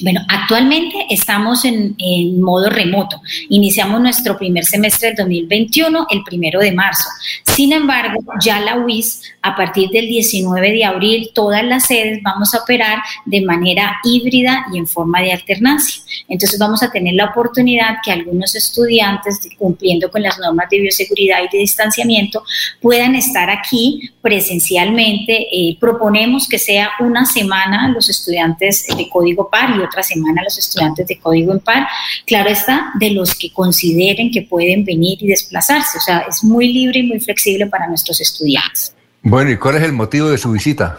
Bueno, 0.00 0.20
actualmente 0.28 1.03
estamos 1.10 1.64
en, 1.64 1.94
modo 2.40 2.70
remoto. 2.70 3.20
Iniciamos 3.48 4.00
nuestro 4.00 4.36
primer 4.36 4.64
semestre 4.64 5.08
del 5.08 5.16
2021 5.16 6.06
el 6.10 6.22
primero 6.22 6.60
de 6.60 6.72
marzo. 6.72 7.08
Sin 7.44 7.72
embargo, 7.72 8.20
ya 8.42 8.60
la 8.60 8.78
UIS, 8.78 9.22
a 9.42 9.56
partir 9.56 9.90
del 9.90 10.06
19 10.06 10.72
de 10.72 10.84
abril, 10.84 11.30
todas 11.34 11.64
las 11.64 11.86
sedes 11.86 12.20
vamos 12.22 12.54
a 12.54 12.58
operar 12.58 12.98
de 13.24 13.40
manera 13.42 13.96
híbrida 14.04 14.66
y 14.72 14.78
en 14.78 14.86
forma 14.86 15.20
de 15.20 15.32
alternancia. 15.32 16.02
Entonces 16.28 16.58
vamos 16.58 16.82
a 16.82 16.90
tener 16.90 17.14
la 17.14 17.26
oportunidad 17.26 17.96
que 18.04 18.12
algunos 18.12 18.54
estudiantes, 18.54 19.48
cumpliendo 19.58 20.10
con 20.10 20.22
las 20.22 20.38
normas 20.38 20.68
de 20.70 20.80
bioseguridad 20.80 21.38
y 21.42 21.48
de 21.54 21.58
distanciamiento, 21.58 22.42
puedan 22.80 23.14
estar 23.14 23.50
aquí 23.50 24.10
presencialmente. 24.20 25.46
Eh, 25.52 25.76
proponemos 25.78 26.48
que 26.48 26.58
sea 26.58 26.90
una 27.00 27.24
semana 27.26 27.88
los 27.88 28.08
estudiantes 28.08 28.86
de 28.96 29.08
código 29.08 29.48
par 29.50 29.76
y 29.76 29.80
otra 29.80 30.02
semana 30.02 30.42
los 30.42 30.58
estudiantes 30.58 31.03
de 31.06 31.18
código 31.18 31.52
en 31.52 31.60
par. 31.60 31.86
Claro 32.26 32.50
está, 32.50 32.92
de 32.98 33.10
los 33.10 33.34
que 33.34 33.52
consideren 33.52 34.30
que 34.30 34.42
pueden 34.42 34.84
venir 34.84 35.18
y 35.20 35.28
desplazarse. 35.28 35.98
O 35.98 36.00
sea, 36.00 36.24
es 36.28 36.42
muy 36.44 36.72
libre 36.72 37.00
y 37.00 37.02
muy 37.04 37.20
flexible 37.20 37.66
para 37.66 37.86
nuestros 37.88 38.20
estudiantes. 38.20 38.94
Bueno, 39.22 39.50
¿y 39.50 39.56
cuál 39.56 39.76
es 39.76 39.82
el 39.82 39.92
motivo 39.92 40.28
de 40.28 40.36
su 40.36 40.52
visita? 40.52 40.98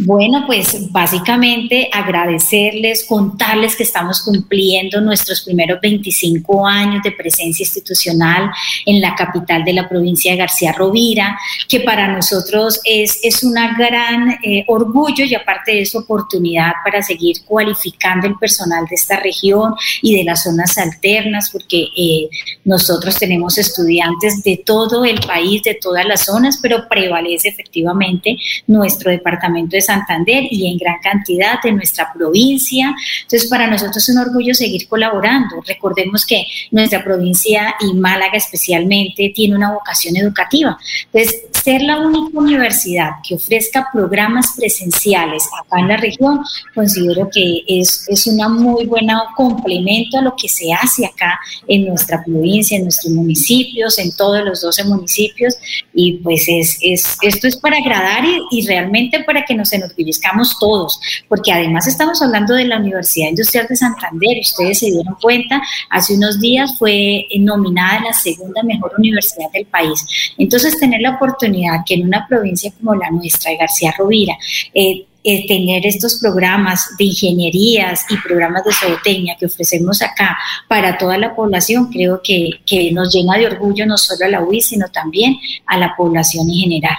Bueno, 0.00 0.44
pues 0.46 0.92
básicamente 0.92 1.90
agradecerles, 1.92 3.04
contarles 3.04 3.74
que 3.74 3.82
estamos 3.82 4.22
cumpliendo 4.22 5.00
nuestros 5.00 5.40
primeros 5.40 5.80
25 5.80 6.64
años 6.64 7.02
de 7.02 7.10
presencia 7.10 7.64
institucional 7.64 8.48
en 8.86 9.00
la 9.00 9.16
capital 9.16 9.64
de 9.64 9.72
la 9.72 9.88
provincia 9.88 10.30
de 10.30 10.38
García 10.38 10.72
Rovira, 10.72 11.36
que 11.68 11.80
para 11.80 12.06
nosotros 12.06 12.80
es, 12.84 13.18
es 13.24 13.42
una 13.42 13.76
gran 13.76 14.38
eh, 14.44 14.64
orgullo 14.68 15.24
y 15.24 15.34
aparte 15.34 15.72
de 15.72 15.82
eso 15.82 15.98
oportunidad 15.98 16.74
para 16.84 17.02
seguir 17.02 17.38
cualificando 17.44 18.28
el 18.28 18.36
personal 18.38 18.84
de 18.88 18.94
esta 18.94 19.18
región 19.18 19.74
y 20.00 20.16
de 20.16 20.22
las 20.22 20.44
zonas 20.44 20.78
alternas, 20.78 21.50
porque 21.50 21.88
eh, 21.96 22.28
nosotros 22.64 23.18
tenemos 23.18 23.58
estudiantes 23.58 24.44
de 24.44 24.62
todo 24.64 25.04
el 25.04 25.18
país, 25.18 25.64
de 25.64 25.74
todas 25.74 26.06
las 26.06 26.24
zonas, 26.24 26.60
pero 26.62 26.88
prevalece 26.88 27.48
efectivamente 27.48 28.36
nuestro 28.68 29.10
departamento 29.10 29.70
de 29.72 29.87
Santander 29.88 30.44
y 30.50 30.70
en 30.70 30.78
gran 30.78 30.98
cantidad 31.02 31.60
de 31.62 31.72
nuestra 31.72 32.12
provincia. 32.12 32.94
Entonces, 33.22 33.48
para 33.48 33.66
nosotros 33.66 33.96
es 33.96 34.14
un 34.14 34.20
orgullo 34.20 34.54
seguir 34.54 34.86
colaborando. 34.86 35.62
Recordemos 35.66 36.26
que 36.26 36.44
nuestra 36.70 37.02
provincia 37.02 37.74
y 37.80 37.94
Málaga 37.94 38.36
especialmente 38.36 39.32
tiene 39.34 39.56
una 39.56 39.72
vocación 39.72 40.16
educativa. 40.16 40.78
Entonces, 41.12 41.42
ser 41.64 41.82
la 41.82 41.98
única 42.00 42.38
universidad 42.38 43.10
que 43.26 43.34
ofrezca 43.34 43.88
programas 43.92 44.54
presenciales 44.56 45.44
acá 45.60 45.80
en 45.80 45.88
la 45.88 45.96
región, 45.96 46.40
considero 46.74 47.28
que 47.32 47.62
es, 47.66 48.06
es 48.08 48.26
un 48.26 48.38
muy 48.52 48.86
buen 48.86 49.08
complemento 49.36 50.18
a 50.18 50.22
lo 50.22 50.34
que 50.36 50.48
se 50.48 50.72
hace 50.72 51.06
acá 51.06 51.38
en 51.66 51.86
nuestra 51.86 52.22
provincia, 52.24 52.76
en 52.76 52.84
nuestros 52.84 53.12
municipios, 53.12 53.98
en 53.98 54.12
todos 54.12 54.44
los 54.44 54.60
12 54.60 54.84
municipios. 54.84 55.56
Y 55.94 56.18
pues 56.18 56.44
es, 56.48 56.78
es 56.82 57.16
esto 57.22 57.48
es 57.48 57.56
para 57.56 57.78
agradar 57.78 58.24
y, 58.24 58.40
y 58.50 58.66
realmente 58.66 59.24
para 59.24 59.44
que 59.44 59.54
nos 59.54 59.72
enorgullezcamos 59.78 60.58
todos, 60.58 61.00
porque 61.28 61.52
además 61.52 61.86
estamos 61.86 62.20
hablando 62.22 62.54
de 62.54 62.66
la 62.66 62.78
Universidad 62.78 63.30
Industrial 63.30 63.66
de 63.68 63.76
Santander, 63.76 64.38
ustedes 64.40 64.78
se 64.78 64.86
dieron 64.86 65.16
cuenta, 65.20 65.62
hace 65.90 66.14
unos 66.14 66.40
días 66.40 66.76
fue 66.78 67.26
nominada 67.40 68.00
la 68.00 68.12
segunda 68.12 68.62
mejor 68.62 68.92
universidad 68.98 69.50
del 69.52 69.66
país. 69.66 70.04
Entonces, 70.36 70.78
tener 70.78 71.00
la 71.00 71.16
oportunidad 71.16 71.84
que 71.86 71.94
en 71.94 72.06
una 72.06 72.26
provincia 72.28 72.72
como 72.78 72.94
la 72.94 73.10
nuestra, 73.10 73.50
de 73.50 73.56
García 73.56 73.94
Rovira, 73.96 74.36
eh, 74.74 75.06
eh, 75.24 75.46
tener 75.46 75.84
estos 75.84 76.20
programas 76.20 76.96
de 76.96 77.06
ingenierías 77.06 78.06
y 78.08 78.16
programas 78.16 78.64
de 78.64 78.72
zootecnia 78.72 79.36
que 79.38 79.46
ofrecemos 79.46 80.00
acá 80.00 80.38
para 80.68 80.96
toda 80.96 81.18
la 81.18 81.34
población, 81.34 81.90
creo 81.92 82.20
que, 82.22 82.50
que 82.64 82.92
nos 82.92 83.12
llena 83.12 83.36
de 83.36 83.46
orgullo 83.46 83.84
no 83.84 83.98
solo 83.98 84.24
a 84.24 84.28
la 84.28 84.42
UIS, 84.42 84.68
sino 84.68 84.88
también 84.88 85.36
a 85.66 85.76
la 85.76 85.94
población 85.96 86.48
en 86.48 86.54
general. 86.54 86.96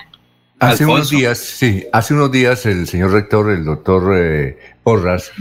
Hace 0.59 0.85
unos 0.85 1.09
días, 1.09 1.37
sí, 1.37 1.85
hace 1.93 2.13
unos 2.13 2.31
días 2.31 2.65
el 2.65 2.85
señor 2.85 3.11
rector, 3.11 3.49
el 3.49 3.63
doctor 3.63 4.13
eh, 4.17 4.57
Porras, 4.83 5.31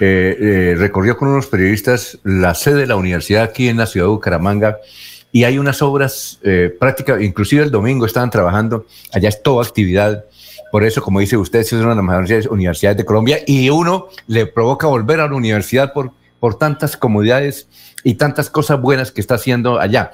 eh, 0.00 0.36
eh, 0.38 0.74
recorrió 0.76 1.16
con 1.16 1.28
unos 1.28 1.46
periodistas 1.46 2.18
la 2.24 2.54
sede 2.54 2.80
de 2.80 2.86
la 2.86 2.96
universidad 2.96 3.42
aquí 3.42 3.68
en 3.68 3.78
la 3.78 3.86
ciudad 3.86 4.06
de 4.06 4.10
Bucaramanga 4.10 4.76
y 5.32 5.44
hay 5.44 5.58
unas 5.58 5.80
obras 5.80 6.40
prácticas, 6.78 7.22
inclusive 7.22 7.62
el 7.62 7.70
domingo 7.70 8.04
estaban 8.04 8.30
trabajando, 8.30 8.84
allá 9.14 9.28
es 9.28 9.42
toda 9.42 9.64
actividad. 9.64 10.24
Por 10.72 10.84
eso, 10.84 11.00
como 11.02 11.20
dice 11.20 11.36
usted, 11.36 11.60
es 11.60 11.72
una 11.72 11.90
de 11.90 11.96
las 11.96 12.04
mejores 12.04 12.46
universidades 12.46 12.98
de 12.98 13.04
Colombia 13.04 13.38
y 13.46 13.70
uno 13.70 14.08
le 14.26 14.46
provoca 14.46 14.88
volver 14.88 15.20
a 15.20 15.28
la 15.28 15.36
universidad 15.36 15.92
por, 15.92 16.12
por 16.40 16.58
tantas 16.58 16.96
comodidades 16.96 17.68
y 18.02 18.14
tantas 18.14 18.50
cosas 18.50 18.80
buenas 18.80 19.12
que 19.12 19.20
está 19.20 19.36
haciendo 19.36 19.78
allá. 19.78 20.10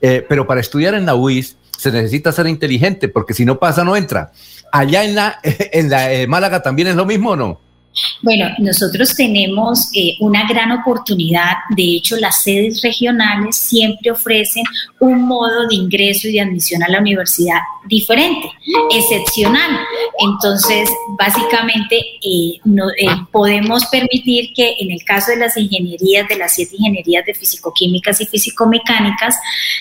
pero 0.00 0.46
para 0.46 0.60
estudiar 0.60 0.94
en 0.94 1.04
la 1.04 1.16
UIS, 1.16 1.56
se 1.80 1.90
necesita 1.90 2.30
ser 2.30 2.46
inteligente, 2.46 3.08
porque 3.08 3.32
si 3.32 3.46
no 3.46 3.58
pasa, 3.58 3.84
no 3.84 3.96
entra. 3.96 4.32
Allá 4.70 5.02
en 5.02 5.14
la, 5.14 5.40
en 5.42 5.88
la 5.88 6.12
eh, 6.12 6.26
Málaga 6.26 6.62
también 6.62 6.88
es 6.88 6.94
lo 6.94 7.06
mismo, 7.06 7.30
¿o 7.30 7.36
no? 7.36 7.60
Bueno, 8.22 8.46
nosotros 8.58 9.14
tenemos 9.14 9.90
eh, 9.94 10.16
una 10.20 10.46
gran 10.46 10.70
oportunidad. 10.72 11.54
De 11.74 11.96
hecho, 11.96 12.16
las 12.16 12.42
sedes 12.42 12.82
regionales 12.82 13.56
siempre 13.56 14.10
ofrecen 14.10 14.64
un 15.00 15.22
modo 15.22 15.66
de 15.66 15.74
ingreso 15.74 16.28
y 16.28 16.32
de 16.32 16.40
admisión 16.42 16.82
a 16.82 16.88
la 16.88 17.00
universidad 17.00 17.58
diferente, 17.86 18.52
excepcional. 18.90 19.80
Entonces, 20.18 20.88
básicamente, 21.18 21.96
eh, 21.96 22.60
eh, 22.98 23.06
podemos 23.32 23.86
permitir 23.86 24.52
que 24.54 24.76
en 24.78 24.90
el 24.90 25.02
caso 25.04 25.32
de 25.32 25.38
las 25.38 25.56
ingenierías, 25.56 26.28
de 26.28 26.36
las 26.36 26.54
siete 26.54 26.76
ingenierías 26.76 27.24
de 27.24 27.34
fisicoquímicas 27.34 28.20
y 28.20 28.26
fisicomecánicas, 28.26 29.36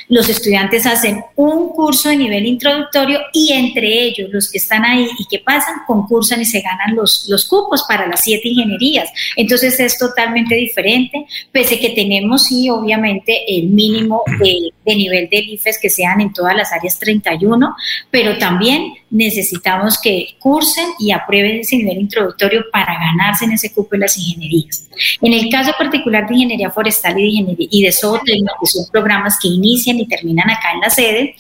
los 0.08 0.30
estudiantes 0.30 0.86
hacen 0.86 1.24
un 1.36 1.70
curso 1.70 2.10
de 2.10 2.16
nivel 2.16 2.46
introductorio 2.46 3.20
y 3.34 3.52
entre 3.54 4.04
ellos, 4.04 4.30
los 4.32 4.50
que 4.50 4.58
están 4.58 4.86
ahí 4.86 5.08
y 5.20 5.26
que 5.26 5.40
pasan, 5.40 5.82
concursan 5.86 6.42
y 6.42 6.46
se 6.46 6.62
ganan 6.62 6.96
los, 6.96 7.28
los 7.28 7.46
cupos 7.46 7.84
para 7.88 7.99
las 8.08 8.24
siete 8.24 8.50
ingenierías. 8.50 9.10
Entonces 9.36 9.80
es 9.80 9.98
totalmente 9.98 10.56
diferente, 10.56 11.26
pese 11.52 11.80
que 11.80 11.90
tenemos, 11.90 12.46
sí, 12.46 12.70
obviamente, 12.70 13.44
el 13.48 13.68
mínimo 13.68 14.24
de, 14.40 14.72
nivel 14.96 15.30
del 15.30 15.50
IFES 15.50 15.78
que 15.80 15.90
sean 15.90 16.20
en 16.20 16.34
todas 16.34 16.56
las 16.56 16.74
áreas 16.74 16.98
31, 16.98 17.76
pero 18.10 18.38
también 18.40 18.94
necesitamos 19.12 20.00
que 20.02 20.36
cursen 20.40 20.88
y 20.98 21.12
aprueben 21.12 21.60
ese 21.60 21.78
nivel 21.78 22.00
introductorio 22.00 22.64
para 22.72 22.94
ganarse 22.96 23.46
en 23.46 23.52
ese 23.52 23.72
cupo 23.72 23.96
las 23.98 24.18
ingenierías. 24.18 24.88
En 25.22 25.34
el 25.34 25.50
caso 25.50 25.74
particular 25.78 26.28
de 26.28 26.36
ingeniería 26.36 26.72
forestal 26.72 27.20
y 27.20 27.22
de, 27.22 27.28
ingeniería, 27.28 27.68
y 27.70 27.84
de 27.84 27.92
zootecnia, 27.92 28.52
que 28.60 28.68
son 28.68 28.86
programas 28.92 29.38
que 29.40 29.48
inician 29.48 30.00
y 30.00 30.08
terminan 30.08 30.50
acá 30.50 30.72
en 30.74 30.80
la 30.80 30.90
sede, 30.90 31.36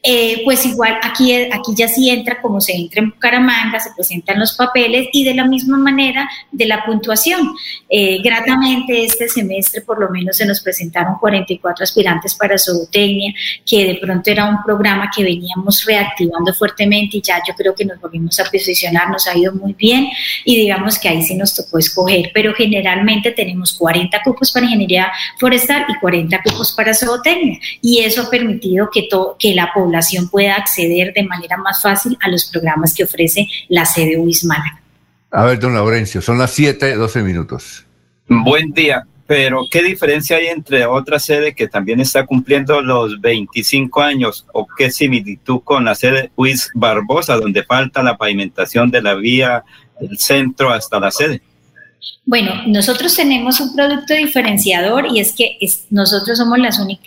eh, 0.00 0.42
pues 0.44 0.64
igual 0.64 0.96
aquí, 1.02 1.34
aquí 1.34 1.72
ya 1.76 1.88
sí 1.88 2.08
entra 2.08 2.40
como 2.40 2.60
se 2.60 2.72
entra 2.72 3.02
en 3.02 3.10
Bucaramanga, 3.10 3.80
se 3.80 3.90
presentan 3.96 4.38
los 4.38 4.52
papeles 4.52 5.08
y 5.12 5.24
de 5.24 5.34
la 5.34 5.44
misma 5.44 5.76
manera 5.76 6.28
de 6.52 6.66
la 6.66 6.84
puntuación. 6.84 7.52
Eh, 7.88 8.18
gratamente 8.22 9.04
este 9.04 9.28
semestre 9.28 9.80
por 9.80 9.98
lo 9.98 10.08
menos 10.10 10.36
se 10.36 10.46
nos 10.46 10.60
presentaron 10.60 11.16
44 11.18 11.82
aspirantes 11.82 12.36
para 12.36 12.56
zootecnia, 12.58 13.34
que 13.66 13.86
de 13.86 13.94
pronto 13.96 14.30
era 14.30 14.44
un 14.44 14.62
programa 14.62 15.10
que 15.14 15.24
veníamos 15.24 15.84
reactivando 15.84 16.54
fuertemente 16.54 17.16
y 17.16 17.22
ya 17.22 17.42
yo 17.46 17.54
creo 17.54 17.74
que 17.74 17.84
nos 17.84 18.00
volvimos 18.00 18.38
a 18.38 18.44
posicionar, 18.44 19.10
nos 19.10 19.26
ha 19.26 19.36
ido 19.36 19.52
muy 19.52 19.72
bien 19.72 20.08
y 20.44 20.56
digamos 20.56 20.98
que 20.98 21.08
ahí 21.08 21.22
sí 21.22 21.34
nos 21.34 21.56
tocó 21.56 21.78
escoger, 21.78 22.30
pero 22.32 22.54
generalmente 22.54 23.32
tenemos 23.32 23.72
40 23.72 24.22
cupos 24.22 24.52
para 24.52 24.66
ingeniería 24.66 25.10
forestal 25.40 25.86
y 25.88 25.98
40 25.98 26.40
cupos 26.44 26.72
para 26.72 26.94
zootecnia 26.94 27.58
y 27.82 27.98
eso 27.98 28.22
ha 28.22 28.30
permitido 28.30 28.88
que, 28.92 29.08
que 29.38 29.54
la 29.54 29.72
población 29.74 29.87
pueda 30.30 30.54
acceder 30.54 31.12
de 31.12 31.22
manera 31.24 31.56
más 31.56 31.82
fácil 31.82 32.16
a 32.20 32.28
los 32.28 32.46
programas 32.46 32.94
que 32.94 33.04
ofrece 33.04 33.46
la 33.68 33.84
sede 33.84 34.16
UIS 34.18 34.46
A 35.30 35.44
ver, 35.44 35.58
don 35.58 35.74
Laurencio, 35.74 36.22
son 36.22 36.38
las 36.38 36.52
7, 36.52 36.94
12 36.96 37.22
minutos. 37.22 37.86
Buen 38.28 38.72
día, 38.72 39.06
pero 39.26 39.64
¿qué 39.70 39.82
diferencia 39.82 40.36
hay 40.36 40.46
entre 40.46 40.86
otra 40.86 41.18
sede 41.18 41.54
que 41.54 41.68
también 41.68 42.00
está 42.00 42.24
cumpliendo 42.24 42.80
los 42.80 43.20
25 43.20 44.00
años 44.00 44.46
o 44.52 44.66
qué 44.66 44.90
similitud 44.90 45.60
con 45.64 45.84
la 45.84 45.94
sede 45.94 46.30
UIS 46.36 46.70
Barbosa, 46.74 47.36
donde 47.36 47.62
falta 47.62 48.02
la 48.02 48.16
pavimentación 48.16 48.90
de 48.90 49.02
la 49.02 49.14
vía 49.14 49.64
del 50.00 50.18
centro 50.18 50.70
hasta 50.70 50.98
la 50.98 51.10
sede? 51.10 51.42
Bueno, 52.24 52.52
nosotros 52.66 53.16
tenemos 53.16 53.58
un 53.60 53.74
producto 53.74 54.14
diferenciador 54.14 55.06
y 55.10 55.20
es 55.20 55.32
que 55.32 55.58
nosotros 55.90 56.38
somos 56.38 56.58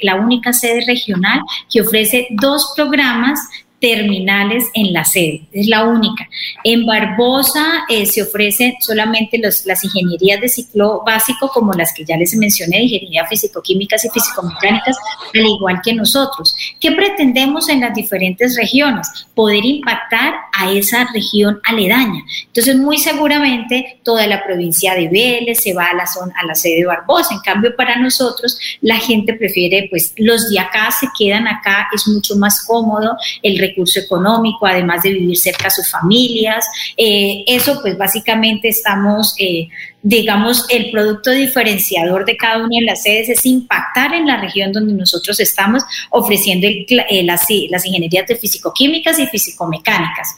la 0.02 0.16
única 0.16 0.52
sede 0.52 0.84
regional 0.86 1.42
que 1.72 1.82
ofrece 1.82 2.28
dos 2.32 2.74
programas 2.76 3.40
terminales 3.82 4.66
en 4.76 4.94
la 4.94 5.04
sede, 5.04 5.42
es 5.52 5.68
la 5.68 5.84
única. 5.86 6.30
En 6.64 6.86
Barbosa 6.86 7.84
eh, 7.90 8.06
se 8.06 8.22
ofrecen 8.22 8.76
solamente 8.80 9.40
los, 9.40 9.66
las 9.66 9.84
ingenierías 9.84 10.40
de 10.40 10.50
ciclo 10.50 11.02
básico, 11.04 11.50
como 11.52 11.74
las 11.74 11.92
que 11.92 12.06
ya 12.06 12.16
les 12.16 12.36
mencioné, 12.36 12.84
ingeniería 12.84 13.26
físico-químicas 13.26 14.06
y 14.06 14.10
físico-mecánicas, 14.10 14.96
al 15.34 15.46
igual 15.46 15.82
que 15.84 15.96
nosotros. 15.96 16.56
¿Qué 16.80 16.92
pretendemos 16.92 17.70
en 17.70 17.82
las 17.82 17.96
diferentes 17.96 18.56
regiones? 18.56 19.08
Poder 19.34 19.66
impactar 19.66 20.36
a 20.54 20.72
esa 20.72 21.08
región 21.12 21.60
aledaña. 21.66 22.24
Entonces, 22.46 22.76
muy 22.76 23.00
seguramente 23.00 24.00
toda 24.04 24.28
la 24.28 24.44
provincia 24.44 24.94
de 24.94 25.10
Vélez 25.10 25.60
se 25.64 25.74
va 25.74 25.86
a 25.86 25.96
la, 25.96 26.06
zona, 26.06 26.34
a 26.40 26.46
la 26.46 26.54
sede 26.54 26.82
de 26.82 26.86
Barbosa. 26.86 27.34
En 27.34 27.42
cambio, 27.42 27.76
para 27.76 27.96
nosotros, 27.96 28.60
la 28.82 28.98
gente 28.98 29.34
prefiere, 29.34 29.88
pues, 29.90 30.14
los 30.18 30.52
de 30.52 30.60
acá 30.60 30.92
se 30.92 31.08
quedan 31.18 31.48
acá, 31.48 31.88
es 31.96 32.08
mucho 32.08 32.36
más 32.36 32.64
cómodo 32.64 33.18
el 33.42 33.58
recurso 33.72 34.00
económico, 34.00 34.66
además 34.66 35.04
de 35.04 35.14
vivir 35.14 35.38
cerca 35.38 35.68
a 35.68 35.72
sus 35.72 35.90
familias. 35.90 36.66
Eh, 36.96 37.44
eso 37.48 37.80
pues 37.82 37.98
básicamente 37.98 38.70
estamos, 38.70 39.34
eh, 39.40 39.68
digamos, 40.02 40.66
el 40.70 40.92
producto 40.92 41.32
diferenciador 41.32 42.26
de 42.26 42.38
cada 42.38 42.58
una 42.58 42.80
de 42.80 42.86
las 42.86 43.04
sedes 43.04 43.30
es 43.30 43.46
impactar 43.46 44.14
en 44.14 44.28
la 44.28 44.38
región 44.38 44.72
donde 44.72 44.94
nosotros 44.94 45.40
estamos 45.40 45.84
ofreciendo 46.10 46.68
eh, 46.68 47.24
las, 47.24 47.48
las 47.70 47.86
ingenierías 47.86 48.28
de 48.28 48.36
físico-químicas 48.36 49.20
y 49.20 49.28
físico-mecánicas. 49.28 50.36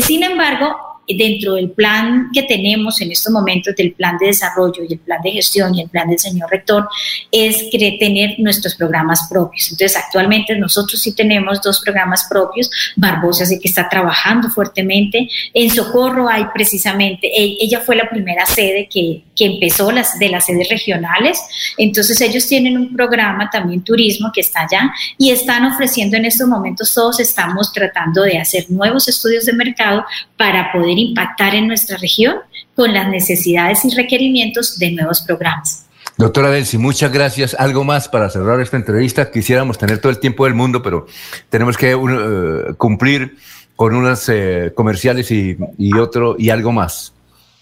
sin 0.00 0.22
embargo, 0.22 0.95
dentro 1.08 1.54
del 1.54 1.70
plan 1.70 2.30
que 2.32 2.42
tenemos 2.42 3.00
en 3.00 3.12
estos 3.12 3.32
momentos, 3.32 3.74
del 3.76 3.92
plan 3.92 4.16
de 4.18 4.26
desarrollo 4.26 4.82
y 4.88 4.94
el 4.94 4.98
plan 4.98 5.20
de 5.22 5.32
gestión 5.32 5.74
y 5.74 5.82
el 5.82 5.88
plan 5.88 6.08
del 6.08 6.18
señor 6.18 6.50
rector, 6.50 6.88
es 7.30 7.70
tener 7.70 8.38
nuestros 8.38 8.74
programas 8.74 9.28
propios. 9.30 9.70
Entonces, 9.70 9.96
actualmente 9.96 10.56
nosotros 10.56 11.00
sí 11.00 11.14
tenemos 11.14 11.60
dos 11.62 11.80
programas 11.80 12.26
propios. 12.28 12.70
Barbosa 12.96 13.46
sí 13.46 13.58
que 13.58 13.68
está 13.68 13.88
trabajando 13.88 14.48
fuertemente. 14.48 15.28
En 15.54 15.70
Socorro 15.70 16.28
hay 16.28 16.46
precisamente, 16.54 17.26
e, 17.26 17.56
ella 17.60 17.80
fue 17.80 17.96
la 17.96 18.08
primera 18.08 18.46
sede 18.46 18.88
que, 18.90 19.22
que 19.34 19.46
empezó 19.46 19.92
las, 19.92 20.18
de 20.18 20.28
las 20.28 20.46
sedes 20.46 20.68
regionales. 20.68 21.38
Entonces, 21.78 22.20
ellos 22.20 22.46
tienen 22.46 22.76
un 22.76 22.94
programa 22.94 23.50
también 23.50 23.82
turismo 23.82 24.30
que 24.34 24.40
está 24.40 24.62
allá 24.62 24.90
y 25.18 25.30
están 25.30 25.64
ofreciendo 25.64 26.16
en 26.16 26.24
estos 26.24 26.48
momentos, 26.48 26.92
todos 26.92 27.20
estamos 27.20 27.72
tratando 27.72 28.22
de 28.22 28.38
hacer 28.38 28.70
nuevos 28.70 29.08
estudios 29.08 29.44
de 29.44 29.52
mercado 29.52 30.04
para 30.36 30.72
poder 30.72 30.95
impactar 30.98 31.54
en 31.54 31.68
nuestra 31.68 31.96
región 31.96 32.36
con 32.74 32.92
las 32.92 33.08
necesidades 33.08 33.84
y 33.84 33.94
requerimientos 33.94 34.78
de 34.78 34.92
nuevos 34.92 35.22
programas. 35.22 35.86
Doctora 36.18 36.50
Delcy, 36.50 36.78
muchas 36.78 37.12
gracias. 37.12 37.54
Algo 37.58 37.84
más 37.84 38.08
para 38.08 38.30
cerrar 38.30 38.60
esta 38.60 38.76
entrevista. 38.76 39.30
Quisiéramos 39.30 39.76
tener 39.76 39.98
todo 39.98 40.10
el 40.10 40.18
tiempo 40.18 40.44
del 40.44 40.54
mundo, 40.54 40.82
pero 40.82 41.06
tenemos 41.50 41.76
que 41.76 41.94
uh, 41.94 42.74
cumplir 42.76 43.36
con 43.76 43.94
unas 43.94 44.26
eh, 44.30 44.72
comerciales 44.74 45.30
y, 45.30 45.56
otro 45.98 46.36
y 46.38 46.48
algo 46.48 46.72
más. 46.72 47.12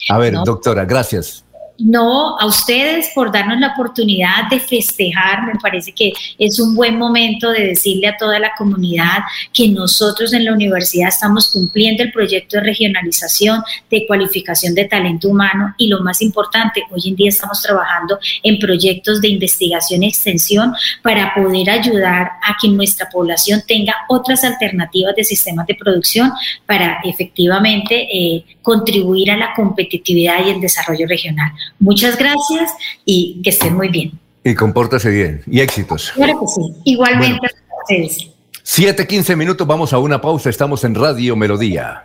A 0.08 0.18
ver, 0.18 0.34
doctora, 0.44 0.84
gracias. 0.84 1.43
No, 1.76 2.38
a 2.38 2.46
ustedes 2.46 3.10
por 3.16 3.32
darnos 3.32 3.58
la 3.58 3.72
oportunidad 3.72 4.48
de 4.48 4.60
festejar, 4.60 5.44
me 5.44 5.58
parece 5.60 5.92
que 5.92 6.12
es 6.38 6.60
un 6.60 6.76
buen 6.76 6.96
momento 6.96 7.50
de 7.50 7.66
decirle 7.66 8.06
a 8.06 8.16
toda 8.16 8.38
la 8.38 8.52
comunidad 8.56 9.18
que 9.52 9.66
nosotros 9.66 10.32
en 10.34 10.44
la 10.44 10.52
universidad 10.52 11.08
estamos 11.08 11.50
cumpliendo 11.50 12.04
el 12.04 12.12
proyecto 12.12 12.58
de 12.58 12.62
regionalización, 12.62 13.64
de 13.90 14.06
cualificación 14.06 14.72
de 14.76 14.84
talento 14.84 15.28
humano 15.28 15.74
y 15.76 15.88
lo 15.88 16.00
más 16.00 16.22
importante, 16.22 16.84
hoy 16.92 17.08
en 17.08 17.16
día 17.16 17.30
estamos 17.30 17.60
trabajando 17.60 18.20
en 18.44 18.60
proyectos 18.60 19.20
de 19.20 19.28
investigación 19.28 20.04
y 20.04 20.08
extensión 20.08 20.72
para 21.02 21.34
poder 21.34 21.70
ayudar 21.70 22.30
a 22.40 22.56
que 22.60 22.68
nuestra 22.68 23.08
población 23.10 23.64
tenga 23.66 23.94
otras 24.08 24.44
alternativas 24.44 25.16
de 25.16 25.24
sistemas 25.24 25.66
de 25.66 25.74
producción 25.74 26.32
para 26.66 27.00
efectivamente 27.02 28.06
eh, 28.12 28.44
contribuir 28.62 29.32
a 29.32 29.36
la 29.36 29.54
competitividad 29.54 30.46
y 30.46 30.50
el 30.50 30.60
desarrollo 30.60 31.08
regional. 31.08 31.52
Muchas 31.78 32.16
gracias 32.18 32.72
y 33.04 33.40
que 33.42 33.50
estén 33.50 33.74
muy 33.74 33.88
bien. 33.88 34.12
Y 34.44 34.54
compórtese 34.54 35.10
bien. 35.10 35.42
Y 35.46 35.60
éxitos. 35.60 36.12
Claro 36.14 36.40
que 36.40 36.46
sí. 36.46 36.62
Igualmente 36.84 37.46
a 37.46 37.82
ustedes. 37.82 38.30
7, 38.62 39.36
minutos, 39.36 39.66
vamos 39.66 39.92
a 39.92 39.98
una 39.98 40.20
pausa. 40.20 40.50
Estamos 40.50 40.84
en 40.84 40.94
Radio 40.94 41.36
Melodía. 41.36 42.04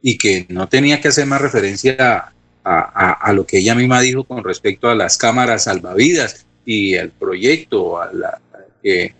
y 0.01 0.17
que 0.17 0.45
no 0.49 0.69
tenía 0.69 1.01
que 1.01 1.09
hacer 1.09 1.25
más 1.25 1.41
referencia 1.41 2.31
a, 2.63 3.33
lo 3.33 3.45
que 3.45 3.57
ella 3.57 3.75
misma 3.75 4.01
dijo 4.01 4.23
con 4.23 4.43
respecto 4.43 4.89
a 4.89 4.95
las 4.95 5.17
cámaras 5.17 5.63
salvavidas 5.63 6.45
y 6.65 6.93
el 6.93 7.09
proyecto 7.09 7.99
que, 8.83 9.13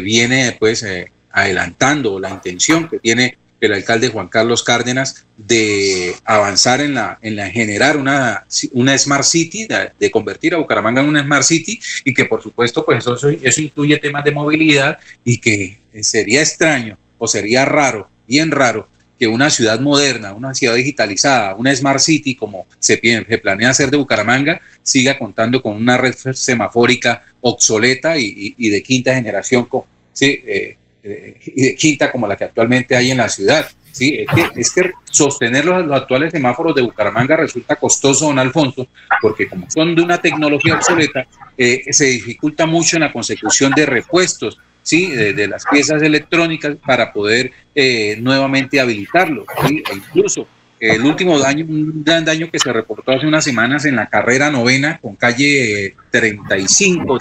viene 0.00 0.56
pues 0.60 0.84
eh, 0.84 1.10
adelantando 1.32 2.20
la 2.20 2.30
intención 2.30 2.88
que 2.88 3.00
tiene 3.00 3.36
el 3.66 3.74
alcalde 3.74 4.08
Juan 4.08 4.28
Carlos 4.28 4.62
Cárdenas 4.62 5.24
de 5.36 6.14
avanzar 6.24 6.80
en 6.80 6.94
la, 6.94 7.18
en 7.22 7.36
la 7.36 7.50
generar 7.50 7.96
una, 7.96 8.44
una 8.72 8.96
Smart 8.98 9.24
City, 9.24 9.66
de, 9.66 10.10
convertir 10.10 10.54
a 10.54 10.58
Bucaramanga 10.58 11.00
en 11.00 11.08
una 11.08 11.22
Smart 11.22 11.44
City 11.44 11.78
y 12.04 12.12
que 12.12 12.24
por 12.24 12.42
supuesto 12.42 12.84
pues 12.84 13.06
eso, 13.06 13.16
eso 13.28 13.60
incluye 13.60 13.98
temas 13.98 14.24
de 14.24 14.32
movilidad 14.32 14.98
y 15.24 15.38
que 15.38 15.78
sería 16.00 16.40
extraño 16.40 16.98
o 17.18 17.28
sería 17.28 17.64
raro, 17.64 18.08
bien 18.26 18.50
raro, 18.50 18.88
que 19.22 19.28
una 19.28 19.50
ciudad 19.50 19.78
moderna, 19.78 20.32
una 20.32 20.52
ciudad 20.52 20.74
digitalizada, 20.74 21.54
una 21.54 21.72
Smart 21.72 22.00
City, 22.00 22.34
como 22.34 22.66
se, 22.80 23.00
planea 23.40 23.70
hacer 23.70 23.88
de 23.88 23.96
Bucaramanga, 23.96 24.60
siga 24.82 25.16
contando 25.16 25.62
con 25.62 25.76
una 25.76 25.96
red 25.96 26.16
semafórica 26.34 27.22
obsoleta 27.40 28.18
y, 28.18 28.68
de 28.68 28.82
quinta 28.82 29.14
generación, 29.14 29.68
¿sí? 30.12 30.42
Eh, 30.44 30.76
eh, 31.02 31.40
y 31.44 31.62
de 31.62 31.74
quinta 31.74 32.10
como 32.10 32.26
la 32.26 32.36
que 32.36 32.44
actualmente 32.44 32.96
hay 32.96 33.10
en 33.10 33.18
la 33.18 33.28
ciudad. 33.28 33.66
Sí, 33.90 34.24
es 34.56 34.72
que, 34.72 34.90
sostener 35.04 35.66
los, 35.66 35.92
actuales 35.92 36.32
semáforos 36.32 36.74
de 36.74 36.80
Bucaramanga 36.80 37.36
resulta 37.36 37.76
costoso, 37.76 38.26
don 38.26 38.38
Alfonso, 38.38 38.88
porque 39.20 39.46
como 39.46 39.70
son 39.70 39.94
de 39.94 40.00
una 40.00 40.18
tecnología 40.18 40.76
obsoleta, 40.76 41.26
eh, 41.58 41.84
se 41.92 42.06
dificulta 42.06 42.64
mucho 42.64 42.96
en 42.96 43.02
la 43.02 43.12
consecución 43.12 43.72
de 43.72 43.84
repuestos, 43.84 44.58
¿sí? 44.82 45.08
de, 45.10 45.46
las 45.46 45.64
piezas 45.70 46.00
electrónicas 46.00 46.76
para 46.86 47.12
poder 47.12 47.52
eh, 47.74 48.16
nuevamente 48.18 48.80
habilitarlo. 48.80 49.44
E 49.68 49.82
incluso 49.94 50.48
el 50.82 51.04
último 51.04 51.38
daño, 51.38 51.64
un 51.64 52.02
gran 52.02 52.24
daño 52.24 52.50
que 52.50 52.58
se 52.58 52.72
reportó 52.72 53.12
hace 53.12 53.24
unas 53.24 53.44
semanas 53.44 53.84
en 53.84 53.94
la 53.94 54.08
carrera 54.08 54.50
novena 54.50 54.98
con 55.00 55.14
calle 55.14 55.94
35, 56.10 57.18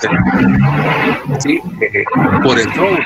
¿sí? 1.40 1.60
Eh, 1.80 2.04
por 2.42 2.60
el 2.60 2.74
robo 2.74 2.98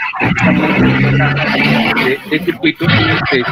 de, 2.32 2.40
circuito, 2.46 2.86
eh, 2.86 3.44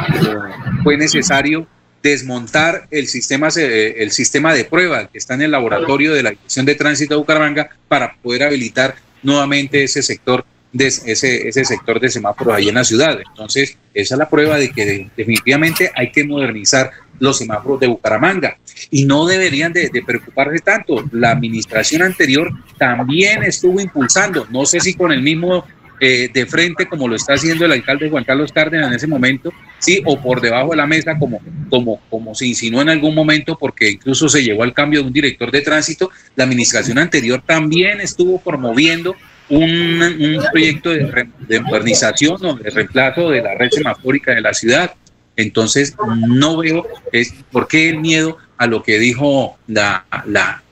fue 0.82 0.96
necesario 0.96 1.66
desmontar 2.02 2.88
el 2.90 3.06
sistema, 3.06 3.48
el 3.54 4.10
sistema 4.10 4.54
de 4.54 4.64
prueba 4.64 5.06
que 5.08 5.18
está 5.18 5.34
en 5.34 5.42
el 5.42 5.50
laboratorio 5.50 6.14
de 6.14 6.22
la 6.22 6.30
Dirección 6.30 6.64
de 6.64 6.74
Tránsito 6.74 7.14
de 7.14 7.18
Bucaramanga 7.18 7.68
para 7.86 8.14
poder 8.22 8.44
habilitar 8.44 8.94
nuevamente 9.22 9.84
ese 9.84 10.02
sector 10.02 10.46
de 10.74 10.88
ese, 10.88 11.48
ese 11.48 11.64
sector 11.64 12.00
de 12.00 12.10
semáforos 12.10 12.56
ahí 12.56 12.68
en 12.68 12.74
la 12.74 12.84
ciudad. 12.84 13.16
Entonces, 13.30 13.78
esa 13.94 14.14
es 14.16 14.18
la 14.18 14.28
prueba 14.28 14.58
de 14.58 14.70
que 14.70 15.08
definitivamente 15.16 15.90
hay 15.94 16.10
que 16.10 16.24
modernizar 16.24 16.90
los 17.20 17.38
semáforos 17.38 17.78
de 17.78 17.86
Bucaramanga 17.86 18.58
y 18.90 19.04
no 19.04 19.24
deberían 19.24 19.72
de, 19.72 19.88
preocuparse 20.04 20.58
tanto. 20.58 21.04
La 21.12 21.30
administración 21.30 22.02
anterior 22.02 22.50
también 22.76 23.44
estuvo 23.44 23.80
impulsando, 23.80 24.46
no 24.50 24.66
sé 24.66 24.80
si 24.80 24.94
con 24.94 25.12
el 25.12 25.22
mismo 25.22 25.64
eh, 26.00 26.28
de 26.34 26.44
frente 26.44 26.86
como 26.86 27.06
lo 27.06 27.14
está 27.14 27.34
haciendo 27.34 27.64
el 27.64 27.72
alcalde 27.72 28.10
Juan 28.10 28.24
Carlos 28.24 28.50
Cárdenas 28.52 28.88
en 28.88 28.94
ese 28.94 29.06
momento, 29.06 29.52
sí, 29.78 30.02
o 30.04 30.20
por 30.20 30.40
debajo 30.40 30.70
de 30.70 30.76
la 30.76 30.88
mesa 30.88 31.16
como, 31.16 31.40
como, 31.70 32.00
como 32.10 32.34
se 32.34 32.46
insinuó 32.46 32.82
en 32.82 32.88
algún 32.88 33.14
momento 33.14 33.56
porque 33.56 33.92
incluso 33.92 34.28
se 34.28 34.42
llevó 34.42 34.64
al 34.64 34.74
cambio 34.74 35.00
de 35.00 35.06
un 35.06 35.12
director 35.12 35.52
de 35.52 35.60
tránsito, 35.60 36.10
la 36.34 36.42
administración 36.42 36.98
anterior 36.98 37.44
también 37.46 38.00
estuvo 38.00 38.40
promoviendo 38.40 39.14
un, 39.48 40.42
proyecto 40.52 40.90
de, 40.90 41.28
de, 41.46 41.60
modernización 41.60 42.44
o 42.44 42.54
de 42.54 42.70
reemplazo 42.70 43.30
de 43.30 43.42
la 43.42 43.54
red 43.54 43.70
semafórica 43.70 44.34
de 44.34 44.40
la 44.40 44.54
ciudad. 44.54 44.94
Entonces, 45.36 45.94
no 46.28 46.56
veo 46.58 46.86
es, 47.12 47.34
por 47.50 47.66
qué 47.66 47.90
el 47.90 47.98
miedo 47.98 48.38
a 48.56 48.66
lo 48.66 48.82
que 48.82 48.98
dijo 48.98 49.58
la, 49.66 50.06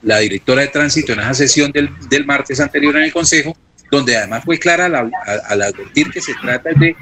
la, 0.01 0.19
directora 0.19 0.61
de 0.61 0.67
tránsito 0.69 1.13
en 1.13 1.19
esa 1.19 1.33
sesión 1.33 1.71
del, 1.71 1.89
del, 2.09 2.25
martes 2.25 2.59
anterior 2.59 2.95
en 2.95 3.03
el 3.03 3.13
Consejo, 3.13 3.55
donde 3.91 4.15
además 4.15 4.43
fue 4.45 4.57
clara 4.57 4.85
al, 4.85 5.11
al 5.47 5.61
advertir 5.61 6.09
que 6.09 6.21
se 6.21 6.33
trata 6.35 6.69
de 6.71 6.95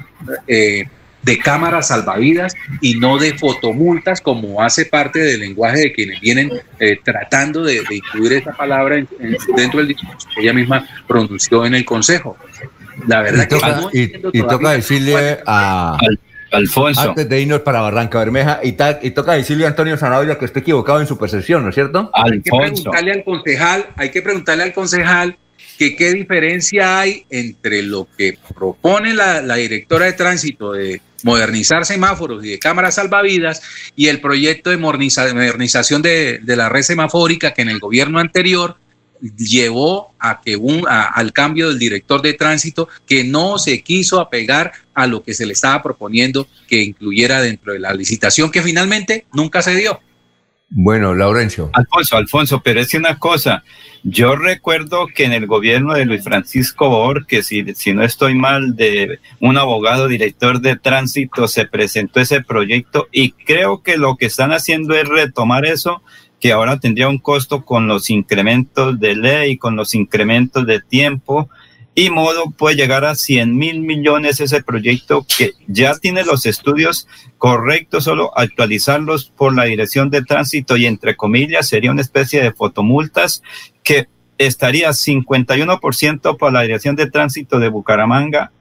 eh, 0.48 0.88
de 1.22 1.38
cámaras 1.38 1.88
salvavidas 1.88 2.54
y 2.80 2.94
no 2.94 3.18
de 3.18 3.38
fotomultas, 3.38 4.20
como 4.20 4.62
hace 4.62 4.86
parte 4.86 5.20
del 5.20 5.40
lenguaje 5.40 5.80
de 5.80 5.92
quienes 5.92 6.20
vienen 6.20 6.50
eh, 6.78 6.98
tratando 7.02 7.62
de, 7.62 7.82
incluir 7.90 8.34
esa 8.34 8.52
palabra 8.52 8.96
dentro 9.56 9.78
del 9.78 9.88
discurso 9.88 10.28
que 10.34 10.42
ella 10.42 10.52
misma 10.52 10.86
pronunció 11.06 11.64
en 11.64 11.74
el 11.74 11.84
Consejo. 11.84 12.36
La 13.06 13.22
verdad 13.22 13.48
y 13.92 14.08
que 14.08 14.20
y, 14.32 14.42
toca 14.42 14.72
decirle 14.72 15.38
a 15.46 15.96
Alfonso. 16.52 17.00
Antes 17.00 17.28
de 17.28 17.40
irnos 17.40 17.60
para 17.60 17.80
Barranca 17.80 18.18
Bermeja, 18.18 18.60
y, 18.62 18.76
y 19.02 19.10
toca 19.10 19.32
decirle 19.32 19.64
a 19.64 19.68
Antonio 19.68 19.96
Zanabria 19.96 20.38
que 20.38 20.44
esté 20.44 20.60
equivocado 20.60 21.00
en 21.00 21.06
su 21.06 21.18
percepción, 21.18 21.62
¿no 21.62 21.70
es 21.70 21.74
cierto? 21.74 22.10
Hay 22.12 22.40
que 22.42 22.50
preguntarle 22.50 23.12
al 23.12 23.24
concejal, 23.24 23.86
hay 23.96 24.10
que 24.10 24.22
preguntarle 24.22 24.62
al 24.64 24.72
concejal 24.72 25.36
que 25.78 25.96
qué 25.96 26.12
diferencia 26.12 27.00
hay 27.00 27.24
entre 27.30 27.82
lo 27.82 28.06
que 28.16 28.36
propone 28.54 29.14
la, 29.14 29.40
la 29.40 29.56
directora 29.56 30.06
de 30.06 30.12
tránsito 30.12 30.72
de 30.72 31.00
modernizar 31.22 31.84
semáforos 31.84 32.44
y 32.44 32.50
de 32.50 32.58
cámaras 32.58 32.96
salvavidas 32.96 33.62
y 33.96 34.08
el 34.08 34.20
proyecto 34.20 34.70
de 34.70 34.76
modernización 34.76 36.02
de, 36.02 36.40
la 36.44 36.68
red 36.68 36.82
semafórica 36.82 37.54
que 37.54 37.62
en 37.62 37.68
el 37.68 37.78
gobierno 37.78 38.18
anterior 38.18 38.76
llevó 39.36 40.12
a 40.18 40.40
que 40.40 40.56
un, 40.56 40.84
al 40.88 41.32
cambio 41.32 41.68
del 41.68 41.78
director 41.78 42.22
de 42.22 42.32
tránsito 42.32 42.88
que 43.06 43.22
no 43.22 43.58
se 43.58 43.82
quiso 43.82 44.20
apegar 44.20 44.72
a 44.94 45.06
lo 45.06 45.22
que 45.22 45.34
se 45.34 45.46
le 45.46 45.52
estaba 45.52 45.82
proponiendo 45.82 46.48
que 46.66 46.82
incluyera 46.82 47.40
dentro 47.40 47.72
de 47.72 47.78
la 47.78 47.94
licitación 47.94 48.50
que 48.50 48.62
finalmente 48.62 49.26
nunca 49.32 49.62
se 49.62 49.76
dio. 49.76 50.00
Bueno, 50.74 51.14
Laurencio. 51.14 51.68
Alfonso, 51.74 52.16
Alfonso, 52.16 52.62
pero 52.62 52.80
es 52.80 52.94
una 52.94 53.18
cosa. 53.18 53.62
Yo 54.04 54.36
recuerdo 54.36 55.06
que 55.06 55.24
en 55.24 55.34
el 55.34 55.46
gobierno 55.46 55.92
de 55.92 56.06
Luis 56.06 56.24
Francisco 56.24 56.88
Borges, 56.88 57.46
si, 57.46 57.74
si 57.74 57.92
no 57.92 58.02
estoy 58.02 58.34
mal, 58.34 58.74
de 58.74 59.20
un 59.38 59.58
abogado 59.58 60.08
director 60.08 60.62
de 60.62 60.76
tránsito, 60.76 61.46
se 61.46 61.66
presentó 61.66 62.20
ese 62.20 62.40
proyecto 62.40 63.06
y 63.12 63.32
creo 63.32 63.82
que 63.82 63.98
lo 63.98 64.16
que 64.16 64.26
están 64.26 64.50
haciendo 64.50 64.94
es 64.94 65.06
retomar 65.06 65.66
eso, 65.66 66.02
que 66.40 66.52
ahora 66.52 66.80
tendría 66.80 67.08
un 67.08 67.18
costo 67.18 67.66
con 67.66 67.86
los 67.86 68.08
incrementos 68.08 68.98
de 68.98 69.14
ley, 69.14 69.58
con 69.58 69.76
los 69.76 69.94
incrementos 69.94 70.64
de 70.66 70.80
tiempo 70.80 71.50
y 71.94 72.10
modo 72.10 72.50
puede 72.50 72.76
llegar 72.76 73.04
a 73.04 73.14
100 73.14 73.56
mil 73.56 73.80
millones 73.80 74.40
ese 74.40 74.62
proyecto 74.62 75.26
que 75.36 75.52
ya 75.66 75.94
tiene 75.98 76.24
los 76.24 76.46
estudios 76.46 77.06
correctos, 77.38 78.04
solo 78.04 78.36
actualizarlos 78.36 79.30
por 79.36 79.54
la 79.54 79.64
dirección 79.64 80.08
de 80.08 80.22
tránsito 80.22 80.76
y 80.76 80.86
entre 80.86 81.16
comillas 81.16 81.68
sería 81.68 81.90
una 81.90 82.00
especie 82.00 82.42
de 82.42 82.52
fotomultas 82.52 83.42
que 83.82 84.06
estaría 84.38 84.90
51% 84.90 86.38
para 86.38 86.52
la 86.52 86.62
dirección 86.62 86.96
de 86.96 87.10
tránsito 87.10 87.58
de 87.58 87.68
Bucaramanga 87.68 88.52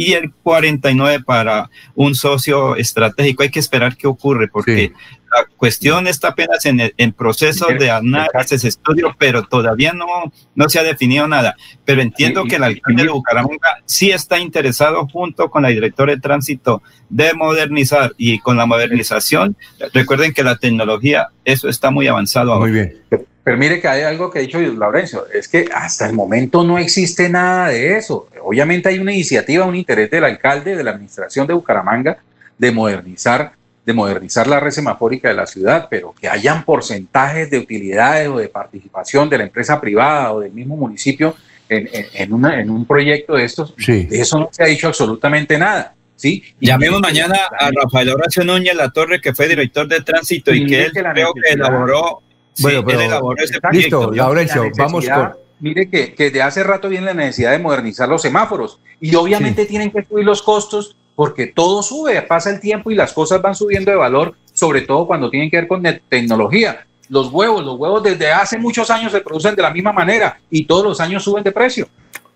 y 0.00 0.14
el 0.14 0.32
49 0.32 1.24
para 1.26 1.68
un 1.94 2.14
socio 2.14 2.74
estratégico. 2.74 3.42
Hay 3.42 3.50
que 3.50 3.58
esperar 3.58 3.98
qué 3.98 4.06
ocurre 4.06 4.48
porque 4.48 4.94
la 5.30 5.44
cuestión 5.58 6.06
está 6.06 6.28
apenas 6.28 6.64
en, 6.64 6.90
en 6.96 7.12
proceso 7.12 7.66
de 7.66 7.90
análisis, 7.90 8.64
estudio, 8.64 9.14
pero 9.18 9.42
todavía 9.42 9.92
no, 9.92 10.06
no 10.54 10.68
se 10.70 10.78
ha 10.78 10.84
definido 10.84 11.28
nada. 11.28 11.54
Pero 11.84 12.00
entiendo 12.00 12.44
que 12.44 12.56
el 12.56 12.64
alcalde 12.64 13.02
de 13.02 13.10
Bucaramanga 13.10 13.82
sí 13.84 14.10
está 14.10 14.38
interesado 14.38 15.06
junto 15.06 15.50
con 15.50 15.64
la 15.64 15.68
directora 15.68 16.14
de 16.14 16.20
tránsito 16.20 16.82
de 17.10 17.34
modernizar 17.34 18.14
y 18.16 18.38
con 18.38 18.56
la 18.56 18.64
modernización, 18.64 19.54
recuerden 19.92 20.32
que 20.32 20.42
la 20.42 20.56
tecnología, 20.56 21.28
eso 21.44 21.68
está 21.68 21.90
muy 21.90 22.06
avanzado 22.06 22.54
ahora. 22.54 22.70
Muy 22.70 22.72
bien. 22.72 23.28
Pero 23.42 23.56
mire 23.56 23.80
que 23.80 23.88
hay 23.88 24.02
algo 24.02 24.30
que 24.30 24.38
ha 24.38 24.42
dicho 24.42 24.60
Laurencio, 24.60 25.26
es 25.32 25.48
que 25.48 25.66
hasta 25.74 26.06
el 26.06 26.12
momento 26.12 26.62
no 26.62 26.78
existe 26.78 27.28
nada 27.28 27.68
de 27.68 27.96
eso. 27.96 28.28
Obviamente 28.42 28.90
hay 28.90 28.98
una 28.98 29.12
iniciativa, 29.12 29.64
un 29.64 29.76
interés 29.76 30.10
del 30.10 30.24
alcalde, 30.24 30.76
de 30.76 30.84
la 30.84 30.90
administración 30.90 31.46
de 31.46 31.54
Bucaramanga, 31.54 32.18
de 32.58 32.72
modernizar, 32.72 33.52
de 33.86 33.92
modernizar 33.94 34.46
la 34.46 34.60
red 34.60 34.70
semafórica 34.70 35.28
de 35.28 35.34
la 35.34 35.46
ciudad, 35.46 35.88
pero 35.90 36.14
que 36.20 36.28
hayan 36.28 36.64
porcentajes 36.64 37.50
de 37.50 37.58
utilidades 37.58 38.28
o 38.28 38.38
de 38.38 38.48
participación 38.48 39.30
de 39.30 39.38
la 39.38 39.44
empresa 39.44 39.80
privada 39.80 40.32
o 40.32 40.40
del 40.40 40.52
mismo 40.52 40.76
municipio 40.76 41.34
en, 41.70 41.88
en, 41.92 42.70
un 42.70 42.84
proyecto 42.84 43.34
de 43.34 43.44
estos, 43.44 43.74
de 43.76 44.08
eso 44.10 44.38
no 44.38 44.48
se 44.50 44.62
ha 44.62 44.66
dicho 44.66 44.88
absolutamente 44.88 45.56
nada. 45.56 45.94
¿sí? 46.16 46.42
Llamemos 46.60 47.00
mañana 47.00 47.38
a 47.58 47.70
Rafael 47.70 48.10
Horacio 48.10 48.44
Núñez 48.44 48.74
La 48.74 48.90
Torre, 48.90 49.20
que 49.20 49.34
fue 49.34 49.48
director 49.48 49.86
de 49.88 50.00
tránsito 50.02 50.52
y, 50.52 50.66
que 50.66 50.84
él 50.84 50.92
creo 50.92 51.32
que 51.32 51.52
elaboró 51.52 52.22
bueno, 52.60 52.84
pero 52.84 53.34
listo, 53.72 54.10
Laurencio, 54.12 54.70
vamos 54.76 55.06
con... 55.08 55.32
Mire 55.60 55.90
que, 55.90 56.14
que 56.14 56.30
de 56.30 56.40
hace 56.40 56.62
rato 56.62 56.88
viene 56.88 57.06
la 57.06 57.14
necesidad 57.14 57.50
de 57.52 57.58
modernizar 57.58 58.08
los 58.08 58.22
semáforos 58.22 58.80
y 58.98 59.14
obviamente 59.14 59.66
tienen 59.66 59.90
que 59.90 60.02
subir 60.04 60.24
los 60.24 60.42
costos 60.42 60.96
porque 61.14 61.48
todo 61.48 61.82
sube, 61.82 62.22
pasa 62.22 62.48
el 62.48 62.60
tiempo 62.60 62.90
y 62.90 62.94
las 62.94 63.12
cosas 63.12 63.42
van 63.42 63.54
subiendo 63.54 63.90
de 63.90 63.96
valor, 63.98 64.34
sobre 64.54 64.80
todo 64.80 65.06
cuando 65.06 65.28
tienen 65.28 65.50
que 65.50 65.58
ver 65.58 65.68
con 65.68 65.82
tecnología. 66.08 66.86
Los 67.10 67.30
huevos, 67.30 67.62
los 67.62 67.78
huevos 67.78 68.02
desde 68.02 68.32
hace 68.32 68.56
muchos 68.56 68.88
años 68.88 69.12
se 69.12 69.20
producen 69.20 69.54
de 69.54 69.60
la 69.60 69.70
misma 69.70 69.92
manera 69.92 70.38
y 70.48 70.64
todos 70.64 70.82
los 70.82 71.00
años 71.00 71.22
suben 71.22 71.44
de 71.44 71.52
precio. 71.52 71.88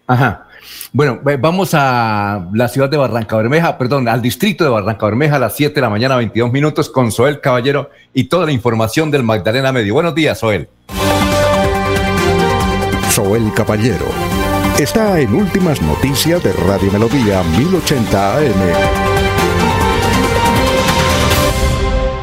Ajá. 0.07 0.49
Bueno, 0.93 1.20
vamos 1.41 1.70
a 1.75 2.49
la 2.52 2.68
ciudad 2.68 2.89
de 2.89 2.97
Barranca 2.97 3.36
Bermeja, 3.36 3.76
perdón, 3.78 4.09
al 4.09 4.23
distrito 4.23 4.65
de 4.65 4.70
Barranca 4.70 5.07
Bermeja 5.07 5.36
a 5.36 5.39
las 5.39 5.57
7 5.57 5.75
de 5.75 5.81
la 5.81 5.91
mañana, 5.91 6.17
22 6.17 6.52
minutos, 6.52 6.89
con 6.91 7.10
Soel 7.12 7.41
Caballero 7.41 7.91
y 8.12 8.25
toda 8.25 8.47
la 8.47 8.52
información 8.52 9.10
del 9.10 9.23
Magdalena 9.23 9.73
Medio. 9.73 9.94
Buenos 9.94 10.15
días, 10.15 10.39
Soel. 10.39 10.68
Soel 13.10 13.52
Caballero 13.55 14.07
está 14.78 15.20
en 15.20 15.34
Últimas 15.34 15.81
Noticias 15.81 16.43
de 16.43 16.52
Radio 16.52 16.91
Melodía 16.91 17.43
1080 17.44 18.36
AM. 18.39 19.03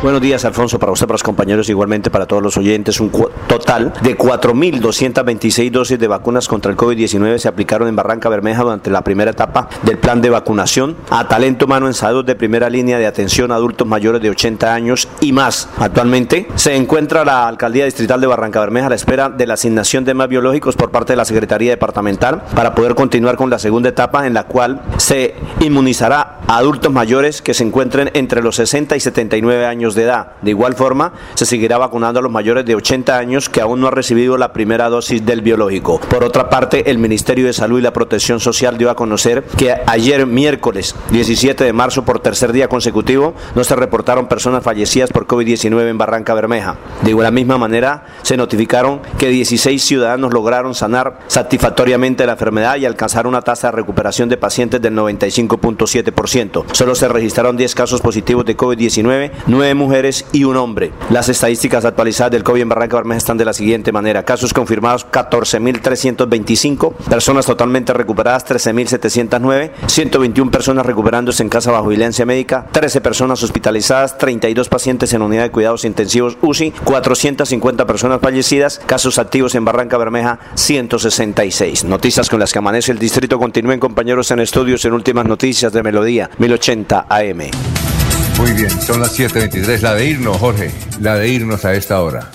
Buenos 0.01 0.19
días, 0.19 0.43
Alfonso, 0.45 0.79
para 0.79 0.91
usted, 0.91 1.05
para 1.05 1.13
los 1.13 1.21
compañeros, 1.21 1.69
igualmente 1.69 2.09
para 2.09 2.25
todos 2.25 2.41
los 2.41 2.57
oyentes. 2.57 2.99
Un 2.99 3.11
total 3.45 3.93
de 4.01 4.17
4.226 4.17 5.69
dosis 5.69 5.99
de 5.99 6.07
vacunas 6.07 6.47
contra 6.47 6.71
el 6.71 6.77
COVID-19 6.77 7.37
se 7.37 7.47
aplicaron 7.47 7.87
en 7.87 7.95
Barranca 7.95 8.27
Bermeja 8.27 8.63
durante 8.63 8.89
la 8.89 9.03
primera 9.03 9.29
etapa 9.29 9.69
del 9.83 9.99
plan 9.99 10.19
de 10.19 10.31
vacunación 10.31 10.97
a 11.11 11.27
talento 11.27 11.65
humano 11.65 11.85
en 11.85 11.93
salud 11.93 12.25
de 12.25 12.33
primera 12.33 12.67
línea 12.67 12.97
de 12.97 13.05
atención 13.05 13.51
a 13.51 13.55
adultos 13.55 13.87
mayores 13.87 14.23
de 14.23 14.31
80 14.31 14.73
años 14.73 15.07
y 15.19 15.33
más. 15.33 15.69
Actualmente 15.77 16.47
se 16.55 16.75
encuentra 16.75 17.23
la 17.23 17.47
Alcaldía 17.47 17.85
Distrital 17.85 18.19
de 18.19 18.25
Barranca 18.25 18.59
Bermeja 18.59 18.87
a 18.87 18.89
la 18.89 18.95
espera 18.95 19.29
de 19.29 19.45
la 19.45 19.53
asignación 19.53 20.03
de 20.03 20.15
más 20.15 20.29
biológicos 20.29 20.75
por 20.75 20.89
parte 20.89 21.13
de 21.13 21.17
la 21.17 21.25
Secretaría 21.25 21.69
Departamental 21.69 22.41
para 22.55 22.73
poder 22.73 22.95
continuar 22.95 23.35
con 23.35 23.51
la 23.51 23.59
segunda 23.59 23.89
etapa 23.89 24.25
en 24.25 24.33
la 24.33 24.45
cual 24.45 24.81
se 24.97 25.35
inmunizará 25.59 26.39
a 26.47 26.57
adultos 26.57 26.91
mayores 26.91 27.43
que 27.43 27.53
se 27.53 27.63
encuentren 27.63 28.09
entre 28.15 28.41
los 28.41 28.55
60 28.55 28.95
y 28.95 28.99
79 28.99 29.67
años 29.67 29.90
de 29.95 30.03
edad. 30.03 30.33
De 30.41 30.51
igual 30.51 30.75
forma, 30.75 31.13
se 31.33 31.45
seguirá 31.45 31.77
vacunando 31.77 32.19
a 32.19 32.23
los 32.23 32.31
mayores 32.31 32.65
de 32.65 32.75
80 32.75 33.17
años 33.17 33.49
que 33.49 33.61
aún 33.61 33.81
no 33.81 33.87
han 33.87 33.93
recibido 33.93 34.37
la 34.37 34.53
primera 34.53 34.89
dosis 34.89 35.25
del 35.25 35.41
biológico. 35.41 35.99
Por 35.99 36.23
otra 36.23 36.49
parte, 36.49 36.89
el 36.91 36.97
Ministerio 36.97 37.45
de 37.45 37.53
Salud 37.53 37.79
y 37.79 37.81
la 37.81 37.93
Protección 37.93 38.39
Social 38.39 38.77
dio 38.77 38.89
a 38.89 38.95
conocer 38.95 39.43
que 39.57 39.75
ayer 39.87 40.25
miércoles 40.27 40.95
17 41.11 41.63
de 41.63 41.73
marzo 41.73 42.05
por 42.05 42.19
tercer 42.19 42.51
día 42.51 42.67
consecutivo 42.67 43.33
no 43.55 43.63
se 43.63 43.75
reportaron 43.75 44.27
personas 44.27 44.63
fallecidas 44.63 45.11
por 45.11 45.27
COVID-19 45.27 45.89
en 45.89 45.97
Barranca 45.97 46.33
Bermeja. 46.33 46.75
De 47.01 47.09
igual 47.09 47.31
misma 47.31 47.57
manera, 47.57 48.05
se 48.21 48.37
notificaron 48.37 49.01
que 49.17 49.29
16 49.29 49.83
ciudadanos 49.83 50.33
lograron 50.33 50.75
sanar 50.75 51.19
satisfactoriamente 51.27 52.25
la 52.25 52.33
enfermedad 52.33 52.77
y 52.77 52.85
alcanzar 52.85 53.27
una 53.27 53.41
tasa 53.41 53.67
de 53.67 53.77
recuperación 53.77 54.29
de 54.29 54.37
pacientes 54.37 54.81
del 54.81 54.95
95.7%. 54.95 56.65
Solo 56.73 56.95
se 56.95 57.07
registraron 57.07 57.57
10 57.57 57.75
casos 57.75 58.01
positivos 58.01 58.45
de 58.45 58.57
COVID-19, 58.57 59.31
9 59.47 59.75
mujeres 59.81 60.25
y 60.31 60.43
un 60.43 60.55
hombre. 60.57 60.91
Las 61.09 61.27
estadísticas 61.29 61.83
actualizadas 61.85 62.31
del 62.31 62.43
COVID 62.43 62.61
en 62.61 62.69
Barranca 62.69 62.97
Bermeja 62.97 63.17
están 63.17 63.37
de 63.37 63.45
la 63.45 63.53
siguiente 63.53 63.91
manera. 63.91 64.23
Casos 64.23 64.53
confirmados 64.53 65.05
14.325, 65.11 66.93
personas 67.09 67.45
totalmente 67.45 67.93
recuperadas 67.93 68.45
13.709, 68.45 69.71
121 69.87 70.51
personas 70.51 70.85
recuperándose 70.85 71.43
en 71.43 71.49
casa 71.49 71.71
bajo 71.71 71.87
vigilancia 71.87 72.25
médica, 72.25 72.67
13 72.71 73.01
personas 73.01 73.41
hospitalizadas, 73.43 74.17
32 74.17 74.69
pacientes 74.69 75.13
en 75.13 75.21
unidad 75.21 75.43
de 75.43 75.51
cuidados 75.51 75.85
intensivos 75.85 76.37
UCI, 76.41 76.71
450 76.83 77.85
personas 77.85 78.21
fallecidas, 78.21 78.79
casos 78.85 79.17
activos 79.17 79.55
en 79.55 79.65
Barranca 79.65 79.97
Bermeja 79.97 80.39
166. 80.55 81.85
Noticias 81.85 82.29
con 82.29 82.39
las 82.39 82.51
que 82.51 82.59
amanece 82.59 82.91
el 82.91 82.99
distrito. 82.99 83.39
Continúen 83.39 83.79
compañeros 83.79 84.31
en 84.31 84.39
estudios 84.39 84.85
en 84.85 84.93
últimas 84.93 85.25
noticias 85.25 85.73
de 85.73 85.83
Melodía 85.83 86.29
1080 86.37 87.07
AM. 87.09 88.00
Muy 88.41 88.53
bien, 88.53 88.71
son 88.71 88.99
las 88.99 89.17
7.23. 89.19 89.81
La 89.81 89.93
de 89.93 90.05
irnos, 90.07 90.35
Jorge. 90.37 90.71
La 90.99 91.15
de 91.15 91.27
irnos 91.29 91.63
a 91.63 91.75
esta 91.75 92.01
hora. 92.01 92.31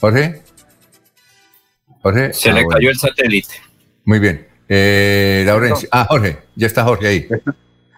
Jorge. 0.00 0.40
Jorge. 2.02 2.32
Se 2.32 2.50
le 2.50 2.60
Ah, 2.60 2.62
cayó 2.62 2.70
bueno. 2.70 2.90
el 2.90 2.98
satélite. 2.98 3.54
Muy 4.06 4.18
bien. 4.20 4.46
Eh, 4.70 5.42
Laurencio. 5.44 5.86
Ah, 5.92 6.06
Jorge. 6.08 6.38
Ya 6.56 6.66
está 6.66 6.82
Jorge 6.84 7.06
ahí. 7.08 7.28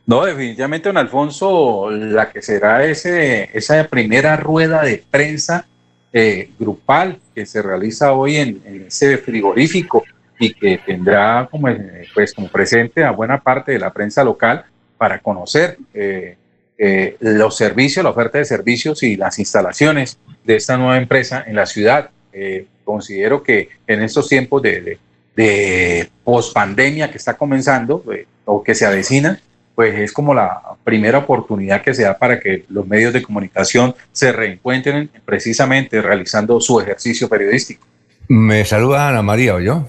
No, 0.07 0.23
definitivamente, 0.27 0.91
don 0.91 0.99
Alfonso, 0.99 1.91
la 1.91 2.31
que 2.31 2.43
será 2.43 2.85
ese, 2.85 3.49
esa 3.55 3.89
primera 3.89 4.37
rueda 4.37 4.83
de 4.83 5.03
prensa 5.11 5.67
eh, 6.13 6.51
grupal 6.59 7.21
que 7.35 7.47
se 7.47 7.63
realiza 7.63 8.13
hoy 8.13 8.37
en, 8.37 8.61
en 8.67 8.85
ese 8.89 9.17
frigorífico 9.17 10.05
y 10.39 10.53
que 10.53 10.77
tendrá 10.85 11.49
como, 11.51 11.71
eh, 11.71 12.07
pues, 12.13 12.35
como 12.35 12.49
presente 12.49 13.03
a 13.03 13.13
buena 13.13 13.41
parte 13.41 13.73
de 13.73 13.79
la 13.79 13.95
prensa 13.95 14.23
local 14.23 14.67
para 15.05 15.19
conocer 15.19 15.77
eh, 15.93 16.35
eh, 16.79 17.17
los 17.21 17.59
servicios, 17.59 18.03
la 18.03 18.09
oferta 18.09 18.39
de 18.39 18.47
servicios 18.47 19.03
y 19.03 19.17
las 19.17 19.39
instalaciones 19.39 20.17
de 20.43 20.57
esta 20.57 20.79
nueva 20.79 20.97
empresa 20.97 21.45
en 21.47 21.57
la 21.57 21.67
ciudad. 21.67 22.09
Eh, 22.33 22.65
considero 22.85 23.43
que 23.43 23.69
en 23.87 24.01
estos 24.01 24.31
tiempos 24.31 24.63
de, 24.63 24.81
de, 24.81 24.99
de 25.37 26.09
pospandemia 26.25 27.11
que 27.11 27.19
está 27.19 27.35
comenzando 27.35 28.03
o 28.47 28.63
que 28.63 28.75
se 28.75 28.87
avecina, 28.87 29.39
pues 29.75 29.95
es 29.95 30.11
como 30.11 30.33
la 30.33 30.59
primera 30.85 31.19
oportunidad 31.19 31.83
que 31.83 31.93
se 31.93 32.05
da 32.05 32.17
para 32.17 32.41
que 32.41 32.65
los 32.71 32.87
medios 32.87 33.13
de 33.13 33.21
comunicación 33.21 33.95
se 34.11 34.33
reencuentren 34.33 35.11
precisamente 35.27 36.01
realizando 36.01 36.59
su 36.63 36.81
ejercicio 36.81 37.29
periodístico. 37.29 37.87
Me 38.27 38.65
saluda 38.65 39.11
Ana 39.11 39.21
María, 39.21 39.55
¿o 39.57 39.61
yo? 39.61 39.87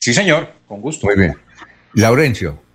Sí, 0.00 0.12
señor, 0.12 0.48
con 0.66 0.80
gusto. 0.80 1.06
Muy 1.06 1.14
bien. 1.14 1.36
Laurencio. 1.94 2.69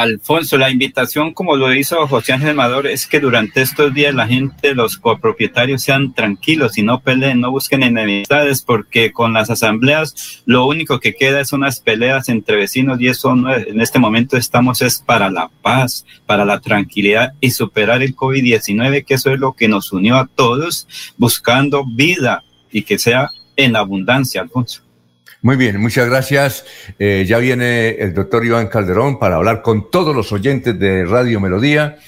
Alfonso, 0.00 0.58
la 0.58 0.70
invitación, 0.70 1.32
como 1.32 1.56
lo 1.56 1.74
hizo 1.74 2.06
José 2.06 2.34
Ángel 2.34 2.50
Amador, 2.50 2.86
es 2.86 3.06
que 3.06 3.18
durante 3.18 3.62
estos 3.62 3.94
días 3.94 4.14
la 4.14 4.28
gente, 4.28 4.74
los 4.74 4.98
copropietarios 4.98 5.82
sean 5.82 6.12
tranquilos 6.12 6.76
y 6.76 6.82
no 6.82 7.00
peleen, 7.00 7.40
no 7.40 7.50
busquen 7.50 7.82
enemistades, 7.82 8.60
porque 8.60 9.12
con 9.12 9.32
las 9.32 9.48
asambleas 9.48 10.42
lo 10.44 10.66
único 10.66 11.00
que 11.00 11.14
queda 11.14 11.40
es 11.40 11.54
unas 11.54 11.80
peleas 11.80 12.28
entre 12.28 12.56
vecinos 12.56 13.00
y 13.00 13.08
eso 13.08 13.34
no 13.34 13.54
en 13.54 13.80
este 13.80 13.98
momento 13.98 14.36
estamos 14.36 14.82
es 14.82 14.98
para 14.98 15.30
la 15.30 15.50
paz, 15.62 16.04
para 16.26 16.44
la 16.44 16.60
tranquilidad 16.60 17.32
y 17.40 17.52
superar 17.52 18.02
el 18.02 18.14
COVID-19, 18.14 19.02
que 19.02 19.14
eso 19.14 19.30
es 19.30 19.40
lo 19.40 19.54
que 19.54 19.68
nos 19.68 19.92
unió 19.92 20.16
a 20.16 20.26
todos 20.26 20.86
buscando 21.16 21.86
vida 21.86 22.44
y 22.70 22.82
que 22.82 22.98
sea 22.98 23.30
en 23.56 23.76
abundancia, 23.76 24.42
Alfonso. 24.42 24.85
Muy 25.46 25.54
bien, 25.54 25.80
muchas 25.80 26.08
gracias. 26.08 26.64
Eh, 26.98 27.24
ya 27.24 27.38
viene 27.38 27.90
el 27.90 28.12
doctor 28.12 28.44
Iván 28.44 28.66
Calderón 28.66 29.20
para 29.20 29.36
hablar 29.36 29.62
con 29.62 29.92
todos 29.92 30.12
los 30.12 30.32
oyentes 30.32 30.76
de 30.76 31.04
Radio 31.04 31.38
Melodía, 31.38 31.98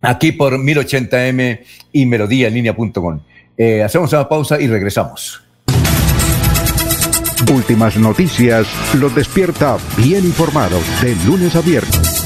aquí 0.00 0.30
por 0.30 0.56
1080m 0.56 1.62
y 1.90 2.06
melodíaenlínea.com. 2.06 3.20
Eh, 3.58 3.82
hacemos 3.82 4.12
una 4.12 4.28
pausa 4.28 4.60
y 4.60 4.68
regresamos. 4.68 5.42
Últimas 7.52 7.96
noticias 7.96 8.68
los 8.94 9.12
despierta 9.12 9.76
bien 9.96 10.24
informados 10.24 10.84
de 11.02 11.16
lunes 11.26 11.56
a 11.56 11.62
viernes. 11.62 12.25